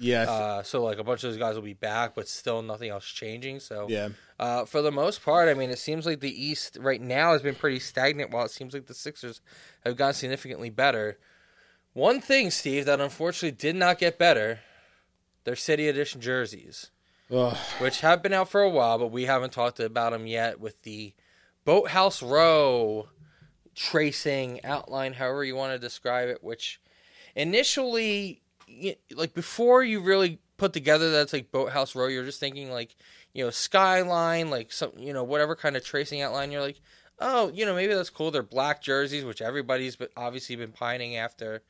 Yeah, 0.00 0.22
Uh, 0.22 0.62
so 0.62 0.82
like 0.82 0.98
a 0.98 1.04
bunch 1.04 1.22
of 1.24 1.30
those 1.30 1.38
guys 1.38 1.54
will 1.54 1.62
be 1.62 1.74
back, 1.74 2.14
but 2.14 2.26
still 2.26 2.62
nothing 2.62 2.88
else 2.88 3.04
changing. 3.04 3.60
So 3.60 3.86
yeah. 3.88 4.08
uh, 4.38 4.64
for 4.64 4.80
the 4.80 4.90
most 4.90 5.22
part, 5.22 5.48
I 5.48 5.54
mean, 5.54 5.68
it 5.68 5.78
seems 5.78 6.06
like 6.06 6.20
the 6.20 6.44
East 6.44 6.78
right 6.80 7.00
now 7.00 7.32
has 7.32 7.42
been 7.42 7.54
pretty 7.54 7.78
stagnant, 7.78 8.30
while 8.30 8.46
it 8.46 8.50
seems 8.50 8.72
like 8.72 8.86
the 8.86 8.94
Sixers 8.94 9.42
have 9.84 9.96
gotten 9.96 10.14
significantly 10.14 10.70
better. 10.70 11.18
One 11.92 12.20
thing, 12.20 12.50
Steve, 12.50 12.86
that 12.86 13.00
unfortunately 13.00 13.56
did 13.56 13.76
not 13.76 13.98
get 13.98 14.18
better, 14.18 14.60
their 15.44 15.56
City 15.56 15.86
Edition 15.86 16.20
jerseys, 16.20 16.90
Ugh. 17.30 17.56
which 17.78 18.00
have 18.00 18.22
been 18.22 18.32
out 18.32 18.48
for 18.48 18.62
a 18.62 18.70
while, 18.70 18.98
but 18.98 19.10
we 19.12 19.24
haven't 19.24 19.52
talked 19.52 19.80
about 19.80 20.12
them 20.12 20.26
yet 20.26 20.60
with 20.60 20.80
the 20.82 21.12
Boathouse 21.66 22.22
Row 22.22 23.08
tracing 23.74 24.64
outline, 24.64 25.14
however 25.14 25.44
you 25.44 25.56
want 25.56 25.72
to 25.72 25.78
describe 25.78 26.28
it, 26.28 26.42
which 26.42 26.80
initially 27.34 28.42
like 29.14 29.34
before 29.34 29.82
you 29.82 30.00
really 30.00 30.38
put 30.56 30.72
together 30.72 31.10
that's 31.10 31.32
like 31.32 31.50
boathouse 31.50 31.94
row 31.94 32.06
you're 32.06 32.24
just 32.24 32.40
thinking 32.40 32.70
like 32.70 32.94
you 33.32 33.42
know 33.42 33.50
skyline 33.50 34.50
like 34.50 34.70
some 34.70 34.92
you 34.96 35.12
know 35.12 35.24
whatever 35.24 35.56
kind 35.56 35.76
of 35.76 35.84
tracing 35.84 36.20
outline 36.20 36.52
you're 36.52 36.60
like 36.60 36.80
oh 37.18 37.50
you 37.54 37.64
know 37.64 37.74
maybe 37.74 37.94
that's 37.94 38.10
cool 38.10 38.30
they're 38.30 38.42
black 38.42 38.82
jerseys 38.82 39.24
which 39.24 39.40
everybody's 39.40 39.96
but 39.96 40.10
obviously 40.16 40.56
been 40.56 40.72
pining 40.72 41.16
after 41.16 41.62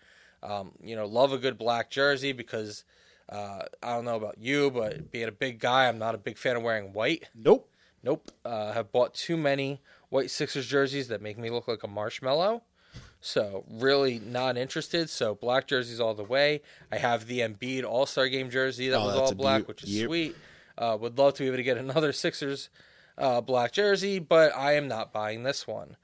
um, 0.42 0.72
you 0.82 0.96
know 0.96 1.06
love 1.06 1.32
a 1.32 1.38
good 1.38 1.58
black 1.58 1.90
jersey 1.90 2.32
because 2.32 2.84
uh, 3.28 3.60
i 3.82 3.94
don't 3.94 4.04
know 4.04 4.16
about 4.16 4.38
you 4.38 4.70
but 4.70 5.10
being 5.12 5.28
a 5.28 5.32
big 5.32 5.60
guy 5.60 5.86
i'm 5.86 5.98
not 5.98 6.14
a 6.14 6.18
big 6.18 6.36
fan 6.36 6.56
of 6.56 6.62
wearing 6.62 6.92
white 6.92 7.28
Nope. 7.34 7.70
Nope. 8.02 8.30
Uh, 8.44 8.72
have 8.72 8.92
bought 8.92 9.14
too 9.14 9.36
many 9.36 9.80
white 10.08 10.30
Sixers 10.30 10.66
jerseys 10.66 11.08
that 11.08 11.22
make 11.22 11.38
me 11.38 11.50
look 11.50 11.68
like 11.68 11.82
a 11.82 11.88
marshmallow. 11.88 12.62
So 13.20 13.64
really 13.70 14.18
not 14.18 14.56
interested. 14.56 15.10
So 15.10 15.34
black 15.34 15.66
jerseys 15.66 16.00
all 16.00 16.14
the 16.14 16.24
way. 16.24 16.62
I 16.90 16.96
have 16.96 17.26
the 17.26 17.40
Embiid 17.40 17.84
All 17.84 18.06
Star 18.06 18.28
Game 18.28 18.50
jersey 18.50 18.88
that 18.88 18.96
Oh, 18.98 19.06
was 19.06 19.16
all 19.16 19.34
black, 19.34 19.58
beaut. 19.62 19.68
which 19.68 19.82
is 19.84 19.90
Yep. 20.00 20.06
sweet. 20.08 20.36
Uh, 20.78 20.96
would 20.98 21.18
love 21.18 21.34
to 21.34 21.42
be 21.42 21.46
able 21.48 21.58
to 21.58 21.62
get 21.62 21.76
another 21.76 22.12
Sixers 22.14 22.70
uh, 23.18 23.40
black 23.42 23.72
jersey, 23.72 24.18
but 24.18 24.56
I 24.56 24.74
am 24.76 24.88
not 24.88 25.12
buying 25.12 25.42
this 25.42 25.66
one. 25.66 25.96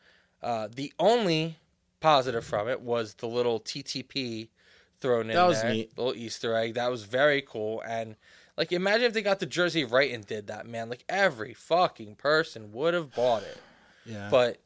Uh, 0.42 0.68
the 0.70 0.92
only 0.98 1.56
positive 2.00 2.44
from 2.44 2.68
it 2.68 2.82
was 2.82 3.14
the 3.14 3.26
little 3.26 3.58
TTP 3.58 4.48
thrown 5.00 5.30
in 5.30 5.36
That 5.36 5.46
was 5.46 5.62
there, 5.62 5.72
neat. 5.72 5.96
little 5.96 6.14
Easter 6.14 6.54
egg. 6.54 6.74
That 6.74 6.90
was 6.90 7.04
very 7.04 7.40
cool. 7.40 7.80
And 7.80 8.16
like, 8.58 8.70
imagine 8.72 9.06
if 9.06 9.14
they 9.14 9.22
got 9.22 9.38
the 9.40 9.46
jersey 9.46 9.84
right 9.84 10.12
and 10.12 10.26
did 10.26 10.48
that, 10.48 10.66
man. 10.66 10.90
Like 10.90 11.04
every 11.08 11.54
fucking 11.54 12.16
person 12.16 12.72
would 12.72 12.92
have 12.92 13.14
bought 13.14 13.42
it. 13.44 13.58
Yeah. 14.04 14.28
But 14.30 14.58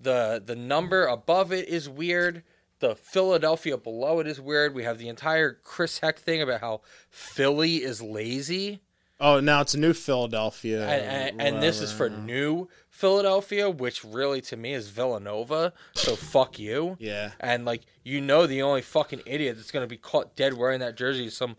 the 0.00 0.42
the 0.44 0.56
number 0.56 1.06
above 1.06 1.52
it 1.52 1.68
is 1.68 1.88
weird. 1.88 2.42
The 2.80 2.94
Philadelphia 2.94 3.76
below 3.76 4.20
it 4.20 4.26
is 4.26 4.40
weird. 4.40 4.74
We 4.74 4.84
have 4.84 4.98
the 4.98 5.08
entire 5.08 5.58
Chris 5.64 5.98
Heck 5.98 6.18
thing 6.18 6.40
about 6.40 6.60
how 6.60 6.80
Philly 7.10 7.76
is 7.76 8.00
lazy. 8.00 8.80
oh, 9.20 9.40
now 9.40 9.60
it's 9.62 9.74
New 9.74 9.92
Philadelphia. 9.92 10.86
and, 10.88 11.40
and, 11.40 11.42
and 11.42 11.62
this 11.62 11.80
is 11.80 11.90
for 11.92 12.08
new 12.08 12.68
Philadelphia, 12.88 13.68
which 13.68 14.04
really 14.04 14.40
to 14.42 14.56
me 14.56 14.74
is 14.74 14.90
Villanova. 14.90 15.72
So 15.94 16.14
fuck 16.14 16.58
you. 16.60 16.96
Yeah. 17.00 17.32
And 17.40 17.64
like 17.64 17.82
you 18.04 18.20
know, 18.20 18.46
the 18.46 18.62
only 18.62 18.82
fucking 18.82 19.22
idiot 19.26 19.56
that's 19.56 19.72
gonna 19.72 19.88
be 19.88 19.96
caught 19.96 20.36
dead 20.36 20.54
wearing 20.54 20.78
that 20.80 20.96
jersey 20.96 21.26
is 21.26 21.36
some 21.36 21.56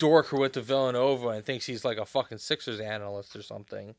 dork 0.00 0.26
who 0.26 0.40
went 0.40 0.54
to 0.54 0.62
Villanova 0.62 1.28
and 1.28 1.44
thinks 1.44 1.66
he's 1.66 1.84
like 1.84 1.98
a 1.98 2.04
fucking 2.04 2.38
Sixers 2.38 2.80
analyst 2.80 3.36
or 3.36 3.42
something. 3.42 3.94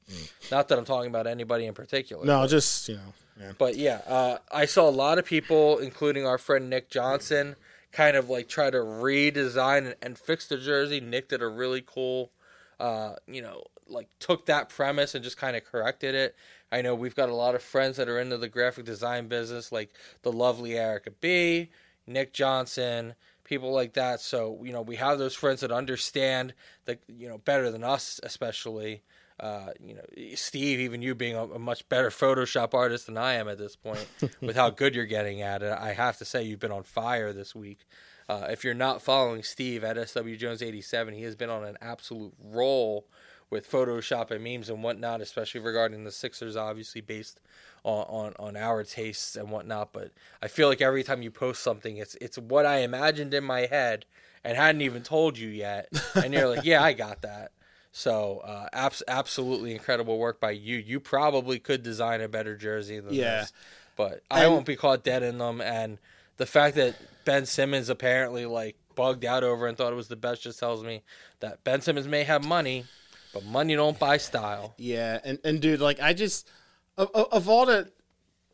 Not 0.52 0.68
that 0.68 0.78
I'm 0.78 0.84
talking 0.84 1.10
about 1.10 1.28
anybody 1.28 1.66
in 1.66 1.74
particular. 1.74 2.26
No, 2.26 2.46
just 2.48 2.90
you 2.90 2.96
know. 2.96 3.14
Yeah. 3.40 3.52
But 3.58 3.78
yeah, 3.78 4.02
uh, 4.06 4.38
I 4.52 4.66
saw 4.66 4.90
a 4.90 4.92
lot 4.92 5.18
of 5.18 5.26
people, 5.26 5.78
including 5.78 6.28
our 6.28 6.38
friend 6.38 6.70
Nick 6.70 6.90
Johnson, 6.90 7.56
kind 7.94 8.18
of 8.18 8.30
like 8.30 8.50
try 8.50 8.70
to 8.70 8.78
redesign 8.78 9.86
and, 9.86 9.96
and 10.02 10.18
fix 10.18 10.48
the 10.48 10.58
jersey. 10.58 11.00
Nick 11.00 11.30
did 11.30 11.42
a 11.42 11.48
really 11.48 11.84
cool, 11.86 12.32
uh, 12.80 13.14
you 13.28 13.42
know, 13.42 13.64
like 13.88 14.10
took 14.20 14.48
that 14.48 14.70
premise 14.70 15.16
and 15.16 15.24
just 15.24 15.38
kind 15.38 15.56
of 15.56 15.64
corrected 15.64 16.16
it. 16.16 16.36
I 16.72 16.82
know 16.82 16.96
we've 16.96 17.16
got 17.16 17.30
a 17.30 17.36
lot 17.36 17.56
of 17.56 17.62
friends 17.62 17.98
that 17.98 18.10
are 18.10 18.20
into 18.20 18.38
the 18.38 18.50
graphic 18.50 18.86
design 18.86 19.28
business, 19.28 19.72
like 19.72 19.94
the 20.24 20.32
lovely 20.32 20.78
Erica 20.78 21.12
B, 21.12 21.70
Nick 22.08 22.34
Johnson, 22.34 23.16
people 23.52 23.74
like 23.74 23.94
that. 23.94 24.22
So 24.22 24.58
you 24.64 24.72
know, 24.72 24.82
we 24.82 24.96
have 24.96 25.20
those 25.20 25.36
friends 25.36 25.60
that 25.60 25.74
understand 25.74 26.54
that 26.86 27.00
you 27.08 27.28
know 27.28 27.38
better 27.38 27.70
than 27.70 27.84
us, 27.84 28.20
especially. 28.24 29.04
Uh, 29.40 29.72
you 29.84 29.96
know, 29.96 30.36
Steve, 30.36 30.80
even 30.80 31.02
you 31.02 31.16
being 31.16 31.36
a, 31.36 31.44
a 31.46 31.60
much 31.60 31.90
better 31.90 32.12
Photoshop 32.12 32.76
artist 32.76 33.08
than 33.08 33.18
I 33.18 33.34
am 33.34 33.48
at 33.48 33.58
this 33.58 33.76
point, 33.76 34.08
with 34.42 34.56
how 34.56 34.70
good 34.70 34.94
you're 34.94 35.08
getting 35.08 35.42
at 35.42 35.64
it, 35.64 35.72
I 35.72 35.94
have 35.94 36.18
to 36.20 36.26
say 36.26 36.44
you've 36.44 36.60
been 36.60 36.72
on 36.72 36.84
fire 36.84 37.34
this 37.34 37.56
week. 37.56 37.88
Uh, 38.30 38.48
if 38.52 38.64
you're 38.64 38.76
not 38.76 39.02
following 39.02 39.42
Steve 39.42 39.84
at 39.84 39.98
SW 40.10 40.38
Jones 40.38 40.62
87, 40.62 41.16
he 41.16 41.24
has 41.24 41.36
been 41.36 41.50
on 41.50 41.64
an 41.64 41.76
absolute 41.82 42.34
roll 42.40 43.08
with 43.52 43.70
Photoshop 43.70 44.32
and 44.32 44.44
memes 44.44 44.70
and 44.70 44.82
whatnot, 44.82 45.22
especially 45.22 45.62
regarding 45.62 46.04
the 46.04 46.12
Sixers, 46.12 46.56
obviously 46.56 47.02
based 47.02 47.40
on, 47.84 48.06
on, 48.08 48.34
on 48.40 48.58
our 48.58 48.84
tastes 48.84 49.36
and 49.36 49.52
whatnot. 49.52 49.94
But 49.94 50.12
I 50.42 50.48
feel 50.48 50.68
like 50.70 50.82
every 50.82 51.04
time 51.04 51.22
you 51.22 51.30
post 51.30 51.62
something, 51.62 51.98
it's 51.98 52.16
it's 52.20 52.38
what 52.40 52.66
I 52.66 52.78
imagined 52.78 53.34
in 53.36 53.44
my 53.44 53.68
head 53.68 54.06
and 54.44 54.58
hadn't 54.58 54.82
even 54.82 55.04
told 55.04 55.38
you 55.38 55.50
yet, 55.50 55.88
and 56.16 56.34
you're 56.34 56.50
like, 56.50 56.66
yeah, 56.66 56.82
I 56.82 56.94
got 56.94 57.22
that. 57.22 57.52
So, 57.92 58.40
uh, 58.46 58.70
abs- 58.74 59.04
absolutely 59.08 59.74
incredible 59.74 60.18
work 60.18 60.40
by 60.40 60.52
you. 60.52 60.78
You 60.78 61.00
probably 61.02 61.60
could 61.60 61.84
design 61.84 62.22
a 62.22 62.28
better 62.30 62.56
jersey 62.56 63.00
than 63.02 63.14
Yeah. 63.14 63.42
this, 63.42 63.54
but 63.98 64.24
I 64.32 64.46
And- 64.46 64.54
won't 64.54 64.66
be 64.66 64.78
caught 64.78 65.04
dead 65.04 65.22
in 65.24 65.40
them. 65.40 65.60
And 65.60 66.00
the 66.38 66.46
fact 66.46 66.76
that 66.78 66.96
Ben 67.26 67.46
Simmons 67.46 67.90
apparently 67.90 68.46
like 68.46 68.78
bugged 68.96 69.26
out 69.26 69.44
over 69.44 69.68
and 69.68 69.78
thought 69.78 69.92
it 69.92 69.98
was 69.98 70.08
the 70.08 70.16
best 70.16 70.42
just 70.44 70.58
tells 70.58 70.84
me 70.86 71.04
that 71.42 71.64
Ben 71.66 71.82
Simmons 71.82 72.08
may 72.08 72.24
have 72.24 72.46
money, 72.46 72.86
but 73.34 73.46
money 73.46 73.76
don't 73.76 73.98
buy 73.98 74.18
style. 74.18 74.74
Yeah, 74.78 75.20
and 75.24 75.40
and 75.44 75.62
dude, 75.62 75.80
like 75.80 76.00
I 76.02 76.14
just 76.14 76.50
of, 76.98 77.10
of 77.12 77.50
all 77.50 77.66
the, 77.66 77.92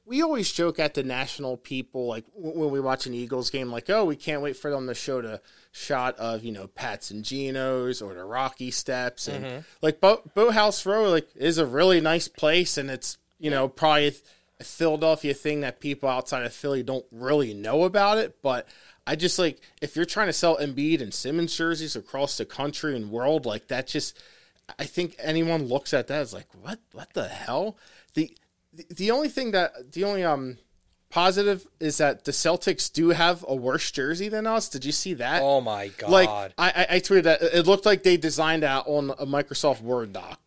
we 0.05 0.21
always 0.21 0.51
joke 0.51 0.79
at 0.79 0.93
the 0.93 1.03
national 1.03 1.57
people 1.57 2.07
like 2.07 2.25
when 2.33 2.71
we 2.71 2.79
watch 2.79 3.05
an 3.05 3.13
Eagles 3.13 3.49
game, 3.49 3.71
like 3.71 3.89
oh 3.89 4.05
we 4.05 4.15
can't 4.15 4.41
wait 4.41 4.55
for 4.55 4.71
them 4.71 4.87
to 4.87 4.93
show 4.93 5.21
the 5.21 5.41
shot 5.71 6.17
of 6.17 6.43
you 6.43 6.51
know 6.51 6.67
Pats 6.67 7.11
and 7.11 7.23
Genos 7.23 8.01
or 8.01 8.13
the 8.13 8.23
Rocky 8.23 8.71
Steps 8.71 9.27
and 9.27 9.45
mm-hmm. 9.45 9.59
like 9.81 9.99
Bo- 9.99 10.23
Boathouse 10.33 10.85
Row 10.85 11.09
like 11.09 11.27
is 11.35 11.57
a 11.57 11.65
really 11.65 12.01
nice 12.01 12.27
place 12.27 12.77
and 12.77 12.89
it's 12.89 13.17
you 13.39 13.51
know 13.51 13.67
probably 13.67 14.15
a 14.59 14.63
Philadelphia 14.63 15.33
thing 15.33 15.61
that 15.61 15.79
people 15.79 16.09
outside 16.09 16.43
of 16.43 16.53
Philly 16.53 16.83
don't 16.83 17.05
really 17.11 17.53
know 17.53 17.83
about 17.83 18.17
it, 18.17 18.37
but. 18.41 18.67
I 19.09 19.15
just 19.15 19.39
like 19.39 19.61
if 19.81 19.95
you're 19.95 20.03
trying 20.03 20.27
to 20.27 20.33
sell 20.33 20.57
Embiid 20.57 21.01
and 21.01 21.13
Simmons 21.13 21.55
jerseys 21.55 21.95
across 21.95 22.37
the 22.37 22.43
country 22.43 22.93
and 22.93 23.09
world, 23.09 23.45
like 23.45 23.69
that 23.69 23.87
just 23.87 24.21
I 24.77 24.85
think 24.85 25.15
anyone 25.19 25.65
looks 25.67 25.93
at 25.93 26.07
that 26.07 26.21
is 26.21 26.33
like, 26.33 26.47
what? 26.61 26.79
What 26.91 27.13
the 27.13 27.27
hell? 27.27 27.77
The 28.13 28.31
the, 28.95 29.09
only 29.11 29.29
thing 29.29 29.51
that 29.51 29.93
the 29.93 30.03
only 30.03 30.23
um 30.23 30.57
positive 31.09 31.65
is 31.79 31.97
that 31.97 32.25
the 32.25 32.31
Celtics 32.31 32.91
do 32.91 33.09
have 33.09 33.43
a 33.47 33.55
worse 33.55 33.89
jersey 33.91 34.29
than 34.29 34.45
us. 34.45 34.69
Did 34.69 34.85
you 34.85 34.91
see 34.91 35.13
that? 35.15 35.41
Oh 35.41 35.61
my 35.61 35.87
god! 35.89 36.09
like 36.11 36.29
I, 36.29 36.69
I, 36.69 36.87
I 36.95 36.99
tweeted 36.99 37.23
that 37.23 37.41
it 37.41 37.65
looked 37.65 37.85
like 37.85 38.03
they 38.03 38.17
designed 38.17 38.63
that 38.63 38.83
on 38.87 39.11
a 39.11 39.25
Microsoft 39.25 39.81
Word 39.81 40.13
doc. 40.13 40.39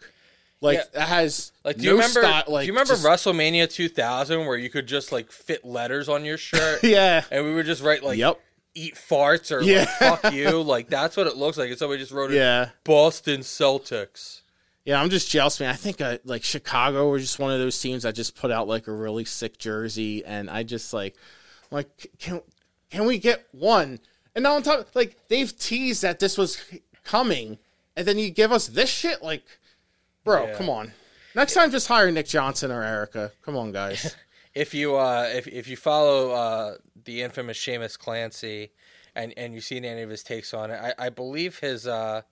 Like 0.60 0.76
Yeah. 0.94 1.02
it 1.02 1.06
has 1.06 1.52
like, 1.64 1.78
do 1.78 1.84
no 1.84 1.90
you 1.92 1.96
remember? 1.96 2.20
style- 2.20 2.44
like, 2.48 2.64
do 2.64 2.66
you 2.66 2.72
remember 2.74 2.92
just- 2.92 3.04
WrestleMania 3.06 3.72
2000 3.72 4.44
where 4.46 4.58
you 4.58 4.68
could 4.68 4.86
just 4.86 5.10
like 5.10 5.32
fit 5.32 5.64
letters 5.64 6.08
on 6.08 6.24
your 6.26 6.36
shirt? 6.36 6.80
Yeah. 6.84 7.24
and 7.30 7.46
we 7.46 7.54
would 7.54 7.64
just 7.66 7.82
write 7.82 8.04
like 8.04 8.18
Yep. 8.18 8.38
"Eat 8.74 8.94
farts" 8.94 9.50
or 9.54 9.62
Yeah. 9.62 9.80
like 10.00 10.20
"fuck 10.20 10.32
you." 10.32 10.62
Like 10.62 10.88
that's 10.88 11.16
what 11.16 11.26
it 11.26 11.36
looks 11.36 11.56
like. 11.58 11.70
And 11.70 11.78
somebody 11.78 12.00
just 12.00 12.12
wrote 12.12 12.30
it. 12.30 12.36
Yeah. 12.36 12.70
Boston 12.84 13.40
Celtics. 13.40 14.40
Yeah, 14.84 15.00
I'm 15.00 15.10
just 15.10 15.30
jealous, 15.30 15.60
man. 15.60 15.68
I 15.70 15.76
think 15.76 16.00
uh, 16.00 16.18
like 16.24 16.42
Chicago 16.42 17.08
were 17.10 17.18
just 17.18 17.38
one 17.38 17.52
of 17.52 17.58
those 17.58 17.78
teams 17.78 18.02
that 18.04 18.14
just 18.14 18.34
put 18.34 18.50
out 18.50 18.66
like 18.66 18.86
a 18.88 18.92
really 18.92 19.24
sick 19.24 19.58
jersey, 19.58 20.24
and 20.24 20.48
I 20.48 20.62
just 20.62 20.92
like, 20.94 21.16
like 21.70 22.10
can 22.18 22.40
can 22.90 23.04
we 23.06 23.18
get 23.18 23.46
one? 23.52 24.00
And 24.34 24.42
now 24.44 24.54
on 24.54 24.62
top, 24.62 24.88
like 24.94 25.16
they've 25.28 25.56
teased 25.58 26.02
that 26.02 26.18
this 26.18 26.38
was 26.38 26.62
coming, 27.04 27.58
and 27.96 28.06
then 28.06 28.18
you 28.18 28.30
give 28.30 28.52
us 28.52 28.68
this 28.68 28.88
shit, 28.88 29.22
like, 29.22 29.42
bro, 30.24 30.46
Yeah. 30.46 30.54
come 30.56 30.70
on. 30.70 30.92
Next 31.34 31.54
time, 31.54 31.70
just 31.70 31.86
hire 31.86 32.10
Nick 32.10 32.26
Johnson 32.26 32.70
or 32.72 32.82
Erica. 32.82 33.32
Come 33.44 33.56
on, 33.56 33.72
guys. 33.72 34.16
if 34.54 34.74
you 34.74 34.96
uh 34.96 35.28
if 35.32 35.46
if 35.46 35.68
you 35.68 35.76
follow 35.76 36.30
uh 36.30 36.74
the 37.04 37.22
infamous 37.22 37.58
Seamus 37.58 37.98
Clancy 37.98 38.72
and 39.14 39.32
and 39.36 39.54
you've 39.54 39.64
seen 39.64 39.84
any 39.84 40.02
of 40.02 40.10
his 40.10 40.22
takes 40.22 40.52
on 40.52 40.70
it, 40.70 40.80
I, 40.80 41.06
I 41.06 41.08
believe 41.08 41.58
his 41.60 41.86
uh 41.86 42.22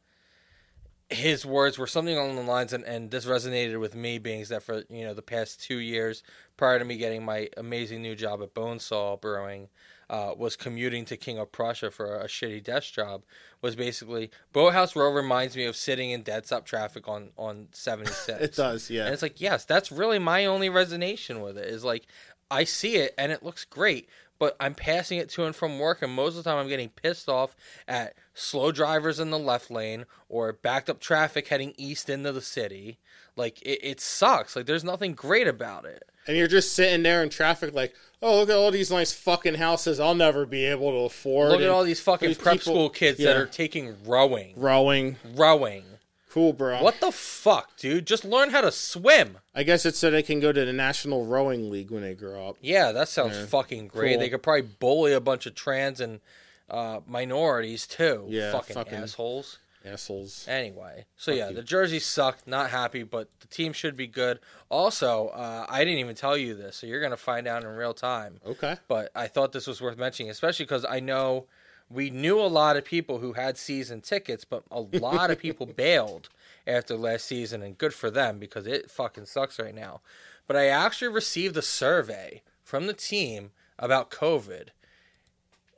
his 1.11 1.47
words 1.47 1.79
were 1.79 1.87
something 1.87 2.16
along 2.16 2.37
the 2.37 2.43
lines 2.43 2.73
and, 2.73 2.85
and 2.85 3.11
this 3.11 3.25
resonated 3.25 3.81
with 3.81 3.95
me 3.95 4.19
being 4.19 4.45
that 4.45 4.62
for 4.62 4.85
you 4.91 5.05
know 5.05 5.14
the 5.14 5.23
past 5.23 5.62
two 5.62 5.79
years 5.79 6.23
prior 6.57 6.79
to 6.79 6.85
me 6.85 6.97
getting 6.97 7.25
my 7.25 7.49
amazing 7.57 8.03
new 8.03 8.14
job 8.14 8.43
at 8.43 8.55
Bonesaw 8.55 9.21
Brewing 9.21 9.69
uh, 10.11 10.33
was 10.37 10.57
commuting 10.57 11.05
to 11.07 11.17
King 11.17 11.39
of 11.39 11.53
Prussia 11.53 11.91
for 11.91 12.19
a 12.19 12.27
shitty 12.27 12.63
desk 12.63 12.93
job 12.93 13.23
was 13.61 13.77
basically 13.77 14.31
Boathouse 14.53 14.97
Row 14.97 15.13
reminds 15.13 15.57
me 15.57 15.65
of 15.65 15.77
sitting 15.77 16.11
in 16.11 16.23
dead 16.23 16.47
stop 16.47 16.65
traffic 16.65 17.09
on 17.09 17.31
on 17.37 17.69
76 17.73 18.29
it 18.41 18.55
does, 18.55 18.91
yeah. 18.91 19.05
and 19.05 19.13
it's 19.13 19.23
like, 19.23 19.41
yes, 19.41 19.65
that's 19.65 19.93
really 19.93 20.19
my 20.19 20.47
only 20.47 20.71
resonation 20.71 21.43
with 21.43 21.59
it. 21.59 21.67
Is 21.67 21.85
like, 21.85 22.07
I 22.51 22.65
see 22.65 22.97
it 22.97 23.15
and 23.19 23.33
it 23.33 23.43
looks 23.43 23.65
great, 23.65 24.09
but 24.39 24.57
I'm 24.61 24.75
passing 24.75 25.19
it 25.19 25.29
to 25.31 25.45
and 25.45 25.55
from 25.55 25.79
work, 25.79 26.01
and 26.01 26.13
most 26.13 26.37
of 26.37 26.45
the 26.45 26.51
time 26.51 26.59
I'm 26.59 26.69
getting 26.69 26.91
pissed 26.91 27.29
off 27.29 27.57
at 27.87 28.15
slow 28.35 28.71
drivers 28.73 29.19
in 29.19 29.31
the 29.31 29.39
left 29.39 29.71
lane 29.71 30.07
or 30.29 30.53
backed 30.53 30.89
up 30.89 31.01
traffic 31.01 31.49
heading 31.49 31.75
east 31.77 32.09
into 32.09 32.33
the 32.33 32.41
city. 32.41 32.99
Like, 33.37 33.61
it, 33.63 33.81
it 33.83 34.01
sucks. 34.01 34.57
Like, 34.57 34.67
there's 34.67 34.85
nothing 34.85 35.15
great 35.15 35.47
about 35.47 35.85
it. 35.85 36.05
and 36.27 36.37
you're 36.37 36.49
just 36.49 36.73
sitting 36.73 37.03
there 37.03 37.23
in 37.23 37.31
traffic, 37.31 37.75
like, 37.75 37.95
oh, 38.23 38.41
look 38.41 38.49
at 38.49 38.57
all 38.57 38.71
these 38.71 38.91
nice 38.91 39.12
fucking 39.12 39.55
houses 39.55 40.01
I'll 40.01 40.14
never 40.14 40.47
be 40.47 40.64
able 40.64 40.91
to 40.93 40.99
afford. 40.99 41.51
Look 41.51 41.61
at 41.61 41.64
and 41.64 41.71
all 41.73 41.85
these 41.85 42.01
fucking 42.01 42.29
these 42.29 42.39
prep 42.39 42.55
people- 42.59 42.73
school 42.73 42.91
kids 42.91 43.19
that 43.19 43.25
yeah. 43.25 43.37
are 43.43 43.47
taking 43.47 43.97
rowing. 44.05 44.55
rowing. 44.57 45.16
Rowing. 45.35 45.85
Cool, 46.31 46.53
bro. 46.53 46.83
What 46.83 47.01
the 47.01 47.11
fuck, 47.11 47.77
dude? 47.79 48.07
Just 48.07 48.25
learn 48.25 48.51
how 48.51 48.61
to 48.61 48.71
swim. 48.71 49.39
I 49.55 49.62
guess 49.62 49.87
it's 49.87 49.99
so 49.99 50.11
they 50.11 50.23
can 50.23 50.41
go 50.41 50.53
to 50.53 50.64
the 50.64 50.75
National 50.75 51.25
Rowing 51.25 51.71
League 51.71 51.91
when 51.91 52.03
they 52.03 52.14
grow 52.14 52.49
up. 52.51 52.57
Yeah, 52.61 52.93
that 52.93 53.09
sounds 53.09 53.39
fucking 53.49 53.89
great. 53.89 54.12
Cool. 54.12 54.21
They 54.21 54.29
could 54.29 54.43
probably 54.43 54.69
bully 54.79 55.14
a 55.14 55.21
bunch 55.21 55.47
of 55.47 55.55
trans 55.55 56.01
and 56.01 56.21
uh, 56.69 57.01
minorities 57.07 57.87
too. 57.87 58.27
Yeah, 58.29 58.53
fucking, 58.53 58.75
fucking- 58.75 58.95
assholes. 58.99 59.59
Assholes. 59.93 60.47
Anyway, 60.49 61.07
so 61.16 61.32
yeah, 61.32 61.51
the 61.51 61.62
jersey 61.62 61.99
sucked. 61.99 62.47
Not 62.47 62.70
happy, 62.70 63.03
but 63.03 63.28
the 63.41 63.47
team 63.47 63.72
should 63.72 63.97
be 63.97 64.07
good. 64.07 64.39
Also, 64.68 65.28
uh, 65.28 65.66
I 65.68 65.80
didn't 65.84 65.99
even 65.99 66.14
tell 66.14 66.36
you 66.36 66.55
this, 66.55 66.76
so 66.76 66.86
you're 66.86 67.01
gonna 67.01 67.16
find 67.16 67.47
out 67.47 67.62
in 67.62 67.68
real 67.70 67.95
time. 67.95 68.41
Okay. 68.47 68.76
But 68.86 69.11
I 69.14 69.26
thought 69.26 69.53
this 69.53 69.66
was 69.66 69.80
worth 69.80 69.99
mentioning, 69.99 70.30
especially 70.30 70.64
because 70.64 70.84
I 70.84 71.01
know 71.01 71.47
we 71.91 72.11
knew 72.11 72.39
a 72.41 72.43
lot 72.43 72.76
of 72.76 72.84
people 72.84 73.18
who 73.18 73.32
had 73.32 73.57
season 73.57 74.01
tickets, 74.01 74.45
but 74.45 74.62
a 74.70 74.80
lot 74.99 75.30
of 75.30 75.39
people 75.39 75.66
bailed 75.66 76.28
after 76.66 76.97
last 76.97 77.24
season, 77.24 77.62
and 77.62 77.78
good 77.78 77.95
for 77.95 78.11
them 78.11 78.39
because 78.39 78.66
it 78.66 78.91
fucking 78.91 79.26
sucks 79.26 79.59
right 79.59 79.74
now. 79.74 80.01
But 80.47 80.57
I 80.57 80.66
actually 80.66 81.09
received 81.09 81.57
a 81.57 81.62
survey 81.62 82.43
from 82.62 82.86
the 82.86 82.93
team 82.95 83.51
about 83.78 84.11
COVID. 84.11 84.68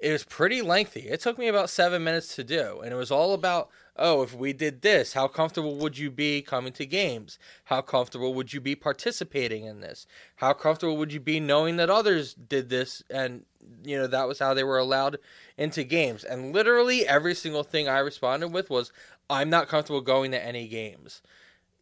It 0.00 0.12
was 0.12 0.24
pretty 0.24 0.62
lengthy. 0.62 1.08
It 1.08 1.20
took 1.20 1.38
me 1.38 1.48
about 1.48 1.70
seven 1.70 2.02
minutes 2.02 2.34
to 2.36 2.44
do, 2.44 2.80
and 2.80 2.92
it 2.92 2.96
was 2.96 3.10
all 3.10 3.34
about 3.34 3.68
oh, 4.00 4.22
if 4.22 4.34
we 4.34 4.52
did 4.54 4.82
this, 4.82 5.12
how 5.12 5.28
comfortable 5.28 5.76
would 5.76 5.98
you 5.98 6.10
be 6.10 6.42
coming 6.42 6.72
to 6.72 6.86
games? 6.86 7.38
How 7.64 7.82
comfortable 7.82 8.34
would 8.34 8.52
you 8.52 8.60
be 8.60 8.74
participating 8.74 9.64
in 9.64 9.80
this? 9.80 10.06
How 10.36 10.54
comfortable 10.54 10.96
would 10.96 11.12
you 11.12 11.20
be 11.20 11.38
knowing 11.38 11.76
that 11.76 11.90
others 11.90 12.34
did 12.34 12.70
this 12.70 13.02
and 13.10 13.44
you 13.84 13.98
know 13.98 14.06
that 14.06 14.26
was 14.26 14.38
how 14.38 14.54
they 14.54 14.64
were 14.64 14.78
allowed 14.78 15.18
into 15.58 15.84
games? 15.84 16.24
And 16.24 16.52
literally 16.54 17.06
every 17.06 17.34
single 17.34 17.62
thing 17.62 17.88
I 17.88 17.98
responded 17.98 18.48
with 18.48 18.70
was 18.70 18.90
I'm 19.28 19.50
not 19.50 19.68
comfortable 19.68 20.00
going 20.00 20.32
to 20.32 20.42
any 20.44 20.66
games. 20.66 21.22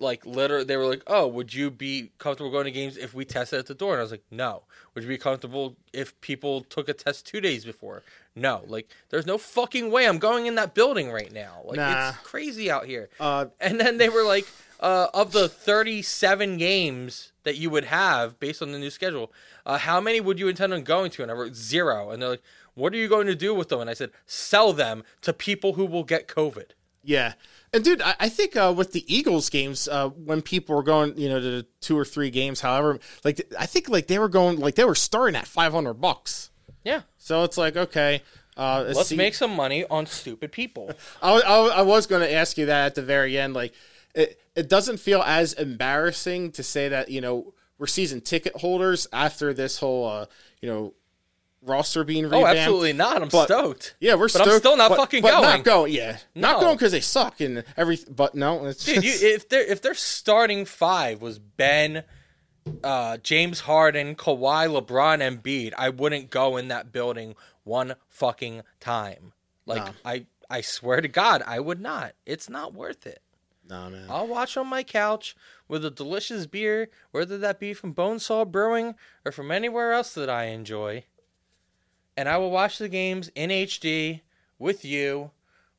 Like 0.01 0.25
literally 0.27 0.65
they 0.65 0.77
were 0.77 0.87
like, 0.87 1.03
"Oh, 1.09 1.27
would 1.27 1.55
you 1.55 1.71
be 1.71 2.13
comfortable 2.19 2.51
going 2.53 2.67
to 2.67 2.71
games 2.71 2.97
if 2.97 3.15
we 3.15 3.25
tested 3.25 3.59
at 3.59 3.67
the 3.67 3.75
door?" 3.75 3.93
And 3.95 4.01
I 4.01 4.03
was 4.03 4.13
like, 4.13 4.25
"No." 4.31 4.65
Would 4.95 5.05
you 5.05 5.09
be 5.09 5.19
comfortable 5.19 5.77
if 5.93 6.21
people 6.21 6.63
took 6.63 6.89
a 6.89 6.95
test 6.95 7.27
2 7.27 7.41
days 7.41 7.65
before? 7.65 8.05
No. 8.39 8.63
Like 8.67 8.89
there's 9.11 9.27
no 9.27 9.39
fucking 9.39 9.91
way 9.91 10.07
I'm 10.07 10.19
going 10.19 10.47
in 10.47 10.55
that 10.57 10.75
building 10.75 11.11
right 11.11 11.33
now. 11.33 11.63
Like 11.65 11.77
Nah. 11.77 12.11
it's 12.11 12.19
crazy 12.19 12.71
out 12.71 12.87
here. 12.87 13.09
Uh, 13.21 13.47
And 13.61 13.79
then 13.81 13.99
they 13.99 14.09
were 14.09 14.25
like, 14.25 14.47
uh, 14.81 15.09
of 15.13 15.33
the 15.33 15.49
37 15.49 16.57
games 16.57 17.33
that 17.43 17.57
you 17.57 17.69
would 17.71 17.85
have 17.87 18.39
based 18.39 18.63
on 18.63 18.73
the 18.73 18.79
new 18.79 18.91
schedule, 18.91 19.33
uh, 19.67 19.79
how 19.79 20.01
many 20.01 20.21
would 20.21 20.39
you 20.39 20.49
intend 20.49 20.73
on 20.73 20.83
going 20.85 21.11
to? 21.13 21.23
And 21.23 21.31
I 21.31 21.35
wrote 21.35 21.55
zero. 21.55 22.11
And 22.11 22.23
they're 22.23 22.29
like, 22.31 22.43
what 22.75 22.93
are 22.93 22.97
you 22.97 23.09
going 23.09 23.27
to 23.27 23.35
do 23.35 23.55
with 23.55 23.69
them? 23.71 23.81
And 23.81 23.91
I 23.91 23.95
said, 23.95 24.11
sell 24.27 24.73
them 24.73 25.03
to 25.23 25.33
people 25.33 25.73
who 25.73 25.85
will 25.85 26.05
get 26.05 26.29
COVID. 26.29 26.71
Yeah. 27.03 27.33
And 27.73 27.83
dude, 27.83 28.01
I, 28.03 28.15
I 28.21 28.29
think 28.29 28.55
uh, 28.57 28.73
with 28.77 28.93
the 28.93 29.05
Eagles 29.13 29.51
games, 29.51 29.89
uh, 29.89 30.09
when 30.11 30.43
people 30.43 30.77
were 30.77 30.83
going, 30.83 31.17
you 31.19 31.29
know, 31.29 31.41
to 31.41 31.67
two 31.81 31.99
or 31.99 32.05
three 32.05 32.31
games, 32.31 32.61
however, 32.61 32.99
like 33.25 33.41
I 33.59 33.67
think 33.67 33.89
like 33.89 34.07
they 34.07 34.19
were 34.19 34.29
going, 34.29 34.59
like 34.61 34.75
they 34.77 34.85
were 34.85 34.95
starting 34.95 35.35
at 35.37 35.47
five 35.47 35.73
hundred 35.73 35.95
bucks. 35.95 36.51
Yeah. 36.85 37.03
So 37.19 37.45
it's 37.45 37.59
like 37.59 37.77
okay, 37.77 38.23
uh, 38.57 38.85
Let's 38.89 39.09
see- 39.09 39.17
make 39.17 39.35
some 39.35 39.55
money 39.55 39.85
on 39.89 40.07
stupid 40.07 40.51
people. 40.53 40.91
I, 41.23 41.41
I, 41.41 41.67
I 41.79 41.83
was 41.83 42.07
going 42.07 42.23
to 42.23 42.33
ask 42.33 42.59
you 42.59 42.67
that 42.67 42.87
at 42.87 42.95
the 42.97 43.03
very 43.03 43.39
end. 43.39 43.55
Like, 43.55 43.73
it, 44.15 44.41
it 44.57 44.69
doesn't 44.69 44.99
feel 44.99 45.23
as 45.23 45.53
embarrassing 45.53 46.51
to 46.53 46.63
say 46.65 46.89
that, 46.89 47.09
you 47.09 47.21
know, 47.21 47.55
we're 47.79 47.87
season 47.87 48.21
ticket 48.21 48.57
holders 48.57 49.07
after 49.13 49.55
this 49.55 49.79
whole, 49.79 50.09
uh, 50.09 50.27
you 50.61 50.69
know, 50.69 50.95
roster 51.63 52.03
being 52.03 52.25
oh, 52.25 52.31
revamped. 52.31 52.59
absolutely 52.59 52.93
not. 52.95 53.23
I'm 53.23 53.29
But- 53.29 53.45
stoked. 53.47 53.95
Yeah, 54.01 54.15
we're 54.15 54.23
But 54.23 54.31
stoked. 54.33 54.51
I'm 54.51 54.59
still 54.59 54.77
not 54.77 54.89
but- 54.89 54.99
fucking 54.99 55.23
but 55.23 55.31
going. 55.31 55.43
Not 55.43 55.65
going, 55.65 55.93
yeah. 55.93 56.19
Not 56.35 56.59
going 56.61 56.75
because 56.75 56.91
they 56.91 57.01
suck 57.01 57.41
and 57.41 57.63
every. 57.77 57.99
But 58.11 58.35
no, 58.35 58.67
it's 58.67 58.85
Dude, 58.85 59.05
you, 59.05 59.13
if 59.15 59.49
their 59.49 59.63
if 59.63 59.81
their 59.83 59.95
starting 59.95 60.65
five 60.65 61.23
was 61.23 61.39
Ben, 61.39 62.03
uh, 62.85 63.17
James 63.19 63.61
Harden, 63.61 64.15
Kawhi, 64.15 64.69
LeBron, 64.69 65.21
and 65.21 65.43
Embiid, 65.43 65.73
I 65.77 65.89
wouldn't 65.91 66.31
go 66.31 66.57
in 66.57 66.69
that 66.69 66.93
building 66.93 67.35
one 67.65 67.95
fucking 68.09 68.63
time. 68.81 69.33
Like 69.67 69.85
No. 69.85 69.93
I 70.05 70.27
I 70.51 70.61
swear 70.63 71.01
to 71.01 71.09
God, 71.09 71.43
I 71.47 71.61
would 71.61 71.81
not. 71.81 72.13
It's 72.25 72.49
not 72.49 72.73
worth 72.73 73.07
it. 73.07 73.21
no 73.69 73.91
man. 73.91 74.07
I'll 74.09 74.27
watch 74.27 74.57
on 74.57 74.67
my 74.67 74.83
couch 74.83 75.37
with 75.69 75.85
a 75.85 75.91
delicious 75.91 76.47
beer, 76.47 76.89
whether 77.11 77.37
that 77.39 77.61
be 77.61 77.75
from 77.75 77.95
Bonesaw 77.95 78.51
Brewing 78.51 78.95
or 79.27 79.33
from 79.33 79.51
anywhere 79.51 79.93
else 79.93 80.15
that 80.15 80.31
I 80.31 80.45
enjoy. 80.45 81.05
And 82.17 82.29
I 82.29 82.39
will 82.39 82.51
watch 82.51 82.79
the 82.79 82.89
games 82.89 83.31
in 83.35 83.51
HD 83.51 84.23
with 84.59 84.85
you 84.85 85.31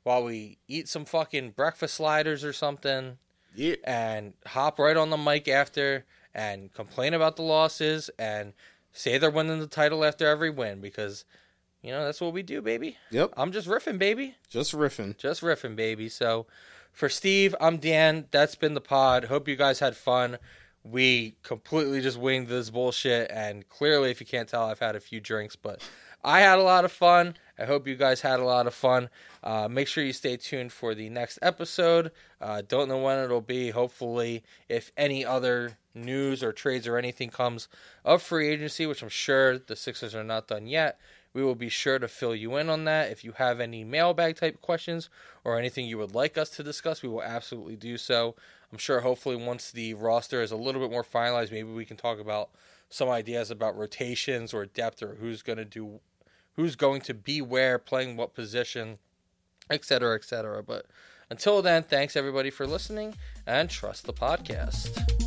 while 0.04 0.24
we 0.24 0.60
eat 0.68 0.88
some 0.88 1.04
fucking 1.06 1.52
breakfast 1.52 1.96
sliders 1.96 2.44
or 2.44 2.54
something 2.54 3.18
Yeah. 3.56 3.76
and 3.84 4.34
hop 4.46 4.78
right 4.80 4.96
on 4.96 5.10
the 5.10 5.18
mic 5.18 5.48
after 5.48 6.06
and 6.34 6.74
complain 6.74 7.14
about 7.14 7.36
the 7.36 7.42
losses 7.42 8.10
and 8.20 8.54
say 8.92 9.18
they're 9.18 9.30
winning 9.30 9.60
the 9.60 9.68
title 9.68 10.04
after 10.04 10.28
every 10.28 10.50
win 10.50 10.82
because 10.82 11.26
you 11.82 11.92
know 11.92 12.04
that's 12.04 12.22
what 12.22 12.34
we 12.34 12.44
do, 12.44 12.62
baby. 12.62 12.98
Yep. 13.12 13.34
I'm 13.38 13.52
just 13.52 13.68
riffing, 13.68 13.98
baby. 13.98 14.36
Just 14.50 14.74
riffing. 14.74 15.18
Just 15.18 15.42
riffing, 15.42 15.76
baby. 15.76 16.10
So 16.10 16.46
for 16.92 17.10
Steve, 17.10 17.56
I'm 17.62 17.78
Dan. 17.78 18.26
That's 18.32 18.56
been 18.56 18.74
the 18.74 18.82
pod. 18.82 19.26
Hope 19.26 19.48
you 19.48 19.56
guys 19.56 19.80
had 19.80 19.96
fun. 19.96 20.38
We 20.84 21.36
completely 21.44 22.02
just 22.02 22.18
winged 22.18 22.48
this 22.48 22.70
bullshit, 22.70 23.30
and 23.32 23.68
clearly, 23.68 24.12
if 24.12 24.22
you 24.22 24.26
can't 24.26 24.48
tell, 24.48 24.64
I've 24.64 24.80
had 24.80 24.96
a 24.96 25.02
few 25.02 25.20
drinks, 25.20 25.56
but 25.56 25.82
I 26.24 26.40
had 26.40 26.58
a 26.58 26.64
lot 26.64 26.86
of 26.86 26.92
fun. 26.92 27.36
I 27.60 27.66
hope 27.66 27.88
you 27.88 27.96
guys 27.96 28.22
had 28.22 28.40
a 28.40 28.46
lot 28.46 28.68
of 28.68 28.74
fun. 28.74 29.10
Uh, 29.44 29.68
make 29.68 29.88
sure 29.88 30.04
you 30.04 30.14
stay 30.14 30.38
tuned 30.38 30.72
for 30.72 30.96
the 30.96 31.10
next 31.10 31.40
episode. 31.42 32.12
Uh, 32.40 32.62
don't 32.66 32.88
know 32.88 33.00
when 33.00 33.24
it'll 33.24 33.42
be. 33.42 33.72
Hopefully, 33.72 34.44
if 34.70 34.92
any 34.96 35.26
other 35.26 35.78
news 35.94 36.42
or 36.42 36.54
trades 36.54 36.88
or 36.88 36.98
anything 36.98 37.30
comes 37.30 37.68
of 38.06 38.22
free 38.22 38.48
agency, 38.48 38.86
which 38.86 39.02
I'm 39.02 39.10
sure 39.10 39.58
the 39.58 39.76
Sixers 39.76 40.16
are 40.16 40.24
not 40.24 40.48
done 40.48 40.68
yet, 40.68 41.00
we 41.34 41.44
will 41.44 41.56
be 41.56 41.70
sure 41.70 42.00
to 42.00 42.08
fill 42.08 42.34
you 42.34 42.56
in 42.56 42.70
on 42.70 42.86
that. 42.86 43.12
If 43.12 43.24
you 43.24 43.34
have 43.34 43.60
any 43.60 43.84
mailbag 43.84 44.38
type 44.38 44.62
questions 44.62 45.10
or 45.44 45.60
anything 45.60 45.86
you 45.86 45.98
would 45.98 46.16
like 46.16 46.38
us 46.38 46.50
to 46.52 46.64
discuss, 46.64 47.04
we 47.04 47.10
will 47.10 47.24
absolutely 47.24 47.76
do 47.76 47.98
so. 47.98 48.36
I'm 48.72 48.78
sure 48.78 49.02
hopefully 49.02 49.36
once 49.36 49.72
the 49.72 49.94
roster 49.96 50.42
is 50.42 50.52
a 50.52 50.58
little 50.58 50.82
bit 50.82 50.92
more 50.92 51.04
finalized, 51.04 51.52
maybe 51.52 51.72
we 51.72 51.86
can 51.86 51.98
talk 51.98 52.20
about 52.20 52.50
some 52.90 53.10
ideas 53.10 53.52
about 53.52 53.78
rotations 53.78 54.54
or 54.54 54.66
depth 54.66 55.04
or 55.04 55.16
who's 55.16 55.42
going 55.42 55.58
to 55.58 55.66
do, 55.66 56.00
who's 56.60 56.76
going 56.76 57.00
to 57.00 57.14
be 57.14 57.42
where, 57.42 57.80
playing 57.80 58.18
what 58.18 58.34
position, 58.34 58.98
et 59.70 59.86
cetera, 59.86 60.14
et 60.14 60.26
cetera. 60.26 60.62
But 60.62 60.88
until 61.30 61.62
then, 61.62 61.84
thanks 61.84 62.18
everybody 62.18 62.50
for 62.50 62.68
listening 62.68 63.16
and 63.48 63.70
trust 63.70 64.06
the 64.06 64.12
podcast. 64.12 65.19